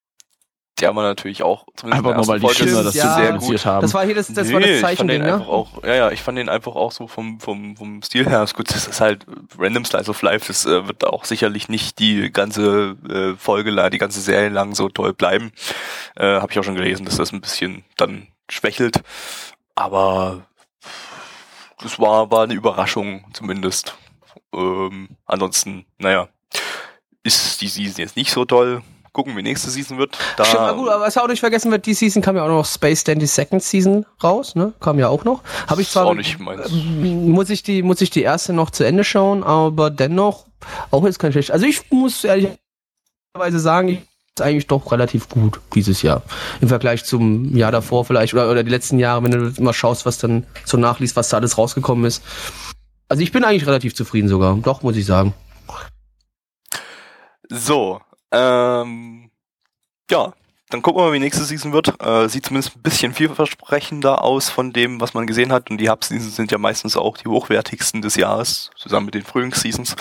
haben 0.85 0.97
wir 0.97 1.03
natürlich 1.03 1.43
auch 1.43 1.67
einfach 1.83 2.15
nur 2.15 2.29
weil 2.29 2.41
die 2.41 2.47
Kinder 2.49 2.85
das 2.85 2.95
ja, 2.95 3.15
sehr 3.15 3.33
gut 3.39 3.65
haben. 3.65 3.81
Das 3.81 3.95
war 3.95 4.05
hier 4.05 4.15
das, 4.15 4.29
das 4.29 4.49
nee, 4.49 4.55
war 4.55 4.61
das 4.61 4.81
Zeichen, 4.81 4.93
ich 4.93 4.99
fand 4.99 5.11
den 5.11 5.23
einfach 5.23 5.49
auch, 5.49 5.83
ja 5.85 5.95
ja, 5.95 6.11
ich 6.11 6.23
fand 6.23 6.37
den 6.39 6.49
einfach 6.49 6.75
auch 6.75 6.93
so 6.93 7.07
vom 7.07 7.41
vom 7.41 7.77
vom 7.77 8.03
Stil 8.03 8.29
her. 8.29 8.43
Ist 8.43 8.55
gut, 8.55 8.69
das 8.69 8.87
ist 8.87 9.01
halt 9.01 9.27
Random 9.59 9.85
Slice 9.85 10.11
of 10.11 10.21
Life. 10.23 10.49
Das 10.49 10.67
äh, 10.67 10.87
wird 10.87 11.07
auch 11.07 11.25
sicherlich 11.25 11.69
nicht 11.69 11.99
die 11.99 12.31
ganze 12.31 12.97
äh, 13.09 13.39
Folge, 13.39 13.91
die 13.91 13.99
ganze 13.99 14.21
Serie 14.21 14.51
lang 14.51 14.75
so 14.75 14.89
toll 14.89 15.15
bleiben. 15.15 15.53
Äh, 16.15 16.41
Habe 16.41 16.53
ich 16.53 16.59
auch 16.59 16.65
schon 16.65 16.75
gelesen, 16.75 17.07
dass 17.07 17.17
das 17.17 17.33
ein 17.33 17.41
bisschen 17.41 17.85
dann 17.97 18.27
schwächelt. 18.51 19.03
Aber 19.75 20.43
das 21.83 21.99
war 21.99 22.31
war 22.31 22.45
eine 22.45 22.55
Überraschung 22.55 23.25
zumindest. 23.33 23.97
Ähm, 24.55 25.09
ansonsten, 25.25 25.87
naja, 25.99 26.29
ist 27.23 27.61
die 27.61 27.69
Season 27.69 28.03
jetzt 28.03 28.17
nicht 28.17 28.31
so 28.31 28.45
toll 28.45 28.83
gucken, 29.17 29.35
wie 29.35 29.43
nächste 29.43 29.71
Season 29.71 29.97
wird. 29.97 30.17
Da 30.37 30.45
Stimmt, 30.45 30.77
gut, 30.77 30.91
aber 30.91 31.05
was 31.05 31.17
auch 31.17 31.27
nicht 31.27 31.41
vergessen 31.41 31.71
wird, 31.71 31.87
die 31.87 31.95
Season 31.95 32.21
kam 32.21 32.37
ja 32.37 32.45
auch 32.45 32.49
noch 32.49 32.67
Space 32.67 33.03
Dandy 33.03 33.27
Second 33.27 33.63
Season 33.63 34.05
raus, 34.23 34.55
ne? 34.55 34.75
Kam 34.79 34.99
ja 34.99 35.09
auch 35.09 35.25
noch. 35.25 35.43
Habe 35.67 35.81
ich 35.81 35.89
zwar 35.89 36.05
auch 36.05 36.15
nicht 36.15 36.39
meins. 36.39 36.71
muss 36.71 37.49
ich 37.49 37.63
die 37.63 37.83
muss 37.83 38.03
ich 38.03 38.11
die 38.11 38.23
erste 38.23 38.53
noch 38.53 38.71
zu 38.71 38.85
Ende 38.85 39.05
schauen, 39.05 39.43
aber 39.43 39.89
dennoch 39.89 40.45
auch 40.91 41.05
jetzt 41.05 41.19
kein 41.19 41.33
schlecht. 41.33 41.51
Also 41.51 41.65
ich 41.65 41.91
muss 41.91 42.25
ehrlicherweise 42.25 43.59
sagen, 43.59 43.89
ich 43.89 43.99
ist 44.39 44.45
eigentlich 44.45 44.67
doch 44.67 44.93
relativ 44.93 45.31
gut 45.31 45.61
dieses 45.75 46.03
Jahr. 46.03 46.23
Im 46.61 46.69
Vergleich 46.69 47.05
zum 47.05 47.57
Jahr 47.57 47.73
davor 47.73 48.05
vielleicht 48.05 48.35
oder, 48.35 48.51
oder 48.51 48.63
die 48.65 48.71
letzten 48.71 48.99
Jahre, 48.99 49.25
wenn 49.25 49.31
du 49.31 49.55
immer 49.57 49.73
schaust, 49.73 50.05
was 50.05 50.19
dann 50.19 50.47
so 50.67 50.77
nachliest, 50.77 51.17
was 51.17 51.31
da 51.31 51.39
alles 51.39 51.57
rausgekommen 51.57 52.05
ist. 52.05 52.23
Also 53.09 53.23
ich 53.23 53.33
bin 53.33 53.45
eigentlich 53.45 53.67
relativ 53.67 53.95
zufrieden 53.95 54.29
sogar. 54.29 54.55
Doch, 54.57 54.83
muss 54.83 54.97
ich 54.97 55.07
sagen. 55.07 55.33
So, 57.49 58.01
ähm, 58.37 59.31
ja, 60.11 60.33
dann 60.69 60.83
gucken 60.83 61.01
wir 61.01 61.07
mal, 61.07 61.13
wie 61.13 61.21
nächste 61.21 61.45
Season 61.45 61.73
wird. 61.73 62.01
Äh, 62.03 62.29
sieht 62.29 62.47
zumindest 62.47 62.77
ein 62.77 62.83
bisschen 62.83 63.15
vielversprechender 63.15 64.23
aus 64.23 64.49
von 64.49 64.73
dem, 64.73 65.01
was 65.01 65.15
man 65.15 65.27
gesehen 65.27 65.53
hat. 65.53 65.71
Und 65.71 65.79
die 65.79 65.89
Hub-Seasons 65.89 66.35
sind 66.35 66.51
ja 66.51 66.59
meistens 66.59 66.97
auch 66.97 67.17
die 67.17 67.29
hochwertigsten 67.29 68.03
des 68.03 68.17
Jahres, 68.17 68.71
zusammen 68.77 69.07
mit 69.07 69.15
den 69.15 69.23
Frühlingsseasons. 69.23 69.95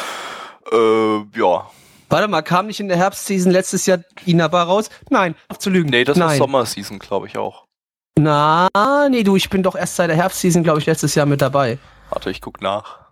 Äh, 0.71 1.17
ja. 1.39 1.69
Warte 2.09 2.27
mal, 2.27 2.41
kam 2.41 2.67
nicht 2.67 2.79
in 2.79 2.87
der 2.87 2.97
Herbstseason 2.97 3.51
letztes 3.51 3.85
Jahr 3.85 3.99
Inaba 4.25 4.63
raus? 4.63 4.89
Nein, 5.09 5.35
zu 5.57 5.69
lügen. 5.69 5.89
Nee, 5.89 6.03
das 6.03 6.17
Nein. 6.17 6.29
war 6.29 6.35
Sommerseason, 6.35 6.99
glaube 6.99 7.27
ich 7.27 7.37
auch. 7.37 7.65
Na, 8.17 8.69
nee, 9.09 9.23
du, 9.23 9.35
ich 9.35 9.49
bin 9.49 9.63
doch 9.63 9.75
erst 9.75 9.95
seit 9.95 10.09
der 10.09 10.17
Herbstseason, 10.17 10.63
glaube 10.63 10.79
ich, 10.79 10.85
letztes 10.85 11.15
Jahr 11.15 11.25
mit 11.25 11.41
dabei. 11.41 11.77
Warte, 12.09 12.29
ich 12.29 12.41
guck 12.41 12.61
nach. 12.61 13.04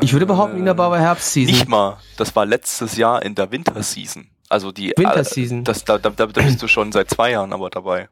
Ich 0.00 0.12
würde 0.12 0.26
behaupten, 0.26 0.58
Ina 0.58 0.76
war 0.76 0.98
Herbstseason. 0.98 1.54
Nicht 1.54 1.68
mal. 1.68 1.98
Das 2.16 2.34
war 2.34 2.44
letztes 2.44 2.96
Jahr 2.96 3.22
in 3.22 3.34
der 3.34 3.50
Winterseason. 3.52 4.28
Also 4.48 4.72
die 4.72 4.92
Winterseason. 4.96 5.64
Das, 5.64 5.84
da, 5.84 5.98
da, 5.98 6.10
da 6.10 6.26
bist 6.26 6.62
du 6.62 6.68
schon 6.68 6.92
seit 6.92 7.10
zwei 7.10 7.32
Jahren 7.32 7.52
aber 7.52 7.70
dabei. 7.70 8.08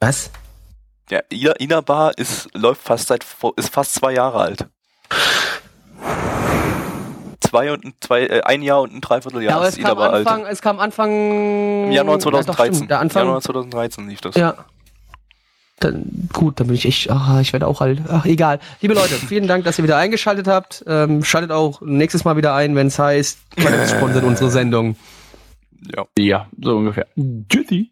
Was? 0.00 0.30
Ja, 1.10 1.20
Ina, 1.30 1.52
Inabar 1.52 2.16
ist, 2.16 2.48
läuft 2.54 2.82
fast 2.82 3.08
seit, 3.08 3.26
ist 3.56 3.72
fast 3.72 3.94
zwei 3.94 4.14
Jahre 4.14 4.40
alt. 4.40 4.66
Zwei 7.40 7.72
und 7.72 7.84
ein, 7.84 7.94
zwei, 8.00 8.22
äh, 8.26 8.42
ein 8.42 8.62
Jahr 8.62 8.80
und 8.80 8.94
ein 8.94 9.00
Dreivierteljahr 9.00 9.50
ja, 9.50 9.56
aber 9.56 9.68
ist 9.68 9.76
Inabar 9.78 10.12
Anfang, 10.12 10.44
alt. 10.44 10.52
Es 10.52 10.62
kam 10.62 10.78
Anfang. 10.78 11.10
Im 11.86 11.92
Januar 11.92 12.20
2013. 12.20 12.88
Ja, 12.88 13.00
Anfang, 13.00 13.24
Januar 13.24 13.40
2013 13.40 14.08
lief 14.08 14.20
das. 14.20 14.36
Ja. 14.36 14.54
Dann, 15.80 16.28
gut, 16.32 16.60
dann 16.60 16.66
bin 16.66 16.76
ich 16.76 16.84
echt, 16.84 17.10
ach, 17.10 17.40
ich 17.40 17.54
werde 17.54 17.66
auch 17.66 17.80
halt, 17.80 18.02
ach, 18.08 18.26
egal. 18.26 18.60
Liebe 18.82 18.92
Leute, 18.92 19.14
vielen 19.14 19.48
Dank, 19.48 19.64
dass 19.64 19.78
ihr 19.78 19.84
wieder 19.84 19.96
eingeschaltet 19.96 20.46
habt. 20.46 20.84
Ähm, 20.86 21.24
schaltet 21.24 21.50
auch 21.52 21.80
nächstes 21.80 22.24
Mal 22.24 22.36
wieder 22.36 22.54
ein, 22.54 22.76
wenn 22.76 22.88
es 22.88 22.98
heißt, 22.98 23.38
sponsert 23.88 24.24
unsere 24.24 24.50
Sendung. 24.50 24.96
Ja. 25.96 26.04
Ja, 26.18 26.46
so 26.60 26.76
ungefähr. 26.76 27.06
Tschüssi. 27.48 27.90